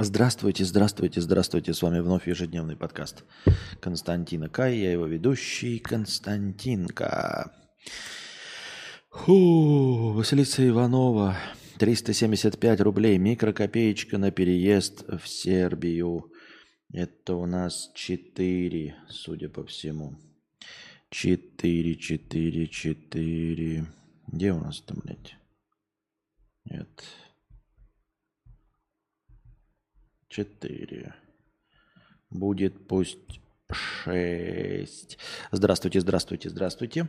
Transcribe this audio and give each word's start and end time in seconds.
Здравствуйте, 0.00 0.64
здравствуйте, 0.64 1.20
здравствуйте. 1.20 1.74
С 1.74 1.82
вами 1.82 1.98
вновь 1.98 2.28
ежедневный 2.28 2.76
подкаст 2.76 3.24
Константина 3.80 4.48
Кай. 4.48 4.76
Я 4.76 4.92
его 4.92 5.06
ведущий 5.06 5.80
Константинка. 5.80 7.52
Фу, 9.10 10.12
Василиса 10.12 10.68
Иванова, 10.68 11.36
375 11.80 12.80
рублей. 12.82 13.18
Микрокопеечка 13.18 14.18
на 14.18 14.30
переезд 14.30 15.04
в 15.08 15.26
Сербию. 15.26 16.30
Это 16.92 17.34
у 17.34 17.46
нас 17.46 17.90
4, 17.96 18.94
судя 19.08 19.48
по 19.48 19.64
всему. 19.64 20.16
4, 21.10 21.96
4, 21.96 22.66
4. 22.68 23.86
Где 24.28 24.52
у 24.52 24.60
нас 24.60 24.80
там, 24.80 25.00
блядь? 25.02 25.34
Нет. 26.66 26.88
4. 30.38 31.14
Будет 32.30 32.86
пусть 32.86 33.40
6. 34.04 35.18
Здравствуйте, 35.50 36.00
здравствуйте, 36.00 36.48
здравствуйте. 36.48 37.08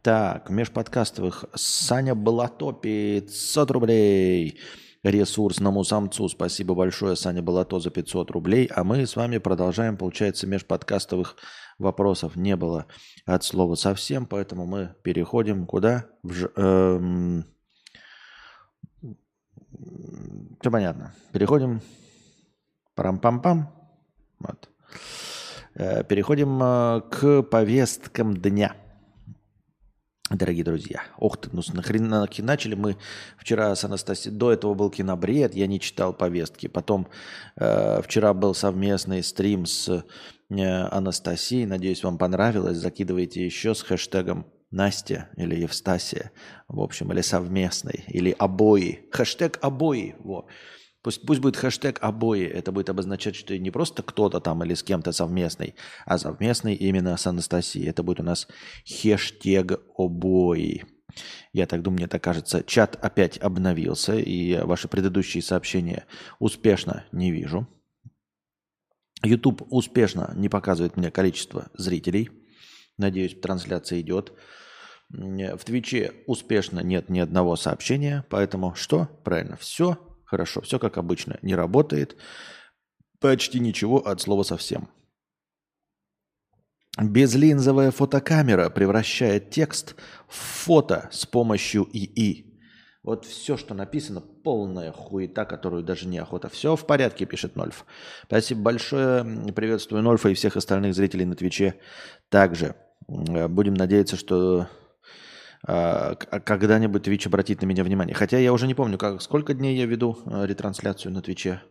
Так, 0.00 0.48
межподкастовых 0.48 1.44
Саня 1.54 2.14
Балато 2.14 2.72
500 2.72 3.70
рублей. 3.70 4.58
Ресурсному 5.02 5.84
самцу 5.84 6.28
спасибо 6.28 6.74
большое, 6.74 7.16
Саня 7.16 7.42
Балато, 7.42 7.78
за 7.78 7.90
500 7.90 8.30
рублей. 8.30 8.70
А 8.74 8.84
мы 8.84 9.06
с 9.06 9.16
вами 9.16 9.38
продолжаем, 9.38 9.98
получается, 9.98 10.46
межподкастовых 10.46 11.36
вопросов 11.78 12.36
не 12.36 12.56
было 12.56 12.86
от 13.26 13.44
слова 13.44 13.74
совсем, 13.74 14.26
поэтому 14.26 14.64
мы 14.64 14.94
переходим 15.02 15.66
куда? 15.66 16.06
В 16.22 16.32
ж... 16.32 16.48
эм... 16.56 17.44
Все 20.60 20.70
понятно. 20.70 21.12
Переходим 21.32 21.80
Парам-пам-пам. 22.94 23.68
Вот. 24.38 24.68
Э, 25.74 26.04
переходим 26.04 26.62
э, 26.62 27.00
к 27.10 27.42
повесткам 27.42 28.36
дня. 28.36 28.76
Дорогие 30.30 30.64
друзья, 30.64 31.02
ох 31.18 31.36
ты, 31.36 31.50
ну 31.52 31.62
нахрена 31.74 32.26
начали 32.38 32.74
мы 32.74 32.96
вчера 33.36 33.74
с 33.74 33.84
Анастасией, 33.84 34.34
до 34.34 34.52
этого 34.52 34.72
был 34.72 34.88
кинобред, 34.88 35.54
я 35.54 35.66
не 35.66 35.78
читал 35.78 36.14
повестки, 36.14 36.68
потом 36.68 37.08
э, 37.56 38.00
вчера 38.02 38.32
был 38.32 38.54
совместный 38.54 39.22
стрим 39.22 39.66
с 39.66 40.04
э, 40.48 40.86
Анастасией, 40.90 41.66
надеюсь, 41.66 42.02
вам 42.02 42.16
понравилось, 42.16 42.78
закидывайте 42.78 43.44
еще 43.44 43.74
с 43.74 43.82
хэштегом 43.82 44.46
Настя 44.70 45.28
или 45.36 45.54
Евстасия, 45.56 46.32
в 46.66 46.80
общем, 46.80 47.12
или 47.12 47.20
совместный, 47.20 48.04
или 48.08 48.34
обои, 48.38 49.06
хэштег 49.12 49.58
обои, 49.60 50.16
вот. 50.20 50.46
Пусть, 51.02 51.26
пусть 51.26 51.40
будет 51.40 51.56
хэштег 51.56 51.98
обои. 52.00 52.44
Это 52.44 52.70
будет 52.70 52.88
обозначать, 52.88 53.34
что 53.34 53.58
не 53.58 53.70
просто 53.70 54.02
кто-то 54.02 54.40
там 54.40 54.62
или 54.62 54.74
с 54.74 54.82
кем-то 54.84 55.10
совместный, 55.12 55.74
а 56.06 56.16
совместный 56.16 56.74
именно 56.74 57.16
с 57.16 57.26
Анастасией. 57.26 57.88
Это 57.88 58.02
будет 58.02 58.20
у 58.20 58.22
нас 58.22 58.46
хэштег 58.86 59.80
обои. 59.98 60.84
Я 61.52 61.66
так 61.66 61.82
думаю, 61.82 61.98
мне 61.98 62.08
так 62.08 62.22
кажется. 62.22 62.62
Чат 62.62 62.96
опять 63.04 63.36
обновился, 63.38 64.16
и 64.16 64.56
ваши 64.62 64.88
предыдущие 64.88 65.42
сообщения 65.42 66.06
успешно 66.38 67.04
не 67.10 67.32
вижу. 67.32 67.66
YouTube 69.24 69.62
успешно 69.70 70.32
не 70.36 70.48
показывает 70.48 70.96
мне 70.96 71.10
количество 71.10 71.68
зрителей. 71.74 72.30
Надеюсь, 72.96 73.38
трансляция 73.40 74.00
идет. 74.00 74.32
В 75.10 75.58
Твиче 75.64 76.12
успешно 76.26 76.80
нет 76.80 77.10
ни 77.10 77.18
одного 77.18 77.56
сообщения, 77.56 78.24
поэтому 78.30 78.74
что? 78.74 79.08
Правильно, 79.24 79.56
все 79.56 79.98
Хорошо, 80.32 80.62
все 80.62 80.78
как 80.78 80.96
обычно. 80.96 81.38
Не 81.42 81.54
работает. 81.54 82.16
Почти 83.20 83.60
ничего 83.60 83.98
от 83.98 84.18
слова 84.22 84.44
совсем. 84.44 84.88
Безлинзовая 86.98 87.90
фотокамера 87.90 88.70
превращает 88.70 89.50
текст 89.50 89.94
в 90.28 90.34
фото 90.34 91.10
с 91.12 91.26
помощью 91.26 91.86
ИИ. 91.92 92.46
Вот 93.02 93.26
все, 93.26 93.58
что 93.58 93.74
написано, 93.74 94.22
полная 94.22 94.90
хуета, 94.90 95.44
которую 95.44 95.82
даже 95.82 96.08
неохота. 96.08 96.48
Все 96.48 96.76
в 96.76 96.86
порядке, 96.86 97.26
пишет 97.26 97.54
Нольф. 97.54 97.84
Спасибо 98.24 98.62
большое. 98.62 99.52
Приветствую 99.52 100.02
Нольфа 100.02 100.30
и 100.30 100.34
всех 100.34 100.56
остальных 100.56 100.94
зрителей 100.94 101.26
на 101.26 101.34
Твиче. 101.34 101.74
Также 102.30 102.74
будем 103.06 103.74
надеяться, 103.74 104.16
что 104.16 104.66
когда-нибудь 105.64 107.06
Twitch 107.06 107.26
обратит 107.26 107.62
на 107.62 107.66
меня 107.66 107.84
внимание. 107.84 108.14
Хотя 108.14 108.38
я 108.38 108.52
уже 108.52 108.66
не 108.66 108.74
помню, 108.74 108.98
как, 108.98 109.22
сколько 109.22 109.54
дней 109.54 109.76
я 109.76 109.86
веду 109.86 110.18
а, 110.26 110.44
ретрансляцию 110.44 111.12
на 111.12 111.22
Твиче 111.22 111.62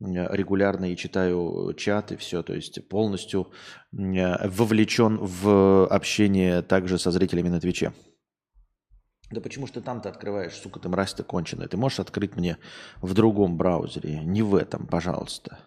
регулярно 0.00 0.92
и 0.92 0.96
читаю 0.96 1.72
чат 1.74 2.12
и 2.12 2.16
все, 2.16 2.42
то 2.42 2.54
есть 2.54 2.88
полностью 2.88 3.52
вовлечен 3.92 5.18
в 5.20 5.86
общение 5.86 6.62
также 6.62 6.98
со 6.98 7.10
зрителями 7.10 7.48
на 7.48 7.60
Твиче. 7.60 7.92
Да 9.30 9.40
почему 9.40 9.66
что 9.66 9.80
там 9.80 10.00
ты 10.02 10.08
открываешь, 10.08 10.54
сука, 10.54 10.78
ты 10.78 10.88
мразь 10.88 11.14
ты 11.14 11.22
конченая. 11.22 11.66
Ты 11.68 11.76
можешь 11.76 12.00
открыть 12.00 12.36
мне 12.36 12.58
в 13.00 13.14
другом 13.14 13.56
браузере, 13.56 14.20
не 14.20 14.42
в 14.42 14.54
этом, 14.54 14.86
пожалуйста. 14.86 15.58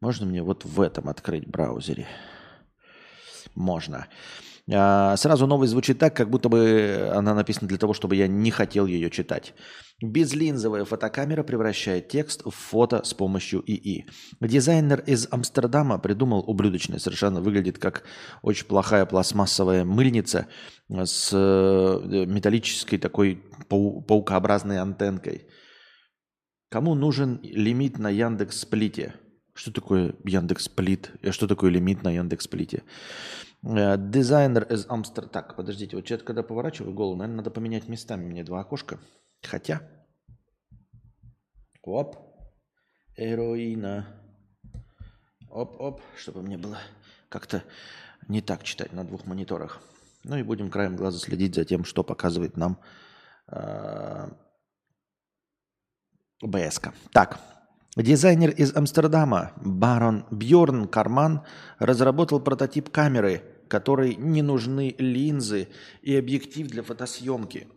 Можно 0.00 0.26
мне 0.26 0.42
вот 0.42 0.64
в 0.64 0.80
этом 0.80 1.08
открыть 1.08 1.48
браузере? 1.48 2.06
Можно. 3.54 4.06
А, 4.06 4.55
сразу 4.68 5.46
новость 5.46 5.70
звучит 5.70 5.98
так, 5.98 6.16
как 6.16 6.28
будто 6.28 6.48
бы 6.48 7.12
она 7.14 7.34
написана 7.34 7.68
для 7.68 7.78
того, 7.78 7.94
чтобы 7.94 8.16
я 8.16 8.26
не 8.26 8.50
хотел 8.50 8.86
ее 8.86 9.10
читать. 9.10 9.54
Безлинзовая 10.02 10.84
фотокамера 10.84 11.42
превращает 11.42 12.08
текст 12.08 12.44
в 12.44 12.50
фото 12.50 13.02
с 13.02 13.14
помощью 13.14 13.62
ИИ. 13.66 14.04
Дизайнер 14.40 15.00
из 15.06 15.26
Амстердама 15.30 15.98
придумал 15.98 16.40
ублюдочное, 16.40 16.98
совершенно 16.98 17.40
выглядит 17.40 17.78
как 17.78 18.02
очень 18.42 18.66
плохая 18.66 19.06
пластмассовая 19.06 19.84
мыльница 19.84 20.48
с 20.90 21.30
э, 21.32 22.24
металлической 22.26 22.98
такой 22.98 23.42
пау 23.68 24.02
паукообразной 24.02 24.80
антенкой. 24.80 25.46
Кому 26.68 26.94
нужен 26.94 27.40
лимит 27.42 27.98
на 27.98 28.10
Яндекс 28.10 28.60
Сплите? 28.60 29.14
Что 29.54 29.72
такое 29.72 30.14
Яндекс 30.24 30.64
Сплит? 30.64 31.12
Что 31.30 31.46
такое 31.46 31.70
лимит 31.70 32.02
на 32.02 32.10
Яндекс 32.10 32.44
Сплите? 32.44 32.82
Э, 33.62 33.96
дизайнер 33.98 34.64
из 34.64 34.86
Амстердама. 34.88 35.32
Так, 35.32 35.56
подождите, 35.56 35.96
вот 35.96 36.06
что-то 36.06 36.24
когда 36.24 36.42
поворачиваю 36.42 36.94
голову, 36.94 37.16
наверное, 37.16 37.38
надо 37.38 37.50
поменять 37.50 37.88
местами 37.88 38.24
мне 38.24 38.44
два 38.44 38.60
окошка. 38.60 38.98
Хотя... 39.42 39.82
Оп. 41.82 42.16
Эроина. 43.16 44.06
Оп-оп, 45.50 46.02
чтобы 46.16 46.42
мне 46.42 46.58
было 46.58 46.78
как-то 47.28 47.62
не 48.28 48.40
так 48.40 48.62
читать 48.64 48.92
на 48.92 49.04
двух 49.04 49.24
мониторах. 49.24 49.80
Ну 50.24 50.36
и 50.36 50.42
будем 50.42 50.70
краем 50.70 50.96
глаза 50.96 51.18
следить 51.18 51.54
за 51.54 51.64
тем, 51.64 51.84
что 51.84 52.02
показывает 52.02 52.56
нам 52.56 52.78
э, 53.48 54.28
БСК. 56.42 56.92
Так, 57.12 57.38
дизайнер 58.02 58.50
из 58.50 58.76
Амстердама 58.76 59.52
Барон 59.56 60.24
Бьорн 60.30 60.86
Карман 60.88 61.42
разработал 61.78 62.40
прототип 62.40 62.90
камеры– 62.90 63.42
которой 63.68 64.14
не 64.16 64.42
нужны 64.42 64.94
линзы 64.98 65.68
и 66.02 66.16
объектив 66.16 66.68
для 66.68 66.82
фотосъемки. 66.82 67.68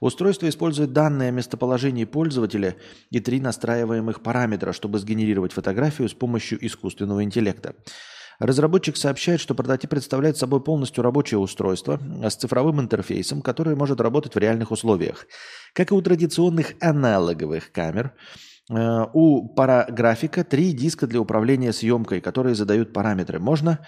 Устройство 0.00 0.48
использует 0.48 0.92
данные 0.92 1.28
о 1.28 1.32
местоположении 1.32 2.04
пользователя 2.04 2.76
и 3.10 3.20
три 3.20 3.40
настраиваемых 3.40 4.22
параметра, 4.22 4.72
чтобы 4.72 4.98
сгенерировать 4.98 5.52
фотографию 5.52 6.08
с 6.08 6.14
помощью 6.14 6.64
искусственного 6.64 7.22
интеллекта. 7.22 7.74
Разработчик 8.40 8.96
сообщает, 8.96 9.40
что 9.40 9.54
прототип 9.54 9.90
представляет 9.90 10.36
собой 10.36 10.60
полностью 10.60 11.04
рабочее 11.04 11.38
устройство 11.38 12.00
с 12.20 12.34
цифровым 12.34 12.80
интерфейсом, 12.80 13.42
которое 13.42 13.76
может 13.76 14.00
работать 14.00 14.34
в 14.34 14.38
реальных 14.38 14.72
условиях. 14.72 15.26
Как 15.72 15.92
и 15.92 15.94
у 15.94 16.02
традиционных 16.02 16.74
аналоговых 16.80 17.70
камер, 17.70 18.12
у 18.70 19.48
параграфика 19.54 20.42
три 20.42 20.72
диска 20.72 21.06
для 21.06 21.20
управления 21.20 21.72
съемкой, 21.72 22.20
которые 22.20 22.54
задают 22.54 22.92
параметры. 22.92 23.38
Можно 23.38 23.80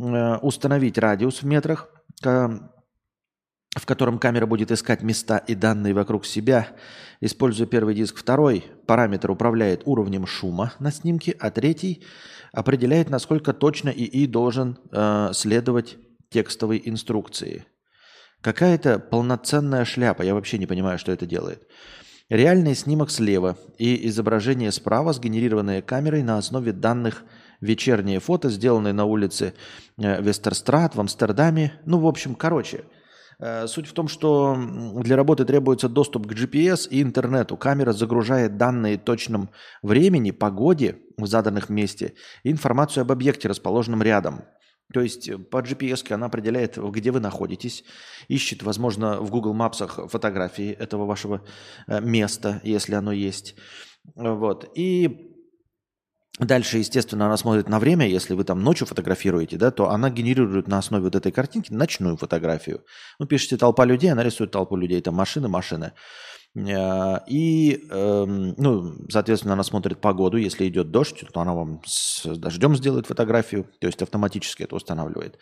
Э, 0.00 0.36
установить 0.38 0.98
радиус 0.98 1.42
в 1.42 1.46
метрах, 1.46 1.88
в 2.22 3.86
котором 3.86 4.18
камера 4.18 4.46
будет 4.46 4.70
искать 4.70 5.02
места 5.02 5.38
и 5.38 5.54
данные 5.54 5.94
вокруг 5.94 6.26
себя, 6.26 6.68
используя 7.20 7.66
первый 7.66 7.94
диск. 7.94 8.16
Второй 8.16 8.64
параметр 8.86 9.30
управляет 9.30 9.82
уровнем 9.84 10.26
шума 10.26 10.72
на 10.78 10.90
снимке, 10.90 11.36
а 11.38 11.50
третий 11.50 12.04
определяет, 12.52 13.10
насколько 13.10 13.52
точно 13.52 13.90
ИИ 13.90 14.26
должен 14.26 14.78
э, 14.90 15.30
следовать 15.34 15.98
текстовой 16.30 16.80
инструкции. 16.84 17.66
Какая-то 18.40 18.98
полноценная 18.98 19.84
шляпа, 19.84 20.22
я 20.22 20.34
вообще 20.34 20.56
не 20.56 20.66
понимаю, 20.66 20.98
что 20.98 21.12
это 21.12 21.26
делает. 21.26 21.68
Реальный 22.30 22.74
снимок 22.74 23.10
слева 23.10 23.58
и 23.76 24.08
изображение 24.08 24.72
справа, 24.72 25.12
сгенерированное 25.12 25.82
камерой 25.82 26.22
на 26.22 26.38
основе 26.38 26.72
данных 26.72 27.24
вечернее 27.60 28.20
фото, 28.20 28.48
сделанное 28.48 28.94
на 28.94 29.04
улице 29.04 29.52
э, 29.98 30.22
Вестерстрат 30.22 30.94
в 30.94 31.00
Амстердаме. 31.00 31.74
Ну, 31.84 31.98
в 31.98 32.06
общем, 32.06 32.34
короче, 32.34 32.84
Э, 33.40 33.66
суть 33.66 33.86
в 33.86 33.94
том, 33.94 34.06
что 34.06 34.56
для 35.02 35.16
работы 35.16 35.44
требуется 35.46 35.88
доступ 35.88 36.26
к 36.26 36.32
GPS 36.32 36.88
и 36.88 37.00
интернету. 37.00 37.56
Камера 37.56 37.92
загружает 37.92 38.58
данные 38.58 38.98
точном 38.98 39.48
времени, 39.82 40.30
погоде 40.30 40.98
в 41.16 41.26
заданных 41.26 41.70
месте 41.70 42.12
и 42.42 42.50
информацию 42.50 43.02
об 43.02 43.12
объекте, 43.12 43.48
расположенном 43.48 44.02
рядом. 44.02 44.42
То 44.92 45.00
есть 45.00 45.30
по 45.50 45.62
GPS 45.62 46.12
она 46.12 46.26
определяет, 46.26 46.76
где 46.76 47.10
вы 47.10 47.20
находитесь, 47.20 47.84
ищет, 48.28 48.62
возможно, 48.62 49.20
в 49.20 49.30
Google 49.30 49.54
Maps 49.54 50.08
фотографии 50.08 50.72
этого 50.72 51.06
вашего 51.06 51.44
э, 51.86 52.00
места, 52.00 52.60
если 52.64 52.94
оно 52.94 53.12
есть. 53.12 53.54
Вот. 54.14 54.70
И 54.74 55.30
Дальше, 56.40 56.78
естественно, 56.78 57.26
она 57.26 57.36
смотрит 57.36 57.68
на 57.68 57.78
время. 57.78 58.08
Если 58.08 58.32
вы 58.32 58.44
там 58.44 58.62
ночью 58.62 58.86
фотографируете, 58.86 59.58
да, 59.58 59.70
то 59.70 59.90
она 59.90 60.08
генерирует 60.08 60.68
на 60.68 60.78
основе 60.78 61.04
вот 61.04 61.14
этой 61.14 61.32
картинки 61.32 61.70
ночную 61.70 62.16
фотографию. 62.16 62.82
Ну, 63.18 63.26
пишите 63.26 63.58
толпа 63.58 63.84
людей, 63.84 64.10
она 64.10 64.22
рисует 64.22 64.50
толпу 64.50 64.74
людей. 64.76 65.02
Там 65.02 65.16
машины, 65.16 65.48
машины. 65.48 65.92
Э, 66.56 67.18
и, 67.28 67.86
эм, 67.90 68.54
ну, 68.56 68.94
соответственно, 69.08 69.54
она 69.54 69.62
смотрит 69.62 70.00
погоду. 70.00 70.36
Если 70.36 70.68
идет 70.68 70.90
дождь, 70.90 71.24
то 71.32 71.40
она 71.40 71.54
вам 71.54 71.80
с 71.86 72.24
дождем 72.36 72.76
сделает 72.76 73.06
фотографию. 73.06 73.66
То 73.80 73.86
есть 73.86 74.02
автоматически 74.02 74.64
это 74.64 74.76
устанавливает. 74.76 75.38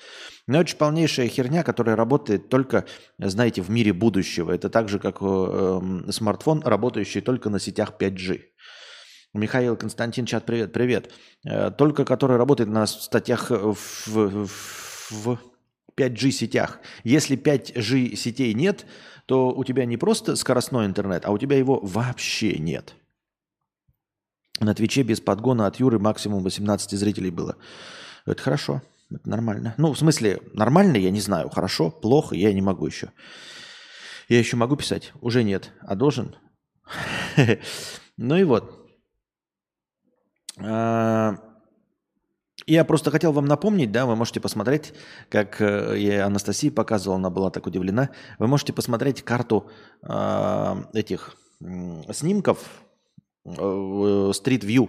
Но 0.47 0.61
это 0.61 0.71
же 0.71 0.77
полнейшая 0.77 1.29
херня, 1.29 1.63
которая 1.63 1.97
работает 1.97 2.49
только, 2.49 2.85
знаете, 3.19 3.63
в 3.63 3.71
мире 3.71 3.93
будущего. 3.93 4.53
Это 4.53 4.69
так 4.69 4.89
же, 4.89 4.99
как 4.99 5.23
эм, 5.23 6.11
смартфон, 6.13 6.63
работающий 6.63 7.21
только 7.21 7.49
на 7.51 7.59
сетях 7.59 7.95
5G. 7.99 8.41
Михаил 9.35 9.77
Константин 9.77 10.25
Чат, 10.27 10.45
привет, 10.47 10.73
привет. 10.73 11.13
Э, 11.45 11.71
только 11.71 12.05
который 12.05 12.37
работает 12.37 12.69
на 12.69 12.87
статьях 12.87 13.51
в, 13.51 13.77
в, 14.07 14.49
в 15.11 15.39
5G 15.99 16.31
сетях. 16.31 16.79
Если 17.05 17.37
5G 17.37 18.15
сетей 18.15 18.55
нет, 18.55 18.87
то 19.27 19.51
у 19.51 19.65
тебя 19.65 19.85
не 19.85 19.97
просто 19.97 20.37
скоростной 20.37 20.87
интернет, 20.87 21.27
а 21.27 21.33
у 21.33 21.39
тебя 21.39 21.57
его 21.57 21.81
вообще 21.83 22.59
нет. 22.59 22.95
На 24.61 24.75
Твиче 24.75 25.03
без 25.03 25.21
подгона 25.21 25.67
от 25.67 25.77
Юры 25.77 25.99
максимум 25.99 26.43
18 26.43 26.91
зрителей 26.93 27.31
было. 27.31 27.57
Это 28.27 28.43
хорошо, 28.43 28.83
это 29.11 29.29
нормально. 29.29 29.75
Ну, 29.77 29.93
в 29.93 29.99
смысле, 29.99 30.41
нормально, 30.53 30.97
я 30.97 31.11
не 31.11 31.21
знаю. 31.21 31.49
Хорошо, 31.49 31.91
плохо, 31.91 32.35
я 32.35 32.53
не 32.53 32.63
могу 32.63 32.87
еще. 32.87 33.13
Я 34.29 34.39
еще 34.39 34.57
могу 34.57 34.77
писать? 34.77 35.13
Уже 35.21 35.43
нет. 35.43 35.73
А 35.81 35.95
должен? 35.95 36.37
Ну 38.21 38.37
и 38.37 38.43
вот. 38.43 38.91
А, 42.69 42.71
я 42.71 42.85
просто 42.85 43.11
хотел 43.11 43.33
вам 43.33 43.47
напомнить, 43.47 43.91
да, 43.91 44.07
вы 44.07 44.17
можете 44.17 44.41
посмотреть, 44.41 44.93
как 45.31 45.61
э, 45.61 45.95
я 45.99 46.27
Анастасии 46.27 46.71
показывал, 46.71 47.17
она 47.17 47.31
была 47.31 47.51
так 47.51 47.67
удивлена. 47.67 48.11
Вы 48.39 48.47
можете 48.47 48.73
посмотреть 48.73 49.23
карту 49.23 49.71
э, 50.03 50.75
этих 50.93 51.37
э, 51.61 52.13
снимков 52.13 52.59
э, 53.45 53.51
Street 53.51 54.61
View 54.61 54.89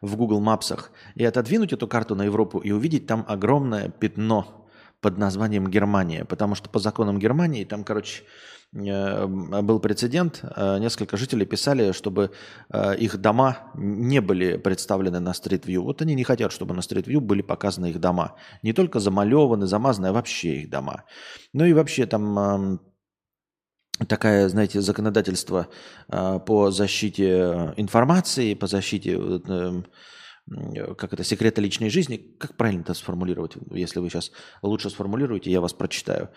в 0.00 0.16
Google 0.16 0.42
Maps 0.42 0.78
и 1.14 1.24
отодвинуть 1.24 1.72
эту 1.72 1.86
карту 1.86 2.14
на 2.14 2.24
Европу 2.24 2.58
и 2.58 2.72
увидеть 2.72 3.06
там 3.06 3.24
огромное 3.28 3.90
пятно 3.90 4.66
под 5.00 5.18
названием 5.18 5.66
Германия, 5.68 6.24
потому 6.24 6.54
что 6.54 6.68
по 6.68 6.78
законам 6.78 7.18
Германии 7.18 7.64
там, 7.64 7.84
короче, 7.84 8.22
был 8.72 9.80
прецедент, 9.80 10.42
э, 10.42 10.78
несколько 10.78 11.16
жителей 11.16 11.44
писали, 11.44 11.90
чтобы 11.92 12.30
э, 12.72 12.96
их 12.98 13.18
дома 13.18 13.72
не 13.74 14.20
были 14.20 14.58
представлены 14.58 15.18
на 15.18 15.30
Street 15.30 15.64
View. 15.66 15.80
Вот 15.80 16.02
они 16.02 16.14
не 16.14 16.22
хотят, 16.22 16.52
чтобы 16.52 16.74
на 16.74 16.80
Street 16.80 17.04
View 17.04 17.20
были 17.20 17.42
показаны 17.42 17.90
их 17.90 17.98
дома. 17.98 18.36
Не 18.62 18.72
только 18.72 19.00
замалеваны, 19.00 19.66
замазаны, 19.66 20.06
а 20.06 20.12
вообще 20.12 20.60
их 20.60 20.70
дома. 20.70 21.04
Ну 21.52 21.64
и 21.64 21.72
вообще 21.72 22.06
там 22.06 22.80
такая, 24.08 24.48
знаете, 24.48 24.80
законодательство 24.80 25.66
по 26.08 26.70
защите 26.70 27.74
информации, 27.76 28.54
по 28.54 28.66
защите 28.66 29.14
эм, 29.14 29.84
как 30.96 31.12
это, 31.12 31.24
секрета 31.24 31.60
личной 31.60 31.90
жизни. 31.90 32.16
Как 32.38 32.56
правильно 32.56 32.82
это 32.82 32.94
сформулировать? 32.94 33.56
Если 33.72 33.98
вы 33.98 34.08
сейчас 34.08 34.30
лучше 34.62 34.90
сформулируете, 34.90 35.50
я 35.50 35.60
вас 35.60 35.72
прочитаю. 35.72 36.30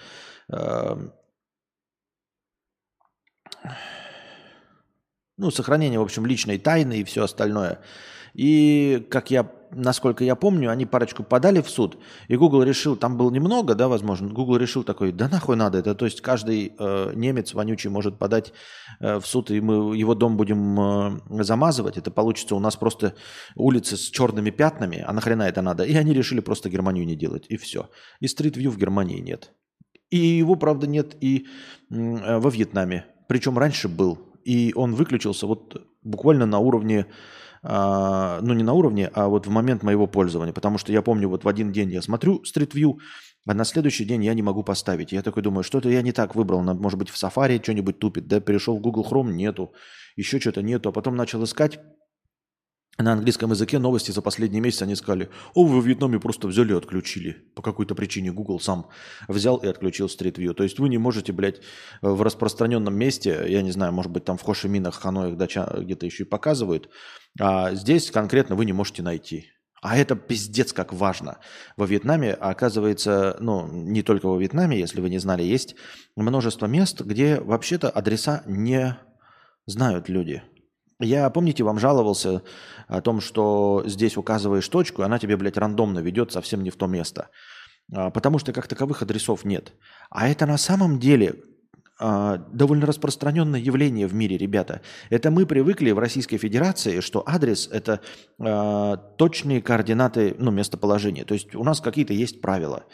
Ну, 5.38 5.50
сохранение, 5.52 6.00
в 6.00 6.04
общем, 6.04 6.26
личной 6.26 6.58
тайны 6.58 7.00
и 7.00 7.04
все 7.04 7.24
остальное. 7.24 7.80
И, 8.34 9.06
как 9.10 9.30
я, 9.30 9.52
насколько 9.72 10.24
я 10.24 10.36
помню, 10.36 10.72
они 10.72 10.86
парочку 10.86 11.24
подали 11.24 11.62
в 11.62 11.70
суд, 11.70 12.00
и 12.28 12.36
Google 12.36 12.64
решил, 12.64 12.96
там 12.96 13.16
было 13.16 13.30
немного, 13.30 13.76
да, 13.76 13.88
возможно, 13.88 14.30
Google 14.30 14.58
решил 14.58 14.84
такой, 14.84 15.12
да 15.12 15.30
нахуй 15.30 15.56
надо 15.56 15.78
это, 15.78 15.94
то 15.94 16.06
есть 16.06 16.22
каждый 16.22 16.74
э, 16.78 17.12
немец 17.14 17.54
вонючий 17.54 17.92
может 17.92 18.18
подать 18.18 18.54
э, 19.00 19.20
в 19.20 19.26
суд, 19.28 19.52
и 19.52 19.62
мы 19.62 19.96
его 19.96 20.16
дом 20.16 20.36
будем 20.36 20.80
э, 20.80 21.44
замазывать, 21.44 21.98
это 21.98 22.10
получится 22.10 22.56
у 22.56 22.60
нас 22.60 22.76
просто 22.76 23.14
улицы 23.56 23.98
с 23.98 24.10
черными 24.10 24.50
пятнами, 24.50 25.04
а 25.06 25.14
нахрена 25.14 25.44
это 25.44 25.62
надо? 25.62 25.84
И 25.84 25.96
они 25.96 26.14
решили 26.14 26.40
просто 26.40 26.70
Германию 26.70 27.06
не 27.06 27.16
делать, 27.16 27.46
и 27.50 27.58
все. 27.58 27.90
И 28.20 28.28
стрит-вью 28.28 28.72
в 28.72 28.78
Германии 28.78 29.20
нет. 29.20 29.52
И 30.10 30.18
его, 30.18 30.56
правда, 30.56 30.88
нет 30.88 31.16
и 31.22 31.48
э, 31.92 32.38
во 32.40 32.50
Вьетнаме. 32.50 33.13
Причем 33.34 33.58
раньше 33.58 33.88
был. 33.88 34.20
И 34.46 34.74
он 34.76 34.94
выключился 34.94 35.48
вот 35.48 35.82
буквально 36.04 36.46
на 36.46 36.60
уровне, 36.60 37.08
э, 37.64 38.40
ну 38.42 38.54
не 38.54 38.64
на 38.64 38.74
уровне, 38.74 39.10
а 39.16 39.28
вот 39.28 39.48
в 39.48 39.50
момент 39.50 39.84
моего 39.84 40.06
пользования. 40.08 40.54
Потому 40.54 40.78
что 40.78 40.94
я 40.94 41.02
помню, 41.02 41.28
вот 41.28 41.44
в 41.44 41.48
один 41.48 41.72
день 41.72 41.92
я 41.92 42.02
смотрю 42.04 42.44
Street 42.44 42.74
View, 42.76 43.00
а 43.48 43.54
на 43.56 43.66
следующий 43.66 44.06
день 44.06 44.24
я 44.24 44.36
не 44.36 44.44
могу 44.44 44.64
поставить. 44.64 45.12
Я 45.12 45.24
такой 45.24 45.42
думаю, 45.42 45.64
что-то 45.64 45.90
я 45.90 46.04
не 46.04 46.12
так 46.12 46.36
выбрал. 46.36 46.62
Может 46.62 47.00
быть, 47.00 47.10
в 47.10 47.16
Safari 47.16 47.60
что-нибудь 47.64 47.98
тупит. 47.98 48.28
Да, 48.28 48.40
перешел 48.40 48.78
в 48.78 48.82
Google 48.82 49.04
Chrome, 49.10 49.32
нету. 49.34 49.74
Еще 50.16 50.40
что-то 50.40 50.62
нету. 50.62 50.90
А 50.90 50.92
потом 50.92 51.16
начал 51.16 51.44
искать 51.44 51.80
на 53.00 53.14
английском 53.14 53.50
языке 53.50 53.80
новости 53.80 54.12
за 54.12 54.22
последний 54.22 54.60
месяц 54.60 54.84
они 54.84 54.96
сказали, 54.96 55.30
о, 55.56 55.66
вы 55.66 55.82
в 55.82 55.86
Вьетнаме 55.86 56.20
просто 56.20 56.48
взяли 56.48 56.74
и 56.74 56.78
отключили. 56.78 57.38
По 57.56 57.64
какой-то 57.64 57.96
причине 57.96 58.32
Google 58.32 58.60
сам 58.60 58.88
взял 59.28 59.58
и 59.58 59.68
отключил 59.68 60.08
Street 60.08 60.36
View. 60.36 60.54
То 60.54 60.64
есть 60.64 60.78
вы 60.78 60.90
не 60.90 61.00
можете, 61.00 61.34
блядь, 61.34 61.62
в 62.02 62.22
распространенном 62.22 62.96
месте, 62.96 63.46
я 63.48 63.64
не 63.64 63.72
знаю, 63.72 63.94
может 63.94 64.12
быть, 64.12 64.26
там 64.26 64.38
в 64.38 64.44
Хошиминах, 64.44 64.96
Ханоях 64.96 65.36
где-то 65.36 66.06
еще 66.06 66.24
и 66.24 66.28
показывают, 66.28 66.90
а 67.40 67.74
здесь 67.74 68.12
конкретно 68.12 68.56
вы 68.56 68.66
не 68.66 68.74
можете 68.74 69.02
найти. 69.02 69.50
А 69.82 69.98
это 69.98 70.16
пиздец 70.16 70.72
как 70.72 70.94
важно. 70.94 71.40
Во 71.76 71.86
Вьетнаме, 71.86 72.34
оказывается, 72.34 73.36
ну, 73.42 73.68
не 73.68 74.02
только 74.02 74.28
во 74.28 74.40
Вьетнаме, 74.40 74.80
если 74.80 75.02
вы 75.02 75.10
не 75.10 75.18
знали, 75.18 75.44
есть 75.44 75.76
множество 76.16 76.68
мест, 76.68 77.02
где 77.02 77.42
вообще-то 77.42 77.90
адреса 77.90 78.44
не 78.46 78.98
знают 79.66 80.08
люди. 80.08 80.42
Я, 81.04 81.30
помните, 81.30 81.64
вам 81.64 81.80
жаловался 81.80 82.42
о 82.88 83.02
том, 83.02 83.22
что 83.22 83.84
здесь 83.86 84.18
указываешь 84.18 84.68
точку, 84.68 85.02
и 85.02 85.06
она 85.06 85.20
тебе, 85.20 85.38
блядь, 85.38 85.58
рандомно 85.58 86.00
ведет 86.00 86.32
совсем 86.32 86.64
не 86.64 86.70
в 86.70 86.76
то 86.76 86.88
место. 86.88 87.30
А, 87.92 88.10
потому 88.10 88.40
что 88.40 88.54
как 88.54 88.68
таковых 88.68 89.02
адресов 89.02 89.46
нет. 89.46 89.74
А 90.10 90.28
это 90.28 90.46
на 90.46 90.58
самом 90.58 91.00
деле 91.00 91.36
а, 92.00 92.38
довольно 92.38 92.86
распространенное 92.86 93.60
явление 93.60 94.08
в 94.08 94.14
мире, 94.14 94.38
ребята. 94.38 94.82
Это 95.10 95.32
мы 95.32 95.46
привыкли 95.46 95.92
в 95.92 96.00
Российской 96.00 96.38
Федерации, 96.38 97.02
что 97.02 97.24
адрес– 97.26 97.68
это 97.72 98.00
э, 98.40 98.98
точные 99.18 99.62
координаты, 99.62 100.36
ну, 100.40 100.52
местоположения. 100.52 101.26
То 101.26 101.34
есть 101.34 101.54
у 101.56 101.64
нас 101.64 101.82
какие-то 101.82 102.14
есть 102.14 102.42
правила. 102.42 102.86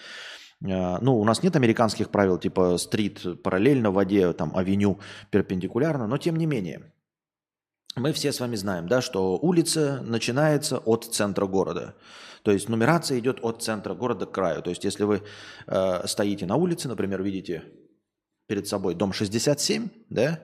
Э, 0.64 0.98
ну, 1.00 1.18
у 1.18 1.24
нас 1.24 1.44
нет 1.44 1.56
американских 1.56 2.10
правил, 2.10 2.38
типа 2.38 2.78
стрит 2.78 3.42
параллельно 3.42 3.92
воде, 3.92 4.34
там, 4.34 4.56
авеню 4.56 5.00
перпендикулярно, 5.32 6.08
но 6.08 6.18
тем 6.18 6.36
не 6.36 6.46
менее– 6.46 6.92
мы 8.00 8.14
все 8.14 8.32
с 8.32 8.40
вами 8.40 8.56
знаем, 8.56 8.88
да, 8.88 9.02
что 9.02 9.38
улица 9.38 10.02
начинается 10.04 10.78
от 10.78 11.06
центра 11.06 11.46
города. 11.46 11.96
То 12.44 12.52
есть 12.52 12.70
нумерация 12.70 13.20
идет 13.20 13.40
от 13.42 13.62
центра 13.62 13.94
города 13.94 14.26
к 14.26 14.32
краю. 14.32 14.62
То 14.62 14.70
есть 14.70 14.84
если 14.84 15.04
вы 15.04 15.22
э, 15.68 16.08
стоите 16.08 16.46
на 16.46 16.56
улице, 16.56 16.88
например, 16.88 17.22
видите 17.22 17.64
перед 18.48 18.68
собой 18.68 18.96
дом 18.96 19.14
67, 19.14 19.90
да, 20.10 20.40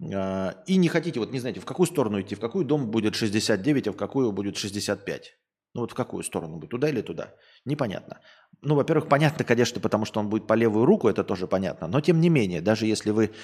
э, 0.00 0.52
и 0.66 0.76
не 0.76 0.88
хотите, 0.88 1.20
вот 1.20 1.32
не 1.32 1.40
знаете, 1.40 1.60
в 1.60 1.64
какую 1.64 1.86
сторону 1.86 2.20
идти, 2.20 2.34
в 2.34 2.40
какой 2.40 2.64
дом 2.64 2.90
будет 2.90 3.14
69, 3.14 3.88
а 3.88 3.92
в 3.92 3.96
какую 3.96 4.32
будет 4.32 4.56
65. 4.56 5.34
Ну 5.76 5.82
вот 5.82 5.90
в 5.90 5.94
какую 5.94 6.22
сторону 6.22 6.56
будет, 6.56 6.70
туда 6.70 6.88
или 6.88 7.02
туда? 7.02 7.34
Непонятно. 7.66 8.20
Ну, 8.62 8.74
во-первых, 8.76 9.10
понятно, 9.10 9.44
конечно, 9.44 9.78
потому 9.78 10.06
что 10.06 10.20
он 10.20 10.30
будет 10.30 10.46
по 10.46 10.54
левую 10.54 10.86
руку, 10.86 11.06
это 11.06 11.22
тоже 11.22 11.46
понятно. 11.46 11.86
Но 11.86 12.00
тем 12.00 12.18
не 12.18 12.30
менее, 12.30 12.62
даже 12.62 12.86
если 12.86 13.10
вы 13.10 13.34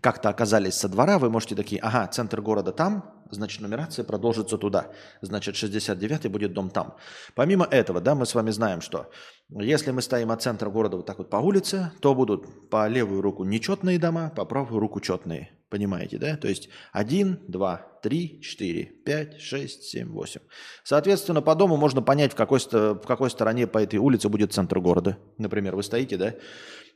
как-то 0.00 0.28
оказались 0.28 0.74
со 0.74 0.88
двора, 0.88 1.18
вы 1.18 1.28
можете 1.28 1.56
такие, 1.56 1.80
ага, 1.80 2.06
центр 2.06 2.40
города 2.40 2.70
там, 2.70 3.02
значит, 3.32 3.62
нумерация 3.62 4.04
продолжится 4.04 4.58
туда. 4.58 4.92
Значит, 5.22 5.56
69-й 5.56 6.28
будет 6.28 6.52
дом 6.52 6.70
там. 6.70 6.94
Помимо 7.34 7.64
этого, 7.64 8.00
да, 8.00 8.14
мы 8.14 8.26
с 8.26 8.34
вами 8.36 8.52
знаем, 8.52 8.80
что 8.80 9.10
если 9.50 9.90
мы 9.90 10.02
стоим 10.02 10.30
от 10.30 10.40
центра 10.40 10.70
города 10.70 10.96
вот 10.96 11.06
так 11.06 11.18
вот 11.18 11.30
по 11.30 11.38
улице, 11.38 11.90
то 12.00 12.14
будут 12.14 12.70
по 12.70 12.86
левую 12.86 13.22
руку 13.22 13.42
нечетные 13.42 13.98
дома, 13.98 14.30
по 14.36 14.44
правую 14.44 14.78
руку 14.78 15.00
четные. 15.00 15.50
Понимаете, 15.72 16.18
да? 16.18 16.36
То 16.36 16.48
есть 16.48 16.68
1, 16.92 17.44
2, 17.48 17.86
3, 18.02 18.40
4, 18.42 18.84
5, 19.06 19.40
6, 19.40 19.82
7, 19.84 20.12
8. 20.12 20.40
Соответственно, 20.84 21.40
по 21.40 21.54
дому 21.54 21.78
можно 21.78 22.02
понять, 22.02 22.32
в 22.32 22.34
какой, 22.34 22.58
в 22.58 23.06
какой 23.06 23.30
стороне 23.30 23.66
по 23.66 23.78
этой 23.78 23.98
улице 23.98 24.28
будет 24.28 24.52
центр 24.52 24.80
города. 24.80 25.16
Например, 25.38 25.74
вы 25.74 25.82
стоите, 25.82 26.18
да, 26.18 26.34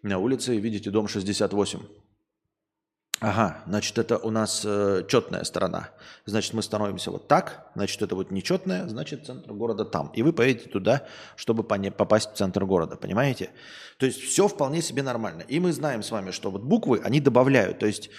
на 0.02 0.18
улице 0.18 0.56
и 0.56 0.60
видите 0.60 0.90
дом 0.90 1.08
68. 1.08 1.80
Ага, 3.20 3.62
значит, 3.66 3.96
это 3.96 4.18
у 4.18 4.30
нас 4.30 4.62
э, 4.66 5.04
четная 5.08 5.44
сторона. 5.44 5.88
Значит, 6.26 6.52
мы 6.52 6.62
становимся 6.62 7.10
вот 7.10 7.28
так, 7.28 7.70
значит, 7.74 8.02
это 8.02 8.14
вот 8.14 8.30
нечетная, 8.30 8.86
значит, 8.88 9.24
центр 9.24 9.54
города 9.54 9.86
там. 9.86 10.12
И 10.14 10.22
вы 10.22 10.34
поедете 10.34 10.68
туда, 10.68 11.06
чтобы 11.34 11.64
попасть 11.64 12.32
в 12.32 12.36
центр 12.36 12.66
города, 12.66 12.96
понимаете? 12.96 13.52
То 13.96 14.04
есть 14.04 14.20
все 14.20 14.48
вполне 14.48 14.82
себе 14.82 15.02
нормально. 15.02 15.44
И 15.48 15.60
мы 15.60 15.72
знаем 15.72 16.02
с 16.02 16.10
вами, 16.10 16.30
что 16.30 16.50
вот 16.50 16.60
буквы, 16.60 17.00
они 17.02 17.20
добавляют. 17.20 17.78
То 17.78 17.86
есть 17.86 18.10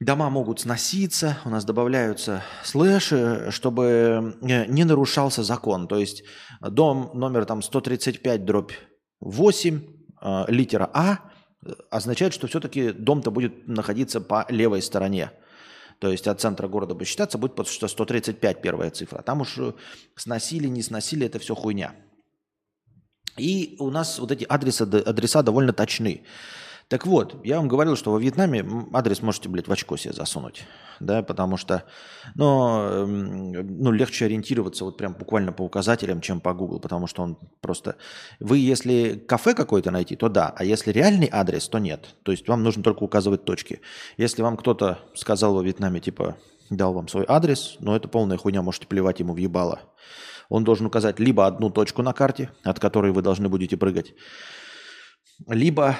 дома 0.00 0.30
могут 0.30 0.60
сноситься, 0.60 1.38
у 1.44 1.50
нас 1.50 1.64
добавляются 1.64 2.42
слэши, 2.64 3.48
чтобы 3.50 4.36
э, 4.42 4.66
не 4.66 4.84
нарушался 4.84 5.42
закон. 5.42 5.88
То 5.88 5.98
есть 5.98 6.24
дом 6.60 7.10
номер 7.14 7.44
там 7.44 7.62
135 7.62 8.44
дробь 8.44 8.72
8, 9.20 9.80
э, 10.22 10.44
литера 10.48 10.90
А– 10.92 11.20
означает, 11.90 12.34
что 12.34 12.46
все-таки 12.46 12.92
дом-то 12.92 13.30
будет 13.30 13.66
находиться 13.68 14.20
по 14.20 14.46
левой 14.48 14.82
стороне. 14.82 15.32
То 15.98 16.10
есть 16.10 16.26
от 16.26 16.40
центра 16.40 16.68
города 16.68 16.94
будет 16.94 17.08
считаться, 17.08 17.38
будет 17.38 17.66
что 17.66 17.88
135 17.88 18.60
первая 18.60 18.90
цифра. 18.90 19.22
Там 19.22 19.40
уж 19.40 19.58
э, 19.58 19.72
сносили, 20.14 20.68
не 20.68 20.82
сносили, 20.82 21.26
это 21.26 21.38
все 21.38 21.54
хуйня. 21.54 21.94
И 23.38 23.76
у 23.78 23.90
нас 23.90 24.18
вот 24.18 24.30
эти 24.30 24.44
адреса, 24.44 24.84
адреса 24.84 25.42
довольно 25.42 25.72
точны. 25.72 26.24
Так 26.88 27.04
вот, 27.04 27.44
я 27.44 27.56
вам 27.56 27.66
говорил, 27.66 27.96
что 27.96 28.12
во 28.12 28.20
Вьетнаме 28.20 28.64
адрес 28.92 29.20
можете, 29.20 29.48
блядь, 29.48 29.66
в 29.66 29.72
очко 29.72 29.96
себе 29.96 30.14
засунуть, 30.14 30.64
да, 31.00 31.24
потому 31.24 31.56
что, 31.56 31.82
ну, 32.36 33.04
ну, 33.06 33.90
легче 33.90 34.26
ориентироваться 34.26 34.84
вот 34.84 34.96
прям 34.96 35.14
буквально 35.14 35.52
по 35.52 35.62
указателям, 35.62 36.20
чем 36.20 36.40
по 36.40 36.54
Google, 36.54 36.78
потому 36.78 37.08
что 37.08 37.22
он 37.24 37.38
просто... 37.60 37.96
Вы, 38.38 38.58
если 38.58 39.16
кафе 39.18 39.54
какое-то 39.54 39.90
найти, 39.90 40.14
то 40.14 40.28
да, 40.28 40.54
а 40.56 40.62
если 40.62 40.92
реальный 40.92 41.28
адрес, 41.32 41.68
то 41.68 41.80
нет. 41.80 42.14
То 42.22 42.30
есть 42.30 42.46
вам 42.46 42.62
нужно 42.62 42.84
только 42.84 43.02
указывать 43.02 43.44
точки. 43.44 43.80
Если 44.16 44.42
вам 44.42 44.56
кто-то 44.56 45.00
сказал 45.14 45.54
во 45.54 45.64
Вьетнаме, 45.64 45.98
типа, 45.98 46.36
дал 46.70 46.94
вам 46.94 47.08
свой 47.08 47.24
адрес, 47.26 47.78
но 47.80 47.96
это 47.96 48.06
полная 48.06 48.36
хуйня, 48.36 48.62
можете 48.62 48.86
плевать 48.86 49.18
ему 49.18 49.34
в 49.34 49.38
ебало. 49.38 49.80
Он 50.48 50.62
должен 50.62 50.86
указать 50.86 51.18
либо 51.18 51.48
одну 51.48 51.68
точку 51.70 52.02
на 52.02 52.12
карте, 52.12 52.50
от 52.62 52.78
которой 52.78 53.10
вы 53.10 53.22
должны 53.22 53.48
будете 53.48 53.76
прыгать, 53.76 54.14
либо 55.48 55.96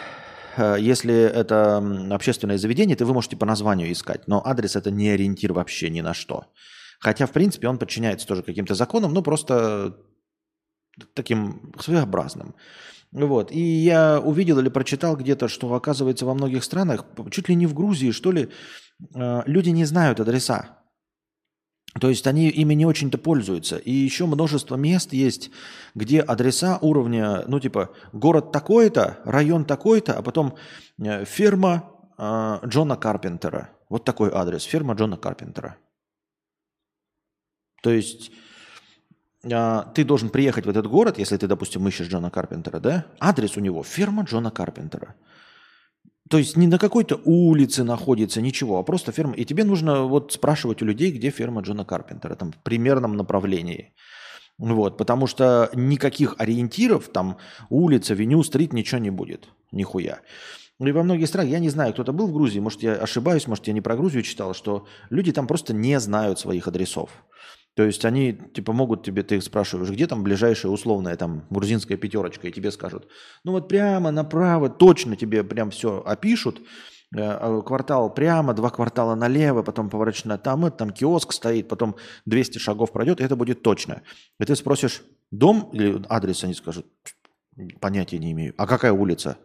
если 0.57 1.15
это 1.15 1.79
общественное 2.11 2.59
заведение, 2.59 2.97
то 2.97 3.05
вы 3.05 3.15
можете 3.15 3.37
по 3.37 3.47
названию 3.47 3.91
искать, 3.93 4.27
но 4.27 4.43
адрес 4.45 4.77
это 4.77 4.91
не 4.91 5.11
ориентир 5.11 5.53
вообще 5.53 5.91
ни 5.91 6.01
на 6.01 6.15
что. 6.15 6.47
Хотя, 6.99 7.27
в 7.27 7.33
принципе, 7.33 7.69
он 7.69 7.79
подчиняется 7.79 8.27
тоже 8.27 8.43
каким-то 8.43 8.75
законам, 8.75 9.13
но 9.13 9.23
просто 9.23 9.97
таким 11.15 11.73
своеобразным. 11.79 12.55
Вот. 13.13 13.53
И 13.53 13.61
я 13.61 14.21
увидел 14.21 14.59
или 14.59 14.69
прочитал 14.69 15.17
где-то, 15.17 15.49
что, 15.49 15.73
оказывается, 15.75 16.27
во 16.27 16.35
многих 16.35 16.65
странах, 16.65 17.05
чуть 17.31 17.49
ли 17.49 17.55
не 17.55 17.67
в 17.67 17.75
Грузии, 17.75 18.11
что 18.11 18.33
ли, 18.33 18.49
э, 19.15 19.43
люди 19.47 19.71
не 19.71 19.85
знают 19.85 20.21
адреса. 20.21 20.76
То 22.01 22.09
есть 22.09 22.27
они 22.27 22.49
ими 22.49 22.75
не 22.75 22.85
очень-то 22.85 23.19
пользуются. 23.19 23.77
И 23.77 23.91
еще 23.91 24.27
множество 24.27 24.77
мест 24.77 25.13
есть, 25.13 25.51
где 25.95 26.21
адреса 26.21 26.79
уровня, 26.81 27.45
ну 27.47 27.61
типа 27.61 27.91
город 28.13 28.53
такой-то, 28.53 29.19
район 29.25 29.65
такой-то, 29.65 30.15
а 30.15 30.23
потом 30.23 30.57
э, 30.99 31.25
ферма 31.25 31.91
э, 32.19 32.59
Джона 32.67 32.97
Карпентера. 32.97 33.71
Вот 33.89 34.05
такой 34.05 34.31
адрес, 34.33 34.63
ферма 34.65 34.95
Джона 34.95 35.17
Карпентера. 35.17 35.77
То 37.83 37.91
есть 37.91 38.31
э, 39.43 39.83
ты 39.95 40.05
должен 40.05 40.29
приехать 40.29 40.67
в 40.67 40.69
этот 40.69 40.87
город, 40.87 41.19
если 41.19 41.37
ты, 41.37 41.47
допустим, 41.47 41.87
ищешь 41.89 42.09
Джона 42.09 42.31
Карпентера, 42.31 42.79
да? 42.79 43.07
Адрес 43.21 43.57
у 43.57 43.61
него 43.61 43.83
ферма 43.83 44.25
Джона 44.25 44.51
Карпентера. 44.51 45.15
То 46.29 46.39
есть 46.39 46.57
не 46.57 46.67
на 46.67 46.79
какой-то 46.79 47.21
улице 47.25 47.85
находится, 47.85 48.41
ничего, 48.41 48.79
а 48.79 48.83
просто 48.83 49.13
ферма. 49.13 49.35
И 49.35 49.45
тебе 49.45 49.65
нужно 49.65 50.03
вот 50.03 50.33
спрашивать 50.33 50.83
у 50.83 50.85
людей, 50.85 51.13
где 51.13 51.31
ферма 51.31 51.63
Джона 51.63 51.85
Карпентера, 51.85 52.35
там 52.35 52.53
в 52.53 52.57
примерном 52.57 53.17
направлении. 53.17 53.93
Вот, 54.59 54.97
потому 54.97 55.27
что 55.27 55.71
никаких 55.75 56.35
ориентиров, 56.39 57.09
там 57.09 57.37
улица, 57.69 58.15
веню, 58.15 58.43
стрит, 58.43 58.73
ничего 58.73 58.99
не 58.99 59.11
будет. 59.11 59.49
Нихуя. 59.71 60.21
И 60.79 60.93
во 60.93 61.03
многих 61.03 61.29
странах, 61.29 61.51
я 61.51 61.59
не 61.59 61.71
знаю, 61.71 61.93
кто-то 61.93 62.13
был 62.13 62.27
в 62.27 62.33
Грузии, 62.33 62.61
может 62.61 62.83
я 62.83 62.95
ошибаюсь, 62.95 63.47
может 63.47 63.67
я 63.67 63.73
не 63.73 63.81
про 63.81 63.97
Грузию 63.97 64.23
читал, 64.23 64.55
что 64.55 64.87
люди 65.11 65.33
там 65.33 65.47
просто 65.47 65.73
не 65.73 65.99
знают 66.01 66.39
своих 66.39 66.69
адресов. 66.69 67.11
То 67.77 67.83
есть 67.83 68.07
они 68.07 68.33
типа 68.33 68.73
могут 68.73 69.05
тебе, 69.05 69.23
ты 69.23 69.37
их 69.37 69.43
спрашиваешь, 69.43 69.91
где 69.91 70.07
там 70.07 70.25
ближайшая 70.25 70.73
условная 70.73 71.15
там 71.17 71.45
грузинская 71.51 71.99
пятерочка, 71.99 72.49
и 72.49 72.53
тебе 72.53 72.71
скажут, 72.71 73.07
ну 73.45 73.53
вот 73.53 73.69
прямо 73.69 74.11
направо, 74.11 74.71
точно 74.71 75.15
тебе 75.15 75.45
прям 75.45 75.71
все 75.71 76.03
опишут, 76.03 76.61
э, 77.15 77.21
а 77.21 77.61
квартал 77.61 78.13
прямо, 78.15 78.55
два 78.55 78.71
квартала 78.71 79.15
налево, 79.15 79.63
потом 79.63 79.91
поворачиваешь 79.91 80.25
на 80.25 80.39
там, 80.39 80.65
это, 80.65 80.79
там 80.79 80.91
киоск 80.91 81.35
стоит, 81.35 81.69
потом 81.69 81.97
200 82.25 82.57
шагов 82.57 82.93
пройдет, 82.93 83.21
и 83.21 83.25
это 83.25 83.37
будет 83.37 83.63
точно. 83.63 84.01
И 84.41 84.45
ты 84.47 84.57
спросишь, 84.57 85.03
дом 85.31 85.69
или 85.75 86.03
адрес, 86.09 86.45
они 86.45 86.55
скажут, 86.55 86.87
понятия 87.83 88.19
не 88.19 88.33
имею. 88.33 88.55
А 88.57 88.67
какая 88.67 88.93
улица? 88.93 89.37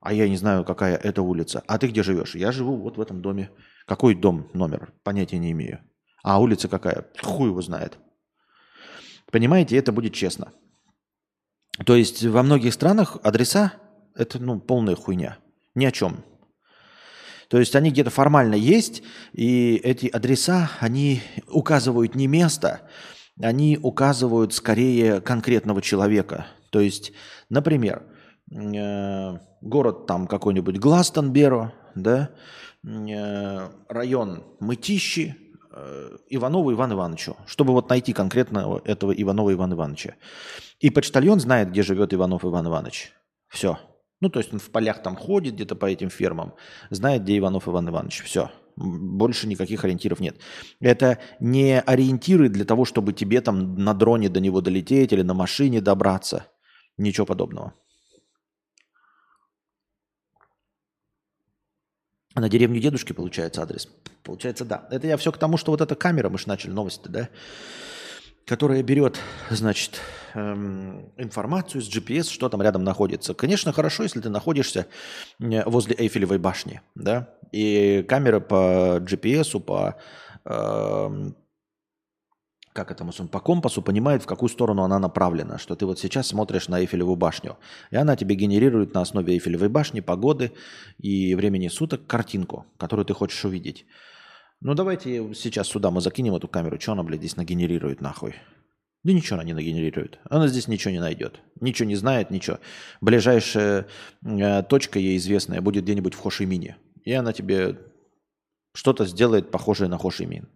А 0.00 0.12
я 0.12 0.28
не 0.28 0.36
знаю, 0.36 0.64
какая 0.64 0.96
это 0.96 1.22
улица. 1.22 1.64
А 1.66 1.78
ты 1.78 1.88
где 1.88 2.04
живешь? 2.04 2.36
Я 2.36 2.52
живу 2.52 2.76
вот 2.76 2.98
в 2.98 3.00
этом 3.00 3.20
доме. 3.20 3.50
Какой 3.84 4.14
дом, 4.14 4.48
номер? 4.52 4.92
Понятия 5.02 5.38
не 5.38 5.50
имею. 5.50 5.80
А 6.24 6.40
улица 6.40 6.68
какая? 6.68 7.06
Хуй 7.22 7.50
его 7.50 7.60
знает. 7.60 7.98
Понимаете, 9.30 9.76
это 9.76 9.92
будет 9.92 10.14
честно. 10.14 10.52
То 11.84 11.94
есть 11.94 12.24
во 12.24 12.42
многих 12.42 12.72
странах 12.72 13.18
адреса– 13.22 13.74
это 14.14 14.38
ну, 14.38 14.58
полная 14.58 14.96
хуйня. 14.96 15.36
Ни 15.74 15.84
о 15.84 15.92
чем. 15.92 16.24
То 17.48 17.58
есть 17.58 17.76
они 17.76 17.90
где-то 17.90 18.08
формально 18.08 18.54
есть, 18.54 19.02
и 19.32 19.76
эти 19.76 20.06
адреса, 20.06 20.70
они 20.80 21.20
указывают 21.46 22.14
не 22.14 22.26
место, 22.26 22.80
они 23.38 23.78
указывают 23.80 24.54
скорее 24.54 25.20
конкретного 25.20 25.82
человека. 25.82 26.46
То 26.70 26.80
есть, 26.80 27.12
например, 27.50 28.02
э, 28.50 29.38
город 29.60 30.06
там 30.06 30.26
какой-нибудь 30.26 30.78
Гластонберо, 30.78 31.74
да, 31.94 32.30
э, 32.82 33.68
район 33.88 34.44
Мытищи, 34.60 35.43
Иванову 36.28 36.72
Ивану 36.72 36.94
Ивановичу, 36.94 37.36
чтобы 37.46 37.72
вот 37.72 37.88
найти 37.88 38.12
конкретно 38.12 38.80
этого 38.84 39.12
Иванова 39.12 39.52
Ивана 39.52 39.74
Ивановича. 39.74 40.14
И 40.80 40.90
почтальон 40.90 41.40
знает, 41.40 41.70
где 41.70 41.82
живет 41.82 42.14
Иванов 42.14 42.44
Иван 42.44 42.66
Иванович. 42.66 43.12
Все. 43.48 43.78
Ну, 44.20 44.30
то 44.30 44.38
есть 44.38 44.52
он 44.52 44.58
в 44.58 44.70
полях 44.70 45.02
там 45.02 45.16
ходит 45.16 45.54
где-то 45.54 45.76
по 45.76 45.86
этим 45.86 46.10
фермам, 46.10 46.54
знает, 46.90 47.22
где 47.22 47.36
Иванов 47.38 47.68
Иван 47.68 47.88
Иванович. 47.88 48.22
Все. 48.22 48.50
Больше 48.76 49.46
никаких 49.46 49.84
ориентиров 49.84 50.20
нет. 50.20 50.36
Это 50.80 51.18
не 51.40 51.80
ориентиры 51.80 52.48
для 52.48 52.64
того, 52.64 52.84
чтобы 52.84 53.12
тебе 53.12 53.40
там 53.40 53.76
на 53.76 53.94
дроне 53.94 54.28
до 54.28 54.40
него 54.40 54.60
долететь 54.60 55.12
или 55.12 55.22
на 55.22 55.34
машине 55.34 55.80
добраться. 55.80 56.46
Ничего 56.96 57.26
подобного. 57.26 57.74
На 62.34 62.48
деревню 62.48 62.80
дедушки 62.80 63.12
получается 63.12 63.62
адрес. 63.62 63.88
Получается, 64.22 64.64
да. 64.64 64.88
Это 64.90 65.06
я 65.06 65.16
все 65.16 65.30
к 65.30 65.38
тому, 65.38 65.56
что 65.56 65.70
вот 65.70 65.80
эта 65.80 65.94
камера, 65.94 66.28
мы 66.28 66.38
же 66.38 66.48
начали 66.48 66.72
новости, 66.72 67.08
да, 67.08 67.28
которая 68.46 68.82
берет, 68.82 69.18
значит, 69.50 70.00
эм, 70.34 71.12
информацию 71.16 71.80
с 71.80 71.88
GPS, 71.88 72.30
что 72.30 72.48
там 72.48 72.60
рядом 72.60 72.84
находится. 72.84 73.34
Конечно, 73.34 73.72
хорошо, 73.72 74.02
если 74.02 74.20
ты 74.20 74.30
находишься 74.30 74.86
возле 75.38 75.94
Эйфелевой 75.96 76.38
башни, 76.38 76.80
да, 76.94 77.34
и 77.52 78.04
камера 78.08 78.40
по 78.40 78.98
GPS, 79.00 79.60
по 79.60 79.96
эм, 80.44 81.36
как 82.74 82.90
это 82.90 83.04
он 83.04 83.28
по 83.28 83.38
компасу 83.38 83.82
понимает, 83.82 84.24
в 84.24 84.26
какую 84.26 84.50
сторону 84.50 84.82
она 84.82 84.98
направлена, 84.98 85.58
что 85.58 85.76
ты 85.76 85.86
вот 85.86 86.00
сейчас 86.00 86.26
смотришь 86.26 86.66
на 86.66 86.80
Эйфелеву 86.80 87.14
башню, 87.14 87.56
и 87.92 87.96
она 87.96 88.16
тебе 88.16 88.34
генерирует 88.34 88.94
на 88.94 89.00
основе 89.00 89.32
Эйфелевой 89.34 89.68
башни, 89.68 90.00
погоды 90.00 90.52
и 90.98 91.36
времени 91.36 91.68
суток 91.68 92.06
картинку, 92.08 92.66
которую 92.76 93.06
ты 93.06 93.14
хочешь 93.14 93.44
увидеть. 93.44 93.86
Ну 94.60 94.74
давайте 94.74 95.32
сейчас 95.34 95.68
сюда 95.68 95.92
мы 95.92 96.00
закинем 96.00 96.34
эту 96.34 96.48
камеру, 96.48 96.80
что 96.80 96.92
она, 96.92 97.04
блядь, 97.04 97.20
здесь 97.20 97.36
нагенерирует 97.36 98.00
нахуй? 98.00 98.34
Да 99.04 99.12
ничего 99.12 99.36
она 99.36 99.44
не 99.44 99.52
нагенерирует. 99.52 100.18
Она 100.28 100.48
здесь 100.48 100.66
ничего 100.66 100.90
не 100.90 101.00
найдет. 101.00 101.40
Ничего 101.60 101.86
не 101.86 101.94
знает, 101.94 102.30
ничего. 102.30 102.58
Ближайшая 103.00 103.86
э, 104.24 104.62
точка 104.64 104.98
ей 104.98 105.18
известная 105.18 105.60
будет 105.60 105.84
где-нибудь 105.84 106.14
в 106.14 106.20
Хошимине. 106.20 106.78
И 107.04 107.12
она 107.12 107.32
тебе 107.32 107.78
что-то 108.72 109.04
сделает 109.06 109.50
похожее 109.52 109.88
на 109.88 109.98
Хошимин 109.98 110.48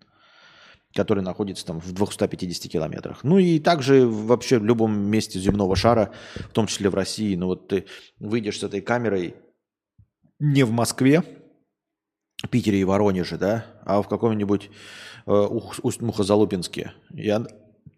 который 0.95 1.23
находится 1.23 1.67
там 1.67 1.81
в 1.81 1.93
250 1.93 2.71
километрах. 2.71 3.23
Ну 3.25 3.39
и 3.39 3.59
также 3.59 4.07
вообще 4.07 4.59
в 4.59 4.65
любом 4.65 4.99
месте 4.99 5.39
земного 5.39 5.77
шара, 5.77 6.13
в 6.35 6.53
том 6.53 6.67
числе 6.67 6.91
в 6.91 6.95
России, 6.95 7.37
ну 7.37 7.47
вот 7.47 7.69
ты 7.69 7.87
выйдешь 8.19 8.59
с 8.59 8.63
этой 8.63 8.81
камерой 8.81 9.35
не 10.39 10.63
в 10.63 10.71
Москве, 10.71 11.23
Питере 12.51 12.81
и 12.81 12.85
Воронеже, 12.85 13.37
да, 13.37 13.67
а 13.85 14.01
в 14.01 14.09
каком-нибудь 14.09 14.71
э, 15.27 15.31
Усть-Мухозалупинске 15.31 16.93
я 17.11 17.45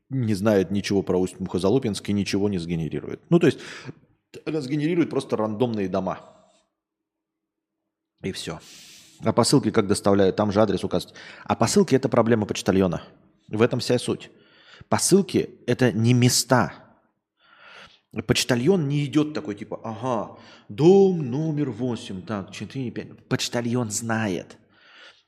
не 0.08 0.34
знает 0.34 0.70
ничего 0.70 1.02
про 1.02 1.18
Усть-Мухозалупинск 1.18 2.08
и 2.08 2.12
ничего 2.12 2.48
не 2.48 2.58
сгенерирует. 2.58 3.20
Ну, 3.28 3.38
то 3.38 3.46
есть 3.46 3.60
она 4.44 4.60
сгенерирует 4.60 5.10
просто 5.10 5.36
рандомные 5.36 5.88
дома. 5.88 6.20
И 8.22 8.32
все. 8.32 8.60
А 9.22 9.32
посылки 9.32 9.70
как 9.70 9.86
доставляют? 9.86 10.36
Там 10.36 10.50
же 10.52 10.60
адрес 10.60 10.82
указывают. 10.82 11.18
А 11.44 11.54
посылки– 11.54 11.94
это 11.96 12.08
проблема 12.08 12.46
почтальона. 12.46 13.02
В 13.48 13.60
этом 13.62 13.80
вся 13.80 13.98
суть. 13.98 14.30
Посылки– 14.88 15.50
это 15.66 15.92
не 15.92 16.14
места. 16.14 16.72
Почтальон 18.26 18.88
не 18.88 19.04
идет 19.04 19.34
такой 19.34 19.54
типа, 19.54 19.80
ага, 19.84 20.38
дом 20.68 21.30
номер 21.30 21.70
8, 21.70 22.22
так, 22.22 22.50
4, 22.50 22.90
5. 22.90 23.28
Почтальон 23.28 23.90
знает. 23.90 24.56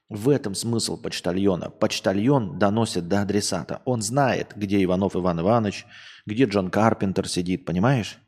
В 0.08 0.28
этом 0.28 0.54
смысл 0.54 1.00
почтальона. 1.00 1.70
Почтальон 1.70 2.58
доносит 2.58 3.08
до 3.08 3.22
адресата. 3.22 3.82
Он 3.84 4.02
знает, 4.02 4.52
где 4.56 4.82
Иванов 4.82 5.16
Иван 5.16 5.40
Иванович, 5.40 5.86
где 6.26 6.44
Джон 6.44 6.70
Карпентер 6.70 7.28
сидит, 7.28 7.64
понимаешь? 7.64 8.18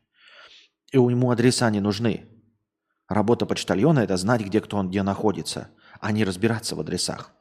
И 0.91 0.97
ему 0.97 1.31
адреса 1.31 1.69
не 1.69 1.81
нужны. 1.81 2.25
Работа 3.07 3.45
почтальона– 3.45 3.99
это 4.01 4.17
знать, 4.17 4.41
где 4.41 4.61
кто 4.61 4.77
он 4.77 4.89
где 4.89 5.03
находится, 5.03 5.69
а 5.99 6.11
не 6.11 6.23
разбираться 6.23 6.75
в 6.75 6.79
адресах. 6.79 7.31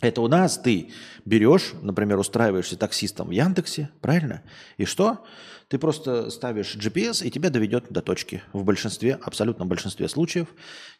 Это 0.00 0.20
у 0.20 0.28
нас 0.28 0.58
ты 0.58 0.92
берешь, 1.24 1.72
например, 1.82 2.18
устраиваешься 2.18 2.76
таксистом 2.76 3.28
в 3.28 3.30
Яндексе, 3.32 3.90
правильно? 4.00 4.42
И 4.76 4.84
что? 4.84 5.24
Ты 5.66 5.78
просто 5.78 6.30
ставишь 6.30 6.76
GPS, 6.76 7.24
и 7.24 7.30
тебя 7.30 7.50
доведет 7.50 7.90
до 7.90 8.00
точки. 8.00 8.42
В 8.52 8.62
большинстве, 8.62 9.14
абсолютном 9.14 9.68
большинстве 9.68 10.08
случаев 10.08 10.48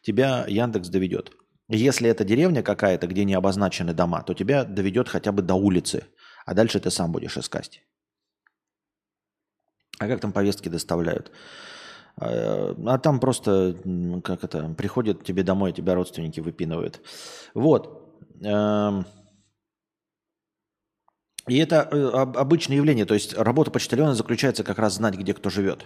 тебя 0.01 0.45
Яндекс 0.47 0.89
доведет. 0.89 1.31
Если 1.69 2.09
это 2.09 2.25
деревня 2.25 2.61
какая-то, 2.61 3.07
где 3.07 3.23
не 3.23 3.35
обозначены 3.35 3.93
дома, 3.93 4.21
то 4.23 4.33
тебя 4.33 4.65
доведет 4.65 5.07
хотя 5.07 5.31
бы 5.31 5.43
до 5.43 5.53
улицы, 5.53 6.05
а 6.45 6.53
дальше 6.53 6.79
ты 6.79 6.91
сам 6.91 7.11
будешь 7.11 7.37
искать. 7.37 7.81
А 9.99 10.07
как 10.07 10.19
там 10.19 10.33
повестки 10.33 10.67
доставляют? 10.67 11.31
А, 12.19 12.75
а 12.85 12.97
там 12.97 13.19
просто, 13.19 13.75
как 14.23 14.43
это, 14.43 14.69
приходят 14.77 15.23
тебе 15.23 15.43
домой, 15.43 15.71
тебя 15.71 15.95
родственники 15.95 16.39
выпинывают. 16.39 17.01
Вот. 17.53 18.17
Эм. 18.41 19.05
И 21.47 21.57
это 21.57 21.87
э, 21.91 22.09
обычное 22.37 22.77
явление. 22.77 23.05
То 23.05 23.13
есть 23.13 23.35
работа 23.35 23.71
почтальона 23.71 24.13
заключается 24.13 24.63
как 24.63 24.77
раз 24.77 24.95
знать, 24.95 25.15
где 25.15 25.33
кто 25.33 25.49
живет. 25.49 25.85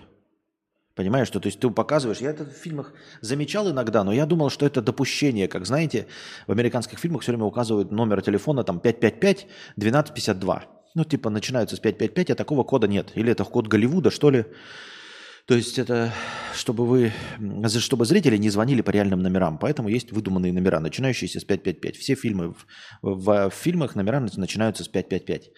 Понимаешь, 0.95 1.27
что 1.27 1.39
то 1.39 1.47
есть 1.47 1.59
ты 1.59 1.69
показываешь, 1.71 2.19
я 2.19 2.29
это 2.29 2.45
в 2.45 2.49
фильмах 2.51 2.93
замечал 3.21 3.69
иногда, 3.69 4.03
но 4.03 4.13
я 4.13 4.27
думал, 4.27 4.51
что 4.51 4.65
это 4.65 4.79
допущение, 4.79 5.47
как 5.47 5.65
знаете, 5.65 6.05
в 6.45 6.51
американских 6.51 6.99
фильмах 6.99 7.23
все 7.23 7.31
время 7.31 7.45
указывают 7.45 7.91
номер 7.91 8.21
телефона 8.21 8.63
там 8.63 8.79
555 8.79 9.47
1252. 9.77 10.65
Ну, 10.95 11.03
типа 11.03 11.31
начинаются 11.31 11.75
с 11.75 11.79
555, 11.79 12.31
а 12.31 12.35
такого 12.35 12.63
кода 12.63 12.87
нет. 12.87 13.11
Или 13.15 13.31
это 13.31 13.43
код 13.43 13.67
Голливуда, 13.67 14.11
что 14.11 14.29
ли. 14.29 14.45
То 15.45 15.55
есть 15.55 15.77
это 15.77 16.13
чтобы 16.53 16.85
вы, 16.85 17.11
чтобы 17.79 18.05
зрители 18.05 18.37
не 18.37 18.49
звонили 18.49 18.81
по 18.81 18.91
реальным 18.91 19.19
номерам. 19.19 19.57
Поэтому 19.57 19.89
есть 19.89 20.11
выдуманные 20.11 20.53
номера, 20.53 20.79
начинающиеся 20.79 21.39
с 21.39 21.43
555. 21.43 21.97
Все 21.97 22.15
фильмы, 22.15 22.53
в, 22.53 22.65
в, 23.01 23.49
в 23.49 23.53
фильмах 23.53 23.95
номера 23.95 24.19
начинаются 24.19 24.83
с 24.83 24.87
555 24.87 25.51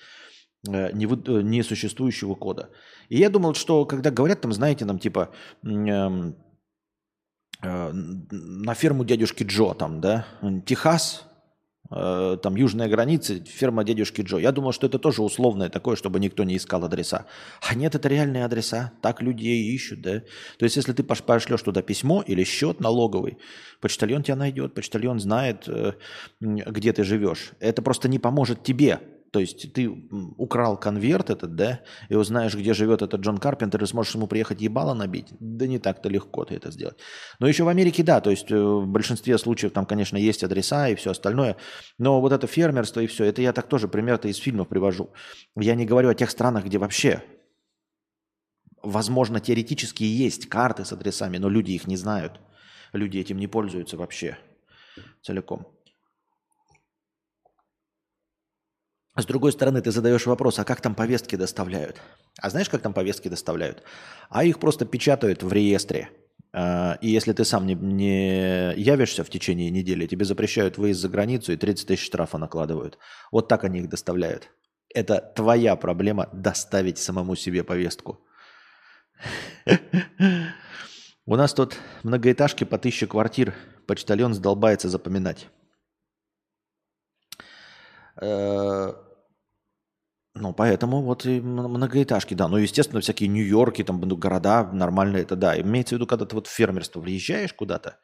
э, 0.69 0.91
несуществующего 0.93 2.35
кода. 2.35 2.69
И 3.09 3.17
я 3.17 3.29
думал, 3.29 3.53
что 3.53 3.85
когда 3.85 4.09
говорят 4.09 4.41
там, 4.41 4.53
знаете, 4.53 4.85
там 4.85 4.97
типа 4.97 5.29
эм, 5.63 6.35
э, 7.61 7.91
на 7.91 8.73
ферму 8.73 9.05
дядюшки 9.05 9.43
Джо, 9.43 9.73
там, 9.73 10.01
да, 10.01 10.25
Техас, 10.65 11.25
Э, 11.27 11.34
там 11.89 12.55
южная 12.55 12.87
граница, 12.87 13.43
ферма 13.45 13.83
дедушки 13.83 14.21
Джо. 14.21 14.37
Я 14.37 14.51
думал, 14.51 14.71
что 14.71 14.87
это 14.87 14.97
тоже 14.97 15.21
условное 15.21 15.69
такое, 15.69 15.95
чтобы 15.95 16.19
никто 16.19 16.43
не 16.43 16.57
искал 16.57 16.83
адреса. 16.83 17.25
А 17.61 17.75
нет, 17.75 17.93
это 17.95 18.07
реальные 18.07 18.45
адреса. 18.45 18.91
Так 19.01 19.21
люди 19.21 19.45
и 19.45 19.73
ищут, 19.73 20.01
да. 20.01 20.21
То 20.57 20.65
есть, 20.65 20.75
если 20.75 20.93
ты 20.93 21.03
пошлешь 21.03 21.61
туда 21.61 21.81
письмо 21.81 22.23
или 22.25 22.43
счет 22.43 22.79
налоговый, 22.79 23.37
почтальон 23.81 24.23
тебя 24.23 24.35
найдет, 24.35 24.73
почтальон 24.73 25.19
знает, 25.19 25.67
э, 25.67 25.93
где 26.39 26.91
ты 26.91 27.03
живешь. 27.03 27.51
Это 27.59 27.81
просто 27.81 28.09
не 28.09 28.19
поможет 28.19 28.63
тебе 28.63 28.99
то 29.35 29.41
есть 29.41 29.73
ты 29.73 29.89
украл 30.37 30.79
конверт 30.79 31.29
этот, 31.29 31.55
да, 31.55 31.81
и 32.07 32.15
узнаешь, 32.15 32.55
где 32.55 32.73
живет 32.73 33.01
этот 33.01 33.19
Джон 33.19 33.37
Карпентер, 33.37 33.83
и 33.83 33.85
сможешь 33.85 34.15
ему 34.15 34.27
приехать 34.27 34.61
ебало 34.61 34.93
набить. 34.93 35.27
Да 35.41 35.67
не 35.67 35.77
так-то 35.77 36.07
легко 36.07 36.45
ты 36.45 36.55
это 36.55 36.71
сделать. 36.71 36.95
Но 37.39 37.47
еще 37.49 37.65
в 37.65 37.67
Америке, 37.67 38.01
да, 38.01 38.21
то 38.21 38.29
есть 38.29 38.49
э, 38.49 38.57
в 38.57 38.87
большинстве 38.87 39.37
случаев 39.37 39.73
там, 39.73 39.85
конечно, 39.85 40.15
есть 40.15 40.41
адреса 40.45 40.87
и 40.87 40.95
все 40.95 41.11
остальное, 41.11 41.57
но 41.97 42.21
вот 42.21 42.31
это 42.31 42.47
фермерство 42.47 43.01
и 43.01 43.07
все, 43.07 43.25
это 43.25 43.41
я 43.41 43.51
так 43.51 43.67
тоже 43.67 43.89
пример-то 43.89 44.29
из 44.29 44.37
фильмов 44.37 44.69
привожу. 44.69 45.09
Я 45.57 45.75
не 45.75 45.85
говорю 45.85 46.07
о 46.07 46.15
тех 46.15 46.29
странах, 46.29 46.63
где 46.63 46.77
вообще 46.77 47.21
возможно, 48.81 49.41
теоретически 49.41 50.03
есть 50.03 50.47
карты 50.47 50.85
с 50.85 50.93
адресами, 50.93 51.39
но 51.39 51.49
люди 51.49 51.73
их 51.73 51.87
не 51.87 51.97
знают. 51.97 52.39
Люди 52.93 53.17
этим 53.17 53.37
не 53.37 53.47
пользуются 53.47 53.97
вообще 53.97 54.37
целиком. 55.21 55.74
С 59.17 59.25
другой 59.25 59.53
стороны, 59.53 59.81
ты 59.81 59.91
задаешь 59.91 60.25
вопрос, 60.25 60.59
а 60.59 60.65
как 60.65 60.81
там 60.81 60.93
повестки 60.93 61.37
доставляют? 61.37 62.01
А 62.41 62.49
знаешь, 62.49 62.69
как 62.69 62.81
там 62.81 62.93
повестки 62.93 63.29
доставляют? 63.29 63.83
А 64.29 64.43
их 64.43 64.59
просто 64.59 64.85
печатают 64.85 65.41
в 65.41 65.53
реестре. 65.53 66.09
А, 66.51 66.97
и 67.01 67.09
если 67.09 67.31
ты 67.31 67.45
сам 67.45 67.65
не, 67.65 67.75
не 67.75 68.73
явишься 68.75 69.23
в 69.23 69.29
течение 69.29 69.69
недели, 69.69 70.05
тебе 70.05 70.25
запрещают 70.25 70.77
выезд 70.77 70.99
за 71.01 71.09
границу 71.09 71.53
и 71.53 71.57
30 71.57 71.87
тысяч 71.87 72.05
штрафа 72.05 72.37
накладывают. 72.37 72.97
Вот 73.31 73.47
так 73.47 73.63
они 73.63 73.79
их 73.79 73.89
доставляют. 73.89 74.49
Это 74.93 75.19
твоя 75.35 75.77
проблема 75.77 76.29
доставить 76.33 76.97
самому 76.97 77.35
себе 77.35 77.63
повестку. 77.63 78.19
У 81.25 81.35
нас 81.35 81.53
тут 81.53 81.77
многоэтажки 82.03 82.65
по 82.65 82.77
тысяче 82.77 83.07
квартир. 83.07 83.53
Почтальон 83.87 84.33
сдолбается 84.33 84.89
запоминать. 84.89 85.47
Э, 88.21 88.93
ну, 90.35 90.53
поэтому 90.53 91.01
вот 91.01 91.25
и 91.25 91.41
многоэтажки, 91.41 92.33
да. 92.33 92.47
Ну, 92.47 92.57
естественно, 92.57 93.01
всякие 93.01 93.29
Нью-Йорки, 93.29 93.83
там, 93.83 94.01
ну, 94.01 94.17
города 94.17 94.69
нормальные, 94.71 95.23
это 95.23 95.35
да. 95.35 95.59
Имеется 95.59 95.95
в 95.95 95.97
виду, 95.97 96.07
когда 96.07 96.25
ты 96.25 96.35
вот 96.35 96.47
в 96.47 96.51
фермерство 96.51 96.99
въезжаешь 96.99 97.53
куда-то, 97.53 97.99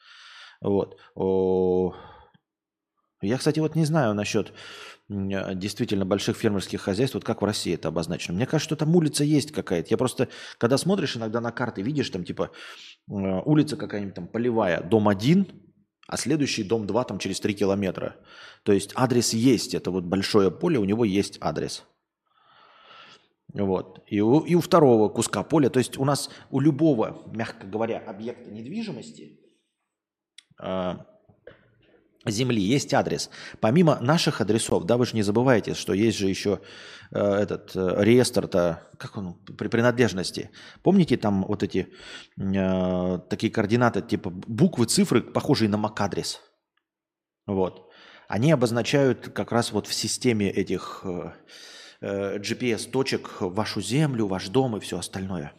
вот. 0.62 0.98
О... 1.16 1.94
Я, 3.22 3.38
кстати, 3.38 3.60
вот 3.60 3.76
не 3.76 3.86
знаю 3.86 4.16
насчет 4.16 4.54
действительно 5.10 6.06
больших 6.06 6.38
фермерских 6.38 6.82
хозяйств, 6.82 7.16
вот 7.16 7.24
как 7.26 7.42
в 7.42 7.46
России 7.46 7.74
это 7.76 7.90
обозначено. 7.90 8.36
Мне 8.36 8.46
кажется, 8.46 8.70
что 8.70 8.76
там 8.78 8.96
улица 8.96 9.24
есть 9.26 9.52
какая-то. 9.52 9.90
Я 9.92 9.98
просто, 9.98 10.30
когда 10.58 10.78
смотришь 10.78 11.18
иногда 11.18 11.42
на 11.42 11.52
карты, 11.52 11.82
видишь 11.82 12.10
там 12.10 12.24
типа 12.24 12.50
улица 13.08 13.76
какая-нибудь 13.76 14.16
там 14.16 14.28
полевая, 14.28 14.82
дом 14.82 15.10
один, 15.10 15.48
а 16.08 16.18
следующий 16.18 16.64
дом 16.64 16.88
2 16.88 17.04
там 17.04 17.20
через 17.20 17.40
3 17.42 17.54
километра. 17.54 18.16
То 18.64 18.72
есть 18.72 18.94
адрес 18.96 19.34
есть, 19.34 19.76
это 19.76 19.92
вот 19.92 20.06
большое 20.06 20.50
поле, 20.50 20.80
у 20.80 20.86
него 20.86 21.04
есть 21.04 21.38
адрес. 21.42 21.84
Вот. 23.54 24.04
И 24.08 24.22
у, 24.22 24.40
и 24.40 24.56
у 24.56 24.62
второго 24.62 25.10
куска 25.10 25.44
поля, 25.44 25.70
то 25.70 25.80
есть 25.80 25.98
у 25.98 26.06
нас 26.06 26.30
у 26.50 26.60
любого, 26.60 27.24
мягко 27.34 27.68
говоря, 27.68 28.00
объекта 28.00 28.50
недвижимости 28.50 29.40
э, 30.62 30.94
земли 32.26 32.62
есть 32.62 32.94
адрес. 32.94 33.30
Помимо 33.60 34.00
наших 34.00 34.42
адресов, 34.42 34.86
да, 34.86 34.98
вы 34.98 35.06
же 35.06 35.16
не 35.16 35.24
забывайте, 35.24 35.74
что 35.74 35.94
есть 35.94 36.18
же 36.18 36.28
еще 36.28 36.62
э, 37.12 37.20
этот 37.20 37.76
э, 37.76 37.96
реестр-то, 37.98 38.88
как 38.98 39.18
он, 39.18 39.34
при 39.58 39.68
принадлежности. 39.68 40.52
Помните 40.84 41.18
там 41.18 41.44
вот 41.46 41.64
эти 41.64 41.90
э, 42.40 43.20
такие 43.30 43.52
координаты, 43.52 44.02
типа 44.02 44.30
буквы, 44.30 44.86
цифры, 44.86 45.22
похожие 45.22 45.70
на 45.70 45.76
MAC-адрес? 45.76 46.40
Вот. 47.48 47.90
Они 48.30 48.52
обозначают 48.52 49.30
как 49.30 49.52
раз 49.52 49.72
вот 49.72 49.88
в 49.88 49.94
системе 49.94 50.50
этих... 50.50 51.02
Э, 51.04 51.34
GPS-точек 52.02 53.42
в 53.42 53.54
вашу 53.54 53.82
землю, 53.82 54.28
ваш 54.28 54.50
дом 54.50 54.78
и 54.78 54.80
все 54.80 54.98
остальное. 54.98 55.54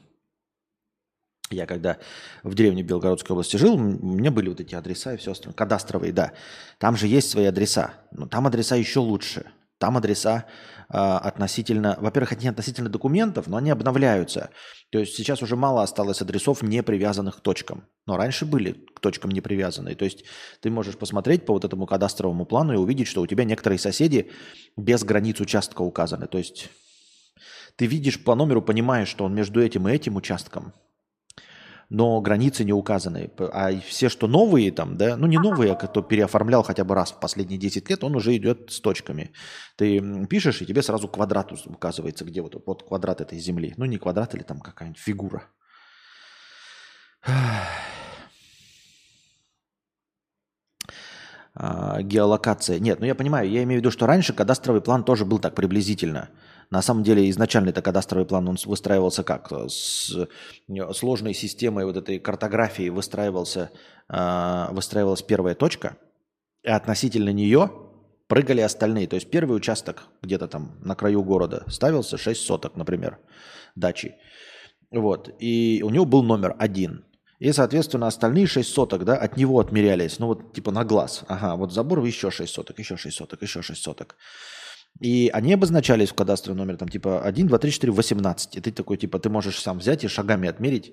Я 1.51 1.67
когда 1.67 1.99
в 2.43 2.55
деревне 2.55 2.83
Белгородской 2.83 3.35
области 3.35 3.57
жил, 3.57 3.75
у 3.75 3.79
меня 3.79 4.31
были 4.31 4.49
вот 4.49 4.61
эти 4.61 4.75
адреса 4.75 5.15
и 5.15 5.17
все 5.17 5.33
остальное. 5.33 5.55
Кадастровые, 5.55 6.13
да. 6.13 6.33
Там 6.79 6.97
же 6.97 7.07
есть 7.07 7.31
свои 7.31 7.45
адреса. 7.45 7.95
Но 8.11 8.27
там 8.27 8.47
адреса 8.47 8.77
еще 8.77 9.01
лучше. 9.01 9.47
Там 9.83 9.97
адреса 9.97 10.45
э, 10.91 10.97
относительно, 10.97 11.97
во-первых, 11.99 12.31
они 12.31 12.47
относительно 12.47 12.89
документов, 12.89 13.49
но 13.49 13.57
они 13.57 13.71
обновляются. 13.71 14.51
То 14.93 15.01
есть 15.01 15.17
сейчас 15.17 15.43
уже 15.43 15.57
мало 15.57 15.83
осталось 15.83 16.23
адресов, 16.23 16.63
не 16.63 16.85
привязанных 16.85 17.39
к 17.39 17.41
точкам. 17.41 17.89
Но 18.07 18.17
раньше 18.17 18.47
были 18.47 18.75
к 18.95 19.01
точкам 19.01 19.33
не 19.33 19.41
привязанные. 19.41 19.97
То 19.97 20.05
есть 20.05 20.23
ты 20.61 20.71
можешь 20.71 20.97
посмотреть 20.97 21.45
по 21.45 21.53
вот 21.53 21.65
этому 21.65 21.87
кадастровому 21.87 22.47
плану 22.47 22.75
и 22.75 22.77
увидеть, 22.77 23.09
что 23.09 23.23
у 23.23 23.27
тебя 23.27 23.43
некоторые 23.43 23.81
соседи 23.81 24.31
без 24.77 25.03
границ 25.03 25.41
участка 25.41 25.83
указаны. 25.83 26.29
То 26.29 26.39
есть 26.39 26.69
ты 27.75 27.87
видишь 27.87 28.23
по 28.23 28.37
номеру, 28.37 28.63
понимаешь, 28.63 29.09
что 29.09 29.25
он 29.25 29.35
между 29.35 29.61
этим 29.61 29.89
и 29.89 29.93
этим 29.93 30.15
участком. 30.15 30.75
Но 31.93 32.23
границы 32.23 32.65
не 32.65 32.73
указаны. 32.73 33.31
А 33.39 33.71
все, 33.87 34.09
что 34.09 34.27
новые 34.27 34.73
там, 34.73 34.97
да, 34.97 35.17
ну 35.19 35.27
не 35.27 35.39
новые, 35.39 35.73
а 35.73 35.75
кто 35.75 36.01
переоформлял 36.01 36.63
хотя 36.63 36.85
бы 36.85 36.95
раз 36.95 37.13
в 37.13 37.21
последние 37.21 37.59
10 37.59 37.91
лет, 37.91 38.03
он 38.03 38.17
уже 38.17 38.35
идет 38.35 38.73
с 38.73 38.81
точками. 38.81 39.33
Ты 39.77 40.01
пишешь, 40.27 40.63
и 40.63 40.67
тебе 40.67 40.83
сразу 40.83 41.07
квадрат 41.07 41.53
указывается, 41.67 42.25
где 42.25 42.41
вот, 42.41 42.63
вот 42.65 42.83
квадрат 42.83 43.21
этой 43.21 43.39
земли. 43.39 43.75
Ну 43.77 43.85
не 43.85 43.99
квадрат 43.99 44.35
или 44.35 44.43
там 44.43 44.61
какая-нибудь 44.61 44.99
фигура. 44.99 45.43
А, 51.55 52.01
геолокация. 52.03 52.79
Нет, 52.79 53.01
ну 53.01 53.07
я 53.07 53.15
понимаю, 53.15 53.51
я 53.51 53.63
имею 53.63 53.81
в 53.81 53.83
виду, 53.83 53.91
что 53.91 54.07
раньше 54.07 54.33
кадастровый 54.33 54.81
план 54.81 55.05
тоже 55.05 55.25
был 55.25 55.39
так 55.39 55.55
приблизительно. 55.55 56.31
На 56.71 56.81
самом 56.81 57.03
деле 57.03 57.29
изначально 57.29 57.69
это 57.69 57.83
кадастровый 57.83 58.25
план, 58.25 58.49
он 58.49 58.57
выстраивался 58.65 59.23
как? 59.23 59.53
С 59.69 60.17
сложной 60.95 61.35
системой 61.35 61.85
вот 61.85 61.99
этой 61.99 62.19
картографии 62.19 62.89
выстраивался, 62.89 63.71
а, 64.09 64.71
выстраивалась 64.73 65.23
первая 65.23 65.55
точка, 65.55 65.99
и 66.63 66.71
относительно 66.71 67.31
нее 67.31 67.71
прыгали 68.29 68.63
остальные. 68.63 69.09
То 69.09 69.17
есть 69.17 69.29
первый 69.29 69.55
участок 69.55 70.05
где-то 70.23 70.49
там 70.49 70.79
на 70.81 70.95
краю 70.95 71.23
города 71.23 71.65
ставился 71.69 72.17
6 72.17 72.41
соток, 72.41 72.77
например, 72.77 73.19
дачи. 73.75 74.15
Вот. 74.91 75.35
И 75.39 75.83
у 75.85 75.91
него 75.91 76.07
был 76.07 76.23
номер 76.23 76.57
один. 76.59 77.05
И, 77.43 77.53
соответственно, 77.53 78.07
остальные 78.07 78.47
6 78.47 78.73
соток, 78.73 79.05
да, 79.05 79.17
от 79.17 79.37
него 79.37 79.59
отмерялись, 79.59 80.21
ну 80.21 80.27
вот 80.29 80.55
типа 80.55 80.71
на 80.71 80.85
глаз. 80.85 81.25
Ага, 81.27 81.57
вот 81.57 81.73
забор 81.73 82.05
еще 82.05 82.31
6 82.31 82.55
соток, 82.55 82.79
еще 82.79 82.97
6 82.97 83.17
соток, 83.17 83.43
еще 83.43 83.63
6 83.63 83.83
соток. 83.83 84.15
И 85.01 85.29
они 85.35 85.55
обозначались 85.55 86.11
в 86.11 86.15
кадастровом 86.15 86.59
номере, 86.59 86.79
там 86.79 86.89
типа 86.89 87.21
1, 87.21 87.49
2, 87.49 87.59
3, 87.59 87.73
4, 87.73 87.93
18. 87.93 88.57
И 88.57 88.61
ты 88.61 88.71
такой, 88.71 88.97
типа, 88.97 89.19
ты 89.19 89.29
можешь 89.29 89.61
сам 89.61 89.79
взять 89.79 90.05
и 90.05 90.09
шагами 90.09 90.49
отмерить 90.49 90.93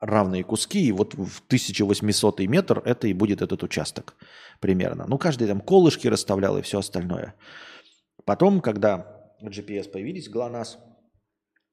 равные 0.00 0.42
куски, 0.42 0.86
и 0.86 0.92
вот 0.92 1.12
в 1.12 1.42
1800 1.48 2.40
метр 2.48 2.80
это 2.86 3.06
и 3.06 3.12
будет 3.12 3.42
этот 3.42 3.62
участок 3.62 4.14
примерно. 4.58 5.04
Ну, 5.06 5.18
каждый 5.18 5.48
там 5.48 5.60
колышки 5.60 6.08
расставлял 6.08 6.56
и 6.56 6.62
все 6.62 6.78
остальное. 6.78 7.34
Потом, 8.24 8.62
когда 8.62 9.06
GPS 9.44 9.90
появились, 9.90 10.30
ГЛОНАСС, 10.30 10.78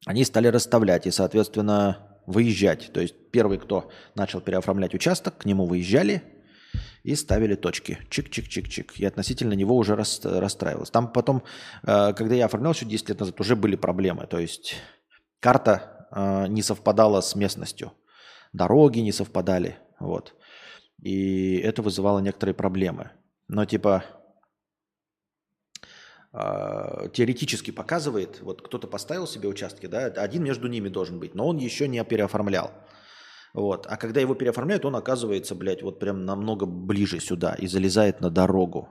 они 0.05 0.25
стали 0.25 0.47
расставлять 0.49 1.07
и, 1.07 1.11
соответственно, 1.11 2.06
выезжать. 2.27 2.91
То 2.93 3.01
есть 3.01 3.15
первый, 3.31 3.57
кто 3.57 3.89
начал 4.13 4.41
переоформлять 4.41 4.93
участок, 4.93 5.39
к 5.39 5.45
нему 5.45 5.65
выезжали 5.65 6.21
и 7.03 7.15
ставили 7.15 7.55
точки. 7.55 7.97
Чик-чик-чик-чик. 8.11 8.91
И 8.97 9.05
относительно 9.05 9.53
него 9.53 9.75
уже 9.75 9.95
расстраивалось. 9.95 10.91
Там 10.91 11.11
потом, 11.11 11.41
э, 11.83 12.13
когда 12.13 12.35
я 12.35 12.45
оформлял 12.45 12.73
еще 12.73 12.85
10 12.85 13.09
лет 13.09 13.19
назад, 13.19 13.39
уже 13.39 13.55
были 13.55 13.75
проблемы. 13.75 14.27
То 14.27 14.37
есть 14.37 14.75
карта 15.39 16.07
э, 16.11 16.47
не 16.49 16.61
совпадала 16.61 17.21
с 17.21 17.33
местностью. 17.33 17.93
Дороги 18.53 18.99
не 18.99 19.13
совпадали. 19.13 19.77
Вот. 19.99 20.35
И 21.01 21.57
это 21.57 21.81
вызывало 21.81 22.19
некоторые 22.19 22.53
проблемы. 22.53 23.11
Но 23.47 23.65
типа 23.65 24.03
теоретически 27.13 27.71
показывает, 27.71 28.41
вот 28.41 28.61
кто-то 28.61 28.87
поставил 28.87 29.27
себе 29.27 29.47
участки, 29.49 29.85
да, 29.87 30.05
один 30.05 30.43
между 30.43 30.67
ними 30.67 30.89
должен 30.89 31.19
быть, 31.19 31.35
но 31.35 31.47
он 31.47 31.57
еще 31.57 31.87
не 31.87 32.03
переоформлял. 32.03 32.71
Вот. 33.53 33.87
А 33.89 33.97
когда 33.97 34.21
его 34.21 34.35
переоформляют, 34.35 34.85
он 34.85 34.95
оказывается, 34.95 35.55
блядь, 35.55 35.81
вот 35.81 35.99
прям 35.99 36.25
намного 36.25 36.65
ближе 36.65 37.19
сюда 37.19 37.55
и 37.55 37.67
залезает 37.67 38.21
на 38.21 38.29
дорогу. 38.29 38.89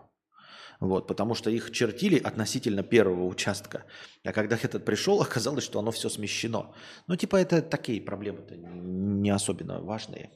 Вот, 0.80 1.06
потому 1.06 1.34
что 1.34 1.50
их 1.50 1.70
чертили 1.70 2.18
относительно 2.18 2.82
первого 2.82 3.24
участка. 3.24 3.84
А 4.24 4.32
когда 4.32 4.58
этот 4.60 4.84
пришел, 4.84 5.22
оказалось, 5.22 5.64
что 5.64 5.78
оно 5.78 5.90
все 5.90 6.08
смещено. 6.08 6.74
Ну, 7.06 7.16
типа, 7.16 7.36
это 7.36 7.62
такие 7.62 8.00
проблемы-то 8.00 8.56
не 8.56 9.30
особенно 9.30 9.80
важные. 9.80 10.30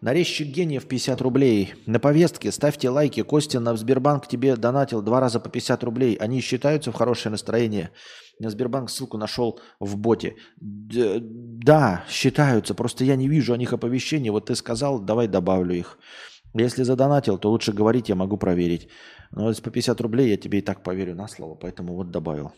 Нарезчик 0.00 0.48
гениев 0.48 0.88
50 0.88 1.20
рублей. 1.20 1.74
На 1.84 2.00
повестке 2.00 2.50
ставьте 2.52 2.88
лайки. 2.88 3.22
Костя 3.22 3.60
на 3.60 3.76
Сбербанк 3.76 4.26
тебе 4.26 4.56
донатил 4.56 5.02
два 5.02 5.20
раза 5.20 5.40
по 5.40 5.50
50 5.50 5.84
рублей. 5.84 6.14
Они 6.14 6.40
считаются 6.40 6.90
в 6.90 6.94
хорошее 6.94 7.30
настроение. 7.30 7.90
На 8.38 8.48
Сбербанк 8.48 8.88
ссылку 8.88 9.18
нашел 9.18 9.60
в 9.78 9.98
боте. 9.98 10.36
Да, 10.56 12.04
считаются. 12.08 12.74
Просто 12.74 13.04
я 13.04 13.16
не 13.16 13.28
вижу 13.28 13.52
о 13.52 13.58
них 13.58 13.74
оповещений. 13.74 14.30
Вот 14.30 14.46
ты 14.46 14.54
сказал, 14.54 15.00
давай 15.00 15.28
добавлю 15.28 15.74
их. 15.74 15.98
Если 16.54 16.82
задонатил, 16.82 17.36
то 17.36 17.50
лучше 17.50 17.74
говорить, 17.74 18.08
я 18.08 18.14
могу 18.14 18.38
проверить. 18.38 18.88
Но 19.32 19.50
если 19.50 19.62
по 19.62 19.70
50 19.70 20.00
рублей, 20.00 20.30
я 20.30 20.38
тебе 20.38 20.60
и 20.60 20.62
так 20.62 20.82
поверю 20.82 21.14
на 21.14 21.28
слово. 21.28 21.56
Поэтому 21.56 21.94
вот 21.94 22.10
добавил. 22.10 22.52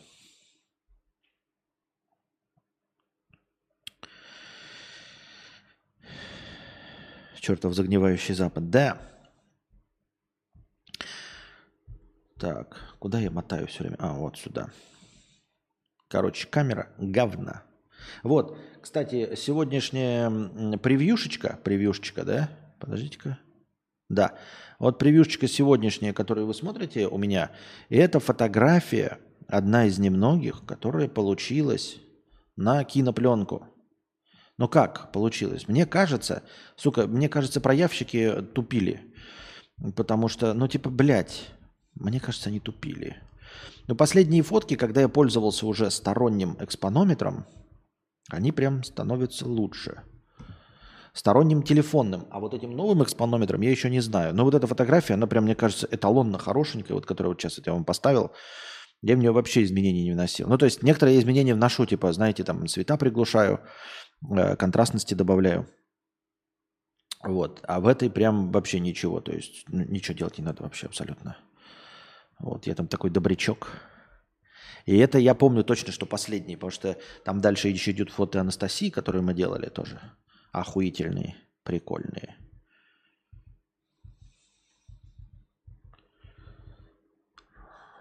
Чертов 7.42 7.74
загнивающий 7.74 8.34
Запад. 8.34 8.70
Да. 8.70 8.98
Так, 12.38 12.80
куда 12.98 13.18
я 13.18 13.30
мотаю 13.30 13.66
все 13.66 13.82
время? 13.82 13.96
А, 13.98 14.14
вот 14.14 14.38
сюда. 14.38 14.70
Короче, 16.08 16.46
камера 16.46 16.88
говна. 16.98 17.64
Вот, 18.22 18.58
кстати, 18.80 19.34
сегодняшняя 19.36 20.30
превьюшечка, 20.78 21.58
превьюшечка, 21.62 22.24
да? 22.24 22.48
Подождите-ка. 22.78 23.38
Да, 24.08 24.38
вот 24.78 24.98
превьюшечка 24.98 25.48
сегодняшняя, 25.48 26.12
которую 26.12 26.46
вы 26.46 26.54
смотрите 26.54 27.06
у 27.06 27.16
меня, 27.16 27.50
это 27.88 28.20
фотография, 28.20 29.18
одна 29.46 29.86
из 29.86 29.98
немногих, 29.98 30.64
которая 30.66 31.08
получилась 31.08 31.96
на 32.56 32.84
кинопленку. 32.84 33.71
Но 34.58 34.68
как 34.68 35.12
получилось? 35.12 35.68
Мне 35.68 35.86
кажется, 35.86 36.42
сука, 36.76 37.06
мне 37.06 37.28
кажется, 37.28 37.60
проявщики 37.60 38.42
тупили. 38.54 39.00
Потому 39.96 40.28
что, 40.28 40.54
ну 40.54 40.68
типа, 40.68 40.90
блядь, 40.90 41.48
мне 41.94 42.20
кажется, 42.20 42.48
они 42.48 42.60
тупили. 42.60 43.16
Но 43.88 43.94
последние 43.94 44.42
фотки, 44.42 44.76
когда 44.76 45.00
я 45.00 45.08
пользовался 45.08 45.66
уже 45.66 45.90
сторонним 45.90 46.56
экспонометром, 46.60 47.46
они 48.30 48.52
прям 48.52 48.84
становятся 48.84 49.46
лучше. 49.46 50.02
Сторонним 51.12 51.62
телефонным. 51.62 52.26
А 52.30 52.40
вот 52.40 52.54
этим 52.54 52.74
новым 52.74 53.02
экспонометром 53.02 53.60
я 53.60 53.70
еще 53.70 53.90
не 53.90 54.00
знаю. 54.00 54.34
Но 54.34 54.44
вот 54.44 54.54
эта 54.54 54.66
фотография, 54.66 55.14
она 55.14 55.26
прям, 55.26 55.44
мне 55.44 55.54
кажется, 55.54 55.86
эталонно 55.90 56.38
хорошенькая, 56.38 56.94
вот 56.94 57.04
которую 57.04 57.32
вот 57.32 57.42
сейчас 57.42 57.60
я 57.64 57.72
вам 57.72 57.84
поставил. 57.84 58.32
Я 59.02 59.16
в 59.16 59.18
нее 59.18 59.32
вообще 59.32 59.64
изменений 59.64 60.04
не 60.04 60.12
вносил. 60.12 60.48
Ну, 60.48 60.56
то 60.56 60.64
есть 60.64 60.82
некоторые 60.82 61.18
изменения 61.18 61.54
вношу, 61.54 61.84
типа, 61.84 62.12
знаете, 62.12 62.44
там 62.44 62.66
цвета 62.66 62.96
приглушаю, 62.96 63.60
контрастности 64.56 65.14
добавляю. 65.14 65.68
Вот. 67.22 67.60
А 67.68 67.80
в 67.80 67.86
этой 67.86 68.10
прям 68.10 68.50
вообще 68.50 68.80
ничего. 68.80 69.20
То 69.20 69.32
есть 69.32 69.64
ну, 69.68 69.84
ничего 69.84 70.16
делать 70.16 70.38
не 70.38 70.44
надо 70.44 70.62
вообще 70.62 70.86
абсолютно. 70.86 71.36
Вот. 72.38 72.66
Я 72.66 72.74
там 72.74 72.88
такой 72.88 73.10
добрячок. 73.10 73.68
И 74.84 74.96
это 74.96 75.18
я 75.18 75.34
помню 75.34 75.62
точно, 75.62 75.92
что 75.92 76.06
последний, 76.06 76.56
потому 76.56 76.72
что 76.72 76.98
там 77.24 77.40
дальше 77.40 77.68
еще 77.68 77.92
идут 77.92 78.10
фото 78.10 78.40
Анастасии, 78.40 78.90
которые 78.90 79.22
мы 79.22 79.32
делали 79.32 79.68
тоже. 79.68 80.00
Охуительные, 80.50 81.36
прикольные. 81.62 82.36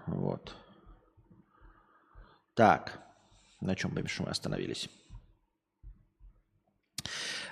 Вот. 0.08 0.56
Так, 2.56 3.00
на 3.62 3.76
чем 3.76 3.94
мы 3.94 4.04
остановились? 4.28 4.90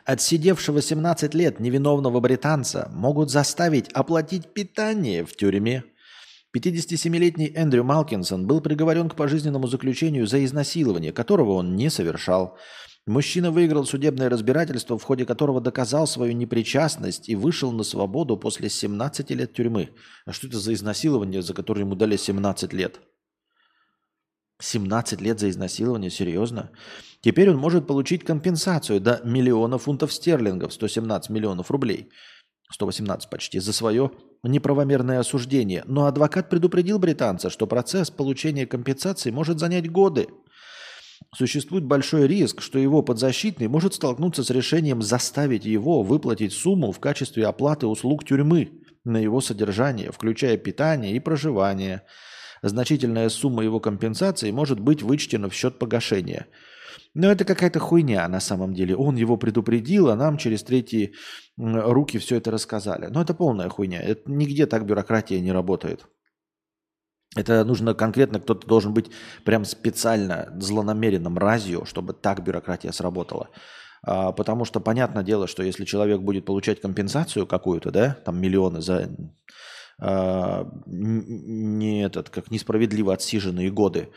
Отсидевшего 0.06 0.82
17 0.82 1.34
лет 1.34 1.60
невиновного 1.60 2.20
британца 2.20 2.90
могут 2.94 3.30
заставить 3.30 3.90
оплатить 3.94 4.54
питание 4.54 5.26
в 5.26 5.36
тюрьме. 5.36 5.84
57-летний 6.56 7.52
Эндрю 7.56 7.84
Малкинсон 7.84 8.48
был 8.48 8.60
приговорен 8.60 9.10
к 9.10 9.16
пожизненному 9.16 9.68
заключению 9.68 10.26
за 10.26 10.44
изнасилование, 10.44 11.12
которого 11.12 11.52
он 11.52 11.76
не 11.76 11.90
совершал. 11.92 12.58
Мужчина 13.06 13.52
выиграл 13.52 13.86
судебное 13.86 14.30
разбирательство, 14.30 14.98
в 14.98 15.04
ходе 15.04 15.26
которого 15.26 15.62
доказал 15.62 16.08
свою 16.08 16.34
непричастность 16.34 17.30
и 17.30 17.36
вышел 17.36 17.72
на 17.72 17.84
свободу 17.84 18.38
после 18.38 18.70
17 18.70 19.32
лет 19.32 19.54
тюрьмы. 19.54 19.90
А 20.26 20.34
что 20.34 20.48
это 20.48 20.60
за 20.60 20.74
изнасилование, 20.74 21.42
за 21.42 21.54
которое 21.54 21.82
ему 21.82 21.96
дали 21.96 22.18
17 22.18 22.74
лет? 22.74 23.00
17 24.62 25.22
лет 25.22 25.40
за 25.40 25.50
изнасилование? 25.50 26.12
Серьезно? 26.12 26.72
Теперь 27.22 27.50
он 27.50 27.58
может 27.58 27.86
получить 27.86 28.24
компенсацию 28.24 29.02
до 29.02 29.20
миллиона 29.26 29.78
фунтов 29.78 30.14
стерлингов, 30.14 30.74
117 30.74 31.30
миллионов 31.30 31.70
рублей, 31.70 32.10
118 32.72 33.30
почти, 33.30 33.60
за 33.60 33.74
свое 33.74 34.12
неправомерное 34.44 35.20
осуждение. 35.20 35.84
Но 35.86 36.06
адвокат 36.06 36.50
предупредил 36.50 36.98
британца, 36.98 37.50
что 37.50 37.68
процесс 37.68 38.10
получения 38.10 38.66
компенсации 38.66 39.32
может 39.32 39.60
занять 39.60 39.92
годы. 39.92 40.28
Существует 41.36 41.84
большой 41.84 42.26
риск, 42.26 42.62
что 42.62 42.80
его 42.80 43.02
подзащитный 43.02 43.68
может 43.68 43.96
столкнуться 43.96 44.46
с 44.46 44.50
решением 44.50 45.02
заставить 45.02 45.66
его 45.66 46.04
выплатить 46.04 46.54
сумму 46.54 46.94
в 46.94 47.00
качестве 47.02 47.46
оплаты 47.46 47.86
услуг 47.86 48.24
тюрьмы 48.24 48.72
на 49.04 49.18
его 49.18 49.42
содержание, 49.42 50.14
включая 50.14 50.56
питание 50.56 51.14
и 51.14 51.20
проживание. 51.20 52.04
Значительная 52.62 53.28
сумма 53.28 53.64
его 53.64 53.82
компенсации 53.82 54.52
может 54.52 54.80
быть 54.80 55.04
вычтена 55.04 55.50
в 55.50 55.54
счет 55.54 55.78
погашения– 55.80 56.48
Но 57.20 57.30
это 57.30 57.44
какая-то 57.44 57.80
хуйня 57.80 58.26
на 58.30 58.40
самом 58.40 58.74
деле. 58.74 58.96
Он 58.96 59.18
его 59.18 59.36
предупредил, 59.36 60.10
а 60.10 60.16
нам 60.16 60.38
через 60.38 60.64
третьи 60.64 61.14
руки 61.58 62.18
все 62.18 62.38
это 62.38 62.50
рассказали. 62.50 63.08
Но 63.08 63.22
это 63.22 63.34
полная 63.34 63.68
хуйня. 63.68 64.02
Это 64.02 64.32
нигде 64.32 64.66
так 64.66 64.86
бюрократия 64.86 65.42
не 65.42 65.52
работает. 65.52 66.06
Это 67.36 67.66
нужно 67.66 67.94
конкретно, 67.94 68.40
кто-то 68.40 68.66
должен 68.66 68.94
быть 68.94 69.12
прям 69.44 69.66
специально 69.66 70.48
злонамеренным 70.60 71.38
разью, 71.38 71.84
чтобы 71.84 72.14
так 72.14 72.42
бюрократия 72.42 72.94
сработала. 72.94 73.50
А, 74.02 74.32
потому 74.32 74.64
что 74.64 74.80
понятное 74.80 75.24
дело, 75.24 75.46
что 75.48 75.62
если 75.62 75.84
человек 75.84 76.22
будет 76.22 76.46
получать 76.46 76.80
компенсацию 76.80 77.46
какую-то, 77.46 77.92
да, 77.92 78.18
там 78.24 78.40
миллионы 78.40 78.82
за 78.82 79.10
а, 80.02 80.72
не 80.86 82.02
этот, 82.02 82.30
как 82.30 82.50
несправедливо 82.50 83.14
отсиженные 83.14 83.70
годы, 83.72 84.10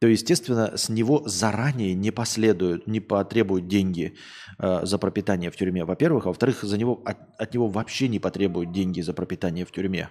то, 0.00 0.06
естественно, 0.06 0.78
с 0.78 0.88
него 0.88 1.22
заранее 1.26 1.94
не 1.94 2.10
последуют, 2.10 2.86
не 2.86 3.00
потребуют 3.00 3.68
деньги 3.68 4.14
э, 4.58 4.80
за 4.86 4.96
пропитание 4.96 5.50
в 5.50 5.56
тюрьме, 5.56 5.84
во-первых. 5.84 6.24
А 6.24 6.28
во-вторых, 6.28 6.62
за 6.62 6.78
него, 6.78 7.02
от, 7.04 7.18
от 7.38 7.52
него 7.52 7.68
вообще 7.68 8.08
не 8.08 8.18
потребуют 8.18 8.72
деньги 8.72 9.02
за 9.02 9.12
пропитание 9.12 9.66
в 9.66 9.72
тюрьме. 9.72 10.08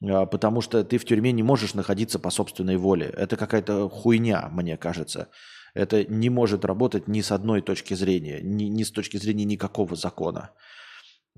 Э, 0.00 0.24
потому 0.24 0.62
что 0.62 0.82
ты 0.82 0.96
в 0.96 1.04
тюрьме 1.04 1.32
не 1.32 1.42
можешь 1.42 1.74
находиться 1.74 2.18
по 2.18 2.30
собственной 2.30 2.78
воле. 2.78 3.12
Это 3.14 3.36
какая-то 3.36 3.90
хуйня, 3.90 4.48
мне 4.50 4.78
кажется. 4.78 5.28
Это 5.74 6.04
не 6.04 6.30
может 6.30 6.64
работать 6.64 7.06
ни 7.06 7.20
с 7.20 7.32
одной 7.32 7.60
точки 7.60 7.92
зрения, 7.92 8.40
ни, 8.40 8.64
ни 8.64 8.82
с 8.82 8.90
точки 8.90 9.18
зрения 9.18 9.44
никакого 9.44 9.94
закона. 9.94 10.52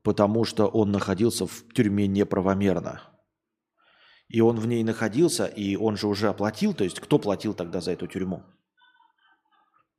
Потому 0.05 0.45
что 0.45 0.69
он 0.69 0.93
находился 0.93 1.45
в 1.49 1.65
тюрьме 1.75 2.07
неправомерно. 2.07 3.03
И 4.29 4.41
он 4.41 4.61
в 4.61 4.67
ней 4.67 4.85
находился, 4.85 5.47
и 5.47 5.77
он 5.77 5.97
же 5.97 6.07
уже 6.07 6.29
оплатил. 6.29 6.75
То 6.75 6.85
есть 6.85 7.01
кто 7.01 7.19
платил 7.19 7.55
тогда 7.55 7.81
за 7.81 7.93
эту 7.93 8.07
тюрьму? 8.07 8.43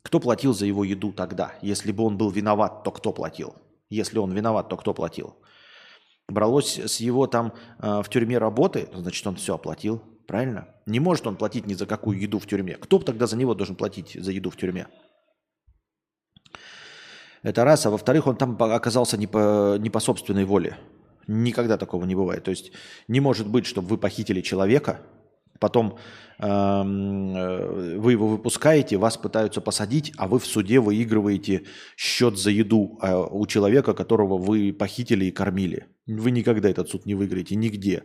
Кто 0.04 0.20
платил 0.20 0.54
за 0.54 0.65
его 0.65 0.84
еду 0.84 1.12
тогда? 1.12 1.54
Если 1.62 1.92
бы 1.92 2.04
он 2.04 2.18
был 2.18 2.30
виноват, 2.30 2.84
то 2.84 2.92
кто 2.92 3.12
платил? 3.12 3.56
Если 3.89 4.20
он 4.20 4.32
виноват, 4.32 4.70
то 4.70 4.78
кто 4.78 4.94
платил? 4.94 5.36
Бралось 6.28 6.78
с 6.78 7.00
его 7.00 7.26
там 7.26 7.54
э, 7.80 8.02
в 8.04 8.10
тюрьме 8.10 8.38
работы, 8.38 8.88
значит, 8.94 9.26
он 9.26 9.36
все 9.36 9.56
оплатил. 9.56 10.02
Правильно? 10.28 10.68
Не 10.86 11.00
может 11.00 11.26
он 11.26 11.36
платить 11.36 11.65
ни 11.65 11.74
за 11.74 11.88
какую 11.88 12.20
еду 12.20 12.38
в 12.38 12.46
тюрьме. 12.46 12.76
Кто 12.76 13.00
тогда 13.00 13.26
за 13.26 13.36
него 13.36 13.56
должен 13.56 13.76
платить 13.76 14.13
за 14.13 14.32
еду 14.32 14.52
в 14.52 14.58
тюрьме? 14.58 14.88
Это 17.42 17.63
раз. 17.63 17.86
А 17.88 17.89
во-вторых, 17.89 18.28
он 18.28 18.36
там 18.36 18.56
оказался 18.62 19.18
не 19.18 19.26
по, 19.26 19.78
не 19.80 19.89
по 19.89 20.00
собственной 20.00 20.46
воле. 20.46 20.78
Никогда 21.32 21.78
такого 21.78 22.06
не 22.06 22.15
бывает. 22.15 22.44
То 22.44 22.52
есть 22.52 22.72
не 23.08 23.20
может 23.20 23.48
быть, 23.48 23.68
чтобы 23.68 23.88
вы 23.88 23.98
похитили 24.00 24.42
человека, 24.42 25.00
потом 25.60 26.00
эм, 26.39 27.36
э, 27.36 28.00
вы 28.00 28.13
его 28.13 28.28
выпускаете, 28.28 28.98
вас 28.98 29.18
пытаются 29.18 29.62
посадить, 29.62 30.12
а 30.18 30.28
вы 30.28 30.39
в 30.39 30.46
суде 30.48 30.80
выигрываете 30.80 31.65
счет 31.96 32.39
за 32.39 32.50
еду 32.50 32.98
э, 33.04 33.15
у 33.32 33.46
человека, 33.46 33.94
которого 33.94 34.39
вы 34.39 34.74
похитили 34.74 35.26
и 35.26 35.32
кормили. 35.32 35.86
Вы 36.08 36.32
никогда 36.32 36.68
этот 36.68 36.89
суд 36.89 37.06
не 37.06 37.13
выиграете, 37.13 37.56
нигде. 37.56 38.04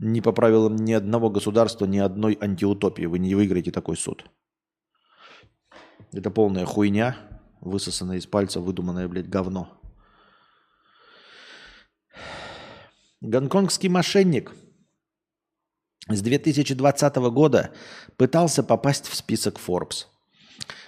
Ни 0.00 0.20
по 0.20 0.32
правилам 0.32 0.74
ни 0.74 0.92
одного 0.92 1.30
государства, 1.30 1.86
ни 1.86 1.98
одной 1.98 2.36
антиутопии 2.40 3.06
вы 3.06 3.20
не 3.20 3.36
выиграете 3.36 3.70
такой 3.70 3.96
суд. 3.96 4.24
Это 6.12 6.30
полная 6.30 6.66
хуйня, 6.66 7.16
высосанное 7.60 8.16
из 8.16 8.26
пальца, 8.26 8.60
выдуманное, 8.60 9.06
блядь, 9.06 9.28
говно. 9.28 9.68
Гонконгский 13.26 13.88
мошенник 13.88 14.52
с 16.08 16.22
2020 16.22 17.16
года 17.16 17.72
пытался 18.16 18.62
попасть 18.62 19.08
в 19.08 19.16
список 19.16 19.58
Forbes. 19.58 20.04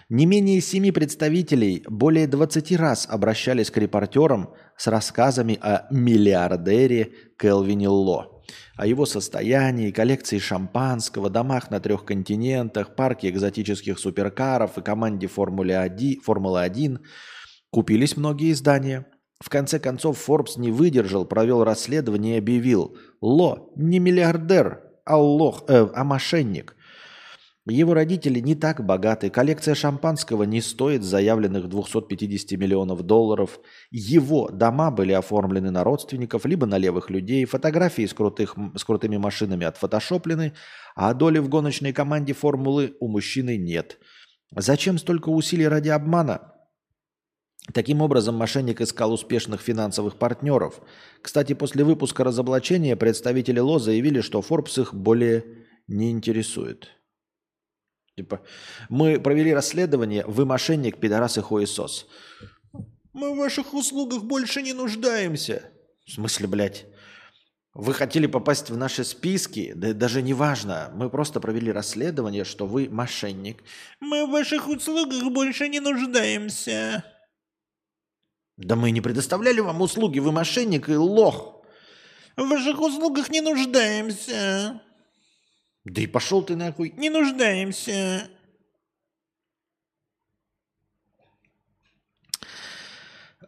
Не 0.08 0.24
менее 0.24 0.60
семи 0.60 0.92
представителей 0.92 1.82
более 1.88 2.28
20 2.28 2.76
раз 2.76 3.08
обращались 3.10 3.72
к 3.72 3.76
репортерам 3.78 4.54
с 4.76 4.86
рассказами 4.86 5.58
о 5.60 5.88
миллиардере 5.90 7.12
Келвине 7.36 7.88
Ло, 7.88 8.40
о 8.76 8.86
его 8.86 9.04
состоянии, 9.04 9.90
коллекции 9.90 10.38
шампанского, 10.38 11.30
домах 11.30 11.72
на 11.72 11.80
трех 11.80 12.04
континентах, 12.04 12.94
парке 12.94 13.30
экзотических 13.30 13.98
суперкаров 13.98 14.78
и 14.78 14.82
команде 14.82 15.26
Формулы-1. 15.26 16.98
Купились 17.70 18.16
многие 18.16 18.52
издания– 18.52 19.06
в 19.40 19.50
конце 19.50 19.78
концов, 19.78 20.28
Forbes 20.28 20.58
не 20.58 20.70
выдержал, 20.70 21.24
провел 21.24 21.62
расследование 21.62 22.36
и 22.36 22.38
объявил 22.38 22.96
«Ло 23.20 23.70
не 23.76 24.00
миллиардер, 24.00 24.82
а, 25.04 25.16
лох, 25.16 25.64
э, 25.68 25.86
а 25.94 26.04
мошенник». 26.04 26.74
Его 27.70 27.92
родители 27.92 28.40
не 28.40 28.54
так 28.54 28.84
богаты, 28.84 29.28
коллекция 29.28 29.74
шампанского 29.74 30.44
не 30.44 30.62
стоит 30.62 31.02
заявленных 31.02 31.68
250 31.68 32.58
миллионов 32.58 33.02
долларов, 33.02 33.60
его 33.90 34.48
дома 34.48 34.90
были 34.90 35.12
оформлены 35.12 35.70
на 35.70 35.84
родственников, 35.84 36.46
либо 36.46 36.66
на 36.66 36.78
левых 36.78 37.10
людей, 37.10 37.44
фотографии 37.44 38.06
с, 38.06 38.14
крутых, 38.14 38.56
с 38.74 38.84
крутыми 38.84 39.18
машинами 39.18 39.66
отфотошоплены, 39.66 40.54
а 40.96 41.12
доли 41.12 41.40
в 41.40 41.50
гоночной 41.50 41.92
команде 41.92 42.32
формулы 42.32 42.96
у 43.00 43.08
мужчины 43.08 43.58
нет. 43.58 43.98
Зачем 44.56 44.96
столько 44.96 45.28
усилий 45.28 45.68
ради 45.68 45.90
обмана? 45.90 46.57
Таким 47.74 48.00
образом, 48.00 48.34
мошенник 48.34 48.80
искал 48.80 49.12
успешных 49.12 49.60
финансовых 49.60 50.16
партнеров. 50.16 50.80
Кстати, 51.20 51.52
после 51.52 51.84
выпуска 51.84 52.24
разоблачения 52.24 52.96
представители 52.96 53.60
ЛО 53.60 53.78
заявили, 53.78 54.20
что 54.20 54.40
Forbes 54.40 54.80
их 54.80 54.94
более 54.94 55.44
не 55.86 56.10
интересует. 56.10 56.88
Типа, 58.16 58.40
мы 58.88 59.20
провели 59.20 59.52
расследование, 59.52 60.24
вы 60.26 60.44
мошенник, 60.46 60.98
пидорас 60.98 61.38
и 61.38 61.40
хуесос. 61.40 62.08
Мы 63.12 63.34
в 63.34 63.36
ваших 63.36 63.74
услугах 63.74 64.24
больше 64.24 64.62
не 64.62 64.72
нуждаемся. 64.72 65.62
В 66.06 66.12
смысле, 66.12 66.46
блядь? 66.46 66.86
Вы 67.74 67.92
хотели 67.94 68.26
попасть 68.26 68.70
в 68.70 68.76
наши 68.76 69.04
списки? 69.04 69.72
Да 69.76 69.92
даже 69.92 70.22
не 70.22 70.34
важно. 70.34 70.90
Мы 70.94 71.10
просто 71.10 71.38
провели 71.38 71.70
расследование, 71.70 72.44
что 72.44 72.66
вы 72.66 72.88
мошенник. 72.88 73.62
Мы 74.00 74.26
в 74.26 74.30
ваших 74.30 74.68
услугах 74.68 75.30
больше 75.30 75.68
не 75.68 75.78
нуждаемся. 75.78 77.04
Да 78.58 78.74
мы 78.74 78.90
не 78.90 79.00
предоставляли 79.00 79.60
вам 79.60 79.80
услуги, 79.80 80.18
вы 80.18 80.32
мошенник 80.32 80.88
и 80.88 80.96
лох. 80.96 81.64
В 82.36 82.48
ваших 82.48 82.80
услугах 82.80 83.30
не 83.30 83.40
нуждаемся. 83.40 84.82
Да 85.84 86.02
и 86.02 86.06
пошел 86.08 86.42
ты 86.42 86.56
нахуй. 86.56 86.92
Не 86.96 87.08
нуждаемся. 87.08 88.28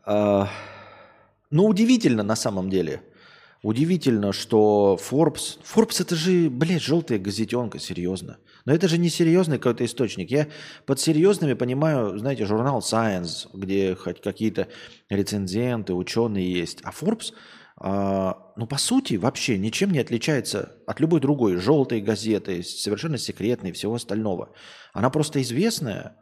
А, 0.05 0.49
ну, 1.51 1.67
удивительно 1.67 2.23
на 2.23 2.37
самом 2.37 2.71
деле. 2.71 3.03
Удивительно, 3.63 4.33
что 4.33 4.97
Forbes... 5.01 5.59
Forbes 5.63 6.01
это 6.01 6.15
же, 6.15 6.49
блядь, 6.49 6.83
желтая 6.83 7.19
газетенка, 7.19 7.81
серьезно. 7.81 8.39
Но 8.65 8.73
это 8.73 8.89
же 8.89 8.99
не 8.99 9.09
серьезный 9.09 9.59
какой-то 9.59 9.85
источник. 9.85 10.31
Я 10.31 10.49
под 10.87 11.01
серьезными 11.01 11.55
понимаю, 11.55 12.19
знаете, 12.19 12.47
журнал 12.47 12.81
Science, 12.81 13.49
где 13.53 13.95
хоть 13.95 14.21
какие-то 14.21 14.69
рецензенты, 15.09 15.95
ученые 15.95 16.53
есть. 16.53 16.81
А 16.85 16.91
Forbes, 16.91 17.33
э, 17.83 18.33
ну, 18.57 18.67
по 18.67 18.79
сути, 18.79 19.15
вообще 19.15 19.59
ничем 19.59 19.91
не 19.91 19.99
отличается 19.99 20.77
от 20.87 21.01
любой 21.01 21.21
другой 21.21 21.57
желтой 21.57 22.01
газеты, 22.01 22.63
совершенно 22.63 23.19
секретной 23.19 23.73
всего 23.73 23.95
остального. 23.95 24.53
Она 24.93 25.11
просто 25.11 25.41
известная, 25.43 26.17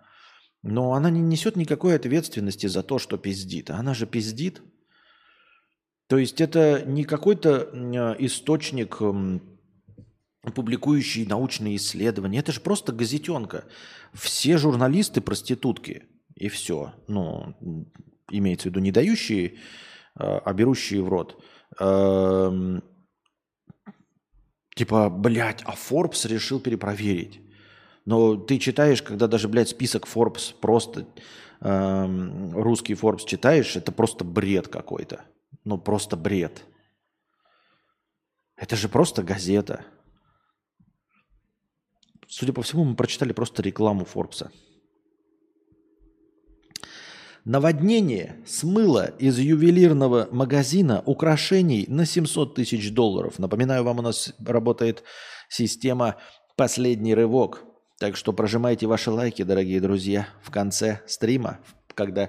но 0.62 0.92
она 0.92 1.10
не 1.10 1.20
несет 1.20 1.56
никакой 1.56 1.96
ответственности 1.96 2.66
за 2.66 2.82
то, 2.82 2.98
что 2.98 3.18
пиздит. 3.18 3.70
Она 3.70 3.94
же 3.94 4.06
пиздит, 4.06 4.62
то 6.08 6.16
есть 6.16 6.40
это 6.40 6.82
не 6.86 7.04
какой-то 7.04 8.16
источник, 8.18 8.98
публикующий 10.42 11.26
научные 11.26 11.76
исследования. 11.76 12.38
Это 12.38 12.52
же 12.52 12.60
просто 12.60 12.92
газетенка. 12.92 13.64
Все 14.12 14.56
журналисты 14.58 15.20
проститутки. 15.20 16.04
И 16.34 16.48
все. 16.48 16.94
Ну, 17.08 17.54
имеется 18.30 18.68
в 18.68 18.70
виду 18.70 18.80
не 18.80 18.92
дающие, 18.92 19.58
а, 20.14 20.38
а 20.38 20.52
берущие 20.52 21.02
в 21.02 21.08
рот. 21.08 21.42
Эм, 21.80 22.82
типа, 24.74 25.10
блядь, 25.10 25.62
а 25.64 25.74
Forbes 25.74 26.28
решил 26.28 26.60
перепроверить. 26.60 27.40
Но 28.04 28.36
ты 28.36 28.58
читаешь, 28.58 29.02
когда 29.02 29.26
даже, 29.26 29.48
блядь, 29.48 29.68
список 29.68 30.06
Forbes 30.06 30.54
просто 30.58 31.06
эм, 31.60 32.52
русский 32.56 32.94
Forbes 32.94 33.26
читаешь, 33.26 33.76
это 33.76 33.92
просто 33.92 34.24
бред 34.24 34.68
какой-то 34.68 35.24
ну 35.68 35.76
просто 35.78 36.16
бред. 36.16 36.64
Это 38.56 38.74
же 38.74 38.88
просто 38.88 39.22
газета. 39.22 39.84
Судя 42.28 42.52
по 42.52 42.62
всему, 42.62 42.84
мы 42.84 42.94
прочитали 42.94 43.32
просто 43.32 43.62
рекламу 43.62 44.04
Форбса. 44.04 44.50
Наводнение 47.44 48.36
смыло 48.46 49.06
из 49.18 49.38
ювелирного 49.38 50.28
магазина 50.30 51.02
украшений 51.06 51.86
на 51.88 52.04
700 52.04 52.54
тысяч 52.54 52.92
долларов. 52.92 53.38
Напоминаю 53.38 53.84
вам, 53.84 54.00
у 54.00 54.02
нас 54.02 54.34
работает 54.44 55.02
система 55.48 56.16
«Последний 56.56 57.14
рывок». 57.14 57.64
Так 57.98 58.16
что 58.16 58.34
прожимайте 58.34 58.86
ваши 58.86 59.10
лайки, 59.10 59.42
дорогие 59.44 59.80
друзья, 59.80 60.28
в 60.42 60.50
конце 60.50 61.00
стрима, 61.06 61.58
когда 61.94 62.28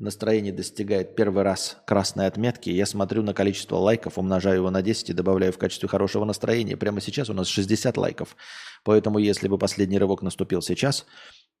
настроение 0.00 0.52
достигает 0.52 1.16
первый 1.16 1.42
раз 1.42 1.78
красной 1.86 2.26
отметки, 2.26 2.70
я 2.70 2.86
смотрю 2.86 3.22
на 3.22 3.34
количество 3.34 3.76
лайков, 3.76 4.18
умножаю 4.18 4.56
его 4.56 4.70
на 4.70 4.82
10 4.82 5.10
и 5.10 5.12
добавляю 5.12 5.52
в 5.52 5.58
качестве 5.58 5.88
хорошего 5.88 6.24
настроения. 6.24 6.76
Прямо 6.76 7.00
сейчас 7.00 7.30
у 7.30 7.34
нас 7.34 7.48
60 7.48 7.96
лайков. 7.96 8.36
Поэтому 8.84 9.18
если 9.18 9.48
бы 9.48 9.58
последний 9.58 9.98
рывок 9.98 10.22
наступил 10.22 10.62
сейчас, 10.62 11.06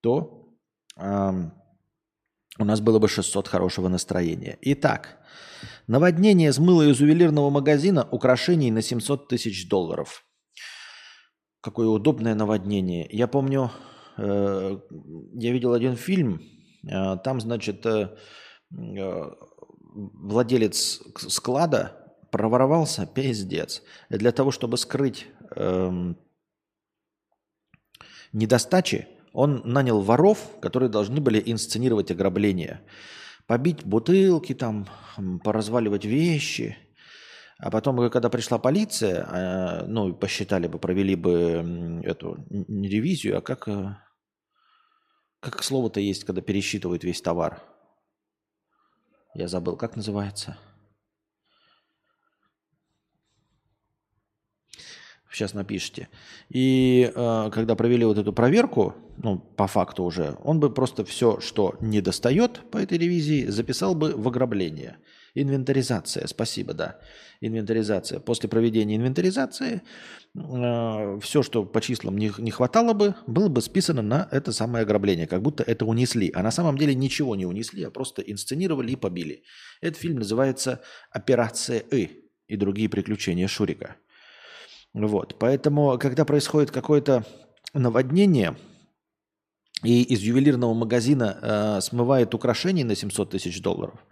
то 0.00 0.48
эм, 0.96 1.52
у 2.58 2.64
нас 2.64 2.80
было 2.80 2.98
бы 2.98 3.08
600 3.08 3.48
хорошего 3.48 3.88
настроения. 3.88 4.58
Итак, 4.62 5.18
наводнение 5.86 6.52
смыло 6.52 6.82
из 6.82 7.00
ювелирного 7.00 7.50
магазина 7.50 8.08
украшений 8.10 8.70
на 8.70 8.82
700 8.82 9.28
тысяч 9.28 9.68
долларов. 9.68 10.24
Какое 11.60 11.88
удобное 11.88 12.34
наводнение. 12.34 13.08
Я 13.10 13.26
помню, 13.26 13.70
э, 14.16 14.78
я 15.34 15.52
видел 15.52 15.72
один 15.72 15.96
фильм, 15.96 16.40
там, 16.82 17.40
значит, 17.40 17.84
э, 17.86 18.16
э, 18.72 19.30
владелец 19.94 21.02
склада 21.16 22.14
проворовался, 22.30 23.06
пиздец. 23.06 23.82
Для 24.10 24.32
того, 24.32 24.50
чтобы 24.50 24.76
скрыть 24.76 25.26
э, 25.56 26.14
недостачи, 28.32 29.08
он 29.32 29.62
нанял 29.64 30.00
воров, 30.00 30.38
которые 30.60 30.88
должны 30.88 31.20
были 31.20 31.42
инсценировать 31.44 32.10
ограбление. 32.10 32.80
Побить 33.46 33.84
бутылки, 33.84 34.54
там, 34.54 34.86
поразваливать 35.42 36.04
вещи. 36.04 36.76
А 37.58 37.70
потом, 37.70 38.08
когда 38.10 38.28
пришла 38.28 38.58
полиция, 38.58 39.26
э, 39.26 39.86
ну, 39.86 40.14
посчитали 40.14 40.68
бы, 40.68 40.78
провели 40.78 41.16
бы 41.16 42.02
эту 42.04 42.44
не 42.50 42.88
ревизию, 42.88 43.38
а 43.38 43.40
как, 43.40 43.66
э, 43.66 43.96
как 45.40 45.62
слово-то 45.62 46.00
есть, 46.00 46.24
когда 46.24 46.40
пересчитывают 46.40 47.04
весь 47.04 47.22
товар. 47.22 47.62
Я 49.34 49.48
забыл, 49.48 49.76
как 49.76 49.96
называется. 49.96 50.58
Сейчас 55.30 55.54
напишите. 55.54 56.08
И 56.48 57.12
э, 57.14 57.50
когда 57.52 57.76
провели 57.76 58.04
вот 58.04 58.18
эту 58.18 58.32
проверку, 58.32 58.94
ну, 59.18 59.38
по 59.38 59.66
факту 59.66 60.02
уже, 60.02 60.36
он 60.42 60.58
бы 60.58 60.72
просто 60.72 61.04
все, 61.04 61.38
что 61.38 61.76
не 61.80 62.00
достает 62.00 62.68
по 62.70 62.78
этой 62.78 62.98
ревизии, 62.98 63.46
записал 63.46 63.94
бы 63.94 64.16
в 64.16 64.26
ограбление. 64.26 64.96
Инвентаризация, 65.40 66.26
спасибо, 66.26 66.74
да. 66.74 66.98
Инвентаризация. 67.40 68.18
После 68.18 68.48
проведения 68.48 68.96
инвентаризации 68.96 69.82
э, 70.34 71.20
все, 71.22 71.42
что 71.42 71.64
по 71.64 71.80
числам 71.80 72.18
не, 72.18 72.32
не 72.38 72.50
хватало 72.50 72.92
бы, 72.92 73.14
было 73.28 73.48
бы 73.48 73.62
списано 73.62 74.02
на 74.02 74.28
это 74.32 74.52
самое 74.52 74.82
ограбление, 74.82 75.28
как 75.28 75.42
будто 75.42 75.62
это 75.62 75.86
унесли. 75.86 76.32
А 76.34 76.42
на 76.42 76.50
самом 76.50 76.76
деле 76.76 76.94
ничего 76.94 77.36
не 77.36 77.46
унесли, 77.46 77.84
а 77.84 77.90
просто 77.90 78.22
инсценировали 78.22 78.92
и 78.92 78.96
побили. 78.96 79.44
Этот 79.80 80.00
фильм 80.00 80.18
называется 80.18 80.80
«Операция 81.10 81.78
И» 81.78 82.30
и 82.48 82.56
другие 82.56 82.88
приключения 82.88 83.46
Шурика. 83.46 83.96
Вот. 84.92 85.38
Поэтому, 85.38 85.98
когда 85.98 86.24
происходит 86.24 86.72
какое-то 86.72 87.24
наводнение, 87.74 88.56
и 89.84 90.02
из 90.02 90.20
ювелирного 90.20 90.74
магазина 90.74 91.38
э, 91.40 91.80
смывает 91.80 92.34
украшения 92.34 92.84
на 92.84 92.96
700 92.96 93.30
тысяч 93.30 93.62
долларов, 93.62 94.04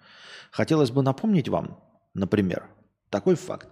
хотелось 0.50 0.90
бы 0.90 1.02
напомнить 1.02 1.48
вам, 1.48 1.82
например, 2.14 2.68
такой 3.10 3.34
факт, 3.34 3.68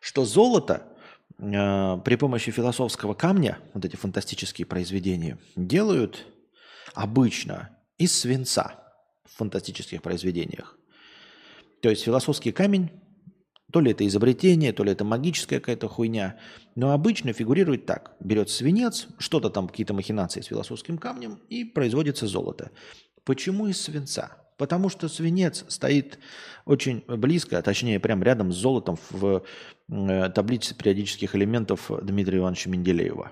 что 0.00 0.24
золото 0.24 0.86
э, 1.38 1.98
при 2.04 2.16
помощи 2.16 2.50
философского 2.50 3.14
камня, 3.14 3.58
вот 3.74 3.84
эти 3.84 3.96
фантастические 3.96 4.66
произведения, 4.66 5.38
делают 5.56 6.26
обычно 6.94 7.76
из 7.98 8.18
свинца 8.18 8.80
в 9.24 9.36
фантастических 9.36 10.02
произведениях. 10.02 10.76
То 11.82 11.90
есть 11.90 12.02
философский 12.02 12.52
камень 12.52 12.90
то 13.72 13.80
ли 13.80 13.90
это 13.90 14.06
изобретение, 14.06 14.72
то 14.72 14.82
ли 14.82 14.92
это 14.92 15.04
магическая 15.04 15.60
какая-то 15.60 15.88
хуйня. 15.88 16.38
Но 16.74 16.92
обычно 16.92 17.32
фигурирует 17.32 17.84
так. 17.84 18.16
Берется 18.20 18.56
свинец, 18.56 19.08
что-то 19.18 19.50
там, 19.50 19.68
какие-то 19.68 19.92
махинации 19.92 20.40
с 20.40 20.46
философским 20.46 20.96
камнем, 20.96 21.40
и 21.48 21.64
производится 21.64 22.26
золото. 22.26 22.70
Почему 23.24 23.66
из 23.66 23.80
свинца? 23.80 24.38
Потому 24.58 24.88
что 24.88 25.08
свинец 25.08 25.64
стоит 25.68 26.18
очень 26.66 27.04
близко, 27.06 27.58
а 27.58 27.62
точнее 27.62 28.00
прямо 28.00 28.24
рядом 28.24 28.52
с 28.52 28.56
золотом 28.56 28.98
в 29.10 29.44
э, 29.88 30.30
таблице 30.30 30.74
периодических 30.74 31.34
элементов 31.36 31.90
Дмитрия 32.02 32.38
Ивановича 32.38 32.68
Менделеева. 32.68 33.30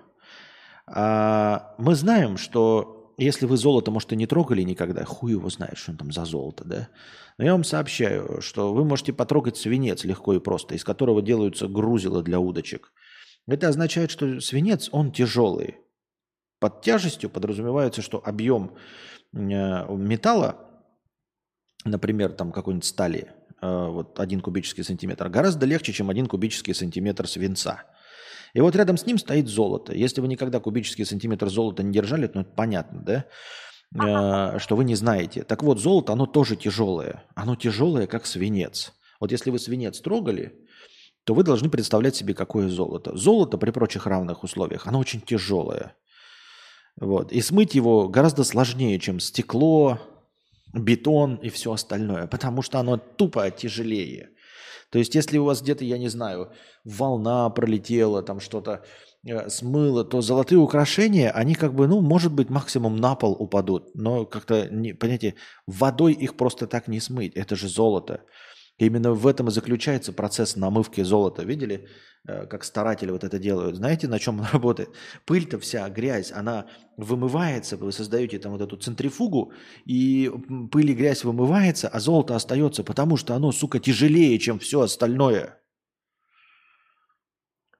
А 0.86 1.74
мы 1.78 1.96
знаем, 1.96 2.36
что 2.36 3.12
если 3.18 3.46
вы 3.46 3.56
золото, 3.56 3.90
может, 3.90 4.12
и 4.12 4.16
не 4.16 4.26
трогали 4.26 4.62
никогда, 4.62 5.04
хуй 5.04 5.32
его 5.32 5.50
знает, 5.50 5.78
что 5.78 5.90
он 5.90 5.96
там 5.96 6.12
за 6.12 6.24
золото, 6.24 6.64
да? 6.64 6.88
Но 7.38 7.44
я 7.44 7.52
вам 7.52 7.64
сообщаю, 7.64 8.40
что 8.40 8.72
вы 8.72 8.84
можете 8.84 9.12
потрогать 9.12 9.56
свинец 9.56 10.04
легко 10.04 10.34
и 10.34 10.38
просто, 10.38 10.74
из 10.76 10.84
которого 10.84 11.22
делаются 11.22 11.66
грузила 11.66 12.22
для 12.22 12.38
удочек. 12.38 12.92
Это 13.48 13.68
означает, 13.68 14.12
что 14.12 14.40
свинец, 14.40 14.88
он 14.92 15.10
тяжелый. 15.10 15.78
Под 16.60 16.82
тяжестью 16.82 17.30
подразумевается, 17.30 18.00
что 18.00 18.22
объем 18.24 18.76
э, 19.32 19.38
металла, 19.38 20.65
например, 21.86 22.32
там 22.32 22.52
какой-нибудь 22.52 22.84
стали, 22.84 23.28
э, 23.60 23.88
вот 23.88 24.18
один 24.20 24.40
кубический 24.40 24.84
сантиметр, 24.84 25.28
гораздо 25.28 25.66
легче, 25.66 25.92
чем 25.92 26.10
один 26.10 26.26
кубический 26.26 26.74
сантиметр 26.74 27.26
свинца. 27.28 27.84
И 28.54 28.60
вот 28.60 28.74
рядом 28.76 28.96
с 28.96 29.06
ним 29.06 29.18
стоит 29.18 29.48
золото. 29.48 29.94
Если 29.94 30.20
вы 30.20 30.28
никогда 30.28 30.60
кубический 30.60 31.04
сантиметр 31.04 31.48
золота 31.48 31.82
не 31.82 31.92
держали, 31.92 32.26
то 32.26 32.40
это 32.40 32.50
понятно, 32.50 33.00
да? 33.00 33.24
Э, 33.94 34.58
что 34.58 34.76
вы 34.76 34.84
не 34.84 34.94
знаете. 34.94 35.42
Так 35.42 35.62
вот, 35.62 35.78
золото, 35.78 36.12
оно 36.12 36.26
тоже 36.26 36.56
тяжелое. 36.56 37.24
Оно 37.34 37.56
тяжелое, 37.56 38.06
как 38.06 38.26
свинец. 38.26 38.92
Вот 39.20 39.32
если 39.32 39.50
вы 39.50 39.58
свинец 39.58 40.00
трогали, 40.00 40.54
то 41.24 41.34
вы 41.34 41.42
должны 41.42 41.68
представлять 41.68 42.16
себе, 42.16 42.34
какое 42.34 42.68
золото. 42.68 43.16
Золото 43.16 43.58
при 43.58 43.70
прочих 43.70 44.06
равных 44.06 44.44
условиях, 44.44 44.86
оно 44.86 44.98
очень 44.98 45.20
тяжелое. 45.20 45.96
Вот. 46.98 47.32
И 47.32 47.40
смыть 47.42 47.74
его 47.74 48.08
гораздо 48.08 48.44
сложнее, 48.44 48.98
чем 48.98 49.20
стекло, 49.20 49.98
бетон 50.76 51.36
и 51.36 51.48
все 51.48 51.72
остальное, 51.72 52.26
потому 52.26 52.62
что 52.62 52.78
оно 52.78 52.96
тупо 52.96 53.50
тяжелее. 53.50 54.30
То 54.90 54.98
есть, 54.98 55.14
если 55.14 55.38
у 55.38 55.44
вас 55.44 55.62
где-то, 55.62 55.84
я 55.84 55.98
не 55.98 56.08
знаю, 56.08 56.52
волна 56.84 57.50
пролетела, 57.50 58.22
там 58.22 58.38
что-то 58.38 58.84
Э, 59.26 59.48
смыло, 59.48 60.04
то 60.04 60.20
золотые 60.20 60.58
украшения, 60.58 61.30
они 61.30 61.54
как 61.54 61.74
бы, 61.74 61.88
ну, 61.88 62.00
может 62.00 62.32
быть, 62.32 62.48
максимум 62.48 62.96
на 62.96 63.16
пол 63.16 63.32
упадут. 63.32 63.94
Но 63.94 64.24
как-то, 64.24 64.68
не, 64.70 64.92
понимаете, 64.92 65.34
водой 65.66 66.12
их 66.12 66.36
просто 66.36 66.66
так 66.66 66.86
не 66.88 67.00
смыть. 67.00 67.34
Это 67.34 67.56
же 67.56 67.68
золото. 67.68 68.20
Именно 68.78 69.12
в 69.12 69.26
этом 69.26 69.48
и 69.48 69.50
заключается 69.50 70.12
процесс 70.12 70.54
намывки 70.54 71.00
золота. 71.02 71.44
Видели, 71.44 71.88
э, 72.28 72.46
как 72.46 72.62
старатели 72.62 73.10
вот 73.10 73.24
это 73.24 73.38
делают? 73.38 73.76
Знаете, 73.76 74.06
на 74.06 74.18
чем 74.18 74.40
он 74.40 74.46
работает? 74.52 74.90
Пыль-то 75.24 75.58
вся, 75.58 75.88
грязь, 75.88 76.30
она 76.30 76.66
вымывается, 76.98 77.78
вы 77.78 77.90
создаете 77.90 78.38
там 78.38 78.52
вот 78.52 78.60
эту 78.60 78.76
центрифугу, 78.76 79.52
и 79.86 80.30
пыль 80.70 80.90
и 80.90 80.94
грязь 80.94 81.24
вымывается, 81.24 81.88
а 81.88 82.00
золото 82.00 82.36
остается, 82.36 82.84
потому 82.84 83.16
что 83.16 83.34
оно, 83.34 83.50
сука, 83.50 83.78
тяжелее, 83.78 84.38
чем 84.38 84.58
все 84.58 84.82
остальное. 84.82 85.58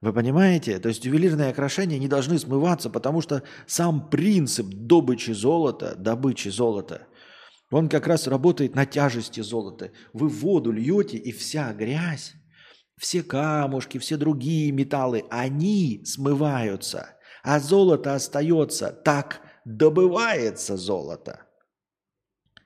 Вы 0.01 0.13
понимаете? 0.13 0.79
То 0.79 0.89
есть 0.89 1.05
ювелирные 1.05 1.51
украшения 1.51 1.99
не 1.99 2.07
должны 2.07 2.37
смываться, 2.37 2.89
потому 2.89 3.21
что 3.21 3.43
сам 3.65 4.09
принцип 4.09 4.67
добычи 4.67 5.31
золота, 5.31 5.95
добычи 5.95 6.49
золота, 6.49 7.07
он 7.71 7.89
как 7.89 8.07
раз 8.07 8.27
работает 8.27 8.75
на 8.75 8.85
тяжести 8.85 9.41
золота. 9.41 9.91
Вы 10.13 10.29
воду 10.29 10.71
льете, 10.71 11.17
и 11.17 11.31
вся 11.31 11.73
грязь, 11.73 12.33
все 12.97 13.23
камушки, 13.23 13.97
все 13.97 14.17
другие 14.17 14.71
металлы, 14.71 15.25
они 15.29 16.03
смываются, 16.05 17.17
а 17.43 17.59
золото 17.59 18.15
остается. 18.15 18.91
Так 18.91 19.41
добывается 19.65 20.77
золото. 20.77 21.43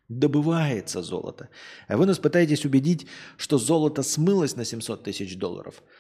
Добывается 0.08 1.02
золото. 1.02 1.50
А 1.88 1.98
вы 1.98 2.06
нас 2.06 2.20
пытаетесь 2.20 2.66
убедить, 2.66 3.08
что 3.38 3.58
золото 3.58 4.04
смылось 4.04 4.56
на 4.56 4.66
700 4.66 5.04
тысяч 5.04 5.38
долларов– 5.38 5.82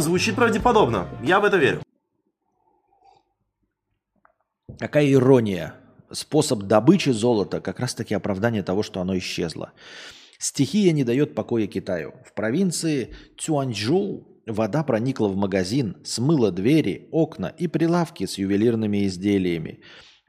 Звучит 0.00 0.34
правдеподобно. 0.34 1.08
Я 1.22 1.40
в 1.40 1.44
это 1.44 1.56
верю. 1.56 1.82
Какая 4.78 5.10
ирония. 5.10 5.74
Способ 6.14 6.62
добычи 6.62 7.10
золота 7.10 7.60
как 7.60 7.80
раз-таки 7.80 8.14
оправдание 8.14 8.62
того, 8.62 8.82
что 8.82 9.00
оно 9.00 9.18
исчезло. 9.18 9.72
Стихия 10.38 10.92
не 10.92 11.04
дает 11.04 11.34
покоя 11.34 11.66
Китаю. 11.66 12.14
В 12.24 12.32
провинции 12.32 13.14
Цюаньчжоу 13.38 14.26
вода 14.46 14.82
проникла 14.84 15.28
в 15.28 15.36
магазин, 15.36 15.96
смыла 16.04 16.50
двери, 16.50 17.08
окна 17.10 17.46
и 17.46 17.66
прилавки 17.66 18.26
с 18.26 18.38
ювелирными 18.38 19.06
изделиями. 19.06 19.80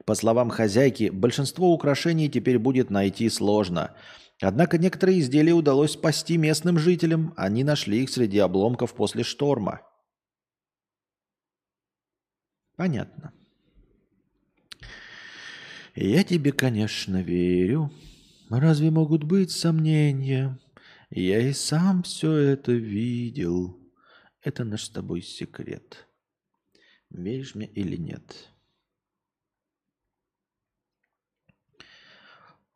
По 0.04 0.14
словам 0.14 0.50
хозяйки, 0.50 1.10
большинство 1.10 1.72
украшений 1.72 2.28
теперь 2.28 2.58
будет 2.58 2.90
найти 2.90 3.28
сложно– 3.28 3.94
Однако 4.42 4.76
некоторые 4.76 5.20
изделия 5.20 5.54
удалось 5.54 5.92
спасти 5.92 6.36
местным 6.36 6.78
жителям. 6.78 7.32
Они 7.36 7.64
нашли 7.64 8.02
их 8.02 8.10
среди 8.10 8.38
обломков 8.38 8.94
после 8.94 9.22
шторма. 9.22 9.80
Понятно. 12.76 13.32
Я 15.96 16.24
тебе, 16.24 16.52
конечно, 16.52 17.22
верю. 17.22 17.90
Разве 18.50 18.90
могут 18.90 19.24
быть 19.24 19.50
сомнения? 19.50 20.58
Я 21.08 21.40
и 21.40 21.54
сам 21.54 22.02
все 22.02 22.32
это 22.32 22.72
видел. 22.72 23.80
Это 24.42 24.64
наш 24.64 24.84
с 24.84 24.90
тобой 24.90 25.22
секрет. 25.22 26.06
Веришь 27.08 27.54
мне 27.54 27.66
или 27.66 27.96
нет? 27.96 28.50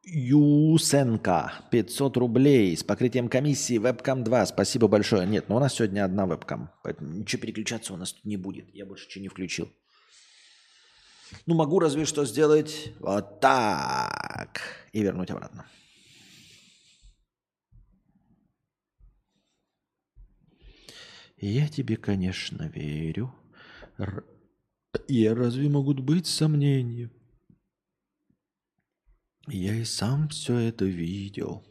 Юсенко, 0.02 1.52
500 1.70 2.16
рублей 2.16 2.74
с 2.74 2.82
покрытием 2.82 3.28
комиссии 3.28 3.76
вебкам 3.76 4.24
2. 4.24 4.46
Спасибо 4.46 4.88
большое. 4.88 5.26
Нет, 5.26 5.50
но 5.50 5.56
у 5.56 5.60
нас 5.60 5.74
сегодня 5.74 6.06
одна 6.06 6.24
вебкам, 6.24 6.70
поэтому 6.82 7.12
ничего 7.12 7.42
переключаться 7.42 7.92
у 7.92 7.98
нас 7.98 8.14
тут 8.14 8.24
не 8.24 8.38
будет. 8.38 8.74
Я 8.74 8.86
больше 8.86 9.06
ничего 9.08 9.22
не 9.22 9.28
включил. 9.28 9.70
Ну, 11.46 11.54
могу 11.54 11.78
разве 11.78 12.04
что 12.04 12.24
сделать 12.24 12.92
вот 12.98 13.40
так 13.40 14.60
и 14.92 15.02
вернуть 15.02 15.30
обратно. 15.30 15.66
Я 21.36 21.68
тебе, 21.68 21.96
конечно, 21.96 22.68
верю. 22.68 23.34
Р... 23.98 24.24
Я 25.08 25.34
разве 25.34 25.68
могут 25.68 26.00
быть 26.00 26.26
сомнения? 26.26 27.10
Я 29.46 29.74
и 29.74 29.84
сам 29.84 30.28
все 30.28 30.58
это 30.58 30.84
видел. 30.84 31.64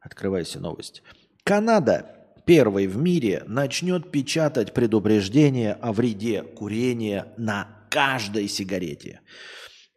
Открывайся 0.00 0.60
новость. 0.60 1.02
Канада 1.42 2.19
первой 2.50 2.88
в 2.88 2.96
мире 2.96 3.44
начнет 3.46 4.10
печатать 4.10 4.74
предупреждение 4.74 5.74
о 5.74 5.92
вреде 5.92 6.42
курения 6.42 7.32
на 7.36 7.86
каждой 7.90 8.48
сигарете. 8.48 9.20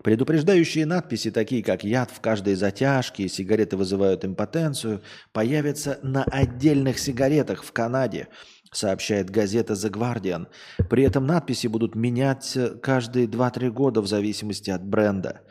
Предупреждающие 0.03 0.85
надписи, 0.85 1.31
такие 1.31 1.63
как 1.63 1.83
«яд 1.83 2.11
в 2.11 2.21
каждой 2.21 2.53
затяжке», 2.53 3.27
«сигареты 3.27 3.75
вызывают 3.75 4.23
импотенцию», 4.23 5.01
появятся 5.31 5.97
на 6.03 6.25
отдельных 6.25 6.99
сигаретах 6.99 7.63
в 7.63 7.71
Канаде, 7.71 8.27
сообщает 8.71 9.31
газета 9.31 9.73
The 9.73 9.89
Guardian. 9.89 10.45
При 10.91 11.05
этом 11.05 11.25
надписи 11.25 11.65
будут 11.65 11.95
менять 11.95 12.55
каждые 12.83 13.25
2-3 13.25 13.71
года 13.71 14.01
в 14.01 14.07
зависимости 14.07 14.69
от 14.69 14.85
бренда. 14.85 15.41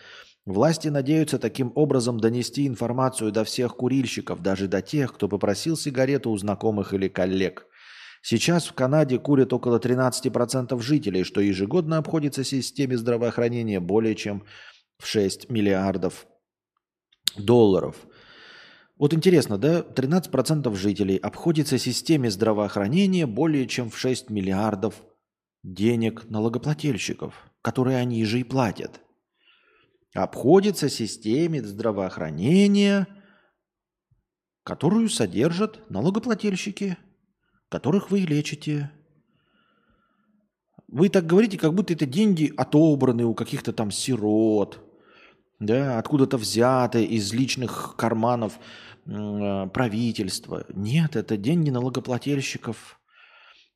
Власти 0.45 0.89
надеются 0.89 1.39
таким 1.39 1.71
образом 1.77 2.19
донести 2.19 2.67
информацию 2.67 3.31
до 3.31 3.45
всех 3.45 3.77
курильщиков, 3.77 4.43
даже 4.43 4.67
до 4.67 4.83
тех, 4.83 5.15
кто 5.15 5.29
попросил 5.29 5.77
сигарету 5.77 6.31
у 6.31 6.37
знакомых 6.37 6.95
или 6.95 7.07
коллег. 7.07 7.67
Сейчас 8.23 8.67
в 8.67 8.73
Канаде 8.73 9.19
курят 9.19 9.53
около 9.53 9.79
13% 9.79 10.81
жителей, 10.81 11.23
что 11.23 11.41
ежегодно 11.41 11.99
обходится 11.99 12.43
системе 12.43 12.97
здравоохранения 12.97 13.79
более 13.79 14.17
чем 14.17 14.45
в 14.99 15.07
6 15.07 15.49
миллиардов 15.49 16.27
долларов. 17.37 17.97
Вот 18.99 19.15
интересно, 19.15 19.59
да, 19.59 19.81
13% 19.81 20.75
жителей 20.75 21.17
обходится 21.19 21.79
системе 21.79 22.31
здравоохранения 22.31 23.27
более 23.27 23.69
чем 23.69 23.91
в 23.91 23.99
6 23.99 24.29
миллиардов 24.31 25.03
денег 25.63 26.29
налогоплательщиков, 26.29 27.35
которые 27.63 27.99
они 27.99 28.25
же 28.25 28.41
и 28.41 28.45
платят– 28.45 29.01
обходится 30.15 30.89
системе 30.89 31.63
здравоохранения, 31.63 33.07
которую 34.65 35.09
содержат 35.09 35.89
налогоплательщики, 35.91 36.97
которых 37.69 38.11
вы 38.11 38.21
лечите. 38.21 38.91
Вы 40.89 41.09
так 41.09 41.27
говорите, 41.27 41.59
как 41.59 41.75
будто 41.75 41.95
это 41.95 42.05
деньги 42.05 42.53
отобраны 42.57 43.25
у 43.25 43.35
каких-то 43.35 43.73
там 43.73 43.91
сирот, 43.91 44.79
да, 45.59 45.99
откуда-то 45.99 46.37
взяты 46.37 47.05
из 47.05 47.33
личных 47.33 47.95
карманов 47.97 48.59
э, 49.07 49.69
правительства. 49.73 50.67
Нет, 50.69 51.17
это 51.17 51.37
деньги 51.37 51.71
налогоплательщиков– 51.71 52.99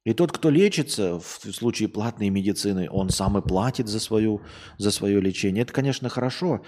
и 0.07 0.15
тот, 0.15 0.31
кто 0.31 0.51
лечится 0.51 1.19
в 1.19 1.53
случае 1.53 1.89
платной 1.89 2.29
медицины, 2.29 2.89
он 2.89 3.11
сам 3.11 3.39
и 3.39 3.43
платит 3.43 3.89
за, 3.89 3.99
свою, 3.99 4.41
за 4.79 4.93
свое 4.93 5.21
лечение. 5.21 5.63
Это, 5.63 5.73
конечно, 5.73 6.09
хорошо. 6.09 6.63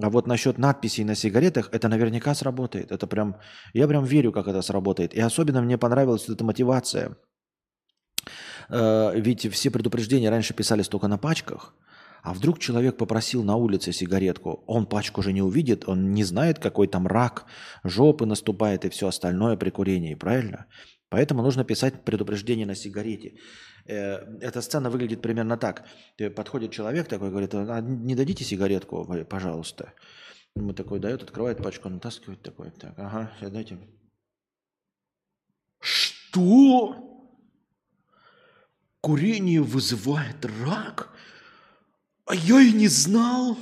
А 0.00 0.10
вот 0.10 0.28
насчет 0.28 0.58
надписей 0.58 1.02
на 1.02 1.16
сигаретах, 1.16 1.70
это 1.72 1.88
наверняка 1.88 2.36
сработает. 2.36 2.92
Это 2.92 3.08
прям, 3.08 3.36
я 3.72 3.88
прям 3.88 4.04
верю, 4.04 4.30
как 4.30 4.46
это 4.46 4.62
сработает. 4.62 5.12
И 5.12 5.20
особенно 5.20 5.60
мне 5.60 5.76
понравилась 5.76 6.28
эта 6.28 6.44
мотивация. 6.44 7.16
Э, 8.68 9.10
ведь 9.16 9.52
все 9.52 9.72
предупреждения 9.72 10.30
раньше 10.30 10.54
писались 10.54 10.86
только 10.86 11.08
на 11.08 11.18
пачках. 11.18 11.74
А 12.22 12.32
вдруг 12.32 12.60
человек 12.60 12.96
попросил 12.96 13.42
на 13.42 13.56
улице 13.56 13.92
сигаретку, 13.92 14.62
он 14.66 14.86
пачку 14.86 15.20
уже 15.20 15.32
не 15.32 15.42
увидит, 15.42 15.88
он 15.88 16.12
не 16.12 16.24
знает, 16.24 16.58
какой 16.58 16.86
там 16.86 17.06
рак, 17.06 17.44
жопы 17.82 18.24
наступает 18.24 18.84
и 18.84 18.88
все 18.88 19.08
остальное 19.08 19.56
при 19.56 19.70
курении, 19.70 20.14
правильно? 20.14 20.66
Поэтому 21.14 21.42
нужно 21.42 21.64
писать 21.64 22.04
предупреждение 22.04 22.66
на 22.66 22.74
сигарете. 22.74 23.34
Э, 23.86 24.18
эта 24.40 24.60
сцена 24.60 24.90
выглядит 24.90 25.22
примерно 25.22 25.56
так. 25.56 25.84
Подходит 26.34 26.72
человек 26.72 27.06
такой, 27.06 27.30
говорит, 27.30 27.54
а 27.54 27.80
не 27.80 28.16
дадите 28.16 28.42
сигаретку, 28.44 29.06
пожалуйста. 29.30 29.92
Ему 30.56 30.72
такой 30.72 30.98
дает, 30.98 31.22
открывает 31.22 31.62
пачку, 31.62 31.88
натаскивает 31.88 32.42
такой. 32.42 32.72
Так, 32.72 32.94
ага, 32.98 33.30
дайте. 33.40 33.78
Что? 35.80 36.96
Курение 39.00 39.62
вызывает 39.62 40.44
рак? 40.66 41.14
А 42.26 42.34
я 42.34 42.60
и 42.60 42.72
не 42.72 42.88
знал. 42.88 43.56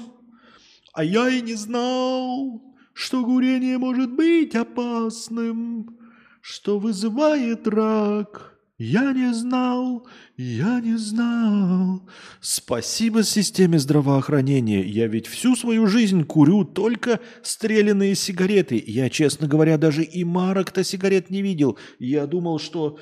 А 0.94 1.04
я 1.04 1.28
и 1.28 1.42
не 1.42 1.54
знал, 1.54 2.62
что 2.94 3.22
курение 3.22 3.76
может 3.76 4.10
быть 4.16 4.54
опасным 4.54 6.01
что 6.42 6.78
вызывает 6.78 7.66
рак. 7.68 8.58
Я 8.76 9.12
не 9.12 9.32
знал, 9.32 10.08
я 10.36 10.80
не 10.80 10.98
знал. 10.98 12.08
Спасибо 12.40 13.22
системе 13.22 13.78
здравоохранения. 13.78 14.82
Я 14.82 15.06
ведь 15.06 15.28
всю 15.28 15.54
свою 15.54 15.86
жизнь 15.86 16.24
курю 16.24 16.64
только 16.64 17.20
стрелянные 17.42 18.16
сигареты. 18.16 18.82
Я, 18.84 19.08
честно 19.08 19.46
говоря, 19.46 19.78
даже 19.78 20.02
и 20.02 20.24
марок-то 20.24 20.82
сигарет 20.82 21.30
не 21.30 21.42
видел. 21.42 21.78
Я 22.00 22.26
думал, 22.26 22.58
что 22.58 22.98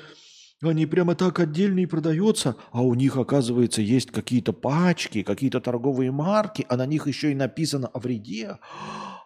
они 0.61 0.85
прямо 0.85 1.15
так 1.15 1.39
отдельно 1.39 1.79
и 1.79 1.87
продаются, 1.87 2.57
а 2.71 2.83
у 2.83 2.93
них, 2.93 3.17
оказывается, 3.17 3.81
есть 3.81 4.11
какие-то 4.11 4.53
пачки, 4.53 5.23
какие-то 5.23 5.61
торговые 5.61 6.11
марки, 6.11 6.63
а 6.69 6.77
на 6.77 6.85
них 6.85 7.07
еще 7.07 7.31
и 7.31 7.35
написано 7.35 7.87
о 7.87 7.99
вреде. 7.99 8.59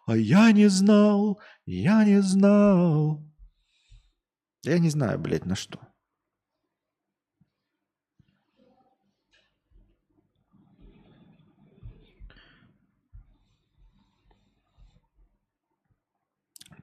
А 0.06 0.16
я 0.16 0.54
не 0.54 0.70
знал, 0.70 1.42
я 1.66 2.06
не 2.06 2.22
знал. 2.22 3.35
Я 4.66 4.80
не 4.80 4.90
знаю, 4.90 5.20
блядь, 5.20 5.46
на 5.46 5.56
что. 5.56 5.80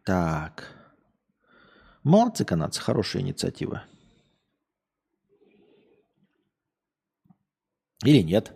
Так. 0.04 0.68
Молодцы 2.04 2.44
канадцы, 2.44 2.80
хорошая 2.80 3.22
инициатива. 3.22 3.84
Или 8.04 8.22
нет? 8.22 8.52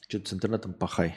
Что-то 0.00 0.28
с 0.28 0.32
интернетом 0.32 0.74
пахай. 0.74 1.16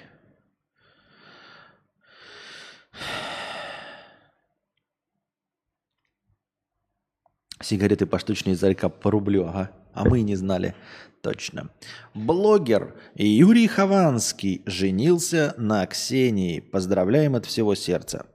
Сигареты 7.61 8.05
поштучные 8.05 8.53
из 8.53 8.59
Зарька 8.59 8.89
по 8.89 9.11
рублю, 9.11 9.45
ага. 9.45 9.71
А 9.93 10.05
мы 10.05 10.21
не 10.21 10.35
знали. 10.35 10.75
Точно. 11.21 11.69
Блогер 12.13 12.95
Юрий 13.15 13.67
Хованский 13.67 14.61
женился 14.65 15.53
на 15.57 15.85
Ксении. 15.85 16.61
Поздравляем 16.61 17.35
от 17.35 17.45
всего 17.45 17.75
сердца. 17.75 18.27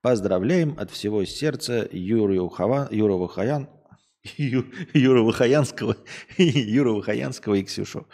Поздравляем 0.00 0.76
от 0.78 0.90
всего 0.90 1.24
сердца 1.24 1.88
Юрию 1.92 2.48
Хова... 2.48 2.88
Юру 2.90 3.18
Вахаян... 3.18 3.68
Ю... 4.36 4.66
Юру 4.94 5.24
Вахаянского, 5.26 5.96
Юру 6.36 6.96
Вахаянского 6.96 7.54
и 7.54 7.62
Ксюшу. 7.62 8.08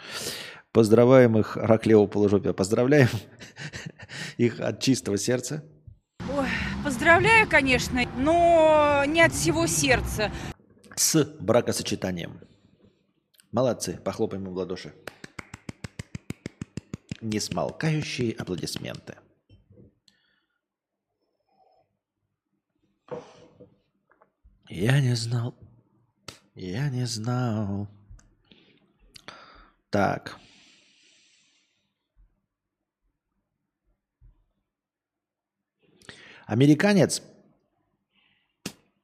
Поздравляем 0.71 1.37
их, 1.39 1.57
рак 1.57 1.87
левого 1.87 2.05
полужопия. 2.05 2.53
Поздравляем 2.53 3.09
их 4.37 4.59
от 4.59 4.81
чистого 4.81 5.17
сердца. 5.17 5.63
Ой, 6.31 6.47
поздравляю, 6.83 7.47
конечно, 7.49 8.01
но 8.17 9.03
не 9.07 9.21
от 9.21 9.33
всего 9.33 9.65
сердца 9.65 10.31
с 10.99 11.23
бракосочетанием. 11.23 12.41
Молодцы, 13.53 13.97
похлопаем 14.03 14.47
им 14.47 14.53
в 14.53 14.57
ладоши. 14.57 14.93
Несмолкающие 17.21 18.33
аплодисменты. 18.33 19.17
Я 24.67 24.99
не 24.99 25.15
знал, 25.15 25.55
я 26.53 26.89
не 26.89 27.05
знал. 27.05 27.87
Так. 29.89 30.37
Американец 36.45 37.23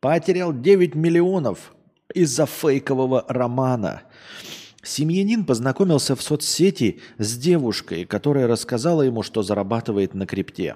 потерял 0.01 0.53
9 0.53 0.93
миллионов 0.95 1.74
из-за 2.15 2.45
фейкового 2.45 3.25
романа. 3.27 4.03
Семьянин 4.83 5.45
познакомился 5.45 6.15
в 6.15 6.21
соцсети 6.21 7.01
с 7.17 7.37
девушкой, 7.37 8.05
которая 8.05 8.47
рассказала 8.47 9.01
ему, 9.01 9.23
что 9.23 9.43
зарабатывает 9.43 10.13
на 10.13 10.25
крипте. 10.25 10.75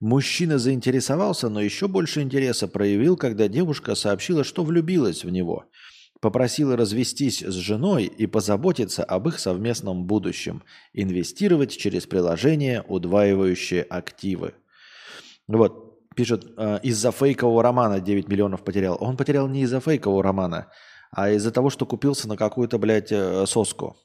Мужчина 0.00 0.58
заинтересовался, 0.58 1.48
но 1.50 1.60
еще 1.60 1.86
больше 1.86 2.22
интереса 2.22 2.68
проявил, 2.68 3.16
когда 3.16 3.48
девушка 3.48 3.94
сообщила, 3.94 4.44
что 4.44 4.64
влюбилась 4.64 5.24
в 5.24 5.30
него. 5.30 5.66
Попросила 6.20 6.76
развестись 6.76 7.42
с 7.42 7.54
женой 7.54 8.04
и 8.04 8.26
позаботиться 8.26 9.04
об 9.04 9.28
их 9.28 9.38
совместном 9.38 10.04
будущем. 10.06 10.62
Инвестировать 10.92 11.76
через 11.76 12.06
приложение, 12.06 12.84
удваивающее 12.88 13.82
активы. 13.82 14.54
Вот, 15.48 15.89
пишет, 16.14 16.44
э, 16.56 16.80
из-за 16.82 17.12
фейкового 17.12 17.62
романа 17.62 18.00
9 18.00 18.28
миллионов 18.28 18.62
потерял. 18.62 18.96
Он 19.00 19.16
потерял 19.16 19.48
не 19.48 19.62
из-за 19.62 19.80
фейкового 19.80 20.22
романа, 20.22 20.68
а 21.10 21.30
из-за 21.30 21.50
того, 21.50 21.70
что 21.70 21.86
купился 21.86 22.28
на 22.28 22.36
какую-то, 22.36 22.78
блядь, 22.78 23.12
э, 23.12 23.46
соску. 23.46 23.96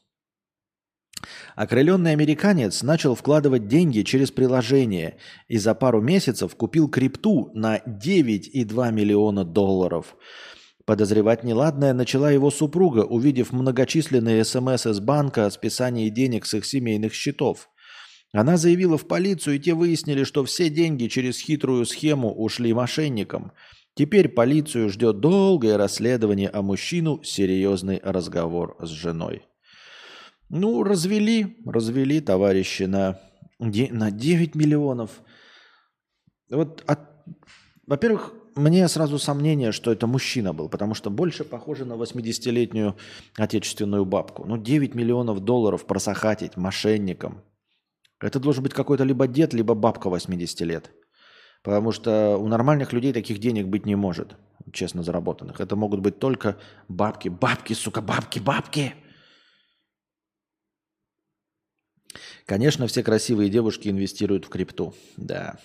Окрыленный 1.55 2.11
американец 2.11 2.83
начал 2.83 3.15
вкладывать 3.15 3.67
деньги 3.67 4.01
через 4.01 4.31
приложение 4.31 5.17
и 5.47 5.57
за 5.57 5.73
пару 5.73 6.01
месяцев 6.01 6.55
купил 6.55 6.89
крипту 6.89 7.51
на 7.53 7.77
9,2 7.77 8.91
миллиона 8.91 9.43
долларов. 9.45 10.15
Подозревать 10.85 11.43
неладное 11.43 11.93
начала 11.93 12.29
его 12.29 12.51
супруга, 12.51 12.99
увидев 12.99 13.51
многочисленные 13.51 14.43
смс 14.43 14.85
из 14.85 14.99
банка 14.99 15.45
о 15.45 15.51
списании 15.51 16.09
денег 16.09 16.45
с 16.45 16.53
их 16.53 16.65
семейных 16.65 17.13
счетов. 17.13 17.69
Она 18.33 18.57
заявила 18.57 18.97
в 18.97 19.07
полицию, 19.07 19.55
и 19.55 19.59
те 19.59 19.73
выяснили, 19.73 20.23
что 20.23 20.43
все 20.43 20.69
деньги 20.69 21.07
через 21.07 21.39
хитрую 21.39 21.85
схему 21.85 22.33
ушли 22.33 22.73
мошенникам. 22.73 23.53
Теперь 23.95 24.27
полицию 24.27 24.89
ждет 24.89 25.21
долгое 25.21 25.77
расследование, 25.77 26.49
а 26.49 26.61
мужчину 26.61 27.23
серьезный 27.23 28.01
разговор 28.03 28.75
с 28.81 28.89
женой. 28.89 29.43
Ну, 30.49 30.83
развели, 30.83 31.57
развели 31.65 32.19
товарищи 32.19 32.83
на, 32.83 33.21
на 33.57 34.11
9 34.11 34.53
миллионов. 34.53 35.21
Вот, 36.49 36.83
от, 36.87 36.99
во-первых, 37.87 38.33
мне 38.55 38.85
сразу 38.89 39.17
сомнение, 39.17 39.71
что 39.71 39.93
это 39.93 40.07
мужчина 40.07 40.51
был, 40.53 40.67
потому 40.67 40.93
что 40.93 41.09
больше 41.09 41.45
похоже 41.45 41.85
на 41.85 41.93
80-летнюю 41.93 42.97
отечественную 43.37 44.03
бабку. 44.03 44.43
Ну, 44.45 44.57
9 44.57 44.93
миллионов 44.93 45.39
долларов 45.39 45.85
просохатить 45.85 46.57
мошенникам– 46.57 47.41
это 48.19 48.39
должен 48.39 48.63
быть 48.63 48.73
какой-то 48.73 49.03
либо 49.03 49.27
дед, 49.27 49.53
либо 49.53 49.75
бабка 49.75 50.09
80 50.09 50.61
лет. 50.61 50.91
Потому 51.63 51.91
что 51.91 52.37
у 52.37 52.47
нормальных 52.47 52.93
людей 52.93 53.11
таких 53.11 53.39
денег 53.39 53.67
быть 53.67 53.85
не 53.85 53.95
может, 53.95 54.37
честно 54.71 55.03
заработанных. 55.03 55.59
Это 55.59 55.75
могут 55.75 55.99
быть 55.99 56.19
только 56.19 56.57
бабки. 56.87 57.29
Бабки, 57.29 57.73
сука, 57.73 58.01
бабки, 58.01 58.39
бабки. 58.39 58.93
Конечно, 62.45 62.85
все 62.85 63.03
красивые 63.03 63.49
девушки 63.49 63.89
инвестируют 63.89 64.45
в 64.45 64.49
крипту. 64.49 64.93
Да. 65.17 65.57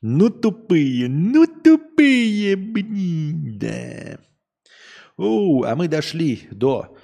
Ну 0.00 0.30
тупые, 0.30 1.08
ну 1.08 1.46
тупые, 1.46 2.56
блин, 2.56 3.58
да. 3.58 4.18
О, 5.16 5.64
а 5.64 5.76
мы 5.76 5.88
дошли 5.88 6.48
до 6.50 6.95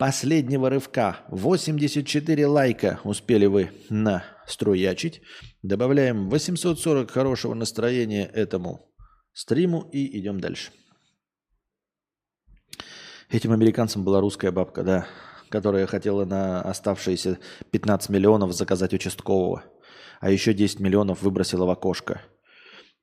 последнего 0.00 0.70
рывка. 0.70 1.18
84 1.28 2.46
лайка 2.46 3.00
успели 3.04 3.44
вы 3.44 3.70
настроячить. 3.90 5.20
Добавляем 5.62 6.30
840 6.30 7.10
хорошего 7.10 7.52
настроения 7.52 8.24
этому 8.24 8.90
стриму 9.34 9.86
и 9.92 10.18
идем 10.18 10.40
дальше. 10.40 10.70
Этим 13.28 13.52
американцам 13.52 14.02
была 14.02 14.22
русская 14.22 14.50
бабка, 14.50 14.84
да, 14.84 15.06
которая 15.50 15.86
хотела 15.86 16.24
на 16.24 16.62
оставшиеся 16.62 17.38
15 17.70 18.08
миллионов 18.08 18.54
заказать 18.54 18.94
участкового, 18.94 19.64
а 20.20 20.30
еще 20.30 20.54
10 20.54 20.80
миллионов 20.80 21.20
выбросила 21.20 21.66
в 21.66 21.70
окошко– 21.70 22.22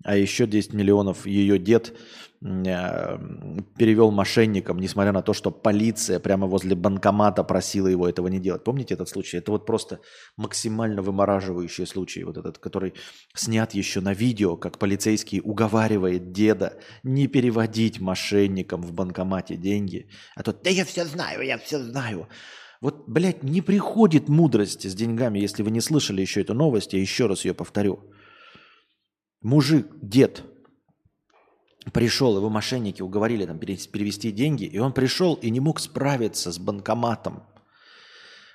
а 0.03 0.15
еще 0.15 0.45
10 0.47 0.73
миллионов 0.73 1.25
ее 1.25 1.57
дед 1.57 1.97
перевел 2.39 4.11
мошенникам, 4.11 4.79
несмотря 4.79 5.11
на 5.11 5.21
то, 5.21 5.33
что 5.33 5.49
полиция 5.49 6.19
прямо 6.19 6.47
возле 6.47 6.75
банкомата 6.75 7.43
просила 7.43 7.87
его 7.87 8.07
этого 8.07 8.27
не 8.27 8.39
делать. 8.39 8.63
Помните 8.63 8.93
этот 8.93 9.09
случай? 9.09 9.37
Это 9.37 9.51
вот 9.51 9.65
просто 9.65 9.99
максимально 10.37 11.01
вымораживающий 11.01 11.87
случай, 11.87 12.23
вот 12.23 12.37
этот, 12.37 12.59
который 12.59 12.93
снят 13.33 13.73
еще 13.73 14.01
на 14.01 14.13
видео, 14.13 14.55
как 14.55 14.77
полицейский 14.77 15.41
уговаривает 15.43 16.31
деда 16.31 16.79
не 17.03 17.27
переводить 17.27 17.99
мошенникам 17.99 18.81
в 18.81 18.93
банкомате 18.93 19.55
деньги. 19.55 20.09
А 20.35 20.43
тот, 20.43 20.61
да 20.63 20.69
я 20.69 20.85
все 20.85 21.05
знаю, 21.05 21.41
я 21.41 21.57
все 21.57 21.79
знаю. 21.79 22.27
Вот, 22.81 23.07
блядь, 23.07 23.41
не 23.41 23.61
приходит 23.61 24.29
мудрости 24.29 24.87
с 24.87 24.93
деньгами, 24.93 25.39
если 25.39 25.63
вы 25.63 25.71
не 25.71 25.81
слышали 25.81 26.21
еще 26.21 26.41
эту 26.41 26.53
новость, 26.53 26.93
я 26.93 26.99
еще 26.99 27.25
раз 27.25 27.45
ее 27.45 27.55
повторю 27.55 27.99
мужик, 29.41 29.87
дед, 30.01 30.43
пришел, 31.93 32.37
его 32.37 32.49
мошенники 32.49 33.01
уговорили 33.01 33.45
там 33.45 33.59
перевести 33.59 34.31
деньги, 34.31 34.65
и 34.65 34.79
он 34.79 34.93
пришел 34.93 35.35
и 35.35 35.49
не 35.49 35.59
мог 35.59 35.79
справиться 35.79 36.51
с 36.51 36.59
банкоматом 36.59 37.43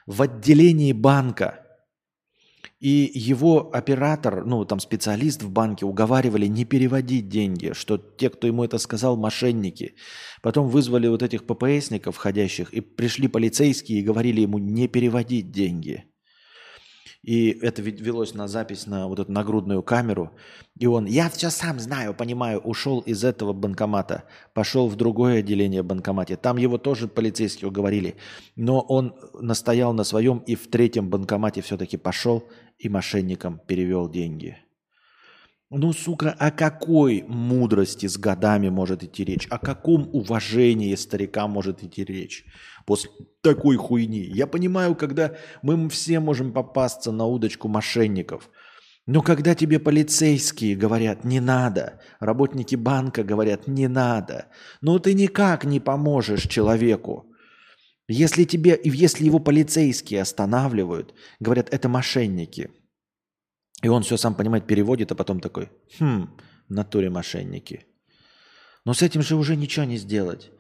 в 0.07 0.23
отделении 0.23 0.93
банка. 0.93 1.59
И 2.81 3.11
его 3.15 3.71
оператор, 3.73 4.45
ну 4.45 4.65
там 4.65 4.81
специалист 4.81 5.43
в 5.43 5.51
банке 5.51 5.87
уговаривали 5.87 6.47
не 6.47 6.65
переводить 6.65 7.29
деньги, 7.29 7.73
что 7.75 7.97
те, 7.97 8.29
кто 8.29 8.49
ему 8.49 8.65
это 8.65 8.79
сказал, 8.79 9.17
мошенники. 9.17 9.95
Потом 10.43 10.69
вызвали 10.69 11.07
вот 11.07 11.23
этих 11.23 11.45
ППСников 11.47 12.17
входящих, 12.17 12.75
и 12.75 12.81
пришли 12.81 13.29
полицейские 13.29 14.01
и 14.01 14.03
говорили 14.03 14.41
ему 14.41 14.59
не 14.59 14.89
переводить 14.89 15.53
деньги– 15.53 16.05
и 17.23 17.51
это 17.63 17.83
велось 17.83 18.35
на 18.35 18.49
запись 18.49 18.87
на 18.87 19.07
вот 19.07 19.21
эту 19.21 19.31
нагрудную 19.31 19.83
камеру. 19.83 20.33
И 20.77 20.87
он, 20.87 21.07
я 21.07 21.31
все 21.31 21.51
сам 21.51 21.79
знаю, 21.79 22.15
понимаю, 22.15 22.59
ушел 22.59 22.99
из 23.01 23.23
этого 23.23 23.53
банкомата, 23.53 24.25
пошел 24.55 24.89
в 24.89 24.97
другое 24.97 25.39
отделение 25.39 25.85
банкомате. 25.85 26.37
Там 26.37 26.57
его 26.57 26.79
тоже 26.79 27.07
полицейские 27.07 27.69
уговорили. 27.69 28.17
Но 28.57 28.81
он 28.81 29.15
настоял 29.35 29.93
на 29.93 30.03
своем 30.03 30.39
и 30.39 30.57
в 30.57 30.69
третьем 30.69 31.11
банкомате 31.11 31.63
все-таки 31.63 31.97
пошел 31.97 32.43
и 32.79 32.89
мошенникам 32.89 33.61
перевел 33.67 34.09
деньги. 34.09 34.59
Ну, 35.75 35.95
сука, 35.95 36.37
о 36.39 36.51
какой 36.51 37.25
мудрости 37.27 38.07
с 38.07 38.19
годами 38.19 38.69
может 38.69 39.03
идти 39.05 39.25
речь? 39.25 39.47
О 39.49 39.59
каком 39.59 40.07
уважении 40.13 40.95
старикам 40.97 41.51
может 41.51 41.83
идти 41.83 42.05
речь 42.05 42.45
после 42.85 43.11
такой 43.41 43.77
хуйни? 43.77 44.21
Я 44.21 44.47
понимаю, 44.47 44.95
когда 44.95 45.35
мы 45.63 45.89
все 45.89 46.21
можем 46.21 46.53
попасться 46.53 47.11
на 47.11 47.25
удочку 47.25 47.69
мошенников. 47.69 48.51
Но 49.07 49.23
когда 49.23 49.55
тебе 49.55 49.79
полицейские 49.79 50.77
говорят 50.77 51.25
«не 51.25 51.41
надо», 51.41 52.03
работники 52.21 52.77
банка 52.77 53.25
говорят 53.25 53.67
«не 53.67 53.89
надо», 53.89 54.49
ну 54.83 54.99
ты 54.99 55.15
никак 55.15 55.65
не 55.65 55.81
поможешь 55.81 56.49
человеку. 56.49 57.33
Если, 58.09 58.45
тебе, 58.45 58.79
если 58.85 59.25
его 59.25 59.39
полицейские 59.39 60.21
останавливают, 60.21 61.15
говорят 61.41 61.73
«это 61.73 61.89
мошенники», 61.89 62.69
и 63.83 63.89
он 63.89 64.03
все 64.03 64.17
сам 64.17 64.35
понимает, 64.35 64.67
переводит, 64.67 65.13
а 65.13 65.15
потом 65.15 65.41
такой, 65.41 65.71
хм, 65.99 66.31
в 66.69 66.73
натуре 66.73 67.11
мошенники. 67.11 67.87
Но 68.85 68.95
с 68.95 69.03
этим 69.03 69.23
же 69.23 69.37
уже 69.37 69.57
ничего 69.57 69.85
не 69.85 69.97
сделать. 69.97 70.51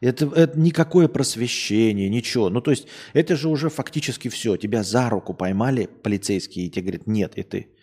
Это, 0.00 0.26
это 0.26 0.58
никакое 0.58 1.06
просвещение, 1.06 2.08
ничего. 2.08 2.50
Ну, 2.50 2.60
то 2.60 2.72
есть, 2.72 2.88
это 3.12 3.36
же 3.36 3.48
уже 3.48 3.70
фактически 3.70 4.28
все. 4.28 4.56
Тебя 4.56 4.82
за 4.82 5.08
руку 5.08 5.32
поймали 5.32 5.86
полицейские, 5.86 6.66
и 6.66 6.70
тебе 6.70 6.82
говорят, 6.82 7.06
нет, 7.06 7.38
и 7.38 7.42
ты. 7.44 7.76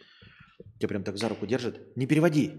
Тебя 0.79 0.89
прям 0.89 1.03
так 1.03 1.17
за 1.17 1.29
руку 1.29 1.47
держат. 1.47 1.95
Не 1.95 2.07
переводи. 2.07 2.53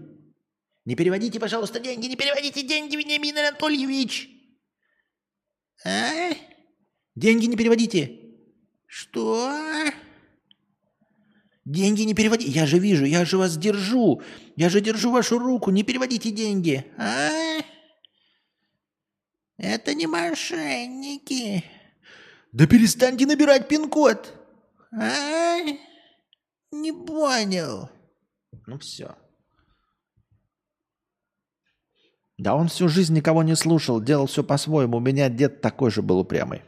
Не 0.85 0.95
переводите, 0.95 1.39
пожалуйста, 1.39 1.79
деньги, 1.79 2.07
не 2.07 2.15
переводите 2.15 2.63
деньги, 2.63 2.95
Вениамин 2.95 3.37
Анатольевич. 3.37 4.29
А? 5.85 6.31
Деньги 7.15 7.45
не 7.45 7.55
переводите. 7.55 8.19
Что? 8.87 9.53
Деньги 11.65 12.01
не 12.01 12.13
переводи. 12.13 12.47
Я 12.47 12.65
же 12.65 12.79
вижу, 12.79 13.05
я 13.05 13.23
же 13.23 13.37
вас 13.37 13.57
держу. 13.57 14.21
Я 14.55 14.69
же 14.69 14.81
держу 14.81 15.11
вашу 15.11 15.37
руку. 15.37 15.71
Не 15.71 15.83
переводите 15.83 16.31
деньги. 16.31 16.85
А? 16.97 17.61
Это 19.57 19.93
не 19.93 20.07
мошенники. 20.07 21.63
Да 22.51 22.65
перестаньте 22.65 23.25
набирать 23.25 23.67
пин-код. 23.67 24.33
А? 24.91 25.57
Не 26.71 26.91
понял. 26.91 27.89
Ну 28.65 28.79
все. 28.79 29.15
Да 32.37 32.55
он 32.55 32.69
всю 32.69 32.89
жизнь 32.89 33.13
никого 33.13 33.43
не 33.43 33.55
слушал, 33.55 34.01
делал 34.01 34.25
все 34.25 34.43
по-своему. 34.43 34.97
У 34.97 34.99
меня 34.99 35.29
дед 35.29 35.61
такой 35.61 35.91
же 35.91 36.01
был 36.01 36.17
упрямый. 36.19 36.63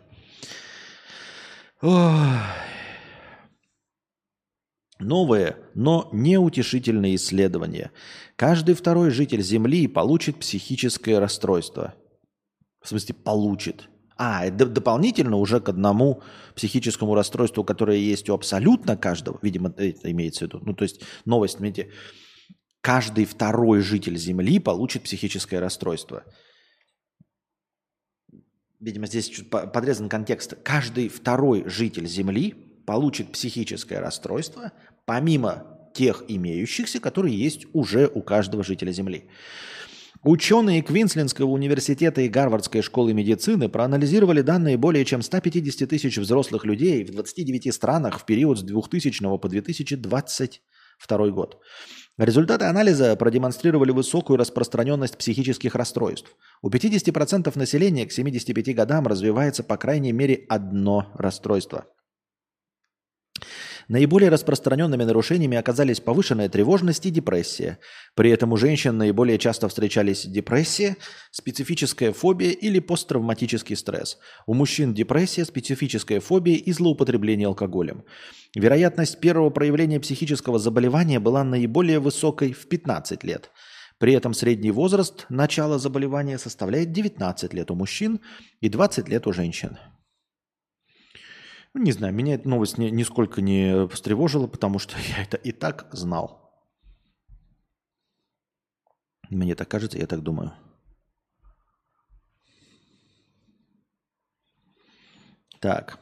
Ой. 1.81 2.37
Новое, 5.03 5.57
но 5.75 6.09
неутешительное 6.11 7.15
исследование. 7.15 7.91
Каждый 8.35 8.75
второй 8.75 9.09
житель 9.11 9.41
Земли 9.41 9.87
получит 9.87 10.37
психическое 10.37 11.19
расстройство. 11.19 11.93
В 12.81 12.89
смысле, 12.89 13.15
получит. 13.15 13.89
А, 14.17 14.49
дополнительно 14.49 15.37
уже 15.37 15.59
к 15.59 15.69
одному 15.69 16.21
психическому 16.55 17.15
расстройству, 17.15 17.63
которое 17.63 17.97
есть 17.97 18.29
у 18.29 18.33
абсолютно 18.33 18.95
каждого, 18.95 19.39
видимо, 19.41 19.73
это 19.77 20.11
имеется 20.11 20.45
в 20.45 20.47
виду. 20.47 20.59
Ну, 20.63 20.73
то 20.73 20.83
есть 20.83 21.01
новость, 21.25 21.57
смотрите, 21.57 21.91
каждый 22.81 23.25
второй 23.25 23.81
житель 23.81 24.17
Земли 24.17 24.59
получит 24.59 25.03
психическое 25.03 25.59
расстройство. 25.59 26.23
Видимо, 28.79 29.07
здесь 29.07 29.29
чуть 29.29 29.49
подрезан 29.49 30.09
контекст. 30.09 30.55
Каждый 30.63 31.07
второй 31.07 31.67
житель 31.69 32.05
Земли 32.05 32.51
получит 32.85 33.31
психическое 33.31 33.99
расстройство, 33.99 34.73
помимо 35.05 35.73
тех 35.93 36.23
имеющихся, 36.27 36.99
которые 36.99 37.37
есть 37.37 37.65
уже 37.73 38.09
у 38.13 38.21
каждого 38.21 38.63
жителя 38.63 38.91
Земли. 38.91 39.29
Ученые 40.23 40.81
Квинслендского 40.81 41.49
университета 41.49 42.21
и 42.21 42.29
Гарвардской 42.29 42.81
школы 42.81 43.13
медицины 43.13 43.67
проанализировали 43.67 44.41
данные 44.41 44.77
более 44.77 45.03
чем 45.03 45.21
150 45.21 45.89
тысяч 45.89 46.17
взрослых 46.17 46.63
людей 46.65 47.03
в 47.03 47.11
29 47.11 47.73
странах 47.73 48.19
в 48.19 48.25
период 48.25 48.57
с 48.57 48.63
2000 48.63 49.37
по 49.37 49.49
2022 49.49 51.29
год. 51.29 51.59
Результаты 52.17 52.65
анализа 52.65 53.17
продемонстрировали 53.17 53.91
высокую 53.91 54.37
распространенность 54.37 55.17
психических 55.17 55.75
расстройств. 55.75 56.37
У 56.61 56.69
50% 56.69 57.57
населения 57.57 58.05
к 58.05 58.13
75 58.13 58.75
годам 58.75 59.07
развивается 59.07 59.63
по 59.63 59.75
крайней 59.75 60.13
мере 60.13 60.45
одно 60.47 61.11
расстройство– 61.15 61.85
Наиболее 63.87 64.29
распространенными 64.29 65.03
нарушениями 65.03 65.57
оказались 65.57 65.99
повышенная 65.99 66.49
тревожность 66.49 67.05
и 67.05 67.09
депрессия. 67.11 67.79
При 68.15 68.29
этом 68.29 68.53
у 68.53 68.57
женщин 68.57 68.97
наиболее 68.97 69.37
часто 69.37 69.67
встречались 69.67 70.25
депрессия, 70.25 70.97
специфическая 71.31 72.13
фобия 72.13 72.51
или 72.51 72.79
посттравматический 72.79 73.75
стресс. 73.75 74.17
У 74.45 74.53
мужчин 74.53 74.93
депрессия, 74.93 75.45
специфическая 75.45 76.19
фобия 76.19 76.55
и 76.55 76.71
злоупотребление 76.71 77.47
алкоголем. 77.47 78.03
Вероятность 78.55 79.19
первого 79.19 79.49
проявления 79.49 79.99
психического 79.99 80.59
заболевания 80.59 81.19
была 81.19 81.43
наиболее 81.43 81.99
высокой 81.99 82.53
в 82.53 82.67
15 82.67 83.23
лет. 83.23 83.51
При 83.99 84.13
этом 84.13 84.33
средний 84.33 84.71
возраст 84.71 85.25
начала 85.29 85.79
заболевания 85.79 86.37
составляет 86.37 86.91
19 86.91 87.53
лет 87.53 87.71
у 87.71 87.75
мужчин 87.75 88.19
и 88.59 88.69
20 88.69 89.07
лет 89.09 89.27
у 89.27 89.33
женщин. 89.33 89.77
Ну, 91.73 91.81
не 91.81 91.91
знаю, 91.91 92.13
меня 92.13 92.35
эта 92.35 92.47
новость 92.47 92.77
ни, 92.77 92.89
нисколько 92.89 93.41
не 93.41 93.87
встревожила, 93.87 94.47
потому 94.47 94.79
что 94.79 94.95
я 95.17 95.23
это 95.23 95.37
и 95.37 95.51
так 95.51 95.87
знал. 95.91 96.39
Мне 99.29 99.55
так 99.55 99.67
кажется, 99.67 99.97
я 99.97 100.05
так 100.05 100.21
думаю. 100.21 100.53
Так. 105.59 105.99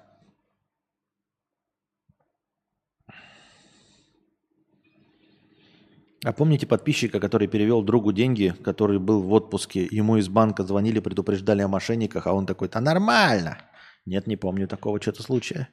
А 6.24 6.34
помните 6.34 6.68
подписчика, 6.68 7.20
который 7.20 7.48
перевел 7.48 7.82
другу 7.82 8.12
деньги, 8.12 8.54
который 8.64 9.00
был 9.00 9.22
в 9.22 9.32
отпуске, 9.32 9.88
ему 9.90 10.18
из 10.18 10.30
банка 10.30 10.64
звонили, 10.64 11.00
предупреждали 11.00 11.62
о 11.62 11.68
мошенниках, 11.68 12.28
а 12.28 12.34
он 12.34 12.46
такой, 12.46 12.70
да 12.70 12.82
нормально. 12.82 13.58
Нет, 14.06 14.28
не 14.28 14.36
помню 14.36 14.68
такого 14.68 15.02
что-то 15.02 15.24
случая. 15.24 15.70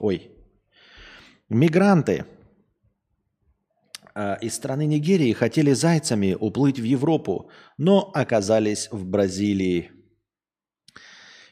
Ой. 0.00 0.30
Мигранты 1.48 2.24
а, 4.14 4.34
из 4.40 4.54
страны 4.54 4.86
Нигерии 4.86 5.32
хотели 5.32 5.72
зайцами 5.72 6.36
уплыть 6.38 6.78
в 6.78 6.84
Европу, 6.84 7.50
но 7.78 8.10
оказались 8.14 8.88
в 8.90 9.04
Бразилии. 9.06 9.90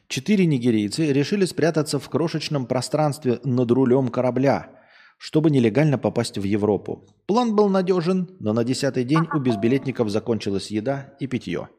Четыре 0.07 0.45
нигерийцы 0.45 1.13
решили 1.13 1.45
спрятаться 1.45 1.97
в 1.97 2.09
крошечном 2.09 2.65
пространстве 2.65 3.39
над 3.43 3.71
рулем 3.71 4.09
корабля, 4.09 4.71
чтобы 5.17 5.49
нелегально 5.49 5.97
попасть 5.97 6.37
в 6.37 6.43
Европу. 6.43 7.07
План 7.27 7.55
был 7.55 7.69
надежен, 7.69 8.35
но 8.39 8.53
на 8.53 8.63
десятый 8.63 9.05
день 9.05 9.25
у 9.33 9.39
безбилетников 9.39 10.09
закончилась 10.09 10.69
еда 10.69 11.15
и 11.19 11.27
питье. 11.27 11.69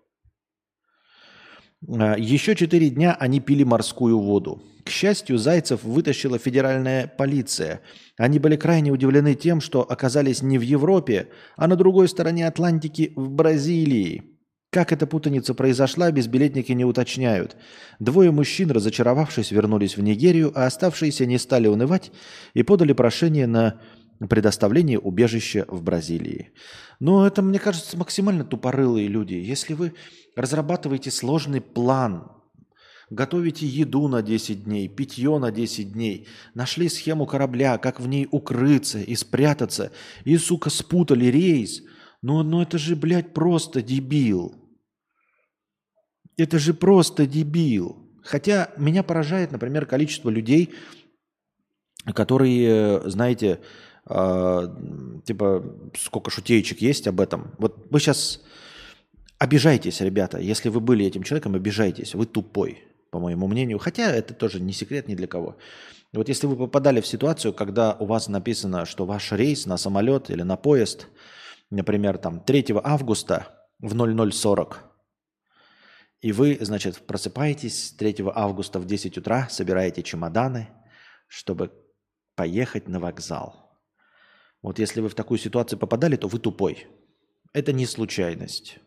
А, 1.88 2.16
Еще 2.16 2.54
четыре 2.54 2.90
дня 2.90 3.16
они 3.18 3.40
пили 3.40 3.64
морскую 3.64 4.18
воду. 4.18 4.62
К 4.84 4.90
счастью, 4.90 5.38
зайцев 5.38 5.84
вытащила 5.84 6.38
федеральная 6.38 7.06
полиция. 7.06 7.80
Они 8.16 8.38
были 8.38 8.56
крайне 8.56 8.90
удивлены 8.90 9.34
тем, 9.34 9.60
что 9.60 9.82
оказались 9.82 10.42
не 10.42 10.58
в 10.58 10.62
Европе, 10.62 11.28
а 11.56 11.68
на 11.68 11.76
другой 11.76 12.08
стороне 12.08 12.48
Атлантики 12.48 13.12
в 13.14 13.30
Бразилии. 13.30 14.24
Как 14.70 14.90
эта 14.90 15.06
путаница 15.06 15.54
произошла, 15.54 16.10
безбилетники 16.10 16.72
не 16.72 16.84
уточняют. 16.84 17.56
Двое 18.00 18.30
мужчин, 18.30 18.70
разочаровавшись, 18.70 19.50
вернулись 19.50 19.96
в 19.96 20.02
Нигерию, 20.02 20.50
а 20.54 20.66
оставшиеся 20.66 21.26
не 21.26 21.38
стали 21.38 21.68
унывать 21.68 22.10
и 22.54 22.62
подали 22.62 22.94
прошение 22.94 23.46
на 23.46 23.80
предоставление 24.28 24.98
убежища 24.98 25.66
в 25.68 25.82
Бразилии. 25.82 26.52
Но 27.00 27.26
это, 27.26 27.42
мне 27.42 27.58
кажется, 27.58 27.96
максимально 27.96 28.44
тупорылые 28.44 29.08
люди. 29.08 29.34
Если 29.34 29.74
вы 29.74 29.92
разрабатываете 30.36 31.10
сложный 31.10 31.60
план, 31.60 32.30
готовите 33.10 33.66
еду 33.66 34.08
на 34.08 34.22
10 34.22 34.64
дней, 34.64 34.88
питье 34.88 35.38
на 35.38 35.50
10 35.50 35.92
дней, 35.92 36.26
нашли 36.54 36.88
схему 36.88 37.26
корабля, 37.26 37.78
как 37.78 38.00
в 38.00 38.08
ней 38.08 38.28
укрыться 38.30 38.98
и 38.98 39.14
спрятаться, 39.14 39.92
и, 40.24 40.36
сука, 40.36 40.70
спутали 40.70 41.26
рейс, 41.26 41.82
ну, 42.22 42.42
ну 42.42 42.62
это 42.62 42.78
же, 42.78 42.96
блядь, 42.96 43.34
просто 43.34 43.82
дебил. 43.82 44.54
Это 46.36 46.58
же 46.58 46.72
просто 46.72 47.26
дебил. 47.26 48.08
Хотя 48.22 48.70
меня 48.76 49.02
поражает, 49.02 49.50
например, 49.50 49.86
количество 49.86 50.30
людей, 50.30 50.72
которые, 52.14 53.08
знаете, 53.10 53.60
э, 54.08 54.68
типа, 55.24 55.64
сколько 55.98 56.30
шутеечек 56.30 56.80
есть 56.80 57.06
об 57.08 57.20
этом. 57.20 57.54
Вот 57.58 57.86
вы 57.90 58.00
сейчас 58.00 58.40
обижайтесь, 59.42 60.00
ребята. 60.00 60.38
Если 60.38 60.68
вы 60.68 60.80
были 60.80 61.04
этим 61.04 61.24
человеком, 61.24 61.56
обижайтесь. 61.56 62.14
Вы 62.14 62.26
тупой, 62.26 62.84
по 63.10 63.18
моему 63.18 63.48
мнению. 63.48 63.78
Хотя 63.78 64.12
это 64.12 64.34
тоже 64.34 64.60
не 64.60 64.72
секрет 64.72 65.08
ни 65.08 65.16
для 65.16 65.26
кого. 65.26 65.56
Вот 66.12 66.28
если 66.28 66.46
вы 66.46 66.56
попадали 66.56 67.00
в 67.00 67.06
ситуацию, 67.06 67.52
когда 67.52 67.94
у 67.94 68.06
вас 68.06 68.28
написано, 68.28 68.86
что 68.86 69.04
ваш 69.04 69.32
рейс 69.32 69.66
на 69.66 69.78
самолет 69.78 70.30
или 70.30 70.42
на 70.42 70.56
поезд, 70.56 71.08
например, 71.70 72.18
там 72.18 72.38
3 72.38 72.66
августа 72.84 73.48
в 73.80 73.94
0040, 73.94 74.84
и 76.20 76.30
вы, 76.30 76.58
значит, 76.60 77.04
просыпаетесь 77.04 77.94
3 77.98 78.16
августа 78.34 78.78
в 78.78 78.86
10 78.86 79.18
утра, 79.18 79.48
собираете 79.50 80.04
чемоданы, 80.04 80.68
чтобы 81.26 81.72
поехать 82.36 82.86
на 82.86 83.00
вокзал. 83.00 83.80
Вот 84.62 84.78
если 84.78 85.00
вы 85.00 85.08
в 85.08 85.16
такую 85.16 85.38
ситуацию 85.38 85.80
попадали, 85.80 86.14
то 86.14 86.28
вы 86.28 86.38
тупой. 86.38 86.86
Это 87.52 87.72
не 87.72 87.86
случайность. 87.86 88.78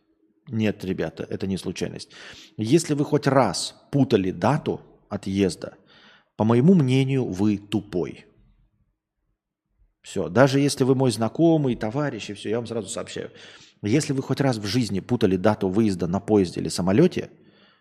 Нет, 0.48 0.86
ребята, 0.86 1.26
это 1.30 1.48
не 1.48 1.58
случайность. 1.58 2.12
Если 2.58 2.93
вы 2.93 3.04
хоть 3.04 3.28
раз 3.28 3.76
путали 3.91 4.32
дату 4.32 4.82
отъезда, 5.10 5.78
по 6.36 6.43
моему 6.43 6.74
мнению, 6.74 7.26
вы 7.26 7.58
тупой. 7.58 8.26
Все. 10.02 10.30
Даже 10.30 10.60
если 10.60 10.84
вы 10.84 10.93
мой 10.93 11.12
знакомый, 11.12 11.76
товарищ, 11.76 12.30
и 12.30 12.34
все, 12.34 12.50
я 12.50 12.58
вам 12.58 12.68
сразу 12.68 12.89
сообщаю. 12.89 13.32
Если 13.82 14.14
вы 14.14 14.22
хоть 14.22 14.41
раз 14.41 14.58
в 14.58 14.66
жизни 14.66 15.00
путали 15.00 15.36
дату 15.36 15.68
выезда 15.68 16.08
на 16.08 16.20
поезде 16.20 16.62
или 16.62 16.70
самолете, 16.70 17.32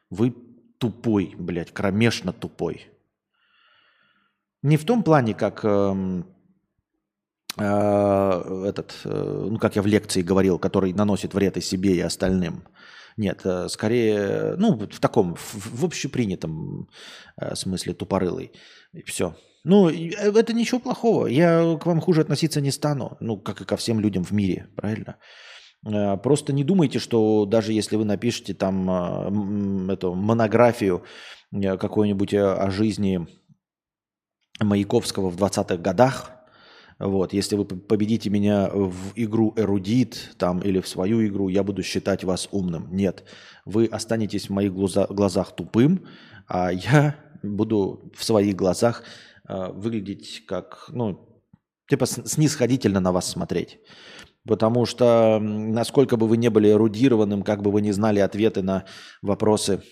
вы 0.09 0.35
тупой, 0.79 1.35
блядь, 1.39 1.73
кромешно 1.73 2.33
тупой. 2.33 2.87
Не 4.63 4.79
в 4.79 4.85
том 4.85 5.03
плане, 5.03 5.35
как 5.35 5.65
эм, 5.65 6.27
этот, 7.57 8.95
э, 9.05 9.47
ну, 9.51 9.59
как 9.59 9.77
я 9.77 9.83
в 9.83 9.87
лекции 9.87 10.23
говорил, 10.23 10.59
который 10.59 10.93
наносит 10.93 11.35
вред 11.35 11.57
и 11.57 11.61
себе, 11.61 11.95
и 11.95 12.01
остальным. 12.01 12.65
Нет, 13.17 13.43
э, 13.45 13.69
скорее, 13.69 14.55
ну, 14.57 14.77
в 14.77 14.99
таком, 14.99 15.37
в, 15.37 15.81
в 15.81 15.85
общепринятом 15.85 16.89
э, 17.37 17.55
смысле 17.55 17.95
тупорылый. 17.95 18.53
И 18.93 19.03
все. 19.03 19.37
Ну, 19.63 19.89
это 19.89 20.53
ничего 20.53 20.81
плохого. 20.81 21.27
Я 21.27 21.79
к 21.81 21.87
вам 21.87 22.01
хуже 22.01 22.23
относиться 22.23 22.61
не 22.61 22.73
стану. 22.73 23.17
Ну, 23.21 23.39
как 23.39 23.61
и 23.61 23.65
ко 23.65 23.77
всем 23.77 24.01
людям 24.01 24.25
в 24.25 24.33
мире, 24.33 24.69
правильно? 24.77 25.17
Просто 26.23 26.53
не 26.53 26.65
думайте, 26.65 26.99
что 26.99 27.45
даже 27.45 27.73
если 27.73 27.97
вы 27.97 28.05
напишете 28.05 28.55
там 28.55 29.91
эту 29.91 30.15
монографию 30.15 31.05
какую-нибудь 31.53 32.35
о 32.35 32.71
жизни 32.71 33.27
Маяковского 34.61 35.31
в 35.31 35.37
20-х 35.37 35.77
годах, 35.77 36.35
Вот, 36.99 37.33
если 37.33 37.57
вы 37.57 37.65
победите 37.65 38.31
меня 38.31 38.71
в 38.73 39.13
игру 39.17 39.53
эрудит 39.57 40.35
там, 40.39 40.61
или 40.61 40.81
в 40.81 40.89
свою 40.89 41.27
игру, 41.27 41.49
я 41.49 41.65
буду 41.65 41.83
считать 41.83 42.25
вас 42.25 42.49
умным. 42.53 42.89
Нет, 42.93 43.25
вы 43.65 43.87
останетесь 43.87 44.49
в 44.49 44.53
моих 44.53 44.73
глаза- 44.73 45.09
глазах 45.09 45.57
тупым, 45.57 46.07
а 46.47 46.71
я 46.73 47.17
буду 47.43 48.13
в 48.15 48.25
своих 48.25 48.55
глазах 48.55 49.03
э, 49.49 49.73
выглядеть 49.73 50.45
как, 50.47 50.87
ну, 50.89 51.43
типа 51.89 52.07
снисходительно 52.07 53.01
на 53.01 53.13
вас 53.13 53.29
смотреть. 53.29 53.81
Потому 54.47 54.85
что 54.87 55.39
насколько 55.41 56.17
бы 56.17 56.29
вы 56.29 56.37
не 56.37 56.51
были 56.51 56.71
эрудированным, 56.71 57.43
как 57.43 57.63
бы 57.63 57.71
вы 57.71 57.81
не 57.81 57.93
знали 57.93 58.21
ответы 58.21 58.63
на 58.63 58.85
вопросы, 59.23 59.83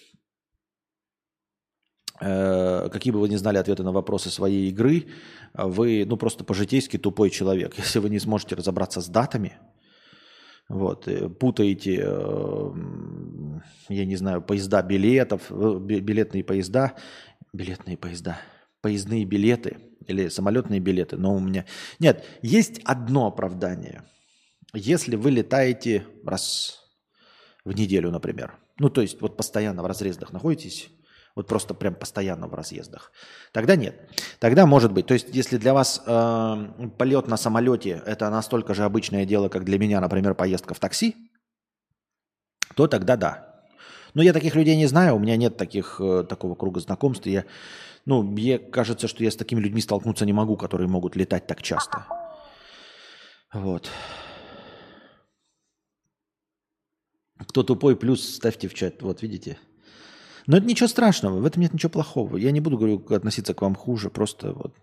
какие 2.23 3.12
бы 3.12 3.20
вы 3.20 3.29
не 3.29 3.37
знали 3.37 3.59
ответы 3.59 3.83
на 3.83 3.91
вопросы 3.91 4.31
своей 4.31 4.68
игры, 4.68 5.07
вы, 5.55 6.05
ну, 6.07 6.16
просто 6.16 6.45
по-житейски 6.45 6.97
тупой 6.97 7.31
человек. 7.31 7.75
Если 7.79 7.99
вы 7.99 8.11
не 8.11 8.20
сможете 8.20 8.55
разобраться 8.55 9.01
с 9.01 9.09
датами, 9.09 9.59
вот, 10.68 11.09
э, 11.09 11.29
путаете, 11.29 12.01
э, 12.03 12.73
я 13.89 14.05
не 14.07 14.16
знаю, 14.16 14.43
поезда 14.43 14.83
билетов, 14.83 15.43
э, 15.51 15.79
би- 15.79 16.01
билетные 16.01 16.45
поезда, 16.45 16.95
билетные 17.53 17.97
поезда, 17.97 18.39
поездные 18.81 19.25
билеты 19.25 19.77
или 20.07 20.29
самолетные 20.29 20.81
билеты, 20.81 21.16
но 21.16 21.35
у 21.35 21.41
меня... 21.41 21.66
Нет, 21.99 22.25
есть 22.41 22.81
одно 22.85 23.27
оправдание. 23.27 24.03
Если 24.75 25.16
вы 25.16 25.31
летаете 25.31 26.07
раз 26.25 26.81
в 27.64 27.73
неделю, 27.73 28.11
например, 28.11 28.57
ну, 28.79 28.89
то 28.89 29.03
есть 29.03 29.20
вот 29.20 29.37
постоянно 29.37 29.83
в 29.83 29.87
разъездах 29.87 30.33
находитесь, 30.33 30.89
вот 31.35 31.47
просто 31.47 31.74
прям 31.74 31.95
постоянно 31.95 32.47
в 32.47 32.55
разъездах, 32.55 33.12
тогда 33.53 33.76
нет. 33.76 33.97
Тогда 34.39 34.66
может 34.66 34.93
быть. 34.93 35.07
То 35.07 35.14
есть 35.14 35.28
если 35.35 35.57
для 35.57 35.74
вас 35.74 36.03
э, 36.07 36.89
полет 36.99 37.28
на 37.28 37.37
самолете 37.37 38.03
это 38.07 38.28
настолько 38.30 38.74
же 38.74 38.85
обычное 38.85 39.24
дело, 39.24 39.49
как 39.49 39.64
для 39.64 39.78
меня, 39.78 40.01
например, 40.01 40.35
поездка 40.35 40.74
в 40.74 40.78
такси, 40.78 41.16
то 42.74 42.87
тогда 42.87 43.16
да. 43.16 43.53
Но 44.14 44.22
я 44.22 44.33
таких 44.33 44.55
людей 44.55 44.76
не 44.76 44.87
знаю, 44.87 45.16
у 45.16 45.18
меня 45.18 45.37
нет 45.37 45.57
таких, 45.57 45.97
э, 46.01 46.24
такого 46.28 46.55
круга 46.55 46.80
знакомств. 46.80 47.26
Я, 47.26 47.45
ну, 48.05 48.22
мне 48.22 48.59
кажется, 48.59 49.09
что 49.09 49.24
я 49.24 49.30
с 49.30 49.37
такими 49.37 49.61
людьми 49.61 49.80
столкнуться 49.80 50.26
не 50.26 50.33
могу, 50.33 50.57
которые 50.57 50.89
могут 50.89 51.16
летать 51.16 51.47
так 51.47 51.62
часто. 51.62 52.05
Вот. 53.53 53.91
Кто 57.49 57.62
тупой, 57.62 57.97
плюс 57.97 58.37
ставьте 58.37 58.68
в 58.68 58.74
чат. 58.74 59.03
Вот, 59.03 59.22
видите? 59.22 59.59
Но 60.47 60.57
это 60.57 60.66
ничего 60.66 60.88
страшного, 60.88 61.40
в 61.40 61.45
этом 61.45 61.62
нет 61.62 61.72
ничего 61.72 61.90
плохого. 61.90 62.36
Я 62.36 62.51
не 62.51 62.61
буду, 62.61 62.76
говорю, 62.76 63.05
относиться 63.14 63.55
к 63.55 63.62
вам 63.62 63.74
хуже, 63.74 64.11
просто 64.11 64.53
вот 64.53 64.74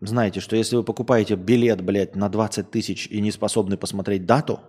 знаете, 0.00 0.40
что 0.40 0.56
если 0.56 0.76
вы 0.76 0.82
покупаете 0.82 1.34
билет, 1.36 1.82
блядь, 1.82 2.16
на 2.16 2.28
20 2.28 2.70
тысяч 2.70 3.06
и 3.06 3.20
не 3.20 3.30
способны 3.30 3.76
посмотреть 3.76 4.24
дату, 4.24 4.60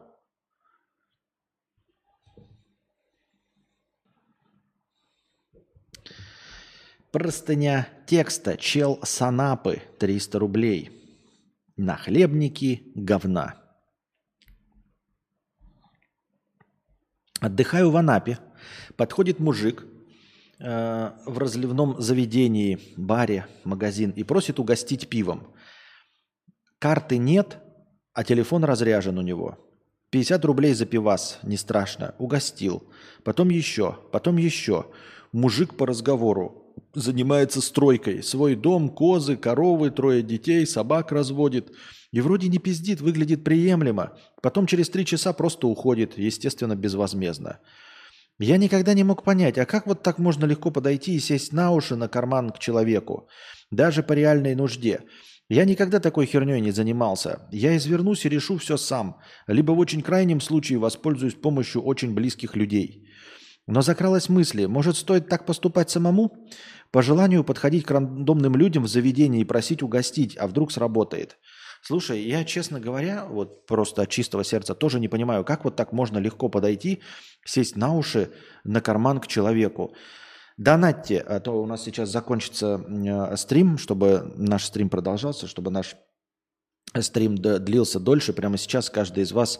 простыня 7.11 7.87
текста 8.07 8.57
«Чел 8.57 8.99
Санапы» 9.03 9.81
300 9.99 10.39
рублей. 10.39 10.97
Нахлебники 11.77 12.91
говна. 12.93 13.55
Отдыхаю 17.39 17.89
в 17.89 17.95
Анапе. 17.95 18.37
Подходит 18.95 19.39
мужик 19.39 19.85
э, 20.59 21.11
в 21.25 21.37
разливном 21.37 22.01
заведении, 22.01 22.79
баре, 22.97 23.47
магазин 23.63 24.11
и 24.11 24.23
просит 24.23 24.59
угостить 24.59 25.07
пивом. 25.09 25.53
Карты 26.79 27.17
нет, 27.17 27.57
а 28.13 28.23
телефон 28.23 28.63
разряжен 28.63 29.17
у 29.17 29.21
него. 29.21 29.57
50 30.11 30.43
рублей 30.45 30.73
за 30.73 30.85
пивас, 30.85 31.39
не 31.43 31.55
страшно. 31.57 32.15
Угостил. 32.17 32.83
Потом 33.23 33.49
еще, 33.49 33.97
потом 34.11 34.37
еще. 34.37 34.87
Мужик 35.31 35.75
по 35.75 35.87
разговору 35.87 36.75
занимается 36.93 37.61
стройкой. 37.61 38.21
Свой 38.21 38.55
дом, 38.55 38.89
козы, 38.89 39.37
коровы, 39.37 39.89
трое 39.91 40.21
детей, 40.21 40.67
собак 40.67 41.11
разводит. 41.13 41.71
И 42.11 42.19
вроде 42.19 42.49
не 42.49 42.57
пиздит, 42.57 42.99
выглядит 42.99 43.45
приемлемо. 43.45 44.17
Потом 44.41 44.67
через 44.67 44.89
три 44.89 45.05
часа 45.05 45.31
просто 45.31 45.67
уходит, 45.67 46.17
естественно, 46.17 46.75
безвозмездно. 46.75 47.59
Я 48.43 48.57
никогда 48.57 48.95
не 48.95 49.03
мог 49.03 49.21
понять, 49.21 49.59
а 49.59 49.67
как 49.67 49.85
вот 49.85 50.01
так 50.01 50.17
можно 50.17 50.45
легко 50.45 50.71
подойти 50.71 51.13
и 51.13 51.19
сесть 51.19 51.53
на 51.53 51.69
уши 51.69 51.95
на 51.95 52.07
карман 52.07 52.49
к 52.49 52.57
человеку, 52.57 53.29
даже 53.69 54.01
по 54.01 54.13
реальной 54.13 54.55
нужде. 54.55 55.01
Я 55.47 55.63
никогда 55.63 55.99
такой 55.99 56.25
херней 56.25 56.59
не 56.59 56.71
занимался. 56.71 57.47
Я 57.51 57.77
извернусь 57.77 58.25
и 58.25 58.29
решу 58.29 58.57
все 58.57 58.77
сам, 58.77 59.17
либо 59.45 59.73
в 59.73 59.79
очень 59.79 60.01
крайнем 60.01 60.41
случае 60.41 60.79
воспользуюсь 60.79 61.35
помощью 61.35 61.83
очень 61.83 62.15
близких 62.15 62.55
людей. 62.55 63.07
Но 63.67 63.83
закралась 63.83 64.27
мысль, 64.27 64.65
может 64.65 64.97
стоит 64.97 65.29
так 65.29 65.45
поступать 65.45 65.91
самому? 65.91 66.49
По 66.89 67.03
желанию 67.03 67.43
подходить 67.43 67.85
к 67.85 67.91
рандомным 67.91 68.55
людям 68.55 68.85
в 68.85 68.87
заведении 68.87 69.41
и 69.41 69.45
просить 69.45 69.83
угостить, 69.83 70.35
а 70.35 70.47
вдруг 70.47 70.71
сработает. 70.71 71.37
Слушай, 71.81 72.21
я, 72.21 72.43
честно 72.43 72.79
говоря, 72.79 73.25
вот 73.25 73.65
просто 73.65 74.03
от 74.03 74.09
чистого 74.09 74.43
сердца 74.43 74.75
тоже 74.75 74.99
не 74.99 75.07
понимаю, 75.07 75.43
как 75.43 75.65
вот 75.65 75.75
так 75.75 75.91
можно 75.91 76.19
легко 76.19 76.47
подойти, 76.47 77.01
сесть 77.43 77.75
на 77.75 77.93
уши, 77.93 78.31
на 78.63 78.81
карман 78.81 79.19
к 79.19 79.27
человеку. 79.27 79.95
Донатьте, 80.57 81.19
а 81.19 81.39
то 81.39 81.59
у 81.59 81.65
нас 81.65 81.83
сейчас 81.83 82.09
закончится 82.09 82.79
э, 82.87 83.35
стрим, 83.35 83.79
чтобы 83.79 84.31
наш 84.35 84.65
стрим 84.65 84.89
продолжался, 84.89 85.47
чтобы 85.47 85.71
наш 85.71 85.95
стрим 86.99 87.35
д- 87.35 87.57
длился 87.57 87.99
дольше. 87.99 88.33
Прямо 88.33 88.57
сейчас 88.57 88.91
каждый 88.91 89.23
из 89.23 89.31
вас 89.31 89.59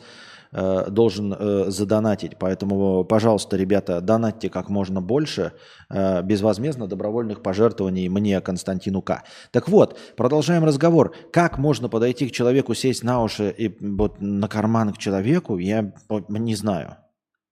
э, 0.52 0.90
должен 0.90 1.34
э, 1.34 1.66
задонатить. 1.70 2.38
Поэтому, 2.40 3.04
пожалуйста, 3.04 3.58
ребята, 3.58 4.02
донатьте 4.02 4.50
как 4.50 4.70
можно 4.70 5.02
больше 5.02 5.54
э, 5.90 6.22
безвозмездно 6.24 6.88
добровольных 6.88 7.42
пожертвований 7.42 8.10
мне, 8.10 8.40
Константину 8.42 9.02
К. 9.02 9.24
Так 9.52 9.70
вот, 9.70 9.98
продолжаем 10.16 10.64
разговор. 10.64 11.16
Как 11.32 11.58
можно 11.58 11.90
подойти 11.90 12.30
к 12.30 12.32
человеку, 12.32 12.74
сесть 12.74 13.04
на 13.04 13.24
уши 13.24 13.54
и 13.58 13.76
вот 13.80 14.22
на 14.22 14.48
карман 14.48 14.94
к 14.94 14.98
человеку, 14.98 15.58
я 15.58 15.94
не 16.30 16.56
знаю. 16.56 16.98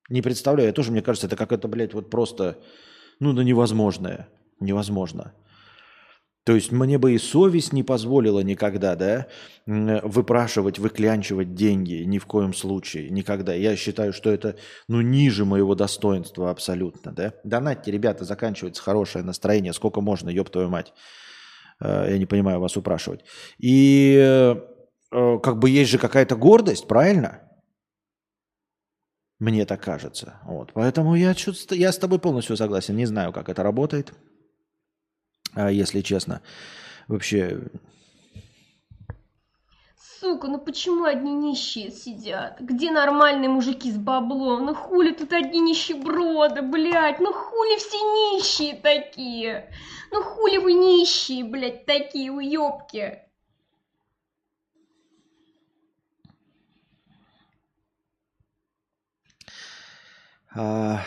Не 0.09 0.21
представляю. 0.21 0.73
Тоже, 0.73 0.91
мне 0.91 1.01
кажется, 1.01 1.27
это 1.27 1.35
как-то, 1.35 1.67
блядь, 1.67 1.93
вот 1.93 2.09
просто, 2.09 2.57
ну, 3.19 3.33
да 3.33 3.43
невозможное. 3.43 4.27
Невозможно. 4.59 5.33
То 6.49 6.55
есть 6.55 6.71
мне 6.71 6.97
бы 6.97 7.13
и 7.13 7.19
совесть 7.19 7.73
не 7.73 7.83
позволила 7.83 8.39
никогда, 8.39 8.95
да, 8.95 9.27
выпрашивать, 9.67 10.79
выклянчивать 10.79 11.53
деньги 11.53 12.01
ни 12.07 12.17
в 12.17 12.25
коем 12.25 12.55
случае, 12.55 13.11
никогда. 13.11 13.53
Я 13.53 13.75
считаю, 13.75 14.13
что 14.13 14.31
это, 14.31 14.55
ну, 14.87 15.01
ниже 15.01 15.45
моего 15.45 15.75
достоинства 15.75 16.49
абсолютно, 16.49 17.11
да. 17.11 17.35
Донатьте, 17.43 17.91
ребята, 17.91 18.25
заканчивается 18.25 18.81
хорошее 18.81 19.23
настроение, 19.23 19.73
сколько 19.73 20.01
можно, 20.01 20.27
ёб 20.31 20.49
твою 20.49 20.69
мать. 20.69 20.91
Э, 21.79 22.07
Я 22.09 22.17
не 22.17 22.25
понимаю 22.25 22.59
вас 22.59 22.75
упрашивать. 22.77 23.25
И 23.59 24.17
э, 24.19 24.55
как 25.11 25.59
бы 25.59 25.69
есть 25.69 25.91
же 25.91 25.99
какая-то 25.99 26.35
гордость, 26.35 26.87
правильно? 26.87 27.41
Мне 29.37 29.67
так 29.67 29.83
кажется. 29.83 30.39
Вот. 30.45 30.71
Поэтому 30.73 31.13
я, 31.13 31.35
чё-то- 31.35 31.75
я 31.75 31.91
с 31.91 31.99
тобой 31.99 32.17
полностью 32.17 32.57
согласен. 32.57 32.95
Не 32.95 33.05
знаю, 33.05 33.33
как 33.33 33.49
это 33.49 33.61
работает, 33.61 34.13
если 35.55 36.01
честно. 36.01 36.41
Вообще, 37.07 37.59
Сука, 40.19 40.47
ну 40.47 40.59
почему 40.59 41.05
одни 41.05 41.33
нищие 41.33 41.91
сидят? 41.91 42.59
Где 42.59 42.91
нормальные 42.91 43.49
мужики 43.49 43.89
с 43.91 43.97
баблом? 43.97 44.65
Ну 44.65 44.75
хули 44.75 45.11
тут 45.11 45.31
одни 45.31 45.61
нищеброды, 45.61 46.61
блядь? 46.61 47.19
Ну 47.19 47.31
хули 47.31 47.77
все 47.77 47.97
нищие 47.97 48.75
такие? 48.75 49.71
Ну 50.11 50.21
хули 50.21 50.57
вы 50.57 50.73
нищие, 50.73 51.45
блядь, 51.45 51.85
такие 51.85 52.31
уёбки? 52.31 53.19
а, 60.55 61.01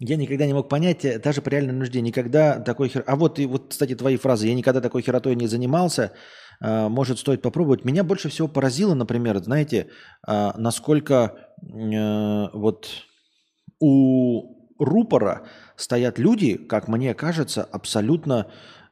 я 0.00 0.16
никогда 0.16 0.46
не 0.46 0.52
мог 0.54 0.68
понять, 0.68 1.04
э, 1.04 1.18
даже 1.18 1.40
по 1.40 1.48
реальной 1.48 1.72
нужде, 1.72 2.00
никогда 2.00 2.58
такой 2.58 2.88
хер... 2.88 3.04
А 3.06 3.16
вот, 3.16 3.38
и 3.38 3.46
вот, 3.46 3.70
кстати, 3.70 3.94
твои 3.94 4.16
фразы. 4.16 4.48
Я 4.48 4.54
никогда 4.54 4.80
такой 4.80 5.02
херотой 5.02 5.34
не 5.36 5.46
занимался. 5.46 6.12
а, 6.60 6.88
может, 6.88 7.18
стоит 7.18 7.42
попробовать. 7.42 7.84
Меня 7.84 8.04
больше 8.04 8.28
всего 8.28 8.48
поразило, 8.48 8.94
например, 8.94 9.38
знаете, 9.38 9.88
а, 10.26 10.54
насколько 10.58 11.36
э, 11.62 12.48
вот 12.52 12.88
у 13.80 14.54
рупора 14.78 15.46
стоят 15.76 16.18
люди, 16.18 16.56
как 16.56 16.88
мне 16.88 17.14
кажется, 17.14 17.62
абсолютно 17.62 18.50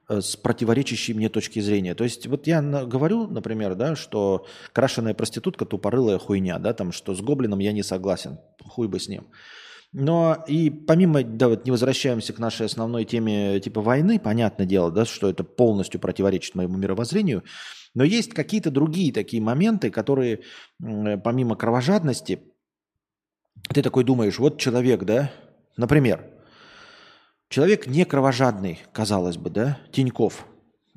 э, 0.09 0.21
с 0.21 0.37
противоречащей 0.37 1.15
мне 1.15 1.29
точки 1.29 1.61
зрения. 1.61 1.95
То 1.95 2.05
есть 2.05 2.27
вот 2.27 2.47
я 2.47 2.63
говорю, 2.63 3.27
например, 3.27 3.75
да, 3.75 3.97
что 3.97 4.47
крашеная 4.73 5.15
проститутка 5.15 5.65
тупорылая 5.65 6.19
хуйня, 6.19 6.59
да, 6.59 6.73
там, 6.75 6.93
что 6.93 7.15
с 7.15 7.21
гоблином 7.21 7.59
я 7.59 7.73
не 7.73 7.83
согласен, 7.83 8.39
хуй 8.65 8.89
бы 8.89 9.01
с 9.01 9.09
ним. 9.09 9.27
Но 9.93 10.43
и 10.47 10.71
помимо, 10.71 11.23
да, 11.23 11.49
вот 11.49 11.67
не 11.67 11.71
возвращаемся 11.71 12.33
к 12.33 12.39
нашей 12.39 12.67
основной 12.67 13.05
теме 13.05 13.61
типа 13.61 13.83
войны, 13.83 14.19
понятное 14.19 14.67
дело, 14.67 14.91
да, 14.91 15.05
что 15.05 15.29
это 15.29 15.45
полностью 15.45 16.01
противоречит 16.01 16.55
моему 16.55 16.79
мировоззрению, 16.79 17.45
но 17.95 18.03
есть 18.03 18.33
какие-то 18.33 18.71
другие 18.71 19.13
такие 19.13 19.43
моменты, 19.43 19.91
которые 19.91 20.41
помимо 20.79 21.57
кровожадности, 21.57 22.43
ты 23.69 23.83
такой 23.83 24.05
думаешь, 24.05 24.39
вот 24.39 24.59
человек, 24.59 25.05
да, 25.05 25.31
например, 25.77 26.27
человек 27.51 27.87
не 27.87 28.07
кровожадный, 28.07 28.81
казалось 28.93 29.37
бы, 29.37 29.51
да, 29.51 29.79
Тиньков– 29.93 30.47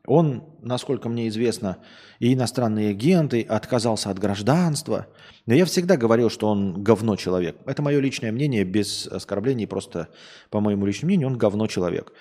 он, 0.08 0.44
насколько 0.66 1.08
мне 1.08 1.28
известно, 1.28 1.78
и 2.20 2.34
иностранные 2.34 2.90
агенты, 2.90 3.42
отказался 3.42 4.10
от 4.10 4.20
гражданства. 4.20 5.08
Но 5.46 5.54
я 5.54 5.66
всегда 5.66 5.96
говорил, 5.96 6.30
что 6.30 6.48
он 6.48 6.84
говно 6.84 7.16
человек. 7.16 7.58
Это 7.66 7.82
мое 7.82 8.00
личное 8.00 8.32
мнение, 8.32 8.64
без 8.64 9.08
оскорблений, 9.08 9.68
просто 9.68 10.10
по 10.50 10.60
моему 10.60 10.86
личному 10.86 11.10
мнению, 11.10 11.28
он 11.28 11.38
говно 11.38 11.68
человек, 11.68 12.12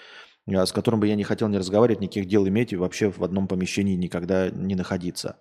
э, 0.46 0.66
с 0.66 0.72
которым 0.72 1.00
бы 1.00 1.08
я 1.08 1.16
не 1.16 1.24
хотел 1.24 1.48
не 1.48 1.58
разговаривать, 1.58 2.00
никаких 2.00 2.26
дел 2.26 2.46
иметь 2.46 2.72
и 2.72 2.76
вообще 2.76 3.10
в 3.10 3.24
одном 3.24 3.48
помещении 3.48 3.96
никогда 3.96 4.50
не 4.50 4.74
находиться. 4.74 5.38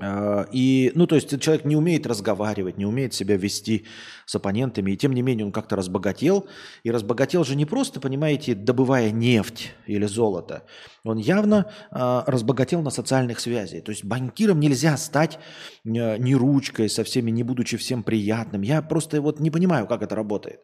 А, 0.00 0.46
и, 0.50 0.90
ну, 0.94 1.06
то 1.06 1.14
есть 1.14 1.40
человек 1.40 1.64
не 1.64 1.76
умеет 1.76 2.06
разговаривать, 2.06 2.78
не 2.78 2.86
умеет 2.86 3.14
себя 3.14 3.36
вести 3.36 3.84
с 4.26 4.34
оппонентами, 4.34 4.90
и 4.90 4.96
тем 4.96 5.12
не 5.12 5.22
менее 5.22 5.46
он 5.46 5.52
как-то 5.52 5.76
разбогател. 5.76 6.46
И 6.82 6.90
разбогател 6.90 7.44
же 7.44 7.54
не 7.54 7.64
просто, 7.64 8.00
понимаете, 8.00 8.54
добывая 8.54 9.10
нефть 9.10 9.72
или 9.86 10.06
золото. 10.06 10.64
Он 11.04 11.18
явно 11.18 11.70
э, 11.90 12.22
разбогател 12.26 12.82
на 12.82 12.90
социальных 12.90 13.38
связях. 13.38 13.84
То 13.84 13.90
есть 13.92 14.04
банкиром 14.04 14.58
нельзя 14.58 14.96
стать 14.96 15.38
э, 15.84 16.16
не 16.18 16.34
ручкой, 16.34 16.88
со 16.88 17.04
всеми, 17.04 17.30
не 17.30 17.44
будучи 17.44 17.76
всем 17.76 18.02
приятным. 18.02 18.62
Я 18.62 18.82
просто 18.82 19.20
вот 19.20 19.38
не 19.38 19.50
понимаю, 19.50 19.86
как 19.86 20.02
это 20.02 20.16
работает. 20.16 20.60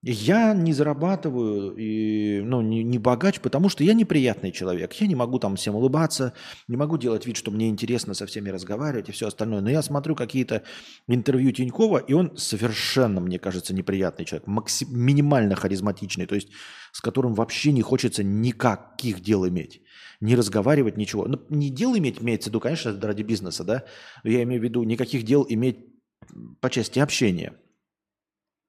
Я 0.00 0.54
не 0.54 0.72
зарабатываю, 0.72 1.74
и, 1.76 2.40
ну, 2.40 2.60
не, 2.60 2.84
не 2.84 2.98
богач, 2.98 3.40
потому 3.40 3.68
что 3.68 3.82
я 3.82 3.94
неприятный 3.94 4.52
человек. 4.52 4.92
Я 4.92 5.08
не 5.08 5.16
могу 5.16 5.40
там 5.40 5.56
всем 5.56 5.74
улыбаться, 5.74 6.34
не 6.68 6.76
могу 6.76 6.98
делать 6.98 7.26
вид, 7.26 7.36
что 7.36 7.50
мне 7.50 7.68
интересно 7.68 8.14
со 8.14 8.24
всеми 8.26 8.48
разговаривать 8.50 9.08
и 9.08 9.12
все 9.12 9.26
остальное. 9.26 9.60
Но 9.60 9.70
я 9.70 9.82
смотрю 9.82 10.14
какие-то 10.14 10.62
интервью 11.08 11.50
Тинькова, 11.50 11.98
и 11.98 12.12
он 12.12 12.36
совершенно, 12.36 13.20
мне 13.20 13.40
кажется, 13.40 13.74
неприятный 13.74 14.24
человек, 14.24 14.46
максим, 14.46 14.88
минимально 14.92 15.56
харизматичный, 15.56 16.26
то 16.26 16.36
есть 16.36 16.50
с 16.92 17.00
которым 17.00 17.34
вообще 17.34 17.72
не 17.72 17.82
хочется 17.82 18.22
никаких 18.22 19.20
дел 19.20 19.48
иметь. 19.48 19.82
Не 20.20 20.36
разговаривать, 20.36 20.96
ничего. 20.96 21.26
Ну, 21.26 21.40
не 21.48 21.70
дел 21.70 21.96
иметь, 21.96 22.22
имеется 22.22 22.50
в 22.50 22.52
виду, 22.52 22.60
конечно, 22.60 22.96
ради 23.00 23.22
бизнеса, 23.22 23.64
да. 23.64 23.84
Я 24.22 24.44
имею 24.44 24.60
в 24.60 24.64
виду 24.64 24.84
никаких 24.84 25.24
дел 25.24 25.44
иметь 25.48 25.78
по 26.60 26.70
части 26.70 27.00
общения– 27.00 27.54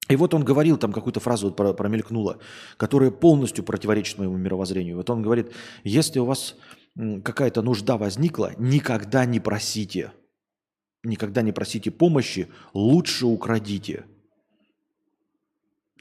и 0.10 0.16
вот 0.16 0.34
он 0.34 0.44
говорил, 0.44 0.78
там 0.78 0.92
какую-то 0.92 1.20
фразу 1.20 1.54
вот 1.56 1.78
промелькнула, 1.78 2.40
которая 2.78 3.12
полностью 3.12 3.64
противоречит 3.64 4.18
моему 4.18 4.38
мировоззрению. 4.38 4.98
Вот 4.98 5.10
он 5.10 5.22
говорит, 5.22 5.54
если 5.84 6.20
у 6.20 6.26
вас 6.26 6.56
какая-то 7.24 7.62
нужда 7.62 7.96
возникла, 7.98 8.52
никогда 8.58 9.26
не 9.26 9.40
просите. 9.40 10.12
Никогда 11.04 11.44
не 11.44 11.52
просите 11.52 11.92
помощи, 11.92 12.48
лучше 12.74 13.28
украдите. 13.28 14.06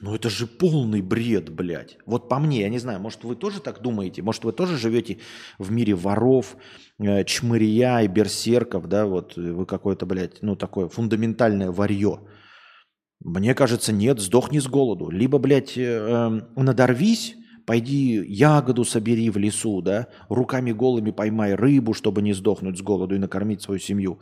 Ну 0.01 0.15
это 0.15 0.29
же 0.29 0.47
полный 0.47 1.01
бред, 1.01 1.49
блядь. 1.49 1.97
Вот 2.05 2.29
по 2.29 2.39
мне, 2.39 2.61
я 2.61 2.69
не 2.69 2.79
знаю, 2.79 2.99
может 2.99 3.23
вы 3.23 3.35
тоже 3.35 3.61
так 3.61 3.81
думаете? 3.81 4.21
Может 4.21 4.43
вы 4.45 4.53
тоже 4.53 4.77
живете 4.77 5.19
в 5.57 5.71
мире 5.71 5.93
воров, 5.93 6.55
э, 6.99 7.25
чмырия 7.25 7.99
и 7.99 8.07
берсерков, 8.07 8.87
да, 8.87 9.05
вот 9.05 9.35
вы 9.35 9.65
какое-то, 9.65 10.05
блядь, 10.05 10.41
ну 10.41 10.55
такое 10.55 10.87
фундаментальное 10.87 11.71
варье. 11.71 12.21
Мне 13.21 13.53
кажется, 13.53 13.91
нет, 13.91 14.19
сдохни 14.19 14.59
с 14.59 14.67
голоду. 14.67 15.09
Либо, 15.09 15.39
блядь, 15.39 15.77
э, 15.77 15.83
эм, 15.83 16.47
надорвись, 16.55 17.35
пойди 17.65 18.23
ягоду 18.25 18.85
собери 18.85 19.29
в 19.29 19.37
лесу, 19.37 19.81
да, 19.81 20.07
руками 20.29 20.71
голыми 20.71 21.11
поймай 21.11 21.53
рыбу, 21.53 21.93
чтобы 21.93 22.21
не 22.21 22.33
сдохнуть 22.33 22.77
с 22.77 22.81
голоду 22.81 23.15
и 23.15 23.19
накормить 23.19 23.61
свою 23.61 23.79
семью. 23.79 24.21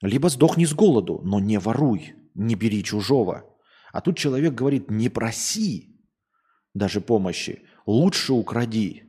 Либо 0.00 0.28
сдохни 0.28 0.64
с 0.64 0.72
голоду, 0.72 1.20
но 1.24 1.40
не 1.40 1.58
воруй, 1.58 2.14
не 2.34 2.54
бери 2.54 2.82
чужого. 2.82 3.44
А 3.92 4.00
тут 4.00 4.16
человек 4.16 4.54
говорит, 4.54 4.90
не 4.90 5.10
проси 5.10 6.00
даже 6.74 7.02
помощи, 7.02 7.62
лучше 7.86 8.32
укради. 8.32 9.04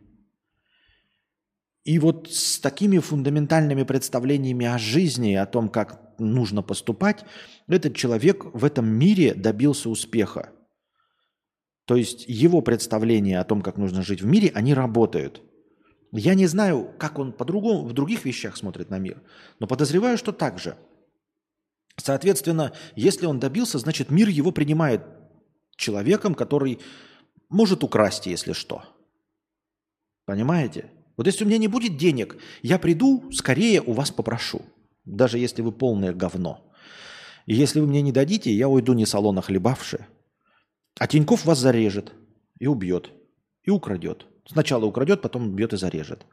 И 1.86 1.98
вот 2.00 2.30
с 2.30 2.60
такими 2.60 3.00
фундаментальными 3.00 3.84
представлениями 3.84 4.66
о 4.66 4.78
жизни, 4.78 5.34
о 5.34 5.46
том, 5.46 5.70
как 5.70 6.03
нужно 6.20 6.62
поступать, 6.62 7.26
этот 7.68 7.96
человек 7.96 8.46
в 8.54 8.66
этом 8.66 8.88
мире 8.88 9.34
добился 9.34 9.90
успеха. 9.90 10.52
То 11.86 11.96
есть 11.96 12.26
его 12.28 12.62
представления 12.62 13.40
о 13.40 13.44
том, 13.44 13.62
как 13.62 13.78
нужно 13.78 14.04
жить 14.04 14.22
в 14.22 14.26
мире, 14.26 14.52
они 14.56 14.74
работают. 14.74 15.42
Я 16.12 16.36
не 16.36 16.48
знаю, 16.48 16.94
как 17.00 17.20
он 17.20 17.34
по-другому 17.34 17.86
в 17.86 17.94
других 17.94 18.24
вещах 18.26 18.56
смотрит 18.56 18.90
на 18.90 19.00
мир, 19.00 19.22
но 19.60 19.68
подозреваю, 19.68 20.18
что 20.18 20.32
так 20.32 20.60
же. 20.60 20.78
Соответственно, 21.98 22.74
если 22.96 23.26
он 23.26 23.40
добился, 23.40 23.80
значит 23.80 24.10
мир 24.10 24.30
его 24.30 24.52
принимает 24.52 25.02
человеком, 25.76 26.36
который 26.36 26.80
может 27.50 27.84
украсть, 27.84 28.28
если 28.28 28.54
что. 28.54 28.84
Понимаете? 30.26 30.92
Вот 31.18 31.28
если 31.28 31.44
у 31.44 31.48
меня 31.48 31.58
не 31.58 31.68
будет 31.68 31.98
денег, 31.98 32.38
я 32.62 32.80
приду, 32.80 33.32
скорее 33.32 33.82
у 33.82 33.94
вас 33.94 34.12
попрошу. 34.12 34.62
Даже 35.06 35.38
если 35.38 35.62
вы 35.62 35.72
полное 35.72 36.14
говно. 36.14 36.74
И 37.46 37.56
если 37.56 37.80
вы 37.80 37.88
мне 37.88 38.02
не 38.02 38.12
дадите, 38.12 38.52
я 38.54 38.70
уйду 38.70 38.94
не 38.94 39.06
салона 39.06 39.42
хлебавши. 39.42 40.06
А 41.00 41.08
Тиньков 41.08 41.46
вас 41.46 41.60
зарежет 41.60 42.14
и 42.60 42.68
убьет, 42.68 43.12
и 43.64 43.72
украдет. 43.72 44.28
Сначала 44.46 44.86
украдет, 44.86 45.22
потом 45.22 45.50
убьет 45.50 45.74
и 45.74 45.78
зарежет. 45.78 46.26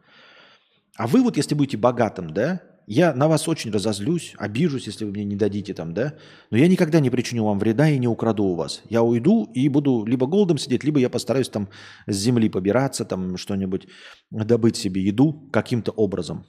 А 0.96 1.06
вы 1.06 1.22
вот, 1.22 1.36
если 1.36 1.54
будете 1.54 1.76
богатым, 1.76 2.30
да, 2.30 2.60
я 2.86 3.14
на 3.14 3.28
вас 3.28 3.46
очень 3.48 3.70
разозлюсь, 3.70 4.34
обижусь, 4.36 4.86
если 4.86 5.04
вы 5.04 5.12
мне 5.12 5.24
не 5.24 5.36
дадите 5.36 5.74
там, 5.74 5.94
да, 5.94 6.14
но 6.50 6.58
я 6.58 6.66
никогда 6.66 6.98
не 6.98 7.08
причиню 7.08 7.44
вам 7.44 7.58
вреда 7.58 7.88
и 7.88 7.98
не 7.98 8.08
украду 8.08 8.44
у 8.44 8.54
вас. 8.56 8.82
Я 8.90 9.02
уйду 9.02 9.44
и 9.54 9.68
буду 9.68 10.04
либо 10.04 10.26
голодом 10.26 10.58
сидеть, 10.58 10.82
либо 10.84 10.98
я 10.98 11.08
постараюсь 11.08 11.48
там 11.48 11.68
с 12.06 12.16
земли 12.16 12.48
побираться, 12.48 13.04
там 13.04 13.36
что-нибудь, 13.36 13.86
добыть 14.30 14.76
себе 14.76 15.02
еду 15.02 15.48
каким-то 15.52 15.92
образом. 15.92 16.46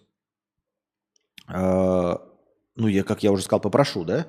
А, 1.54 2.22
ну, 2.76 2.88
я, 2.88 3.04
как 3.04 3.24
я 3.24 3.32
уже 3.32 3.44
сказал, 3.44 3.60
попрошу, 3.60 4.04
да, 4.04 4.28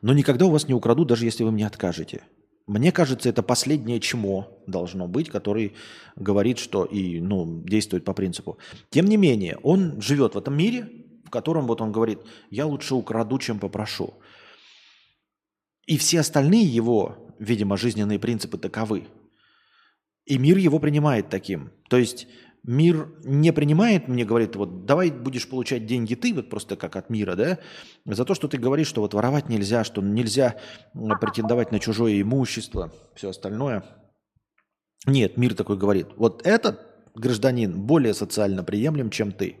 но 0.00 0.12
никогда 0.12 0.46
у 0.46 0.50
вас 0.50 0.68
не 0.68 0.74
украду, 0.74 1.04
даже 1.04 1.24
если 1.24 1.44
вы 1.44 1.52
мне 1.52 1.66
откажете. 1.66 2.22
Мне 2.66 2.92
кажется, 2.92 3.28
это 3.28 3.42
последнее 3.42 4.00
чмо 4.00 4.62
должно 4.66 5.08
быть, 5.08 5.30
который 5.30 5.74
говорит, 6.16 6.58
что 6.58 6.84
и 6.84 7.20
ну, 7.20 7.62
действует 7.64 8.04
по 8.04 8.14
принципу. 8.14 8.58
Тем 8.90 9.06
не 9.06 9.16
менее, 9.16 9.58
он 9.62 10.00
живет 10.00 10.34
в 10.34 10.38
этом 10.38 10.56
мире, 10.56 10.88
в 11.24 11.30
котором 11.30 11.66
вот 11.66 11.80
он 11.80 11.92
говорит, 11.92 12.20
я 12.50 12.66
лучше 12.66 12.94
украду, 12.94 13.38
чем 13.38 13.58
попрошу. 13.58 14.14
И 15.86 15.98
все 15.98 16.20
остальные 16.20 16.64
его, 16.64 17.34
видимо, 17.38 17.76
жизненные 17.76 18.18
принципы 18.18 18.58
таковы. 18.58 19.08
И 20.24 20.38
мир 20.38 20.56
его 20.56 20.78
принимает 20.78 21.28
таким. 21.28 21.72
То 21.88 21.96
есть 21.96 22.28
мир 22.64 23.12
не 23.24 23.52
принимает, 23.52 24.08
мне 24.08 24.24
говорит, 24.24 24.56
вот 24.56 24.86
давай 24.86 25.10
будешь 25.10 25.48
получать 25.48 25.86
деньги 25.86 26.14
ты, 26.14 26.32
вот 26.32 26.48
просто 26.48 26.76
как 26.76 26.96
от 26.96 27.10
мира, 27.10 27.34
да, 27.34 27.58
за 28.04 28.24
то, 28.24 28.34
что 28.34 28.48
ты 28.48 28.58
говоришь, 28.58 28.86
что 28.86 29.00
вот 29.00 29.14
воровать 29.14 29.48
нельзя, 29.48 29.84
что 29.84 30.00
нельзя 30.00 30.56
претендовать 30.92 31.72
на 31.72 31.80
чужое 31.80 32.20
имущество, 32.20 32.92
все 33.14 33.30
остальное. 33.30 33.84
Нет, 35.06 35.36
мир 35.36 35.54
такой 35.54 35.76
говорит, 35.76 36.08
вот 36.16 36.46
этот 36.46 36.80
гражданин 37.14 37.86
более 37.86 38.14
социально 38.14 38.62
приемлем, 38.62 39.10
чем 39.10 39.32
ты, 39.32 39.56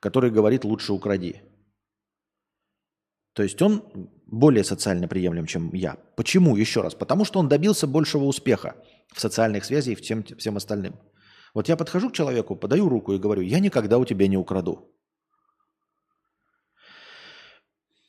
который 0.00 0.30
говорит 0.30 0.64
лучше 0.64 0.92
укради. 0.92 1.42
То 3.34 3.42
есть 3.42 3.60
он 3.60 3.84
более 4.26 4.64
социально 4.64 5.06
приемлем, 5.08 5.46
чем 5.46 5.72
я. 5.74 5.98
Почему? 6.16 6.56
Еще 6.56 6.80
раз. 6.80 6.94
Потому 6.94 7.24
что 7.26 7.38
он 7.38 7.48
добился 7.48 7.86
большего 7.86 8.24
успеха 8.24 8.76
в 9.12 9.20
социальных 9.20 9.66
связях 9.66 9.98
и 9.98 10.02
всем, 10.02 10.24
всем 10.24 10.56
остальным. 10.56 10.94
Вот 11.56 11.70
я 11.70 11.76
подхожу 11.78 12.10
к 12.10 12.12
человеку, 12.12 12.54
подаю 12.54 12.86
руку 12.86 13.14
и 13.14 13.18
говорю, 13.18 13.40
я 13.40 13.60
никогда 13.60 13.96
у 13.96 14.04
тебя 14.04 14.28
не 14.28 14.36
украду. 14.36 14.92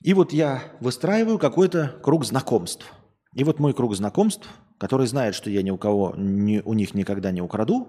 И 0.01 0.13
вот 0.13 0.33
я 0.33 0.61
выстраиваю 0.81 1.39
какой-то 1.39 1.97
круг 2.03 2.25
знакомств. 2.25 2.91
И 3.33 3.45
вот 3.45 3.59
мой 3.59 3.73
круг 3.73 3.95
знакомств, 3.95 4.49
который 4.77 5.07
знает, 5.07 5.33
что 5.33 5.49
я 5.49 5.61
ни 5.61 5.71
у 5.71 5.77
кого, 5.77 6.13
ни, 6.17 6.59
у 6.59 6.73
них 6.73 6.93
никогда 6.93 7.31
не 7.31 7.41
украду, 7.41 7.87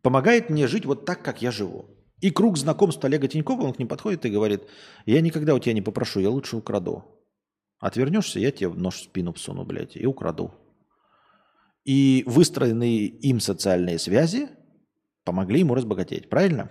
помогает 0.00 0.48
мне 0.48 0.66
жить 0.66 0.86
вот 0.86 1.04
так, 1.04 1.22
как 1.22 1.42
я 1.42 1.50
живу. 1.50 1.90
И 2.22 2.30
круг 2.30 2.56
знакомств 2.56 3.04
Олега 3.04 3.28
Тинькова, 3.28 3.64
он 3.64 3.74
к 3.74 3.78
ним 3.78 3.88
подходит 3.88 4.24
и 4.24 4.30
говорит, 4.30 4.62
я 5.04 5.20
никогда 5.20 5.54
у 5.54 5.58
тебя 5.58 5.74
не 5.74 5.82
попрошу, 5.82 6.18
я 6.18 6.30
лучше 6.30 6.56
украду. 6.56 7.04
Отвернешься, 7.78 8.40
я 8.40 8.50
тебе 8.52 8.70
нож 8.70 8.94
в 8.94 9.04
спину 9.04 9.34
всуну, 9.34 9.66
блядь, 9.66 9.96
и 9.96 10.06
украду. 10.06 10.54
И 11.84 12.24
выстроенные 12.26 13.06
им 13.06 13.40
социальные 13.40 13.98
связи 13.98 14.48
помогли 15.24 15.60
ему 15.60 15.74
разбогатеть. 15.74 16.28
Правильно? 16.28 16.70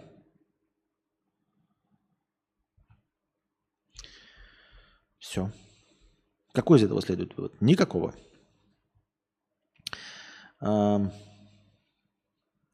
Все. 5.17 5.51
Какой 6.53 6.79
из 6.79 6.83
этого 6.83 7.01
следует 7.01 7.35
вывод? 7.37 7.59
Никакого. 7.61 8.15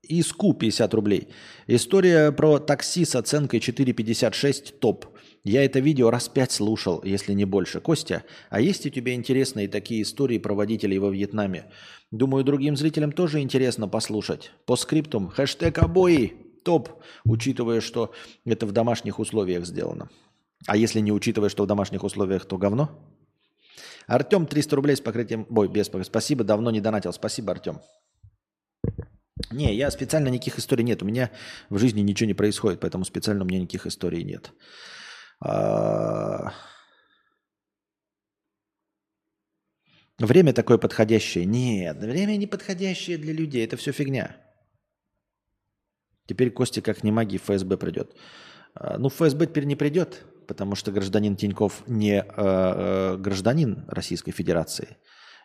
Иску 0.04 0.54
50 0.54 0.94
рублей. 0.94 1.30
История 1.68 2.32
про 2.32 2.60
такси 2.60 3.06
с 3.06 3.16
оценкой 3.16 3.60
4,56 3.60 4.78
топ. 4.80 5.18
Я 5.46 5.64
это 5.64 5.80
видео 5.80 6.10
раз 6.10 6.28
пять 6.28 6.52
слушал, 6.52 7.02
если 7.04 7.34
не 7.34 7.46
больше. 7.46 7.80
Костя, 7.80 8.24
а 8.50 8.60
есть 8.60 8.88
у 8.88 8.90
тебя 8.90 9.14
интересные 9.14 9.68
такие 9.68 10.02
истории 10.02 10.40
про 10.40 10.56
водителей 10.56 10.98
во 10.98 11.12
Вьетнаме? 11.12 11.66
Думаю, 12.10 12.44
другим 12.44 12.76
зрителям 12.76 13.12
тоже 13.12 13.42
интересно 13.42 13.88
послушать. 13.88 14.52
По 14.66 14.76
скриптум 14.76 15.30
хэштег 15.30 15.78
обои 15.78 16.34
топ, 16.64 16.90
учитывая, 17.26 17.80
что 17.80 18.12
это 18.44 18.66
в 18.66 18.72
домашних 18.72 19.20
условиях 19.20 19.68
сделано. 19.68 20.10
А 20.66 20.76
если 20.78 21.00
не 21.00 21.12
учитывая, 21.12 21.50
что 21.50 21.64
в 21.64 21.68
домашних 21.68 22.04
условиях, 22.04 22.46
то 22.46 22.58
говно? 22.58 22.90
Артем 24.08 24.48
300 24.48 24.76
рублей 24.76 24.96
с 24.96 25.02
покрытием... 25.02 25.46
Ой, 25.56 25.68
без 25.68 25.90
покрытия. 25.90 26.10
Спасибо, 26.10 26.44
давно 26.44 26.72
не 26.72 26.82
донатил. 26.82 27.14
Спасибо, 27.14 27.52
Артем. 27.52 27.82
Не, 29.52 29.76
я 29.76 29.92
специально 29.92 30.30
никаких 30.30 30.58
историй 30.58 30.84
нет. 30.84 31.04
У 31.04 31.06
меня 31.06 31.30
в 31.70 31.78
жизни 31.78 32.02
ничего 32.02 32.26
не 32.26 32.34
происходит, 32.34 32.80
поэтому 32.80 33.06
специально 33.06 33.44
у 33.44 33.48
меня 33.48 33.60
никаких 33.60 33.86
историй 33.86 34.24
нет. 34.24 34.52
А, 35.40 36.52
Время 40.18 40.54
такое 40.54 40.78
подходящее. 40.78 41.46
Нет, 41.46 41.98
время 41.98 42.38
не 42.38 42.48
подходящее 42.48 43.18
для 43.18 43.34
людей. 43.34 43.66
Это 43.66 43.76
все 43.76 43.92
фигня. 43.92 44.38
Теперь 46.26 46.52
Костя 46.52 46.82
как 46.82 47.04
не 47.04 47.12
маги 47.12 47.38
в 47.38 47.44
ФСБ 47.44 47.78
придет. 47.78 48.16
А, 48.76 48.98
Ну, 48.98 49.10
ФСБ 49.10 49.48
теперь 49.48 49.66
не 49.66 49.76
придет, 49.76 50.24
потому 50.48 50.76
что 50.76 50.92
гражданин 50.92 51.36
Тиньков 51.36 51.84
не 51.88 52.24
э, 52.24 53.18
гражданин 53.18 53.86
Российской 53.90 54.32
Федерации. 54.32 54.98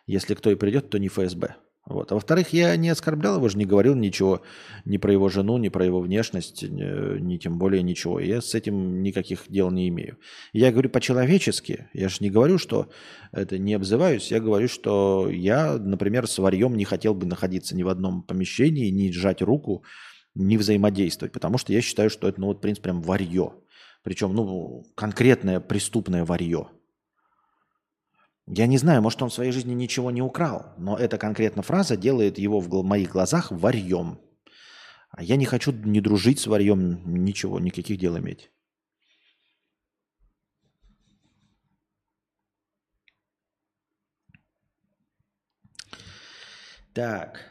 Если 0.07 0.35
кто 0.35 0.49
и 0.49 0.55
придет, 0.55 0.89
то 0.89 0.97
не 0.99 1.09
ФСБ. 1.09 1.55
Вот. 1.85 2.11
А 2.11 2.15
во-вторых, 2.15 2.53
я 2.53 2.75
не 2.75 2.89
оскорблял 2.89 3.37
его 3.37 3.49
же, 3.49 3.57
не 3.57 3.65
говорил 3.65 3.95
ничего 3.95 4.43
ни 4.85 4.97
про 4.97 5.11
его 5.11 5.29
жену, 5.29 5.57
ни 5.57 5.69
про 5.69 5.83
его 5.83 5.99
внешность, 5.99 6.61
ни, 6.61 7.19
ни 7.19 7.37
тем 7.37 7.57
более 7.57 7.81
ничего. 7.81 8.19
Я 8.19 8.41
с 8.41 8.53
этим 8.53 9.01
никаких 9.01 9.45
дел 9.49 9.71
не 9.71 9.89
имею. 9.89 10.17
Я 10.53 10.71
говорю 10.71 10.89
по-человечески. 10.89 11.89
Я 11.93 12.09
же 12.09 12.17
не 12.19 12.29
говорю, 12.29 12.59
что 12.59 12.89
это 13.31 13.57
не 13.57 13.73
обзываюсь. 13.73 14.29
Я 14.29 14.39
говорю, 14.39 14.67
что 14.67 15.27
я, 15.29 15.77
например, 15.77 16.27
с 16.27 16.37
варьем 16.37 16.75
не 16.77 16.85
хотел 16.85 17.15
бы 17.15 17.25
находиться 17.25 17.75
ни 17.75 17.81
в 17.81 17.89
одном 17.89 18.21
помещении, 18.21 18.91
ни 18.91 19.11
сжать 19.11 19.41
руку, 19.41 19.83
ни 20.35 20.57
взаимодействовать. 20.57 21.33
Потому 21.33 21.57
что 21.57 21.73
я 21.73 21.81
считаю, 21.81 22.11
что 22.11 22.27
это, 22.27 22.39
ну 22.39 22.47
вот, 22.47 22.61
принцип 22.61 22.83
прям 22.83 23.01
варье. 23.01 23.53
Причем, 24.03 24.33
ну, 24.35 24.83
конкретное 24.95 25.59
преступное 25.59 26.25
варье. 26.25 26.69
Я 28.47 28.67
не 28.67 28.77
знаю, 28.77 29.01
может, 29.01 29.21
он 29.21 29.29
в 29.29 29.33
своей 29.33 29.51
жизни 29.51 29.73
ничего 29.73 30.11
не 30.11 30.21
украл, 30.21 30.73
но 30.77 30.97
эта 30.97 31.17
конкретно 31.17 31.61
фраза 31.61 31.95
делает 31.95 32.37
его 32.37 32.59
в 32.59 32.83
моих 32.83 33.11
глазах 33.11 33.51
варьем. 33.51 34.19
А 35.11 35.23
я 35.23 35.35
не 35.35 35.45
хочу 35.45 35.71
не 35.71 36.01
дружить 36.01 36.39
с 36.39 36.47
варьем, 36.47 37.01
ничего, 37.23 37.59
никаких 37.59 37.97
дел 37.97 38.17
иметь. 38.17 38.51
Так. 46.93 47.50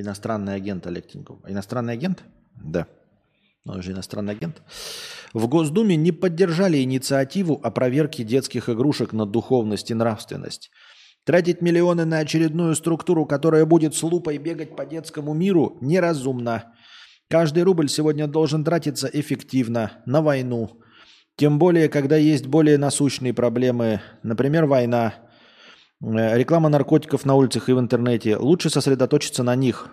Иностранный 0.00 0.54
агент 0.54 0.86
Олег 0.86 1.06
Тиньков. 1.08 1.38
Иностранный 1.46 1.94
агент? 1.94 2.24
Да. 2.54 2.86
Он 3.64 3.82
же 3.82 3.92
иностранный 3.92 4.32
агент. 4.32 4.62
В 5.32 5.46
Госдуме 5.46 5.96
не 5.96 6.12
поддержали 6.12 6.82
инициативу 6.82 7.60
о 7.62 7.70
проверке 7.70 8.24
детских 8.24 8.68
игрушек 8.68 9.12
на 9.12 9.26
духовность 9.26 9.90
и 9.90 9.94
нравственность. 9.94 10.70
Тратить 11.24 11.60
миллионы 11.60 12.06
на 12.06 12.18
очередную 12.18 12.74
структуру, 12.74 13.26
которая 13.26 13.66
будет 13.66 13.94
с 13.94 14.02
лупой 14.02 14.38
бегать 14.38 14.74
по 14.74 14.86
детскому 14.86 15.34
миру, 15.34 15.76
неразумно. 15.82 16.72
Каждый 17.28 17.62
рубль 17.62 17.88
сегодня 17.88 18.26
должен 18.26 18.64
тратиться 18.64 19.08
эффективно, 19.12 20.02
на 20.06 20.22
войну. 20.22 20.80
Тем 21.36 21.58
более, 21.58 21.88
когда 21.88 22.16
есть 22.16 22.46
более 22.46 22.78
насущные 22.78 23.34
проблемы, 23.34 24.00
например, 24.22 24.66
война, 24.66 25.14
реклама 26.02 26.68
наркотиков 26.68 27.24
на 27.24 27.34
улицах 27.34 27.68
и 27.68 27.72
в 27.72 27.78
интернете. 27.78 28.36
Лучше 28.36 28.70
сосредоточиться 28.70 29.42
на 29.42 29.54
них. 29.54 29.88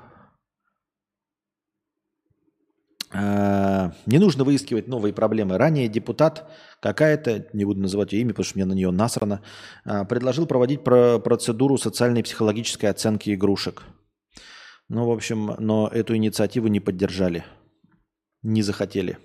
Э, 3.13 3.91
Не 4.05 4.19
нужно 4.19 4.43
выискивать 4.43 4.87
новые 4.87 5.13
проблемы. 5.13 5.57
Ранее 5.57 5.87
депутат 5.87 6.49
какая-то, 6.81 7.47
не 7.53 7.65
буду 7.65 7.81
называть 7.81 8.13
ее 8.13 8.21
имя, 8.21 8.29
потому 8.31 8.45
что 8.45 8.57
мне 8.57 8.65
на 8.65 8.73
нее 8.73 8.91
насрано, 8.91 9.41
э, 9.85 10.05
предложил 10.05 10.45
проводить 10.45 10.83
про- 10.83 11.19
процедуру 11.19 11.77
социальной 11.77 12.19
и 12.19 12.23
психологической 12.23 12.89
оценки 12.89 13.33
игрушек. 13.33 13.83
Ну, 14.89 15.05
в 15.05 15.11
общем, 15.11 15.55
но 15.59 15.87
эту 15.87 16.15
инициативу 16.15 16.67
не 16.67 16.79
поддержали. 16.79 17.45
Не 18.43 18.61
захотели. 18.61 19.17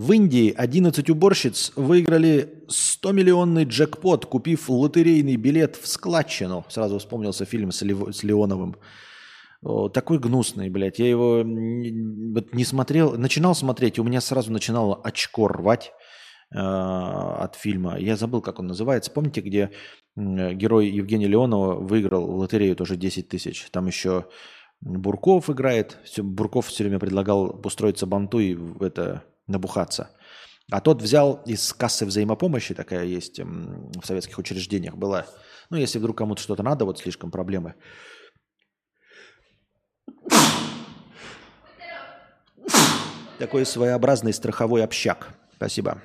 В 0.00 0.12
Индии 0.12 0.50
11 0.56 1.10
уборщиц 1.10 1.72
выиграли 1.76 2.64
100-миллионный 2.68 3.64
джекпот, 3.64 4.24
купив 4.24 4.70
лотерейный 4.70 5.36
билет 5.36 5.76
в 5.76 5.86
складчину. 5.86 6.64
Сразу 6.70 6.98
вспомнился 6.98 7.44
фильм 7.44 7.70
с, 7.70 7.82
Лев- 7.82 8.16
с 8.16 8.22
Леоновым. 8.22 8.76
Такой 9.92 10.18
гнусный, 10.18 10.70
блядь. 10.70 10.98
Я 10.98 11.06
его 11.06 11.42
не, 11.44 12.64
смотрел. 12.64 13.18
Начинал 13.18 13.54
смотреть, 13.54 13.98
и 13.98 14.00
у 14.00 14.04
меня 14.04 14.22
сразу 14.22 14.50
начинало 14.50 14.98
очко 15.04 15.48
рвать 15.48 15.92
э, 16.50 16.58
от 16.58 17.56
фильма. 17.56 17.98
Я 17.98 18.16
забыл, 18.16 18.40
как 18.40 18.58
он 18.58 18.68
называется. 18.68 19.10
Помните, 19.10 19.42
где 19.42 19.70
герой 20.16 20.88
Евгения 20.88 21.26
Леонова 21.26 21.74
выиграл 21.74 22.24
лотерею 22.38 22.74
тоже 22.74 22.96
10 22.96 23.28
тысяч? 23.28 23.66
Там 23.70 23.86
еще 23.86 24.24
Бурков 24.80 25.50
играет. 25.50 25.98
Бурков 26.16 26.68
все 26.68 26.84
время 26.84 26.98
предлагал 26.98 27.60
устроиться 27.62 28.06
банту 28.06 28.38
и 28.38 28.56
это 28.82 29.24
набухаться. 29.50 30.10
А 30.70 30.80
тот 30.80 31.02
взял 31.02 31.42
из 31.46 31.72
кассы 31.72 32.06
взаимопомощи, 32.06 32.74
такая 32.74 33.04
есть 33.04 33.40
в 33.40 34.04
советских 34.04 34.38
учреждениях 34.38 34.96
была. 34.96 35.26
Ну, 35.68 35.76
если 35.76 35.98
вдруг 35.98 36.18
кому-то 36.18 36.40
что-то 36.40 36.62
надо, 36.62 36.84
вот 36.84 36.98
слишком 36.98 37.30
проблемы. 37.30 37.74
Такой 43.38 43.66
своеобразный 43.66 44.32
страховой 44.32 44.84
общак. 44.84 45.34
Спасибо. 45.56 46.02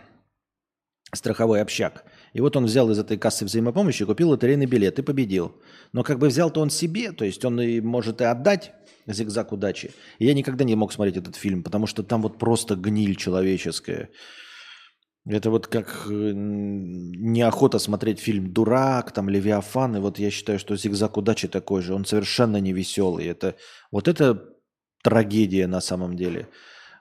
Страховой 1.14 1.62
общак. 1.62 2.06
И 2.36 2.42
вот 2.42 2.58
он 2.58 2.66
взял 2.66 2.92
из 2.92 3.00
этой 3.00 3.18
кассы 3.18 3.46
взаимопомощи, 3.46 4.04
купил 4.04 4.32
лотерейный 4.32 4.66
билет 4.66 5.00
и 5.00 5.02
победил. 5.02 5.56
Но 5.94 6.04
как 6.04 6.20
бы 6.20 6.28
взял-то 6.28 6.60
он 6.60 6.70
себе, 6.70 7.14
то 7.14 7.24
есть 7.24 7.46
он 7.46 7.62
и 7.62 7.80
может 7.80 8.20
и 8.20 8.26
отдать 8.26 8.74
зигзаг 9.08 9.54
удачи. 9.54 9.92
И 10.20 10.26
я 10.26 10.34
никогда 10.34 10.66
не 10.66 10.76
мог 10.76 10.92
смотреть 10.92 11.16
этот 11.16 11.38
фильм, 11.38 11.64
потому 11.64 11.88
что 11.88 12.04
там 12.04 12.22
вот 12.22 12.38
просто 12.38 12.76
гниль 12.76 13.16
человеческая. 13.16 14.10
Это 15.26 15.50
вот 15.50 15.68
как 15.68 16.08
э, 16.10 16.32
неохота 16.36 17.80
смотреть 17.80 18.20
фильм 18.20 18.52
«Дурак», 18.52 19.14
там 19.14 19.30
«Левиафан», 19.30 19.96
и 19.96 20.00
вот 20.00 20.20
я 20.20 20.30
считаю, 20.30 20.60
что 20.60 20.76
«Зигзаг 20.76 21.16
удачи» 21.16 21.48
такой 21.48 21.82
же, 21.82 21.94
он 21.94 22.04
совершенно 22.04 22.58
не 22.58 22.74
веселый. 22.74 23.28
Это, 23.28 23.56
вот 23.92 24.10
это 24.10 24.44
трагедия 25.02 25.68
на 25.68 25.80
самом 25.80 26.18
деле. 26.18 26.50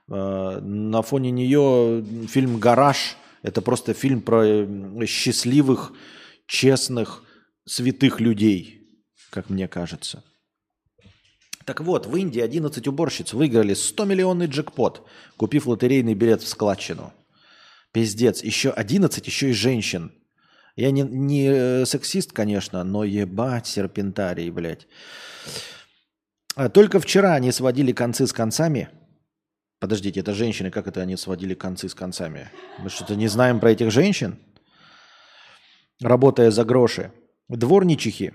Э, 0.09 0.61
На 0.61 1.01
фоне 1.01 1.31
нее 1.31 2.05
фильм 2.29 2.57
«Гараж»– 2.57 3.17
это 3.45 3.61
просто 3.61 3.93
фильм 3.93 4.21
про 4.21 4.65
счастливых, 5.05 5.93
честных, 6.47 7.23
святых 7.63 8.19
людей, 8.19 8.81
как 9.29 9.51
мне 9.51 9.67
кажется. 9.67 10.23
Так 11.63 11.81
вот, 11.81 12.07
в 12.07 12.15
Индии 12.15 12.41
11 12.41 12.87
уборщиц 12.87 13.33
выиграли 13.33 13.75
100-миллионный 13.75 14.47
джекпот, 14.47 15.07
купив 15.37 15.67
лотерейный 15.67 16.15
билет 16.15 16.41
в 16.41 16.47
складчину. 16.47 17.13
Пиздец, 17.91 18.43
еще 18.43 18.71
11, 18.71 19.27
еще 19.27 19.51
и 19.51 19.53
женщин. 19.53 20.11
Я 20.75 20.89
не, 20.89 21.03
не 21.03 21.47
э, 21.47 21.85
сексист, 21.85 22.31
конечно, 22.31 22.83
но 22.83 23.03
ебать 23.03 23.67
серпентарий, 23.67 24.49
блядь. 24.49 24.87
А 26.55 26.69
Только 26.69 26.99
вчера 26.99 27.35
они 27.35 27.51
сводили 27.51 27.91
концы 27.91 28.25
с 28.25 28.33
концами. 28.33 28.89
Подождите, 29.79 30.21
это 30.21 30.33
женщины, 30.33 30.71
как 30.71 30.87
это 30.87 31.01
они 31.01 31.17
сводили 31.17 31.53
концы 31.53 31.89
с 31.89 31.93
концами? 31.93 32.49
Мы 32.79 32.89
что-то 32.89 33.15
не 33.15 33.27
знаем 33.27 33.59
про 33.59 33.71
этих 33.71 33.91
женщин? 33.91 34.39
Работая 36.01 36.51
за 36.51 36.63
гроши. 36.63 37.11
Дворничихи. 37.49 38.33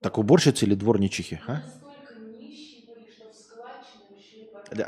Так 0.00 0.18
уборщицы 0.18 0.64
или 0.64 0.74
дворничихи? 0.74 1.40
А? 1.46 1.62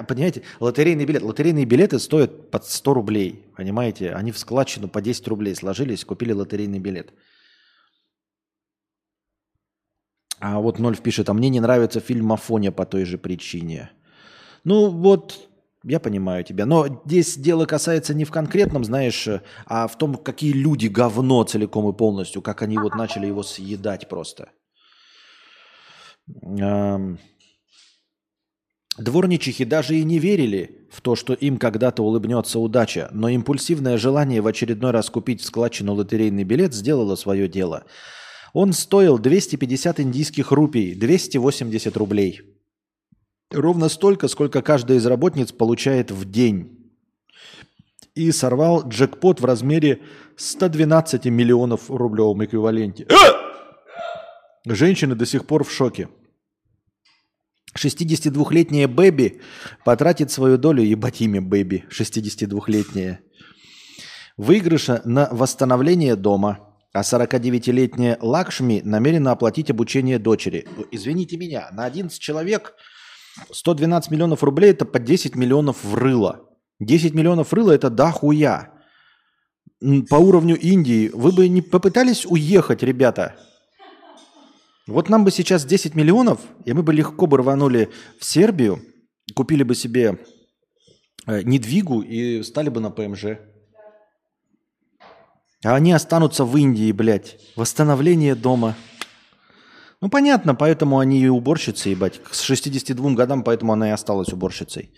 Понимаете, 0.06 0.42
лотерейный 0.60 1.06
билет. 1.06 1.22
Лотерейные 1.22 1.64
билеты 1.64 1.98
стоят 1.98 2.50
под 2.50 2.66
100 2.66 2.94
рублей. 2.94 3.46
Понимаете? 3.56 4.12
Они 4.12 4.30
в 4.30 4.38
складчину 4.38 4.88
по 4.88 5.00
10 5.00 5.26
рублей 5.28 5.54
сложились, 5.54 6.04
купили 6.04 6.32
лотерейный 6.32 6.78
билет. 6.78 7.12
А 10.40 10.58
вот 10.58 10.78
Нольф 10.78 11.00
пишет, 11.02 11.28
а 11.28 11.34
мне 11.34 11.50
не 11.50 11.60
нравится 11.60 12.00
фильм 12.00 12.32
Афоня 12.32 12.72
по 12.72 12.86
той 12.86 13.04
же 13.04 13.18
причине. 13.18 13.90
Ну 14.64 14.88
вот, 14.88 15.50
я 15.84 16.00
понимаю 16.00 16.44
тебя. 16.44 16.64
Но 16.66 17.02
здесь 17.04 17.36
дело 17.36 17.66
касается 17.66 18.14
не 18.14 18.24
в 18.24 18.30
конкретном, 18.30 18.84
знаешь, 18.84 19.28
а 19.66 19.86
в 19.86 19.98
том, 19.98 20.14
какие 20.16 20.52
люди 20.52 20.86
говно 20.86 21.44
целиком 21.44 21.88
и 21.90 21.92
полностью, 21.92 22.42
как 22.42 22.62
они 22.62 22.78
вот 22.78 22.94
начали 22.94 23.26
его 23.26 23.42
съедать 23.42 24.08
просто. 24.08 24.50
Дворничихи 28.98 29.64
даже 29.64 29.96
и 29.96 30.04
не 30.04 30.18
верили 30.18 30.88
в 30.90 31.00
то, 31.00 31.16
что 31.16 31.32
им 31.32 31.58
когда-то 31.58 32.02
улыбнется 32.02 32.58
удача, 32.58 33.08
но 33.12 33.28
импульсивное 33.28 33.96
желание 33.98 34.40
в 34.40 34.46
очередной 34.46 34.90
раз 34.90 35.10
купить 35.10 35.42
складчину 35.42 35.94
лотерейный 35.94 36.44
билет 36.44 36.74
сделало 36.74 37.16
свое 37.16 37.48
дело. 37.48 37.84
Он 38.52 38.72
стоил 38.72 39.18
250 39.18 40.00
индийских 40.00 40.50
рупий, 40.52 40.94
280 40.94 41.96
рублей. 41.96 42.40
Ровно 43.50 43.88
столько, 43.88 44.28
сколько 44.28 44.62
каждая 44.62 44.98
из 44.98 45.06
работниц 45.06 45.52
получает 45.52 46.10
в 46.10 46.30
день. 46.30 46.92
И 48.14 48.32
сорвал 48.32 48.88
джекпот 48.88 49.40
в 49.40 49.44
размере 49.44 50.02
112 50.36 51.26
миллионов 51.26 51.88
в 51.88 51.96
рублевом 51.96 52.44
эквиваленте. 52.44 53.06
Женщины 54.66 55.14
до 55.14 55.26
сих 55.26 55.46
пор 55.46 55.64
в 55.64 55.72
шоке. 55.72 56.08
62-летняя 57.78 58.88
Бэби 58.88 59.40
потратит 59.84 60.30
свою 60.30 60.58
долю, 60.58 60.82
ебать 60.82 61.20
имя 61.20 61.40
Бэби, 61.40 61.84
62-летняя, 61.88 63.20
выигрыша 64.36 65.02
на 65.04 65.28
восстановление 65.30 66.16
дома, 66.16 66.69
а 66.92 67.02
49-летняя 67.02 68.18
Лакшми 68.20 68.82
намерена 68.84 69.32
оплатить 69.32 69.70
обучение 69.70 70.18
дочери. 70.18 70.66
Извините 70.90 71.36
меня, 71.36 71.68
на 71.72 71.84
11 71.84 72.18
человек 72.18 72.74
112 73.50 74.10
миллионов 74.10 74.42
рублей– 74.42 74.70
это 74.72 74.84
по 74.84 74.98
10 74.98 75.36
миллионов 75.36 75.84
в 75.84 75.94
рыло. 75.94 76.48
10 76.80 77.14
миллионов 77.14 77.52
рыло– 77.52 77.70
это 77.72 77.90
дохуя. 77.90 78.72
М, 79.82 80.04
По 80.06 80.16
уровню 80.16 80.58
Индии. 80.58 81.10
Вы 81.12 81.32
бы 81.32 81.48
не 81.48 81.62
попытались 81.62 82.26
уехать, 82.26 82.82
ребята? 82.82 83.36
Вот 84.86 85.08
нам 85.08 85.24
бы 85.24 85.30
сейчас 85.30 85.64
10 85.64 85.94
миллионов, 85.94 86.40
и 86.64 86.72
мы 86.72 86.82
бы 86.82 86.92
легко 86.92 87.26
бы 87.26 87.36
рванули 87.36 87.90
в 88.18 88.24
Сербию, 88.24 88.82
купили 89.36 89.62
бы 89.62 89.76
себе 89.76 90.18
э, 91.26 91.42
недвигу 91.42 92.00
и 92.00 92.42
стали 92.42 92.70
бы 92.70 92.80
на 92.80 92.90
ПМЖ. 92.90 93.38
А 95.64 95.74
они 95.74 95.92
останутся 95.92 96.44
в 96.44 96.56
Индии, 96.56 96.92
блядь. 96.92 97.38
Восстановление 97.56 98.34
дома. 98.34 98.74
Ну, 100.00 100.08
понятно, 100.08 100.54
поэтому 100.54 100.98
они 100.98 101.20
и 101.20 101.28
уборщицы, 101.28 101.90
ебать. 101.90 102.20
С 102.30 102.40
62 102.40 103.10
годам, 103.10 103.44
поэтому 103.44 103.74
она 103.74 103.88
и 103.88 103.92
осталась 103.92 104.32
уборщицей. 104.32 104.94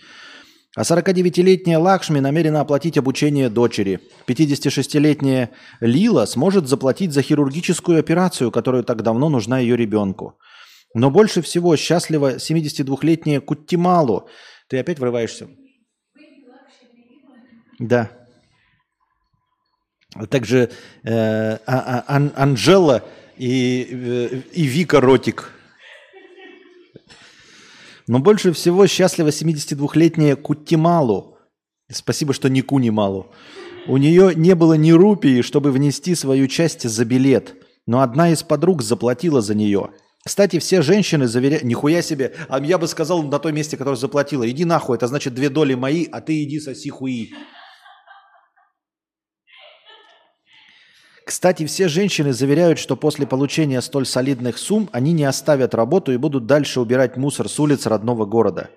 А 0.77 0.83
49-летняя 0.83 1.79
Лакшми 1.79 2.21
намерена 2.21 2.61
оплатить 2.61 2.97
обучение 2.97 3.51
дочери. 3.51 4.01
56-летняя 4.29 5.51
Лила 5.81 6.27
сможет 6.27 6.69
заплатить 6.69 7.13
за 7.13 7.23
хирургическую 7.23 7.99
операцию, 7.99 8.51
которая 8.53 8.83
так 8.85 9.03
давно 9.03 9.29
нужна 9.29 9.59
ее 9.59 9.77
ребенку. 9.77 10.39
Но 10.95 11.11
больше 11.11 11.43
всего 11.43 11.77
счастлива 11.77 12.37
72-летняя 12.37 13.41
Куттималу. 13.41 14.29
Ты 14.69 14.79
опять 14.79 14.99
врываешься? 14.99 15.49
Да. 17.79 18.22
А 20.15 20.27
также 20.27 20.71
э, 21.05 21.11
а- 21.13 21.59
а- 21.67 22.05
Ан- 22.07 22.33
Анжела 22.37 23.03
и, 23.39 23.89
э, 23.91 24.41
и 24.53 24.65
Вика 24.65 25.01
Ротик. 25.01 25.53
Но 28.07 28.19
больше 28.19 28.53
всего 28.53 28.87
счастлива 28.87 29.29
72-летняя 29.29 30.37
Куттималу. 30.37 31.39
Спасибо, 31.91 32.35
что 32.35 32.49
не 32.49 32.63
Кунималу. 32.63 33.33
У 33.87 33.97
нее 33.97 34.35
не 34.35 34.55
было 34.55 34.75
ни 34.75 34.93
рупии, 34.93 35.43
чтобы 35.43 35.73
внести 35.73 36.15
свою 36.15 36.47
часть 36.47 36.89
за 36.89 37.05
билет. 37.05 37.55
Но 37.87 38.01
одна 38.01 38.31
из 38.31 38.43
подруг 38.43 38.83
заплатила 38.83 39.41
за 39.41 39.55
нее. 39.55 39.91
Кстати, 40.25 40.61
все 40.61 40.83
женщины 40.83 41.27
заверяют... 41.27 41.65
Нихуя 41.65 42.01
себе. 42.01 42.33
А 42.49 42.61
я 42.61 42.79
бы 42.79 42.87
сказал 42.87 43.23
на 43.25 43.39
том 43.39 43.55
месте, 43.55 43.77
которое 43.77 43.97
заплатила. 43.97 44.49
Иди 44.49 44.65
нахуй, 44.65 44.97
это 44.97 45.09
значит 45.09 45.35
две 45.35 45.49
доли 45.49 45.75
мои, 45.75 46.07
а 46.13 46.21
ты 46.21 46.45
иди 46.45 46.61
соси 46.61 46.91
хуи. 46.91 47.33
Кстати, 51.33 51.65
все 51.65 51.89
женщины 51.89 52.35
заверяют, 52.35 52.79
что 52.79 52.95
после 52.95 53.27
получения 53.27 53.81
столь 53.81 54.05
солидных 54.05 54.59
сумм 54.59 54.91
они 54.93 55.15
не 55.15 55.25
оставят 55.25 55.75
работу 55.75 56.13
и 56.13 56.19
будут 56.19 56.45
дальше 56.45 56.79
убирать 56.79 57.17
мусор 57.17 57.49
с 57.49 57.59
улиц 57.59 57.87
родного 57.87 58.27
города. 58.27 58.69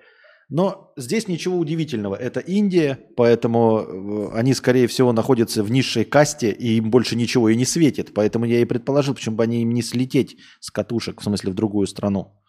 Но 0.48 0.94
здесь 0.96 1.28
ничего 1.28 1.58
удивительного. 1.58 2.14
Это 2.14 2.40
Индия, 2.40 2.98
поэтому 3.14 3.80
э, 3.80 4.38
они, 4.38 4.54
скорее 4.54 4.86
всего, 4.86 5.12
находятся 5.12 5.62
в 5.62 5.70
низшей 5.70 6.06
касте, 6.06 6.50
и 6.50 6.78
им 6.78 6.90
больше 6.90 7.14
ничего 7.14 7.50
и 7.50 7.56
не 7.56 7.66
светит. 7.66 8.14
Поэтому 8.14 8.46
я 8.46 8.60
и 8.60 8.64
предположил, 8.64 9.12
почему 9.14 9.36
бы 9.36 9.42
они 9.42 9.60
им 9.60 9.72
не 9.72 9.82
слететь 9.82 10.38
с 10.60 10.70
катушек, 10.70 11.20
в 11.20 11.24
смысле 11.24 11.52
в 11.52 11.54
другую 11.54 11.86
страну. 11.86 12.42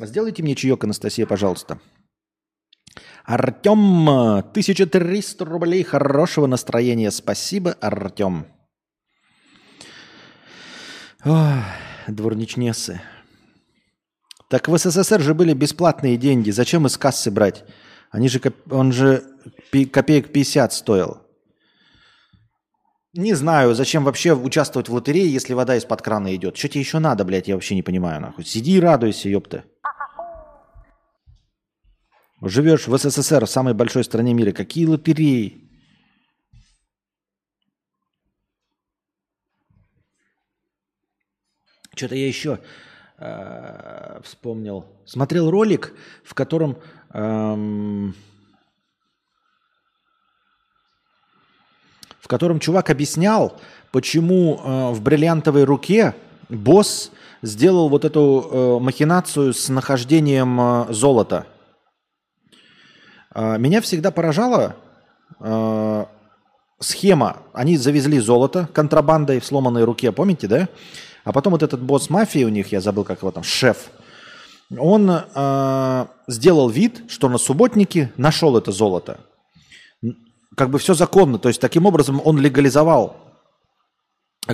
Сделайте 0.00 0.42
мне 0.42 0.56
чаек, 0.56 0.82
Анастасия, 0.82 1.26
пожалуйста. 1.26 1.78
Артем, 3.24 4.08
1300 4.08 5.44
рублей 5.44 5.84
хорошего 5.84 6.48
настроения. 6.48 7.12
Спасибо, 7.12 7.76
Артем. 7.80 8.57
Дворничнесы. 11.22 13.00
Так 14.48 14.68
в 14.68 14.78
СССР 14.78 15.20
же 15.20 15.34
были 15.34 15.52
бесплатные 15.52 16.16
деньги. 16.16 16.50
Зачем 16.50 16.86
из 16.86 16.96
кассы 16.96 17.30
брать? 17.30 17.64
Они 18.10 18.28
же, 18.28 18.40
он 18.70 18.92
же 18.92 19.24
копеек 19.92 20.32
50 20.32 20.72
стоил. 20.72 21.18
Не 23.14 23.34
знаю, 23.34 23.74
зачем 23.74 24.04
вообще 24.04 24.34
участвовать 24.34 24.88
в 24.88 24.94
лотерее, 24.94 25.30
если 25.30 25.54
вода 25.54 25.76
из-под 25.76 26.02
крана 26.02 26.34
идет. 26.34 26.56
Что 26.56 26.68
тебе 26.68 26.80
еще 26.80 26.98
надо, 26.98 27.24
блядь, 27.24 27.48
я 27.48 27.54
вообще 27.54 27.74
не 27.74 27.82
понимаю, 27.82 28.20
нахуй. 28.20 28.44
Сиди 28.44 28.76
и 28.76 28.80
радуйся, 28.80 29.28
ёпта. 29.28 29.64
Живешь 32.40 32.86
в 32.86 32.96
СССР, 32.96 33.44
в 33.44 33.50
самой 33.50 33.74
большой 33.74 34.04
стране 34.04 34.32
мира. 34.34 34.52
Какие 34.52 34.86
лотереи? 34.86 35.67
Что-то 41.98 42.14
я 42.14 42.28
еще 42.28 42.60
э, 43.18 44.20
вспомнил. 44.22 44.86
Смотрел 45.04 45.50
ролик, 45.50 45.92
в 46.22 46.32
котором 46.34 46.76
эм, 47.12 48.14
в 52.20 52.28
котором 52.28 52.60
чувак 52.60 52.90
объяснял, 52.90 53.58
почему 53.90 54.60
э, 54.62 54.92
в 54.92 55.02
бриллиантовой 55.02 55.64
руке 55.64 56.14
босс 56.48 57.10
сделал 57.42 57.88
вот 57.88 58.04
эту 58.04 58.48
э, 58.48 58.78
махинацию 58.80 59.52
с 59.52 59.68
нахождением 59.68 60.60
э, 60.60 60.92
золота. 60.92 61.46
Э, 63.34 63.58
меня 63.58 63.80
всегда 63.80 64.12
поражала 64.12 64.76
э, 65.40 66.04
схема. 66.78 67.38
Они 67.52 67.76
завезли 67.76 68.20
золото 68.20 68.68
контрабандой 68.72 69.40
в 69.40 69.44
сломанной 69.44 69.82
руке, 69.82 70.12
помните, 70.12 70.46
да? 70.46 70.68
А 71.28 71.32
потом 71.32 71.50
вот 71.50 71.62
этот 71.62 71.82
босс 71.82 72.08
мафии 72.08 72.42
у 72.42 72.48
них, 72.48 72.72
я 72.72 72.80
забыл, 72.80 73.04
как 73.04 73.18
его 73.18 73.30
там, 73.30 73.42
шеф, 73.42 73.90
он 74.78 75.10
э, 75.10 76.06
сделал 76.26 76.70
вид, 76.70 77.02
что 77.10 77.28
на 77.28 77.36
субботнике 77.36 78.10
нашел 78.16 78.56
это 78.56 78.72
золото. 78.72 79.20
Как 80.56 80.70
бы 80.70 80.78
все 80.78 80.94
законно, 80.94 81.38
то 81.38 81.48
есть 81.48 81.60
таким 81.60 81.84
образом 81.84 82.22
он 82.24 82.40
легализовал 82.40 83.18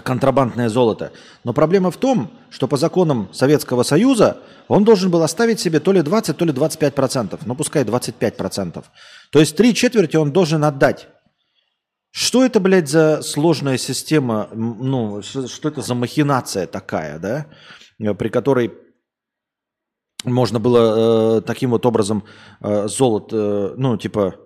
контрабандное 0.02 0.68
золото. 0.68 1.12
Но 1.44 1.52
проблема 1.52 1.92
в 1.92 1.96
том, 1.96 2.32
что 2.51 2.66
по 2.66 2.76
законам 2.76 3.28
Советского 3.32 3.84
Союза 3.84 4.38
он 4.66 4.82
должен 4.82 5.12
был 5.12 5.22
оставить 5.22 5.60
себе 5.60 5.78
то 5.78 5.92
ли 5.92 6.02
20, 6.02 6.36
то 6.36 6.44
ли 6.44 6.51
25 6.52 6.92
процентов. 6.92 7.46
Ну, 7.46 7.55
пускай 7.55 7.84
25 7.84 8.36
процентов. 8.36 8.86
То 9.30 9.38
есть 9.38 9.56
три 9.56 9.74
четверти 9.74 10.16
он 10.16 10.32
должен 10.32 10.64
отдать. 10.64 11.06
Что 12.16 12.45
это, 12.45 12.61
блядь, 12.61 12.89
за 12.89 13.23
сложная 13.23 13.77
система, 13.77 14.49
ну, 14.55 15.20
что, 15.23 15.49
что 15.49 15.69
это 15.69 15.82
за 15.82 15.97
махинация 15.97 16.69
такая, 16.69 17.19
да, 17.19 17.47
э, 17.99 18.15
при 18.15 18.28
которой 18.28 18.73
можно 20.23 20.61
было 20.61 21.39
э, 21.39 21.41
таким 21.41 21.70
вот 21.70 21.85
образом 21.85 22.23
э, 22.61 22.86
золото, 22.86 23.36
э, 23.36 23.74
ну, 23.78 23.97
типа, 23.97 24.36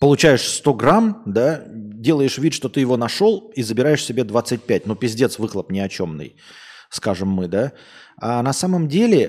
получаешь 0.00 0.42
100 0.42 0.74
грамм, 0.74 1.22
да, 1.26 1.62
делаешь 1.68 2.38
вид, 2.38 2.54
что 2.54 2.68
ты 2.68 2.80
его 2.80 2.96
нашел 2.96 3.52
и 3.54 3.62
забираешь 3.62 4.04
себе 4.04 4.24
25. 4.24 4.86
Ну, 4.86 4.96
пиздец, 4.96 5.38
выхлоп 5.38 5.70
ни 5.70 5.78
о 5.78 5.88
чемный, 5.88 6.34
скажем 6.88 7.28
мы, 7.28 7.46
да. 7.46 7.70
А 8.20 8.42
на 8.42 8.52
самом 8.52 8.86
деле 8.86 9.28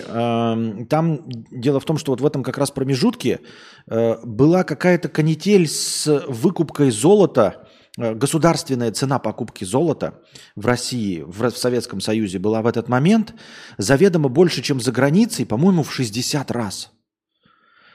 там 0.89 1.21
дело 1.49 1.79
в 1.79 1.85
том, 1.85 1.97
что 1.97 2.11
вот 2.11 2.19
в 2.19 2.25
этом 2.25 2.43
как 2.43 2.57
раз 2.57 2.71
промежутке 2.71 3.39
э, 3.87 4.17
была 4.23 4.65
какая-то 4.65 5.07
канитель 5.07 5.67
с 5.67 6.25
выкупкой 6.27 6.91
золота 6.91 7.69
э, 7.97 8.13
государственная 8.13 8.91
цена 8.91 9.17
покупки 9.17 9.63
золота 9.63 10.19
в 10.57 10.65
России, 10.65 11.21
в, 11.21 11.51
в 11.51 11.57
Советском 11.57 12.01
Союзе 12.01 12.37
была 12.37 12.61
в 12.61 12.67
этот 12.67 12.89
момент 12.89 13.33
заведомо 13.77 14.27
больше, 14.27 14.61
чем 14.61 14.81
за 14.81 14.91
границей, 14.91 15.45
по-моему, 15.45 15.83
в 15.83 15.93
60 15.93 16.51
раз. 16.51 16.91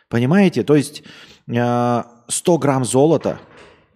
Понимаете? 0.09 0.63
То 0.63 0.77
есть 0.77 1.03
э, 1.47 2.03
100 2.29 2.59
грамм 2.59 2.87
золота, 2.87 3.39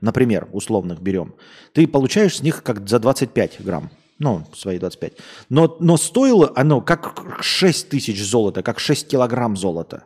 например, 0.03 0.49
условных 0.53 1.01
берем, 1.01 1.35
ты 1.73 1.87
получаешь 1.87 2.37
с 2.37 2.43
них 2.43 2.63
как 2.63 2.87
за 2.87 2.99
25 2.99 3.65
грамм. 3.65 3.91
Ну, 4.21 4.47
свои 4.55 4.79
25. 4.79 5.15
Но, 5.49 5.79
но 5.81 5.97
стоило 5.97 6.53
оно 6.55 6.83
как 6.83 7.43
6 7.43 7.89
тысяч 7.89 8.23
золота, 8.23 8.63
как 8.63 8.79
6 8.79 9.09
килограмм 9.09 9.57
золота. 9.57 10.05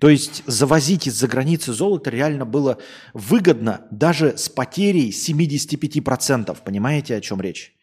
То 0.00 0.08
есть 0.08 0.42
завозить 0.46 1.06
из-за 1.06 1.28
границы 1.28 1.74
золото 1.74 2.10
реально 2.10 2.46
было 2.46 2.78
выгодно 3.12 3.86
даже 3.90 4.38
с 4.38 4.48
потерей 4.48 5.10
75%. 5.10 6.56
Понимаете, 6.64 7.14
о 7.14 7.20
чем 7.20 7.42
речь? 7.42 7.74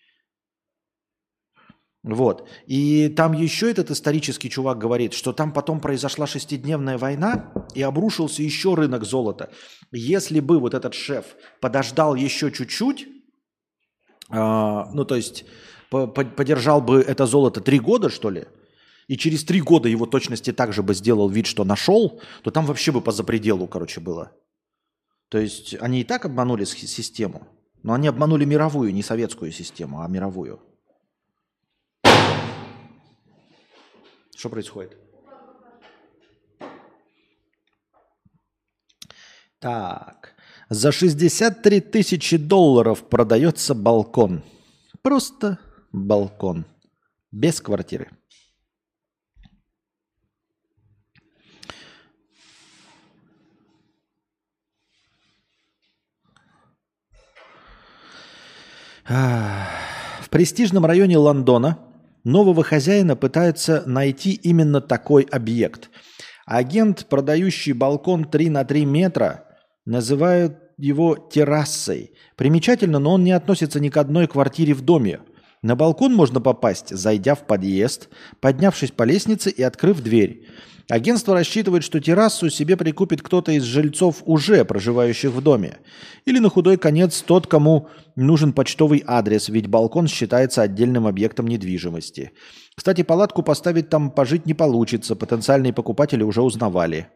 Вот. 2.02 2.50
И 2.66 3.08
там 3.10 3.34
еще 3.34 3.70
этот 3.70 3.92
исторический 3.92 4.50
чувак 4.50 4.80
говорит, 4.80 5.14
что 5.14 5.34
там 5.34 5.54
потом 5.54 5.80
произошла 5.80 6.26
шестидневная 6.26 6.98
война 6.98 7.54
и 7.76 7.84
обрушился 7.84 8.42
еще 8.42 8.74
рынок 8.74 9.04
золота. 9.04 9.52
Если 9.92 10.40
бы 10.40 10.60
вот 10.60 10.74
этот 10.74 10.96
шеф 10.96 11.26
подождал 11.62 12.16
еще 12.16 12.52
чуть-чуть, 12.52 13.19
ну 14.30 15.06
то 15.06 15.16
есть 15.16 15.46
по- 15.90 16.08
по- 16.08 16.26
подержал 16.26 16.82
бы 16.82 17.02
это 17.02 17.26
золото 17.26 17.62
три 17.62 17.80
года, 17.80 18.10
что 18.10 18.30
ли, 18.30 18.46
и 19.08 19.18
через 19.18 19.44
три 19.44 19.60
года 19.60 19.90
его 19.90 20.06
точности 20.06 20.54
также 20.54 20.84
бы 20.84 20.94
сделал 20.94 21.30
вид, 21.30 21.48
что 21.48 21.64
нашел, 21.64 22.22
то 22.44 22.52
там 22.52 22.66
вообще 22.66 22.92
бы 22.92 23.02
по 23.02 23.12
запределу, 23.12 23.68
короче, 23.68 24.00
было. 24.00 24.32
То 25.30 25.40
есть 25.40 25.76
они 25.82 26.02
и 26.02 26.04
так 26.04 26.26
обманули 26.26 26.64
систему, 26.64 27.48
но 27.82 27.94
они 27.94 28.08
обманули 28.08 28.46
мировую, 28.46 28.94
не 28.94 29.04
советскую 29.04 29.52
систему, 29.52 30.02
а 30.02 30.08
мировую. 30.08 30.60
Что 34.36 34.50
происходит? 34.50 34.96
Так, 39.60 40.36
за 40.70 40.92
63 40.92 41.82
тысячи 41.82 42.38
долларов 42.38 43.04
продается 43.10 43.74
балкон. 43.74 44.44
Просто 45.02 45.58
балкон. 45.92 46.66
Без 47.32 47.60
квартиры. 47.60 48.10
В 59.08 60.30
престижном 60.30 60.86
районе 60.86 61.18
Лондона 61.18 61.80
нового 62.24 62.64
хозяина 62.64 63.16
пытаются 63.16 63.84
найти 63.88 64.34
именно 64.34 64.82
такой 64.82 65.24
объект. 65.24 65.90
Агент, 66.46 67.08
продающий 67.08 67.74
балкон 67.74 68.26
3 68.26 68.50
на 68.52 68.66
3 68.66 68.86
метра, 68.86 69.49
называют 69.90 70.56
его 70.78 71.16
террасой. 71.16 72.14
Примечательно, 72.38 73.00
но 73.00 73.14
он 73.14 73.24
не 73.24 73.32
относится 73.32 73.80
ни 73.80 73.90
к 73.90 73.98
одной 73.98 74.28
квартире 74.28 74.74
в 74.74 74.82
доме. 74.82 75.20
На 75.62 75.76
балкон 75.76 76.14
можно 76.14 76.40
попасть, 76.40 76.96
зайдя 76.96 77.36
в 77.36 77.46
подъезд, 77.46 78.08
поднявшись 78.40 78.92
по 78.92 79.04
лестнице 79.04 79.50
и 79.50 79.62
открыв 79.64 80.02
дверь. 80.02 80.46
Агентство 80.90 81.34
рассчитывает, 81.34 81.84
что 81.84 82.00
террасу 82.00 82.50
себе 82.50 82.78
прикупит 82.78 83.22
кто-то 83.22 83.52
из 83.52 83.64
жильцов, 83.64 84.24
уже 84.26 84.64
проживающих 84.64 85.32
в 85.32 85.42
доме. 85.42 85.78
Или 86.26 86.40
на 86.40 86.50
худой 86.50 86.78
конец 86.78 87.22
тот, 87.22 87.48
кому 87.48 87.90
нужен 88.16 88.54
почтовый 88.54 89.04
адрес, 89.06 89.50
ведь 89.50 89.68
балкон 89.68 90.08
считается 90.08 90.62
отдельным 90.62 91.08
объектом 91.08 91.48
недвижимости. 91.48 92.32
Кстати, 92.76 93.04
палатку 93.04 93.44
поставить 93.44 93.90
там 93.90 94.12
пожить 94.12 94.46
не 94.46 94.54
получится, 94.54 95.16
потенциальные 95.16 95.74
покупатели 95.74 96.24
уже 96.24 96.42
узнавали. 96.42 97.08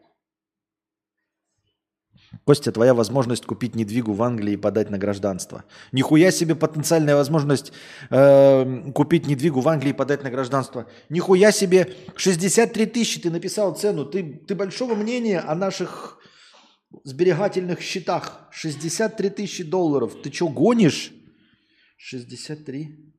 Костя, 2.44 2.72
твоя 2.72 2.94
возможность 2.94 3.46
купить 3.46 3.74
недвигу 3.74 4.12
в 4.12 4.22
Англии 4.22 4.54
и 4.54 4.56
подать 4.56 4.90
на 4.90 4.98
гражданство. 4.98 5.64
Нихуя 5.92 6.30
себе 6.30 6.54
потенциальная 6.54 7.16
возможность 7.16 7.72
э, 8.10 8.90
купить 8.94 9.26
недвигу 9.26 9.60
в 9.60 9.68
Англии 9.68 9.90
и 9.90 9.94
подать 9.94 10.22
на 10.22 10.30
гражданство. 10.30 10.86
Нихуя 11.08 11.52
себе 11.52 11.94
63 12.16 12.86
тысячи 12.86 13.20
ты 13.20 13.30
написал 13.30 13.74
цену. 13.74 14.04
Ты, 14.04 14.42
ты 14.46 14.54
большого 14.54 14.94
мнения 14.94 15.40
о 15.40 15.54
наших 15.54 16.18
сберегательных 17.04 17.80
счетах. 17.80 18.48
63 18.50 19.30
тысячи 19.30 19.64
долларов. 19.64 20.14
Ты 20.22 20.32
что, 20.32 20.48
гонишь? 20.48 21.12
63. 21.96 23.14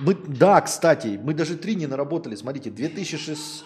Мы, 0.00 0.14
да, 0.14 0.60
кстати, 0.60 1.20
мы 1.22 1.34
даже 1.34 1.56
три 1.56 1.74
не 1.74 1.86
наработали. 1.86 2.34
Смотрите, 2.34 2.70
2006... 2.70 3.64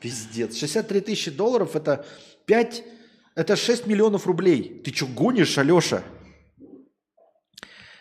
Пиздец. 0.00 0.56
63 0.56 1.00
тысячи 1.00 1.30
долларов 1.30 1.76
это 1.76 2.06
5... 2.46 2.84
Это 3.34 3.54
6 3.54 3.86
миллионов 3.86 4.26
рублей. 4.26 4.80
Ты 4.82 4.92
что, 4.92 5.06
гонишь, 5.06 5.58
Алеша? 5.58 6.02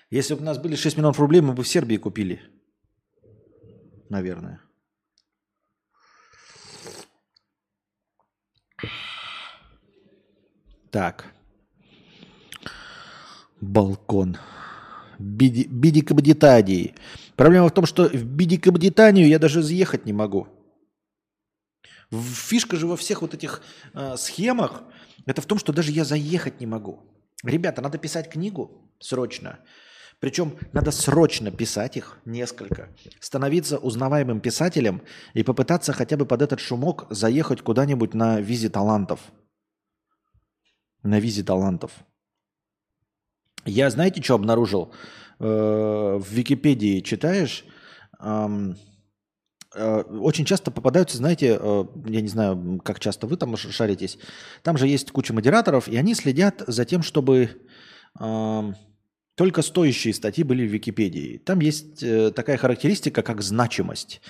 Если 0.10 0.34
бы 0.34 0.42
у 0.42 0.44
нас 0.44 0.58
были 0.58 0.76
6 0.76 0.98
миллионов 0.98 1.20
рублей, 1.20 1.42
мы 1.42 1.54
бы 1.54 1.64
в 1.64 1.68
Сербии 1.68 1.98
купили. 1.98 2.42
Наверное. 4.10 4.62
Так. 10.92 11.26
Балкон. 13.62 14.38
Биди- 15.20 15.68
Бидикабдитании. 15.68 16.96
Проблема 17.36 17.68
в 17.68 17.74
том, 17.74 17.86
что 17.86 18.08
в 18.08 18.24
Бидикабдитанию 18.24 19.28
я 19.28 19.40
даже 19.40 19.62
заехать 19.62 20.06
не 20.06 20.14
могу. 20.14 20.48
Фишка 22.12 22.78
же 22.78 22.88
во 22.88 22.96
всех 22.96 23.22
вот 23.22 23.34
этих 23.34 23.62
э, 23.94 24.16
схемах, 24.18 24.84
это 25.26 25.42
в 25.42 25.46
том, 25.46 25.60
что 25.60 25.74
даже 25.74 25.92
я 25.92 26.06
заехать 26.06 26.60
не 26.60 26.66
могу. 26.66 27.04
Ребята, 27.44 27.82
надо 27.82 27.98
писать 27.98 28.30
книгу 28.30 28.90
срочно. 29.00 29.60
Причем 30.20 30.58
надо 30.74 30.92
срочно 30.92 31.52
писать 31.52 31.98
их, 31.98 32.20
несколько. 32.26 32.90
Становиться 33.20 33.78
узнаваемым 33.78 34.40
писателем 34.40 35.04
и 35.34 35.44
попытаться 35.44 35.94
хотя 35.94 36.18
бы 36.18 36.26
под 36.26 36.42
этот 36.42 36.60
шумок 36.60 37.06
заехать 37.12 37.62
куда-нибудь 37.62 38.14
на 38.16 38.40
визе 38.40 38.70
талантов. 38.70 39.20
На 41.04 41.20
визе 41.20 41.44
талантов. 41.44 41.92
Я, 43.66 43.90
знаете, 43.90 44.24
что 44.24 44.36
обнаружил? 44.36 44.94
Э, 45.40 46.18
В 46.18 46.32
Википедии 46.32 47.02
читаешь, 47.02 47.66
э, 48.20 48.74
очень 49.78 50.46
часто 50.46 50.72
попадаются, 50.72 51.18
знаете, 51.18 51.58
э, 51.60 51.86
я 52.06 52.22
не 52.22 52.28
знаю, 52.28 52.82
как 52.84 53.00
часто 53.00 53.28
вы 53.28 53.38
там 53.38 53.56
шаритесь, 53.58 54.18
там 54.64 54.78
же 54.78 54.88
есть 54.88 55.12
куча 55.12 55.34
модераторов, 55.34 55.88
и 55.88 55.96
они 55.98 56.16
следят 56.16 56.64
за 56.68 56.86
тем, 56.86 57.04
чтобы 57.04 57.52
ам, 58.20 58.76
только 59.36 59.62
стоящие 59.62 60.14
статьи 60.14 60.44
были 60.44 60.68
в 60.68 60.72
Википедии. 60.72 61.38
Там 61.38 61.60
есть 61.60 62.02
э, 62.02 62.32
такая 62.32 62.58
характеристика, 62.58 63.22
как 63.22 63.42
значимость. 63.42 64.22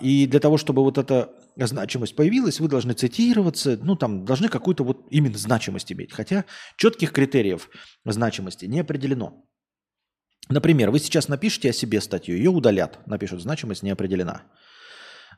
И 0.00 0.28
для 0.30 0.38
того, 0.38 0.58
чтобы 0.58 0.82
вот 0.82 0.96
эта 0.96 1.32
значимость 1.56 2.14
появилась, 2.14 2.60
вы 2.60 2.68
должны 2.68 2.92
цитироваться, 2.92 3.76
ну 3.82 3.96
там 3.96 4.24
должны 4.24 4.48
какую-то 4.48 4.84
вот 4.84 5.08
именно 5.10 5.36
значимость 5.36 5.90
иметь. 5.90 6.12
Хотя 6.12 6.44
четких 6.76 7.10
критериев 7.10 7.68
значимости 8.04 8.66
не 8.66 8.78
определено. 8.78 9.44
Например, 10.50 10.90
вы 10.90 10.98
сейчас 10.98 11.28
напишите 11.28 11.70
о 11.70 11.72
себе 11.72 12.00
статью, 12.00 12.36
ее 12.36 12.50
удалят, 12.50 12.98
напишут, 13.06 13.40
значимость 13.40 13.84
не 13.84 13.90
определена. 13.90 14.42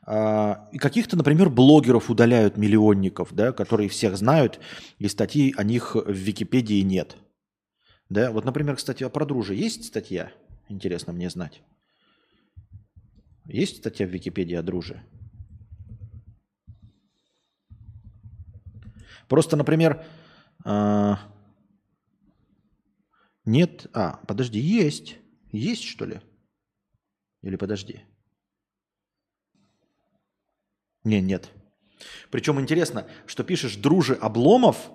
А, 0.05 0.67
И 0.71 0.79
каких-то, 0.79 1.15
например, 1.15 1.49
блогеров 1.49 2.09
удаляют 2.09 2.57
миллионников, 2.57 3.31
да, 3.31 3.51
которые 3.51 3.89
всех 3.89 4.17
знают, 4.17 4.59
и 4.97 5.07
статьи 5.07 5.53
о 5.55 5.63
них 5.63 5.95
в 5.95 6.11
Википедии 6.11 6.81
нет. 6.81 7.15
Да, 8.09 8.31
вот, 8.31 8.43
например, 8.43 8.75
кстати, 8.75 9.07
про 9.07 9.25
дружи 9.25 9.53
есть 9.53 9.85
статья? 9.85 10.31
Интересно 10.67 11.13
мне 11.13 11.29
знать. 11.29 11.61
Есть 13.45 13.77
статья 13.77 14.07
в 14.07 14.09
Википедии 14.09 14.55
о 14.55 14.63
друже? 14.63 15.03
Просто, 19.27 19.55
например, 19.57 20.03
а, 20.65 21.19
нет, 23.45 23.87
а, 23.93 24.21
подожди, 24.27 24.59
есть. 24.59 25.17
Есть, 25.51 25.83
что 25.83 26.05
ли? 26.05 26.21
Или 27.41 27.55
подожди. 27.57 28.01
Не, 31.03 31.21
нет. 31.21 31.49
Причем 32.31 32.59
интересно, 32.59 33.07
что 33.25 33.43
пишешь 33.43 33.75
«друже 33.75 34.15
Обломов» 34.15 34.89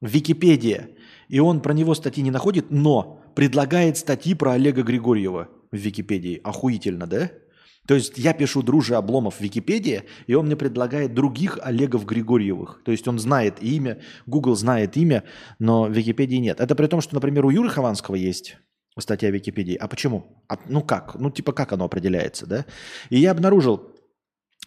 в 0.00 0.08
Википедии, 0.08 0.96
и 1.28 1.40
он 1.40 1.60
про 1.60 1.72
него 1.72 1.94
статьи 1.94 2.22
не 2.22 2.30
находит, 2.30 2.70
но 2.70 3.22
предлагает 3.34 3.96
статьи 3.96 4.34
про 4.34 4.52
Олега 4.52 4.82
Григорьева 4.82 5.48
в 5.70 5.76
Википедии. 5.76 6.40
Охуительно, 6.42 7.06
да? 7.06 7.30
То 7.86 7.94
есть 7.94 8.18
я 8.18 8.34
пишу 8.34 8.62
«Друже 8.62 8.94
Обломов» 8.94 9.36
в 9.36 9.40
Википедии, 9.40 10.04
и 10.26 10.34
он 10.34 10.46
мне 10.46 10.56
предлагает 10.56 11.14
других 11.14 11.58
Олегов 11.62 12.04
Григорьевых. 12.04 12.82
То 12.84 12.92
есть 12.92 13.08
он 13.08 13.18
знает 13.18 13.62
имя, 13.62 14.00
Google 14.26 14.54
знает 14.54 14.96
имя, 14.96 15.24
но 15.58 15.88
Википедии 15.88 16.36
нет. 16.36 16.60
Это 16.60 16.74
при 16.74 16.86
том, 16.86 17.00
что, 17.00 17.14
например, 17.14 17.46
у 17.46 17.50
Юры 17.50 17.68
Хованского 17.68 18.14
есть 18.14 18.56
статья 18.98 19.30
в 19.30 19.34
Википедии. 19.34 19.74
А 19.74 19.88
почему? 19.88 20.44
А, 20.48 20.56
ну 20.68 20.82
как? 20.82 21.14
Ну 21.14 21.30
типа 21.30 21.52
как 21.52 21.72
оно 21.72 21.84
определяется, 21.84 22.46
да? 22.46 22.66
И 23.08 23.18
я 23.18 23.30
обнаружил, 23.30 23.92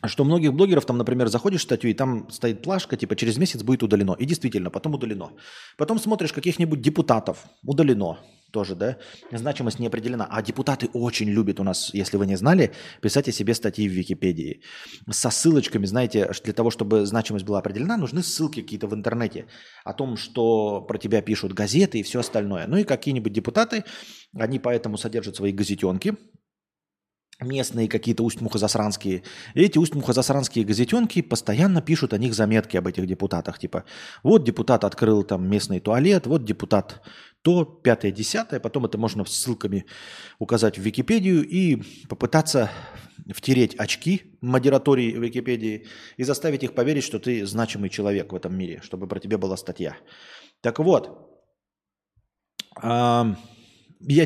что 0.05 0.23
многих 0.23 0.53
блогеров 0.53 0.85
там, 0.85 0.97
например, 0.97 1.27
заходишь 1.27 1.61
в 1.61 1.63
статью, 1.63 1.91
и 1.91 1.93
там 1.93 2.29
стоит 2.29 2.61
плашка, 2.61 2.97
типа 2.97 3.15
через 3.15 3.37
месяц 3.37 3.63
будет 3.63 3.83
удалено. 3.83 4.15
И 4.19 4.25
действительно, 4.25 4.69
потом 4.69 4.95
удалено. 4.95 5.31
Потом 5.77 5.99
смотришь 5.99 6.33
каких-нибудь 6.33 6.81
депутатов, 6.81 7.45
удалено 7.63 8.19
тоже, 8.53 8.75
да, 8.75 8.97
значимость 9.31 9.79
не 9.79 9.87
определена. 9.87 10.27
А 10.29 10.41
депутаты 10.41 10.87
очень 10.93 11.29
любят 11.29 11.59
у 11.59 11.63
нас, 11.63 11.93
если 11.93 12.17
вы 12.17 12.27
не 12.27 12.37
знали, 12.37 12.71
писать 13.01 13.27
о 13.27 13.31
себе 13.31 13.53
статьи 13.55 13.89
в 13.89 13.91
Википедии. 13.91 14.61
Со 15.09 15.31
ссылочками, 15.31 15.87
знаете, 15.87 16.31
для 16.43 16.53
того, 16.53 16.69
чтобы 16.69 17.05
значимость 17.05 17.45
была 17.45 17.59
определена, 17.59 17.97
нужны 17.97 18.21
ссылки 18.21 18.61
какие-то 18.61 18.87
в 18.87 18.93
интернете 18.93 19.47
о 19.83 19.93
том, 19.93 20.17
что 20.17 20.81
про 20.81 20.97
тебя 20.97 21.21
пишут 21.21 21.53
газеты 21.53 21.99
и 21.99 22.03
все 22.03 22.19
остальное. 22.19 22.67
Ну 22.67 22.77
и 22.77 22.83
какие-нибудь 22.83 23.33
депутаты, 23.33 23.83
они 24.39 24.59
поэтому 24.59 24.97
содержат 24.97 25.35
свои 25.35 25.51
газетенки, 25.51 26.15
местные 27.41 27.87
какие-то 27.89 28.23
усть-мухозасранские. 28.23 29.23
И 29.55 29.61
эти 29.61 29.79
усть-мухозасранские 29.79 30.65
газетенки 30.65 31.21
постоянно 31.21 31.81
пишут 31.81 32.13
о 32.13 32.17
них 32.17 32.33
заметки 32.33 32.77
об 32.77 32.87
этих 32.87 33.07
депутатах. 33.07 33.57
Типа, 33.59 33.83
вот 34.23 34.43
депутат 34.43 34.83
открыл 34.83 35.23
там 35.23 35.49
местный 35.49 35.79
туалет, 35.79 36.27
вот 36.27 36.45
депутат 36.45 37.01
то, 37.43 37.65
пятое, 37.65 38.11
десятое. 38.11 38.59
Потом 38.59 38.85
это 38.85 38.97
можно 38.97 39.23
ссылками 39.25 39.85
указать 40.39 40.77
в 40.77 40.81
Википедию 40.81 41.47
и 41.47 41.81
попытаться 42.07 42.71
втереть 43.27 43.75
очки 43.75 44.37
модератории 44.41 45.11
Википедии 45.11 45.85
и 46.17 46.23
заставить 46.23 46.63
их 46.63 46.73
поверить, 46.73 47.03
что 47.03 47.19
ты 47.19 47.45
значимый 47.45 47.89
человек 47.89 48.31
в 48.31 48.35
этом 48.35 48.57
мире, 48.57 48.81
чтобы 48.81 49.07
про 49.07 49.19
тебя 49.19 49.37
была 49.37 49.57
статья. 49.57 49.97
Так 50.61 50.79
вот, 50.79 51.29
я 52.81 53.35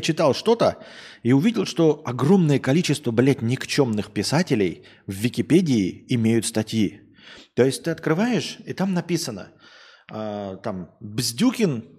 читал 0.00 0.34
что-то 0.34 0.78
и 1.22 1.32
увидел, 1.32 1.66
что 1.66 2.02
огромное 2.04 2.60
количество, 2.60 3.10
блядь, 3.10 3.42
никчемных 3.42 4.12
писателей 4.12 4.84
в 5.06 5.12
Википедии 5.12 6.04
имеют 6.08 6.46
статьи. 6.46 7.00
То 7.54 7.64
есть 7.64 7.82
ты 7.82 7.90
открываешь, 7.90 8.58
и 8.64 8.72
там 8.72 8.94
написано, 8.94 9.50
э, 10.12 10.56
там, 10.62 10.96
Бздюкин, 11.00 11.97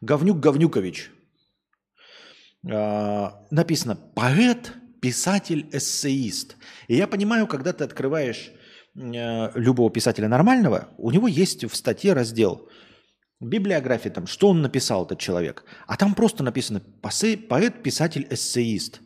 Говнюк 0.00 0.40
Говнюкович. 0.40 1.10
Э, 2.68 3.30
написано, 3.50 3.96
поэт, 3.96 4.72
писатель, 5.00 5.68
эссеист. 5.72 6.56
И 6.88 6.96
я 6.96 7.06
понимаю, 7.06 7.46
когда 7.46 7.72
ты 7.72 7.84
открываешь 7.84 8.50
э, 8.94 9.50
любого 9.54 9.90
писателя 9.90 10.28
нормального, 10.28 10.88
у 10.98 11.10
него 11.10 11.28
есть 11.28 11.64
в 11.64 11.74
статье 11.74 12.12
раздел– 12.12 12.68
библиография 13.44 14.10
там, 14.10 14.26
что 14.26 14.48
он 14.48 14.62
написал, 14.62 15.04
этот 15.04 15.18
человек. 15.18 15.64
А 15.86 15.96
там 15.96 16.14
просто 16.14 16.42
написано 16.42 16.82
поэт, 17.00 17.82
писатель, 17.82 18.26
эссеист. 18.30 19.00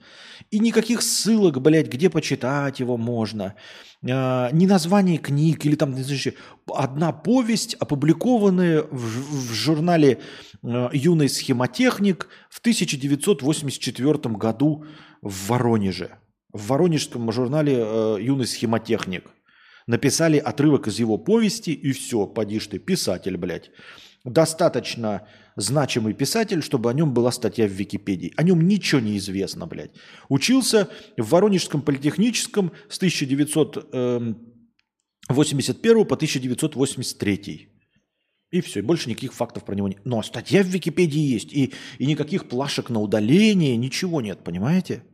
И 0.51 0.59
никаких 0.61 1.03
ссылок, 1.03 1.61
блядь, 1.61 1.89
где 1.89 2.09
почитать 2.09 2.81
его 2.81 2.97
можно. 2.97 3.55
Э, 4.03 4.49
ни 4.53 4.67
название 4.67 5.19
книг, 5.19 5.67
или 5.67 5.75
там, 5.75 5.95
знаешь, 5.95 6.29
одна 6.73 7.13
повесть, 7.13 7.75
опубликованная 7.75 8.83
в, 8.83 9.51
в 9.51 9.53
журнале 9.53 10.21
э, 10.63 10.89
«Юный 10.93 11.29
схемотехник» 11.29 12.29
в 12.49 12.61
1984 12.61 14.35
году 14.37 14.85
в 15.21 15.49
Воронеже. 15.49 16.11
В 16.53 16.69
воронежском 16.69 17.31
журнале 17.33 17.77
э, 17.79 18.17
«Юный 18.21 18.47
схемотехник». 18.47 19.25
Написали 19.87 20.39
отрывок 20.39 20.87
из 20.87 20.99
его 20.99 21.19
повести, 21.19 21.71
и 21.71 21.93
все, 21.93 22.27
поди 22.27 22.59
ты, 22.61 22.79
писатель, 22.79 23.37
блядь 23.37 23.71
достаточно 24.25 25.29
значимый 25.57 26.15
писатель, 26.15 26.63
чтобы 26.63 26.91
о 26.91 26.93
нем 26.93 27.15
была 27.15 27.33
статья 27.33 27.67
в 27.67 27.73
Википедии. 27.73 28.33
О 28.37 28.43
нем 28.43 28.67
ничего 28.67 29.01
не 29.01 29.17
известно, 29.19 29.67
блядь. 29.67 29.93
Учился 30.29 30.89
в 31.17 31.31
Воронежском 31.31 31.83
политехническом 31.83 32.73
с 32.89 32.97
1981 32.97 35.97
эм, 35.97 36.07
по 36.07 36.15
1983. 36.15 37.69
И 38.51 38.63
все, 38.63 38.83
больше 38.83 39.11
никаких 39.11 39.35
фактов 39.35 39.65
про 39.65 39.75
него 39.75 39.89
нет. 39.89 40.01
Но 40.05 40.23
статья 40.23 40.63
в 40.63 40.67
Википедии 40.67 41.21
есть, 41.21 41.53
и, 41.53 41.75
и 41.99 42.07
никаких 42.07 42.49
плашек 42.49 42.89
на 42.89 43.01
удаление, 43.01 43.77
ничего 43.77 44.23
нет, 44.23 44.43
понимаете? 44.43 45.05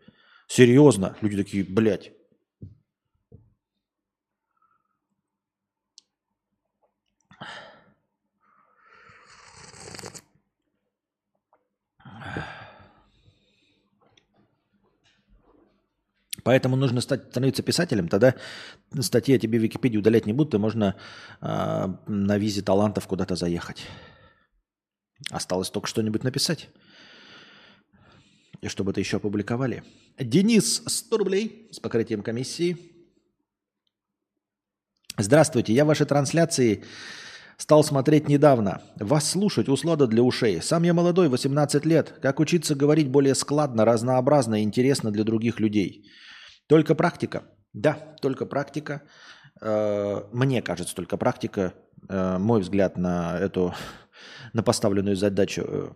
Серьезно. 0.47 1.17
Люди 1.21 1.37
такие, 1.37 1.65
блядь. 1.65 2.13
Поэтому 16.45 16.77
нужно 16.77 17.01
стать, 17.01 17.31
становиться 17.31 17.63
писателем, 17.63 18.09
тогда 18.09 18.35
статьи 19.01 19.35
о 19.35 19.39
тебе 19.39 19.59
в 19.59 19.63
Википедии 19.63 19.97
удалять 19.97 20.27
не 20.27 20.35
будут, 20.35 20.55
и 20.55 20.59
можно 20.59 20.95
э, 21.41 21.89
на 22.07 22.39
визе 22.39 22.61
талантов 22.61 23.07
куда-то 23.07 23.35
заехать. 23.35 23.87
Осталось 25.31 25.71
только 25.71 25.89
что-нибудь 25.89 26.23
написать. 26.23 26.69
И 28.61 28.69
чтобы 28.69 28.91
это 28.91 29.01
еще 29.01 29.17
опубликовали. 29.17 29.83
Денис, 30.19 30.83
100 30.87 31.17
рублей 31.17 31.69
с 31.73 31.81
покрытием 31.81 32.23
комиссии. 32.23 32.77
Здравствуйте, 35.17 35.73
я 35.73 35.87
ваши 35.87 36.05
трансляции 36.05 36.85
стал 37.57 37.85
смотреть 37.85 38.29
недавно. 38.29 38.83
Вас 38.97 39.31
слушать 39.31 39.69
услада 39.69 40.07
для 40.07 40.23
ушей. 40.23 40.61
Сам 40.61 40.83
я 40.83 40.93
молодой, 40.93 41.29
18 41.29 41.87
лет. 41.87 42.19
Как 42.21 42.39
учиться 42.39 42.75
говорить 42.75 43.09
более 43.09 43.35
складно, 43.35 43.87
разнообразно 43.87 44.61
и 44.61 44.65
интересно 44.65 45.11
для 45.11 45.25
других 45.25 45.59
людей. 45.59 46.11
Только 46.67 46.95
практика. 46.95 47.45
Да, 47.73 47.95
только 48.21 48.47
практика. 48.47 49.03
Э, 49.61 50.23
мне 50.33 50.63
кажется, 50.63 50.95
только 50.95 51.17
практика. 51.17 51.75
Э, 52.09 52.39
мой 52.39 52.61
взгляд 52.61 52.97
на 52.97 53.39
эту, 53.39 53.75
на 54.53 54.63
поставленную 54.63 55.17
задачу, 55.17 55.63
э, 55.63 55.91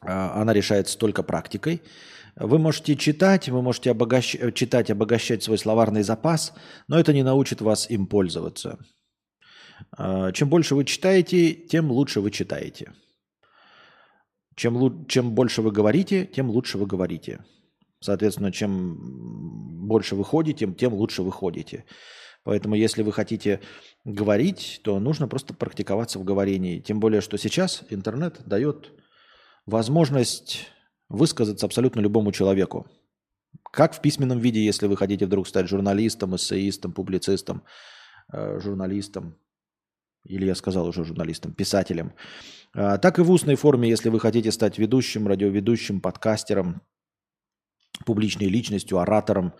она 0.00 0.52
решается 0.52 0.98
только 0.98 1.22
практикой. 1.22 1.82
Вы 2.34 2.58
можете 2.58 2.96
читать, 2.96 3.48
вы 3.48 3.62
можете 3.62 3.90
обогащ... 3.90 4.36
читать, 4.54 4.90
обогащать 4.90 5.42
свой 5.42 5.58
словарный 5.58 6.02
запас, 6.02 6.54
но 6.88 6.98
это 6.98 7.12
не 7.12 7.22
научит 7.22 7.60
вас 7.60 7.90
им 7.90 8.06
пользоваться. 8.06 8.78
Чем 10.32 10.48
больше 10.48 10.74
вы 10.74 10.84
читаете, 10.84 11.52
тем 11.52 11.90
лучше 11.90 12.20
вы 12.20 12.30
читаете. 12.30 12.92
Чем, 14.56 15.06
чем 15.08 15.34
больше 15.34 15.60
вы 15.60 15.72
говорите, 15.72 16.24
тем 16.24 16.50
лучше 16.50 16.78
вы 16.78 16.86
говорите. 16.86 17.44
Соответственно, 18.02 18.50
чем 18.50 19.86
больше 19.86 20.16
вы 20.16 20.24
ходите, 20.24 20.66
тем 20.66 20.92
лучше 20.92 21.22
вы 21.22 21.30
ходите. 21.30 21.84
Поэтому, 22.44 22.74
если 22.74 23.02
вы 23.02 23.12
хотите 23.12 23.60
говорить, 24.04 24.80
то 24.82 24.98
нужно 24.98 25.28
просто 25.28 25.54
практиковаться 25.54 26.18
в 26.18 26.24
говорении. 26.24 26.80
Тем 26.80 26.98
более, 26.98 27.20
что 27.20 27.38
сейчас 27.38 27.84
интернет 27.90 28.42
дает 28.44 28.92
возможность 29.66 30.66
высказаться 31.08 31.66
абсолютно 31.66 32.00
любому 32.00 32.32
человеку. 32.32 32.86
Как 33.70 33.94
в 33.94 34.00
письменном 34.00 34.40
виде, 34.40 34.64
если 34.64 34.88
вы 34.88 34.96
хотите 34.96 35.26
вдруг 35.26 35.46
стать 35.46 35.68
журналистом, 35.68 36.34
эссеистом, 36.34 36.92
публицистом, 36.92 37.62
э, 38.32 38.58
журналистом, 38.58 39.36
или 40.24 40.46
я 40.46 40.56
сказал 40.56 40.88
уже 40.88 41.04
журналистом, 41.04 41.52
писателем, 41.52 42.12
э, 42.74 42.98
так 43.00 43.18
и 43.20 43.22
в 43.22 43.30
устной 43.30 43.54
форме, 43.54 43.88
если 43.88 44.08
вы 44.08 44.18
хотите 44.18 44.50
стать 44.50 44.78
ведущим, 44.78 45.28
радиоведущим, 45.28 46.00
подкастером, 46.00 46.82
публичной 48.04 48.48
личностью, 48.48 48.98
оратором, 48.98 49.52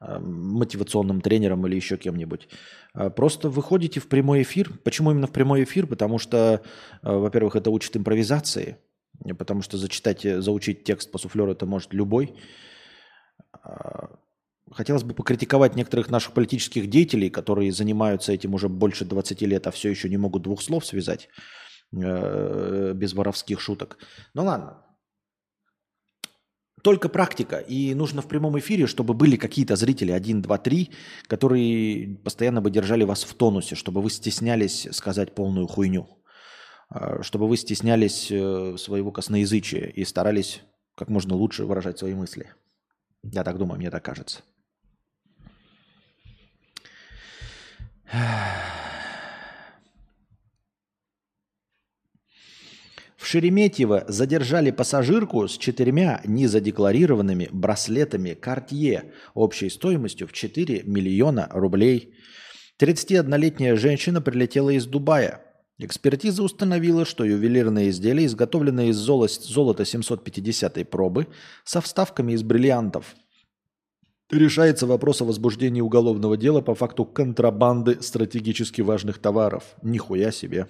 э, 0.00 0.18
мотивационным 0.18 1.20
тренером 1.20 1.66
или 1.66 1.76
еще 1.76 1.96
кем-нибудь. 1.96 2.48
Э, 2.94 3.10
просто 3.10 3.48
выходите 3.48 4.00
в 4.00 4.08
прямой 4.08 4.42
эфир. 4.42 4.72
Почему 4.84 5.10
именно 5.10 5.26
в 5.26 5.32
прямой 5.32 5.64
эфир? 5.64 5.86
Потому 5.86 6.18
что, 6.18 6.36
э, 6.36 6.58
во-первых, 7.02 7.56
это 7.56 7.70
учит 7.70 7.96
импровизации, 7.96 8.78
потому 9.38 9.62
что 9.62 9.78
зачитать, 9.78 10.22
заучить 10.22 10.84
текст 10.84 11.10
по 11.10 11.18
суфлеру 11.18 11.52
это 11.52 11.66
может 11.66 11.94
любой. 11.94 12.34
Хотелось 14.72 15.04
бы 15.04 15.14
покритиковать 15.14 15.76
некоторых 15.76 16.10
наших 16.10 16.32
политических 16.32 16.90
деятелей, 16.90 17.30
которые 17.30 17.70
занимаются 17.70 18.32
этим 18.32 18.54
уже 18.54 18.68
больше 18.68 19.04
20 19.04 19.42
лет, 19.42 19.66
а 19.66 19.70
все 19.70 19.88
еще 19.90 20.08
не 20.08 20.16
могут 20.16 20.42
двух 20.42 20.62
слов 20.62 20.84
связать 20.84 21.28
без 21.92 23.12
воровских 23.12 23.60
шуток. 23.60 23.98
Ну 24.34 24.44
ладно, 24.44 24.83
только 26.84 27.08
практика. 27.08 27.56
И 27.56 27.94
нужно 27.94 28.20
в 28.20 28.28
прямом 28.28 28.58
эфире, 28.58 28.86
чтобы 28.86 29.14
были 29.14 29.36
какие-то 29.36 29.74
зрители, 29.74 30.12
один, 30.12 30.42
два, 30.42 30.58
три, 30.58 30.90
которые 31.26 32.18
постоянно 32.22 32.60
бы 32.60 32.70
держали 32.70 33.04
вас 33.04 33.24
в 33.24 33.32
тонусе, 33.34 33.74
чтобы 33.74 34.02
вы 34.02 34.10
стеснялись 34.10 34.86
сказать 34.92 35.34
полную 35.34 35.66
хуйню, 35.66 36.06
а, 36.90 37.22
чтобы 37.22 37.48
вы 37.48 37.56
стеснялись 37.56 38.28
э, 38.30 38.76
своего 38.76 39.12
косноязычия 39.12 39.86
и 39.86 40.04
старались 40.04 40.60
как 40.94 41.08
можно 41.08 41.34
лучше 41.34 41.64
выражать 41.64 41.98
свои 41.98 42.14
мысли. 42.14 42.52
Я 43.22 43.44
так 43.44 43.56
думаю, 43.56 43.78
мне 43.78 43.90
так 43.90 44.04
кажется. 44.04 44.42
В 53.24 53.26
Шереметьево 53.26 54.04
задержали 54.06 54.70
пассажирку 54.70 55.48
с 55.48 55.56
четырьмя 55.56 56.20
незадекларированными 56.26 57.48
браслетами 57.52 58.36
Cartier 58.38 59.12
общей 59.32 59.70
стоимостью 59.70 60.28
в 60.28 60.34
4 60.34 60.82
миллиона 60.84 61.48
рублей. 61.50 62.16
31-летняя 62.78 63.76
женщина 63.76 64.20
прилетела 64.20 64.68
из 64.68 64.84
Дубая. 64.84 65.40
Экспертиза 65.78 66.42
установила, 66.42 67.06
что 67.06 67.24
ювелирные 67.24 67.88
изделия, 67.88 68.26
изготовленные 68.26 68.90
из 68.90 68.98
золо- 68.98 69.28
золота 69.28 69.86
750 69.86 70.84
пробы, 70.90 71.26
со 71.64 71.80
вставками 71.80 72.34
из 72.34 72.42
бриллиантов. 72.42 73.16
Решается 74.30 74.86
вопрос 74.86 75.22
о 75.22 75.24
возбуждении 75.24 75.80
уголовного 75.80 76.36
дела 76.36 76.60
по 76.60 76.74
факту 76.74 77.06
контрабанды 77.06 78.02
стратегически 78.02 78.82
важных 78.82 79.16
товаров. 79.16 79.76
Нихуя 79.80 80.30
себе. 80.30 80.68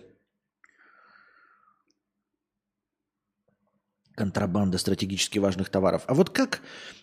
Контрабанда 4.15 4.78
стратегически 4.78 5.39
важных 5.39 5.69
товаров. 5.69 6.03
А 6.07 6.15
вот 6.15 6.31
как, 6.31 6.61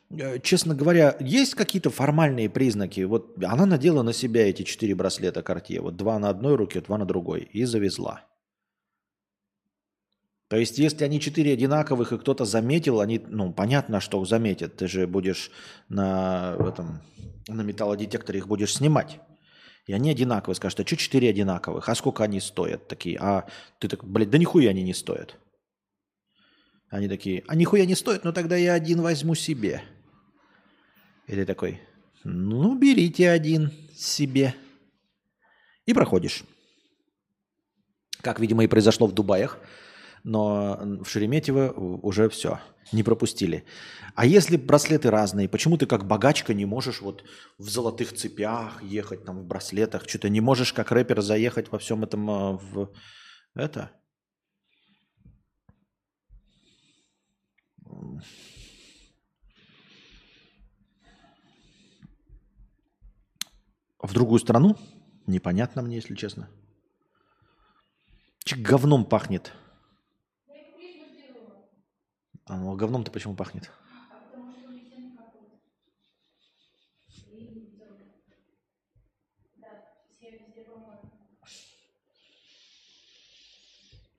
э, 0.10 0.40
честно 0.40 0.76
говоря, 0.76 1.18
есть 1.20 1.56
какие-то 1.56 1.90
формальные 1.90 2.50
признаки? 2.50 3.02
Вот 3.02 3.44
она 3.44 3.66
надела 3.66 4.02
на 4.02 4.14
себя 4.14 4.50
эти 4.50 4.64
четыре 4.64 4.96
браслета 4.96 5.42
Cartier, 5.42 5.82
вот 5.82 5.98
два 5.98 6.20
на 6.20 6.30
одной 6.30 6.56
руке, 6.56 6.82
два 6.82 6.98
на 6.98 7.06
другой, 7.06 7.42
и 7.42 7.66
завезла. 7.66 8.26
То 10.52 10.58
есть, 10.58 10.78
если 10.80 11.06
они 11.06 11.22
четыре 11.22 11.54
одинаковых, 11.54 12.12
и 12.12 12.18
кто-то 12.18 12.44
заметил, 12.44 13.00
они, 13.00 13.22
ну, 13.26 13.54
понятно, 13.54 14.02
что 14.02 14.24
заметят. 14.26 14.76
Ты 14.76 14.90
же 14.90 15.08
будешь 15.08 15.50
на, 15.88 16.58
этом, 16.60 17.02
на 17.48 17.62
металлодетекторе 17.62 18.40
их 18.40 18.50
будешь 18.50 18.76
снимать. 18.76 19.22
И 19.88 19.94
они 19.94 20.12
одинаковые. 20.12 20.56
Скажут, 20.56 20.82
а 20.82 20.86
что 20.86 20.98
четыре 20.98 21.30
одинаковых? 21.30 21.88
А 21.88 21.96
сколько 21.96 22.26
они 22.26 22.42
стоят 22.42 22.90
такие? 22.90 23.18
А 23.22 23.48
ты 23.80 23.88
так, 23.88 24.04
блядь, 24.04 24.30
да 24.30 24.38
нихуя 24.38 24.72
они 24.72 24.84
не 24.84 24.94
стоят. 24.94 25.38
Они 26.92 27.08
такие, 27.08 27.44
а 27.48 27.56
нихуя 27.56 27.86
не 27.86 27.96
стоит, 27.96 28.26
но 28.26 28.34
тогда 28.34 28.58
я 28.58 28.74
один 28.74 29.02
возьму 29.02 29.34
себе. 29.34 29.82
И 31.26 31.32
ты 31.32 31.46
такой, 31.46 31.80
ну, 32.26 32.78
берите 32.78 33.30
один 33.30 33.72
себе. 33.96 34.54
И 35.86 35.94
проходишь. 35.94 36.44
Как, 38.22 38.42
видимо, 38.42 38.66
и 38.66 38.68
произошло 38.68 39.08
в 39.08 39.14
Дубаях. 39.14 39.58
Но 40.24 40.80
в 41.04 41.10
Шереметьево 41.10 41.72
уже 41.72 42.30
все, 42.30 42.60
не 42.92 43.04
пропустили. 43.04 43.64
А 44.14 44.26
если 44.26 44.58
браслеты 44.58 45.10
разные, 45.10 45.48
почему 45.48 45.78
ты 45.78 45.86
как 45.86 46.06
богачка 46.06 46.54
не 46.54 46.66
можешь 46.66 47.02
вот 47.02 47.24
в 47.58 47.70
золотых 47.70 48.14
цепях 48.14 48.84
ехать, 48.84 49.24
там 49.24 49.40
в 49.40 49.46
браслетах, 49.46 50.08
что-то 50.08 50.28
не 50.28 50.42
можешь 50.42 50.74
как 50.74 50.92
рэпер 50.92 51.22
заехать 51.22 51.72
во 51.72 51.80
всем 51.80 52.04
этом 52.04 52.30
а, 52.30 52.52
в 52.52 52.94
это? 53.56 53.92
В 64.00 64.14
другую 64.14 64.40
страну? 64.40 64.78
Непонятно 65.28 65.82
мне, 65.82 65.96
если 65.96 66.16
честно. 66.16 66.50
Че 68.44 68.56
говном 68.56 69.06
пахнет? 69.06 69.54
А 72.46 72.58
ну, 72.58 72.74
а 72.74 72.76
говном-то 72.76 73.12
почему 73.12 73.36
пахнет? 73.36 73.72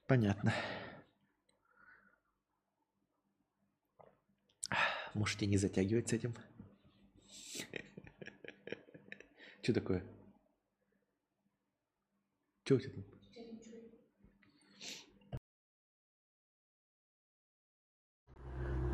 Понятно. 0.07 0.53
Можете 5.15 5.47
не 5.47 5.59
затягивать 5.59 6.09
с 6.09 6.13
этим. 6.13 6.35
Что 9.63 9.75
такое? 9.75 10.05
Что 12.65 12.77
у 12.77 12.79
тебя 12.81 12.93
там? 12.93 13.05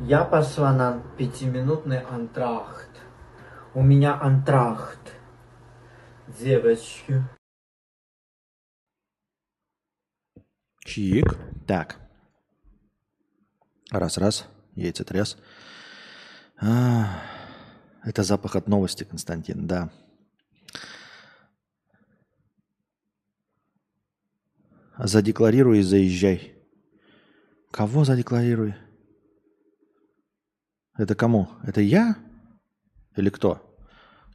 Я 0.01 0.23
пошла 0.23 0.73
на 0.73 1.01
пятиминутный 1.17 1.99
антрахт. 1.99 2.89
У 3.73 3.81
меня 3.81 4.19
антрахт. 4.19 5.13
Девочки. 6.39 7.23
Чик. 10.85 11.37
Так. 11.67 11.99
Раз-раз. 13.91 14.47
Яйца 14.75 15.03
тряс. 15.03 15.37
А, 16.61 17.21
это 18.03 18.23
запах 18.23 18.55
от 18.55 18.67
новости, 18.67 19.03
Константин, 19.03 19.65
да. 19.65 19.89
Задекларируй 24.97 25.79
и 25.79 25.83
заезжай. 25.83 26.53
Кого 27.71 28.03
задекларируй? 28.03 28.75
Это 30.97 31.15
кому? 31.15 31.47
Это 31.63 31.79
я? 31.79 32.17
Или 33.15 33.29
кто? 33.29 33.65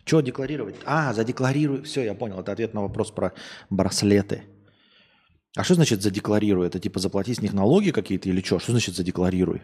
Что 0.07 0.23
декларировать? 0.23 0.77
А, 0.87 1.13
задекларируй. 1.13 1.83
Все, 1.83 2.05
я 2.05 2.15
понял. 2.15 2.41
Это 2.41 2.53
ответ 2.53 2.73
на 2.73 2.81
вопрос 2.81 3.11
про 3.11 3.35
браслеты. 3.69 4.45
А 5.57 5.65
что 5.65 5.75
значит 5.75 6.03
задекларируй? 6.03 6.67
Это 6.67 6.81
типа 6.81 7.01
заплати 7.01 7.35
с 7.35 7.43
них 7.43 7.53
налоги 7.53 7.91
какие-то 7.91 8.31
или 8.31 8.41
что? 8.41 8.59
Что 8.59 8.73
значит 8.73 8.97
задекларируй? 8.97 9.63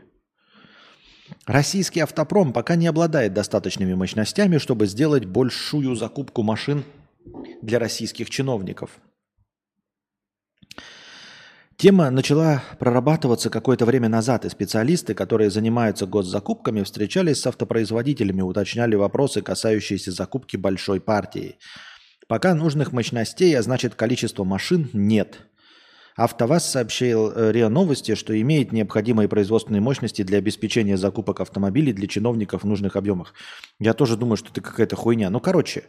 Российский 1.46 2.00
автопром 2.00 2.52
пока 2.52 2.76
не 2.76 2.86
обладает 2.86 3.32
достаточными 3.32 3.94
мощностями, 3.94 4.58
чтобы 4.58 4.86
сделать 4.86 5.24
большую 5.24 5.96
закупку 5.96 6.42
машин 6.42 6.84
для 7.62 7.78
российских 7.78 8.30
чиновников– 8.30 8.90
Тема 11.80 12.10
начала 12.10 12.62
прорабатываться 12.78 13.48
какое-то 13.48 13.86
время 13.86 14.10
назад, 14.10 14.44
и 14.44 14.50
специалисты, 14.50 15.14
которые 15.14 15.48
занимаются 15.48 16.04
госзакупками, 16.04 16.82
встречались 16.82 17.40
с 17.40 17.46
автопроизводителями, 17.46 18.42
уточняли 18.42 18.96
вопросы, 18.96 19.40
касающиеся 19.40 20.12
закупки 20.12 20.58
большой 20.58 21.00
партии. 21.00 21.56
Пока 22.28 22.54
нужных 22.54 22.92
мощностей, 22.92 23.56
а 23.56 23.62
значит 23.62 23.94
количество 23.94 24.44
машин, 24.44 24.90
нет. 24.92 25.38
АвтоВАЗ 26.16 26.70
сообщил 26.70 27.30
э, 27.30 27.52
РИА 27.52 27.68
Новости, 27.68 28.14
что 28.14 28.38
имеет 28.40 28.72
необходимые 28.72 29.28
производственные 29.28 29.80
мощности 29.80 30.22
для 30.22 30.38
обеспечения 30.38 30.96
закупок 30.96 31.40
автомобилей 31.40 31.92
для 31.92 32.06
чиновников 32.08 32.62
в 32.62 32.66
нужных 32.66 32.96
объемах. 32.96 33.34
Я 33.78 33.94
тоже 33.94 34.16
думаю, 34.16 34.36
что 34.36 34.50
это 34.50 34.60
какая-то 34.60 34.96
хуйня. 34.96 35.30
Ну, 35.30 35.40
короче, 35.40 35.84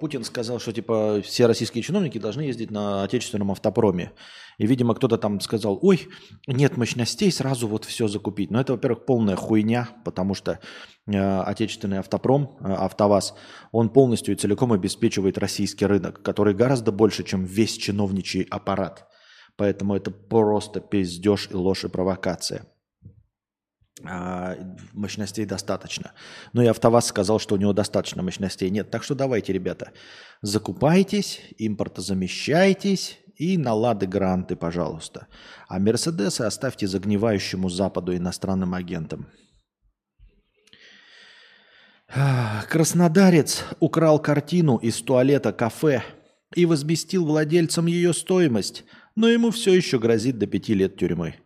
Путин 0.00 0.22
сказал, 0.22 0.60
что 0.60 0.72
типа 0.72 1.20
все 1.22 1.46
российские 1.46 1.82
чиновники 1.82 2.18
должны 2.18 2.42
ездить 2.42 2.70
на 2.70 3.02
отечественном 3.02 3.50
автопроме. 3.50 4.12
И, 4.58 4.66
видимо, 4.66 4.94
кто-то 4.94 5.18
там 5.18 5.40
сказал, 5.40 5.78
ой, 5.82 6.08
нет 6.46 6.76
мощностей, 6.76 7.32
сразу 7.32 7.66
вот 7.66 7.84
все 7.84 8.06
закупить. 8.06 8.50
Но 8.50 8.60
это, 8.60 8.74
во-первых, 8.74 9.04
полная 9.04 9.34
хуйня, 9.34 9.88
потому 10.04 10.34
что 10.34 10.60
э, 11.06 11.40
отечественный 11.40 11.98
автопром, 11.98 12.56
э, 12.60 12.72
АвтоВАЗ, 12.72 13.34
он 13.72 13.90
полностью 13.90 14.34
и 14.34 14.38
целиком 14.38 14.72
обеспечивает 14.72 15.38
российский 15.38 15.86
рынок, 15.86 16.22
который 16.22 16.54
гораздо 16.54 16.92
больше, 16.92 17.24
чем 17.24 17.44
весь 17.44 17.76
чиновничий 17.76 18.42
аппарат. 18.42 19.08
Поэтому 19.56 19.96
это 19.96 20.10
просто 20.10 20.80
пиздеж 20.80 21.48
и 21.50 21.54
ложь 21.54 21.84
и 21.84 21.88
провокация. 21.88 22.71
А, 24.04 24.56
мощностей 24.92 25.44
достаточно. 25.44 26.12
Но 26.52 26.62
и 26.62 26.66
АвтоВАЗ 26.66 27.06
сказал, 27.06 27.38
что 27.38 27.54
у 27.54 27.58
него 27.58 27.72
достаточно 27.72 28.22
мощностей 28.22 28.70
нет. 28.70 28.90
Так 28.90 29.04
что 29.04 29.14
давайте, 29.14 29.52
ребята, 29.52 29.92
закупайтесь, 30.40 31.40
импортозамещайтесь 31.58 33.18
и 33.36 33.56
на 33.56 33.74
лады 33.74 34.06
гранты, 34.06 34.56
пожалуйста. 34.56 35.28
А 35.68 35.78
Мерседесы 35.78 36.42
оставьте 36.42 36.86
загнивающему 36.86 37.68
Западу 37.68 38.16
иностранным 38.16 38.74
агентам. 38.74 39.28
Краснодарец 42.68 43.64
украл 43.80 44.18
картину 44.18 44.76
из 44.76 45.00
туалета 45.00 45.52
кафе 45.52 46.02
и 46.54 46.66
возместил 46.66 47.24
владельцам 47.24 47.86
ее 47.86 48.12
стоимость, 48.12 48.84
но 49.16 49.28
ему 49.28 49.50
все 49.50 49.72
еще 49.72 49.98
грозит 49.98 50.38
до 50.38 50.46
пяти 50.46 50.74
лет 50.74 50.96
тюрьмы. 50.96 51.36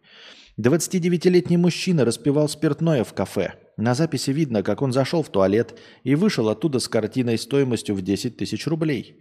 29-летний 0.59 1.59
мужчина 1.59 2.05
распивал 2.07 2.49
спиртное 2.49 3.05
в 3.05 3.13
кафе. 3.13 3.55
На 3.77 3.95
записи 3.95 4.31
видно, 4.31 4.63
как 4.63 4.81
он 4.81 4.91
зашел 4.91 5.23
в 5.23 5.29
туалет 5.29 5.79
и 6.03 6.15
вышел 6.15 6.49
оттуда 6.49 6.79
с 6.79 6.89
картиной 6.89 7.37
стоимостью 7.37 7.95
в 7.95 8.01
10 8.01 8.39
тысяч 8.39 8.67
рублей. 8.67 9.21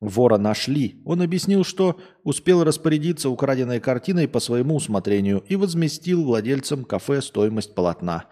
Вора 0.00 0.38
нашли. 0.38 1.02
Он 1.04 1.20
объяснил, 1.20 1.64
что 1.64 1.98
успел 2.22 2.62
распорядиться 2.62 3.28
украденной 3.28 3.80
картиной 3.80 4.28
по 4.28 4.38
своему 4.38 4.76
усмотрению 4.76 5.42
и 5.48 5.56
возместил 5.56 6.24
владельцам 6.24 6.84
кафе 6.84 7.20
стоимость 7.22 7.74
полотна. 7.74 8.26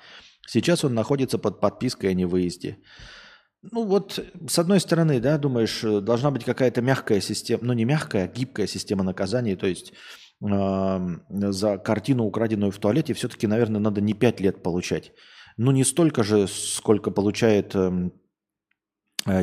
Сейчас 0.46 0.84
он 0.84 0.94
находится 0.94 1.38
под 1.38 1.60
подпиской 1.60 2.10
о 2.10 2.14
невыезде. 2.14 2.78
Ну 3.62 3.84
вот, 3.84 4.24
с 4.48 4.58
одной 4.60 4.78
стороны, 4.78 5.18
да, 5.18 5.38
думаешь, 5.38 5.82
э, 5.82 6.00
должна 6.00 6.30
быть 6.30 6.44
какая-то 6.44 6.82
мягкая 6.82 7.20
система, 7.20 7.64
ну 7.64 7.72
не 7.72 7.84
мягкая, 7.84 8.26
а 8.26 8.28
гибкая 8.28 8.68
система 8.68 9.02
наказаний, 9.02 9.56
то 9.56 9.66
есть 9.66 9.92
за 10.40 11.78
картину, 11.78 12.24
украденную 12.24 12.70
в 12.70 12.78
туалете, 12.78 13.14
все-таки, 13.14 13.46
наверное, 13.46 13.80
надо 13.80 14.00
не 14.00 14.14
5 14.14 14.40
лет 14.40 14.62
получать. 14.62 15.12
Ну 15.56 15.70
не 15.70 15.84
столько 15.84 16.22
же, 16.22 16.46
сколько 16.46 17.10
получает 17.10 17.74
э, 17.74 18.10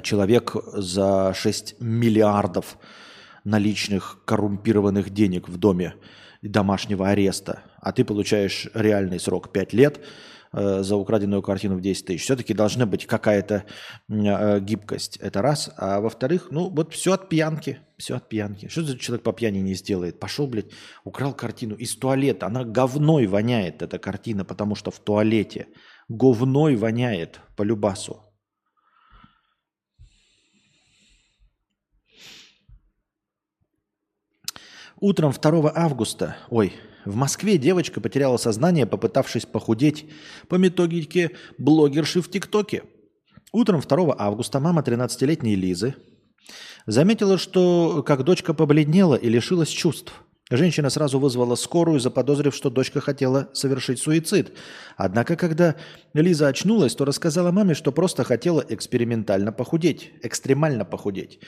человек 0.02 0.56
за 0.74 1.34
6 1.34 1.80
миллиардов 1.80 2.78
наличных 3.44 4.20
коррумпированных 4.26 5.10
денег 5.10 5.50
в 5.50 5.58
доме 5.58 5.96
домашнего 6.44 7.10
ареста, 7.10 7.64
а 7.82 7.92
ты 7.92 8.06
получаешь 8.06 8.70
реальный 8.74 9.20
срок 9.20 9.52
5 9.52 9.74
лет– 9.74 10.00
Э, 10.56 10.84
за 10.84 10.96
украденную 10.98 11.42
картину 11.42 11.78
в 11.78 11.82
10 11.82 12.06
тысяч. 12.06 12.24
Все-таки 12.24 12.54
должна 12.54 12.86
быть 12.86 13.08
какая-то 13.08 13.66
э, 14.08 14.60
гибкость. 14.60 15.18
Это 15.18 15.42
раз. 15.42 15.72
А 15.78 16.00
во-вторых, 16.00 16.50
ну 16.52 16.70
вот 16.70 16.94
все 16.94 17.14
от 17.14 17.28
пьянки. 17.28 17.80
Все 17.98 18.18
от 18.18 18.30
пьянки. 18.30 18.68
Что 18.68 18.84
за 18.84 19.00
человек 19.00 19.24
по 19.24 19.34
пьяни 19.34 19.60
не 19.60 19.74
сделает? 19.74 20.20
Пошел, 20.20 20.46
блядь, 20.46 20.70
украл 21.04 21.34
картину 21.34 21.74
из 21.76 21.96
туалета. 21.96 22.46
Она 22.46 22.64
говной 22.66 23.26
воняет, 23.26 23.82
эта 23.82 23.98
картина, 23.98 24.46
потому 24.46 24.76
что 24.76 24.92
в 24.92 25.00
туалете. 25.00 25.70
Говной 26.08 26.76
воняет 26.76 27.40
по 27.56 27.64
любасу. 27.64 28.22
Утром 35.00 35.32
2 35.32 35.72
августа, 35.76 36.38
ой, 36.50 36.74
в 37.06 37.16
Москве 37.16 37.58
девочка 37.58 38.02
потеряла 38.02 38.38
сознание, 38.38 38.86
попытавшись 38.86 39.46
похудеть 39.46 40.06
по 40.48 40.56
методике 40.56 41.32
блогерши 41.58 42.22
в 42.22 42.30
ТикТоке. 42.30 42.84
Утром 43.52 43.82
2 43.82 44.16
августа 44.18 44.60
мама 44.60 44.82
13-летней 44.82 45.56
Лизы 45.56 45.96
заметила, 46.86 47.38
что 47.38 48.04
как 48.06 48.24
дочка 48.24 48.54
побледнела 48.54 49.16
и 49.16 49.30
лишилась 49.30 49.70
чувств. 49.70 50.14
Женщина 50.50 50.90
сразу 50.90 51.20
вызвала 51.20 51.56
скорую, 51.56 52.00
заподозрив, 52.00 52.54
что 52.54 52.70
дочка 52.70 53.00
хотела 53.00 53.50
совершить 53.54 54.00
суицид. 54.00 54.52
Однако, 54.98 55.36
когда 55.36 55.76
Лиза 56.14 56.48
очнулась, 56.48 56.96
то 56.96 57.06
рассказала 57.06 57.52
маме, 57.52 57.74
что 57.74 57.92
просто 57.92 58.24
хотела 58.24 58.64
экспериментально 58.68 59.52
похудеть, 59.52 60.12
экстремально 60.22 60.84
похудеть. 60.84 61.40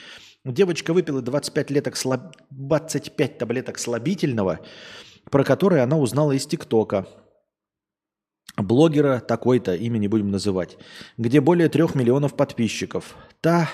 Девочка 0.45 0.93
выпила 0.93 1.21
25, 1.21 1.71
леток 1.71 1.97
слаб... 1.97 2.35
25 2.51 3.37
таблеток 3.37 3.79
слабительного, 3.79 4.59
про 5.29 5.43
который 5.43 5.81
она 5.81 5.97
узнала 5.97 6.31
из 6.31 6.45
ТикТока. 6.45 7.07
Блогера 8.57 9.19
такой-то, 9.19 9.75
имя 9.75 9.97
не 9.97 10.07
будем 10.07 10.31
называть, 10.31 10.77
где 11.17 11.41
более 11.41 11.67
трех 11.67 11.93
миллионов 11.93 12.35
подписчиков. 12.35 13.15
Та 13.41 13.69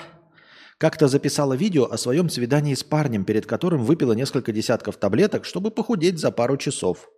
как-то 0.78 1.06
записала 1.06 1.54
видео 1.54 1.84
о 1.84 1.96
своем 1.96 2.28
свидании 2.28 2.74
с 2.74 2.82
парнем, 2.82 3.24
перед 3.24 3.46
которым 3.46 3.84
выпила 3.84 4.14
несколько 4.14 4.50
десятков 4.50 4.96
таблеток, 4.96 5.44
чтобы 5.44 5.70
похудеть 5.70 6.18
за 6.18 6.32
пару 6.32 6.56
часов. 6.56 7.08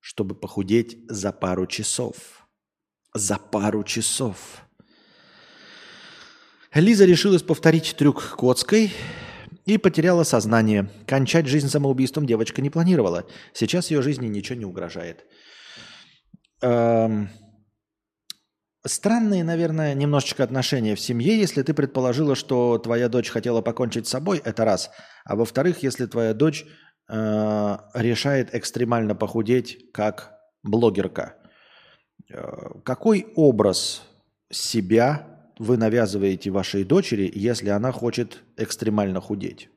Чтобы 0.00 0.34
похудеть 0.34 0.98
за 1.08 1.32
пару 1.32 1.66
часов. 1.66 2.16
За 3.14 3.38
пару 3.38 3.82
часов. 3.84 4.62
Лиза 6.74 7.06
решилась 7.06 7.42
повторить 7.42 7.94
трюк 7.96 8.36
Коцкой 8.36 8.92
и 9.68 9.76
потеряла 9.76 10.24
сознание. 10.24 10.88
Кончать 11.06 11.46
жизнь 11.46 11.68
самоубийством 11.68 12.26
девочка 12.26 12.62
не 12.62 12.70
планировала. 12.70 13.26
Сейчас 13.52 13.90
ее 13.90 14.00
жизни 14.00 14.26
ничего 14.26 14.58
не 14.58 14.64
угрожает. 14.64 15.26
Эм... 16.62 17.28
Странные, 18.86 19.44
наверное, 19.44 19.92
немножечко 19.92 20.42
отношения 20.42 20.94
в 20.94 21.00
семье, 21.00 21.38
если 21.38 21.62
ты 21.62 21.74
предположила, 21.74 22.34
что 22.34 22.78
твоя 22.78 23.08
дочь 23.08 23.28
хотела 23.28 23.60
покончить 23.60 24.06
с 24.06 24.10
собой, 24.10 24.40
это 24.42 24.64
раз. 24.64 24.90
А 25.24 25.36
во-вторых, 25.36 25.82
если 25.82 26.06
твоя 26.06 26.32
дочь 26.32 26.64
э, 27.10 27.78
решает 27.92 28.54
экстремально 28.54 29.14
похудеть 29.14 29.92
как 29.92 30.32
блогерка. 30.62 31.34
Э, 32.32 32.80
какой 32.84 33.26
образ 33.34 34.02
себя 34.50 35.37
вы 35.58 35.76
навязываете 35.76 36.50
вашей 36.50 36.84
дочери, 36.84 37.30
если 37.34 37.68
она 37.68 37.92
хочет 37.92 38.42
экстремально 38.56 39.20
худеть? 39.20 39.68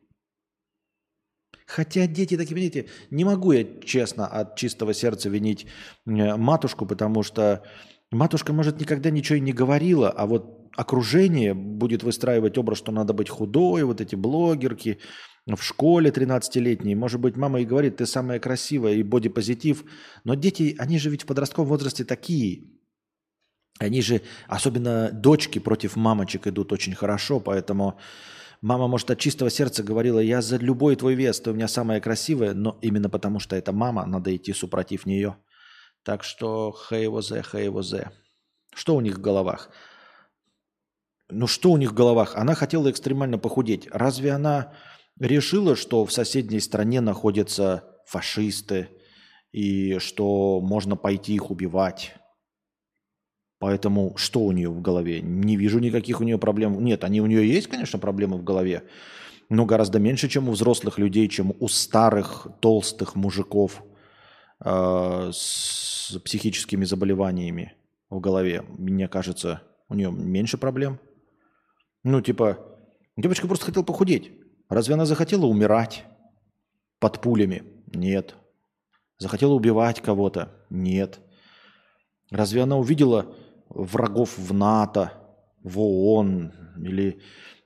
Хотя 1.66 2.06
дети 2.06 2.36
такие, 2.36 2.56
видите, 2.56 2.88
не 3.12 3.24
могу 3.24 3.54
я 3.54 3.66
честно 3.84 4.28
от 4.28 4.58
чистого 4.58 4.94
сердца 4.94 5.30
винить 5.30 5.68
матушку, 6.06 6.86
потому 6.86 7.24
что 7.24 7.64
матушка, 8.12 8.52
может, 8.52 8.80
никогда 8.80 9.10
ничего 9.10 9.38
и 9.38 9.42
не 9.42 9.54
говорила, 9.54 10.10
а 10.10 10.26
вот 10.26 10.70
окружение 10.76 11.54
будет 11.54 12.04
выстраивать 12.04 12.58
образ, 12.58 12.78
что 12.78 12.92
надо 12.92 13.14
быть 13.14 13.30
худой, 13.30 13.84
вот 13.84 14.02
эти 14.02 14.16
блогерки 14.16 15.00
в 15.48 15.62
школе 15.62 16.12
13-летние. 16.12 16.96
Может 16.96 17.20
быть, 17.22 17.38
мама 17.38 17.62
и 17.62 17.66
говорит, 17.66 17.98
ты 17.98 18.06
самая 18.06 18.40
красивая 18.40 18.96
и 18.96 19.04
бодипозитив. 19.04 19.86
Но 20.24 20.36
дети, 20.36 20.76
они 20.78 21.00
же 21.00 21.10
ведь 21.10 21.24
в 21.24 21.26
подростковом 21.26 21.70
возрасте 21.70 22.04
такие. 22.04 22.81
Они 23.80 24.02
же, 24.02 24.22
особенно 24.48 25.12
дочки 25.12 25.60
против 25.60 25.96
мамочек 25.96 26.48
идут 26.48 26.72
очень 26.72 26.94
хорошо, 26.94 27.40
поэтому 27.40 28.00
мама, 28.62 28.88
может, 28.88 29.10
от 29.12 29.20
чистого 29.20 29.50
сердца 29.50 29.84
говорила, 29.84 30.20
я 30.20 30.42
за 30.42 30.58
любой 30.58 30.96
твой 30.96 31.16
вес, 31.16 31.40
ты 31.40 31.52
у 31.52 31.54
меня 31.54 31.68
самая 31.68 32.00
красивая, 32.00 32.54
но 32.54 32.78
именно 32.82 33.10
потому 33.10 33.40
что 33.40 33.56
это 33.56 33.72
мама, 33.72 34.06
надо 34.06 34.36
идти 34.36 34.54
супротив 34.54 35.06
нее. 35.06 35.36
Так 36.04 36.24
что 36.24 36.76
хей 36.90 37.08
возе, 37.08 37.44
хей 37.44 37.70
возе. 37.70 38.12
Что 38.74 38.96
у 38.96 39.02
них 39.02 39.18
в 39.18 39.22
головах? 39.22 39.70
Ну 41.30 41.48
что 41.48 41.72
у 41.72 41.78
них 41.78 41.92
в 41.92 41.96
головах? 41.96 42.36
Она 42.36 42.56
хотела 42.56 42.90
экстремально 42.92 43.38
похудеть. 43.38 43.88
Разве 43.92 44.32
она 44.32 44.74
решила, 45.20 45.76
что 45.76 46.06
в 46.06 46.12
соседней 46.12 46.60
стране 46.60 47.02
находятся 47.02 47.84
фашисты 48.06 48.90
и 49.52 49.98
что 50.00 50.60
можно 50.62 50.96
пойти 50.96 51.34
их 51.36 51.52
убивать? 51.52 52.16
Поэтому 53.62 54.14
что 54.18 54.40
у 54.40 54.52
нее 54.52 54.70
в 54.70 54.82
голове? 54.82 55.22
Не 55.22 55.56
вижу 55.56 55.78
никаких 55.78 56.20
у 56.20 56.24
нее 56.24 56.40
проблем. 56.40 56.84
Нет, 56.84 57.04
они 57.04 57.22
у 57.22 57.28
нее 57.28 57.48
есть, 57.48 57.68
конечно, 57.68 58.00
проблемы 58.00 58.38
в 58.38 58.44
голове, 58.44 58.86
но 59.50 59.68
гораздо 59.68 60.00
меньше, 60.00 60.28
чем 60.30 60.50
у 60.50 60.54
взрослых 60.54 60.98
людей, 60.98 61.28
чем 61.28 61.54
у 61.60 61.68
старых, 61.68 62.48
толстых 62.60 63.14
мужиков 63.14 63.84
э, 64.66 65.30
с 65.32 66.18
психическими 66.26 66.86
заболеваниями 66.86 67.76
в 68.10 68.20
голове. 68.20 68.66
Мне 68.80 69.08
кажется, 69.08 69.62
у 69.90 69.94
нее 69.94 70.12
меньше 70.12 70.58
проблем. 70.58 71.00
Ну, 72.04 72.20
типа, 72.20 72.58
девочка 73.16 73.46
просто 73.46 73.68
хотела 73.68 73.84
похудеть. 73.84 74.32
Разве 74.70 74.96
она 74.96 75.06
захотела 75.06 75.46
умирать 75.46 76.04
под 77.00 77.22
пулями? 77.22 77.62
Нет. 77.94 78.34
Захотела 79.20 79.54
убивать 79.54 80.02
кого-то? 80.02 80.52
Нет. 80.72 81.20
Разве 82.32 82.64
она 82.64 82.78
увидела 82.78 83.36
врагов 83.74 84.38
в 84.38 84.54
НАТО, 84.54 85.14
в 85.64 85.80
ООН 85.80 86.54
или 86.84 87.20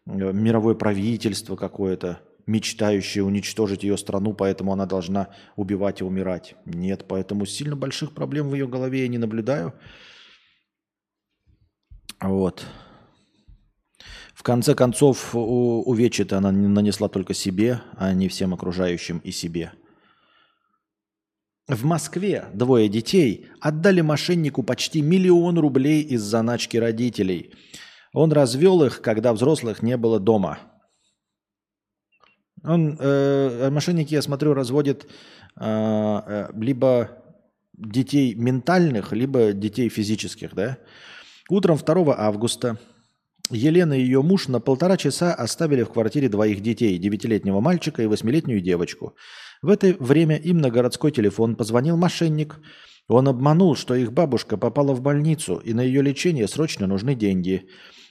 э, 0.06 0.34
мировое 0.34 0.76
правительство 0.76 1.56
какое-то, 1.56 2.20
мечтающее 2.46 3.24
уничтожить 3.24 3.84
ее 3.84 3.98
страну, 3.98 4.34
поэтому 4.34 4.72
она 4.74 4.86
должна 4.86 5.30
убивать 5.56 6.02
и 6.02 6.04
умирать. 6.04 6.56
Нет, 6.66 7.06
поэтому 7.08 7.46
сильно 7.46 7.76
больших 7.76 8.14
проблем 8.14 8.50
в 8.50 8.54
ее 8.54 8.68
голове 8.68 9.02
я 9.02 9.08
не 9.08 9.18
наблюдаю. 9.18 9.74
Вот. 12.22 12.66
В 14.34 14.44
конце 14.44 14.76
концов, 14.76 15.34
увечья 15.34 16.28
она 16.32 16.52
нанесла 16.52 17.10
только 17.10 17.34
себе, 17.34 17.82
а 17.98 18.14
не 18.14 18.28
всем 18.28 18.54
окружающим 18.54 19.20
и 19.20 19.32
себе– 19.32 19.72
в 21.68 21.84
Москве 21.84 22.46
двое 22.54 22.88
детей 22.90 23.48
отдали 23.60 24.02
мошеннику 24.02 24.62
почти 24.64 25.02
миллион 25.02 25.58
рублей 25.58 26.02
из 26.04 26.22
заначки 26.22 26.78
родителей. 26.78 27.54
Он 28.14 28.32
развел 28.32 28.84
их, 28.84 29.02
когда 29.02 29.34
взрослых 29.34 29.82
не 29.82 29.98
было 29.98 30.20
дома. 30.20 30.60
Он, 32.64 32.98
э, 33.00 33.70
мошенники, 33.70 34.14
я 34.14 34.22
смотрю, 34.22 34.54
разводят 34.54 35.06
э, 35.06 35.08
э, 35.60 36.50
либо 36.56 37.12
детей 37.74 38.36
ментальных, 38.36 39.12
либо 39.12 39.52
детей 39.52 39.90
физических. 39.90 40.54
Да? 40.56 40.78
Утром 41.50 41.78
2 41.78 42.16
августа 42.18 42.78
Елена 43.52 43.94
и 43.94 44.02
ее 44.02 44.22
муж 44.22 44.48
на 44.48 44.60
полтора 44.60 44.98
часа 44.98 45.34
оставили 45.34 45.84
в 45.84 45.92
квартире 45.92 46.30
двоих 46.30 46.62
детей, 46.62 46.98
девятилетнего 46.98 47.60
мальчика 47.60 48.02
и 48.02 48.08
восьмилетнюю 48.08 48.62
девочку. 48.62 49.16
В 49.66 49.70
это 49.70 49.96
время 49.98 50.38
им 50.38 50.60
на 50.60 50.70
городской 50.70 51.12
телефон 51.12 51.56
позвонил 51.56 51.98
мошенник. 51.98 52.60
Он 53.08 53.28
обманул, 53.28 53.76
что 53.76 53.96
их 53.96 54.14
бабушка 54.14 54.58
попала 54.58 54.94
в 54.94 55.02
больницу, 55.02 55.56
и 55.56 55.74
на 55.74 55.82
ее 55.82 56.04
лечение 56.04 56.48
срочно 56.48 56.86
нужны 56.86 57.16
деньги. 57.16 57.68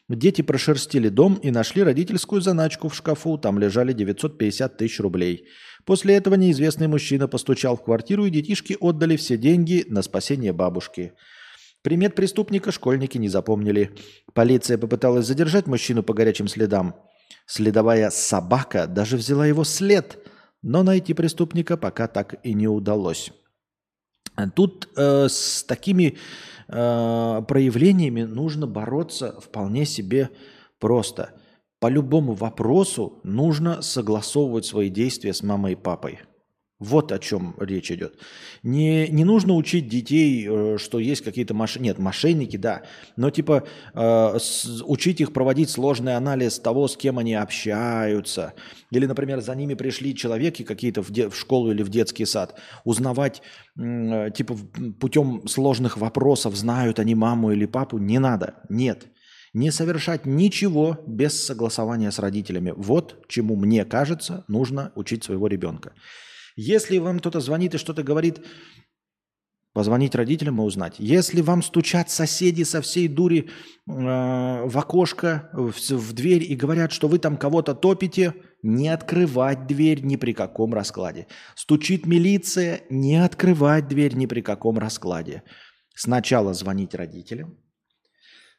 Дети 0.09 0.43
прошерстили 0.43 1.11
дом 1.11 1.35
и 1.37 1.53
нашли 1.53 1.85
родительскую 1.85 2.41
заначку 2.41 2.89
в 2.89 2.97
шкафу, 2.97 3.39
там 3.39 3.61
лежали 3.61 3.93
950 3.93 4.77
тысяч 4.77 4.99
рублей. 4.99 5.47
После 5.85 6.17
этого 6.17 6.35
неизвестный 6.35 6.89
мужчина 6.89 7.29
постучал 7.29 7.77
в 7.77 7.85
квартиру, 7.85 8.27
и 8.27 8.31
детишки 8.31 8.77
отдали 8.81 9.15
все 9.15 9.37
деньги 9.37 9.85
на 9.87 10.03
спасение 10.03 10.53
бабушки. 10.53 11.13
Примет 11.83 12.17
преступника 12.17 12.73
школьники 12.73 13.17
не 13.17 13.29
запомнили. 13.29 13.93
Полиция 14.33 14.77
попыталась 14.77 15.27
задержать 15.27 15.69
мужчину 15.69 16.03
по 16.03 16.15
горячим 16.15 16.49
следам. 16.49 16.97
Следовая 17.47 18.11
собака 18.11 18.89
даже 18.89 19.17
взяла 19.17 19.47
его 19.47 19.63
след, 19.63 20.19
но 20.65 20.83
найти 20.83 21.13
преступника 21.13 21.77
пока 21.77 22.09
так 22.09 22.37
и 22.43 22.55
не 22.55 22.67
удалось. 22.67 23.31
Тут 24.57 24.89
э, 24.97 25.29
с 25.29 25.63
такими 25.63 26.17
э, 26.67 27.43
проявлениями 27.47 28.23
нужно 28.23 28.67
бороться 28.67 29.39
вполне 29.41 29.85
себе 29.85 30.31
просто. 30.81 31.31
По 31.81 31.89
любому 31.89 32.33
вопросу 32.33 33.21
нужно 33.23 33.83
согласовывать 33.83 34.65
свои 34.65 34.89
действия 34.89 35.35
с 35.35 35.43
мамой 35.43 35.73
и 35.73 35.77
папой. 35.77 36.21
Вот 36.85 37.13
о 37.13 37.19
чем 37.19 37.55
речь 37.59 37.91
идет. 37.91 38.19
Не, 38.63 39.09
не 39.09 39.25
нужно 39.25 39.55
учить 39.55 39.89
детей, 39.89 40.47
э, 40.47 40.77
что 40.79 40.99
есть 40.99 41.25
какие-то 41.25 41.55
мошенники. 41.55 41.89
Нет, 41.89 41.99
мошенники, 41.99 42.57
да. 42.59 42.83
Но 43.17 43.31
типа 43.31 43.65
э, 43.95 44.39
с, 44.39 44.83
учить 44.85 45.21
их 45.21 45.33
проводить 45.33 45.71
сложный 45.71 46.15
анализ 46.15 46.59
того, 46.59 46.87
с 46.87 46.97
кем 46.97 47.19
они 47.19 47.35
общаются. 47.35 48.53
Или, 48.91 49.07
например, 49.07 49.41
за 49.41 49.55
ними 49.55 49.73
пришли 49.75 50.15
человеки 50.15 50.63
какие-то 50.63 51.03
в, 51.03 51.11
де, 51.11 51.31
в 51.31 51.37
школу 51.37 51.71
или 51.71 51.83
в 51.83 51.89
детский 51.89 52.27
сад. 52.27 52.61
Узнавать, 52.85 53.41
э, 53.79 54.31
типа, 54.37 54.57
путем 55.01 55.49
сложных 55.49 55.97
вопросов, 55.97 56.55
знают 56.55 56.99
они 56.99 57.15
маму 57.15 57.53
или 57.53 57.65
папу. 57.65 57.97
Не 57.97 58.19
надо. 58.19 58.57
Нет. 58.69 59.07
Не 59.55 59.71
совершать 59.71 60.27
ничего 60.27 60.99
без 61.07 61.47
согласования 61.47 62.11
с 62.11 62.19
родителями. 62.19 62.75
Вот 62.77 63.25
чему, 63.29 63.57
мне 63.57 63.85
кажется, 63.87 64.45
нужно 64.49 64.93
учить 64.97 65.25
своего 65.25 65.47
ребенка. 65.47 65.93
Если 66.57 66.99
вам 66.99 67.19
кто-то 67.19 67.41
звонит 67.41 67.75
и 67.75 67.79
что-то 67.79 68.03
говорит, 68.03 68.41
позвонить 69.75 70.15
родителям 70.15 70.61
и 70.61 70.65
узнать. 70.65 70.95
Если 70.99 71.41
вам 71.41 71.61
стучат 71.63 72.09
соседи 72.09 72.63
со 72.63 72.81
всей 72.81 73.09
дури 73.09 73.49
э, 73.49 73.51
в 73.87 74.79
окошко, 74.79 75.51
в, 75.53 75.73
в 75.73 76.13
дверь 76.13 76.45
и 76.45 76.55
говорят, 76.55 76.93
что 76.93 77.09
вы 77.09 77.19
там 77.19 77.37
кого-то 77.37 77.75
топите, 77.75 78.35
не 78.63 78.89
открывать 78.89 79.67
дверь 79.67 80.03
ни 80.03 80.15
при 80.15 80.33
каком 80.33 80.73
раскладе. 80.73 81.27
Стучит 81.57 82.07
милиция, 82.07 82.83
не 82.89 83.17
открывать 83.17 83.89
дверь 83.89 84.15
ни 84.15 84.27
при 84.27 84.43
каком 84.43 84.79
раскладе. 84.79 85.43
Сначала 85.97 86.55
звонить 86.55 86.95
родителям, 86.95 87.59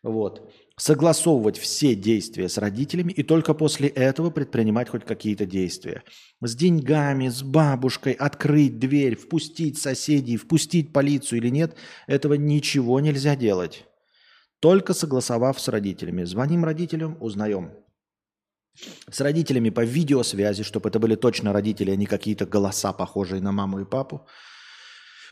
вот 0.04 0.52
согласовывать 0.78 1.58
все 1.58 1.96
действия 1.96 2.50
с 2.50 2.58
родителями 2.58 3.14
и 3.14 3.24
только 3.24 3.54
после 3.54 3.88
этого 3.88 4.30
предпринимать 4.30 4.90
хоть 4.90 5.06
какие-то 5.06 5.46
действия. 5.46 6.04
С 6.42 6.56
деньгами, 6.56 7.30
с 7.30 7.44
бабушкой, 7.44 8.14
открыть 8.14 8.78
дверь, 8.78 9.16
впустить 9.16 9.78
соседей, 9.78 10.38
впустить 10.38 10.92
полицию 10.92 11.40
или 11.40 11.50
нет, 11.50 11.76
этого 12.08 12.34
ничего 12.34 13.00
нельзя 13.00 13.36
делать. 13.36 13.86
Только 14.60 14.94
согласовав 14.94 15.60
с 15.60 15.68
родителями. 15.68 16.24
Звоним 16.24 16.66
родителям, 16.66 17.18
узнаем. 17.22 17.72
С 19.10 19.22
родителями 19.22 19.70
по 19.70 19.86
видеосвязи, 19.86 20.64
чтобы 20.64 20.90
это 20.90 21.00
были 21.00 21.16
точно 21.16 21.54
родители, 21.54 21.92
а 21.92 21.96
не 21.96 22.06
какие-то 22.06 22.46
голоса, 22.46 22.92
похожие 22.92 23.42
на 23.42 23.54
маму 23.54 23.80
и 23.80 23.86
папу. 23.86 24.28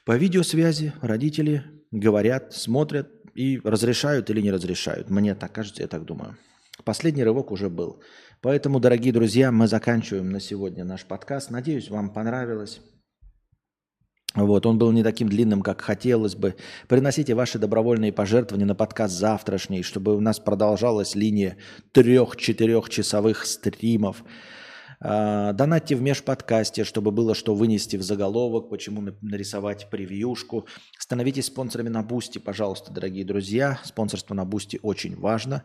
По 0.06 0.15
видеосвязи 0.15 0.94
родители 1.02 1.64
говорят, 1.91 2.53
смотрят, 2.53 3.10
и 3.34 3.60
разрешают 3.64 4.30
или 4.30 4.41
не 4.41 4.51
разрешают. 4.51 5.10
Мне 5.10 5.35
так 5.35 5.51
кажется, 5.51 5.81
я 5.81 5.88
так 5.88 6.05
думаю. 6.05 6.38
Последний 6.84 7.23
рывок 7.23 7.51
уже 7.51 7.69
был. 7.69 8.01
Поэтому, 8.41 8.80
дорогие 8.80 9.14
друзья, 9.14 9.51
мы 9.51 9.68
заканчиваем 9.68 10.30
на 10.30 10.39
сегодня 10.39 10.84
наш 10.84 11.05
подкаст. 11.05 11.49
Надеюсь, 11.51 11.89
вам 11.89 12.10
понравилось. 12.10 12.81
Вот, 14.35 14.65
он 14.65 14.80
был 14.80 14.91
не 14.91 15.03
таким 15.03 15.30
длинным, 15.30 15.61
как 15.61 15.81
хотелось 15.81 16.35
бы. 16.35 16.55
Приносите 16.88 17.35
ваши 17.35 17.60
добровольные 17.60 18.11
пожертвования 18.11 18.65
на 18.65 18.73
подкаст 18.73 19.14
завтрашний, 19.14 19.84
чтобы 19.84 20.15
у 20.15 20.19
нас 20.19 20.39
продолжалась 20.39 21.14
линия 21.14 21.57
трех-четырех 21.91 22.89
часовых 22.89 23.45
стримов. 23.45 24.23
А, 24.99 25.53
донатьте 25.53 25.95
в 25.95 26.01
межподкасте, 26.01 26.84
чтобы 26.84 27.11
было 27.11 27.35
что 27.35 27.53
вынести 27.53 27.97
в 27.97 28.01
заголовок, 28.01 28.69
почему 28.69 29.03
нарисовать 29.22 29.89
превьюшку. 29.91 30.65
Становитесь 31.14 31.45
спонсорами 31.45 31.90
на 31.90 32.02
Бусти, 32.02 32.40
пожалуйста, 32.40 32.91
дорогие 32.91 33.23
друзья. 33.23 33.80
Спонсорство 33.84 34.34
на 34.34 34.45
Бусти 34.45 34.80
очень 34.81 35.15
важно. 35.15 35.64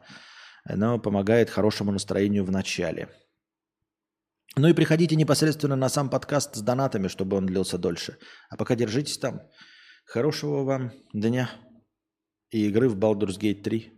Оно 0.62 0.98
помогает 0.98 1.48
хорошему 1.48 1.90
настроению 1.90 2.44
в 2.44 2.50
начале. 2.50 3.08
Ну 4.56 4.68
и 4.68 4.74
приходите 4.74 5.16
непосредственно 5.16 5.74
на 5.74 5.88
сам 5.88 6.10
подкаст 6.10 6.54
с 6.54 6.60
донатами, 6.60 7.08
чтобы 7.08 7.38
он 7.38 7.46
длился 7.46 7.78
дольше. 7.78 8.18
А 8.50 8.58
пока 8.58 8.74
держитесь 8.74 9.16
там. 9.16 9.40
Хорошего 10.04 10.64
вам 10.64 10.92
дня 11.14 11.50
и 12.50 12.66
игры 12.66 12.90
в 12.90 12.98
Baldur's 12.98 13.40
Gate 13.40 13.62
3. 13.62 13.90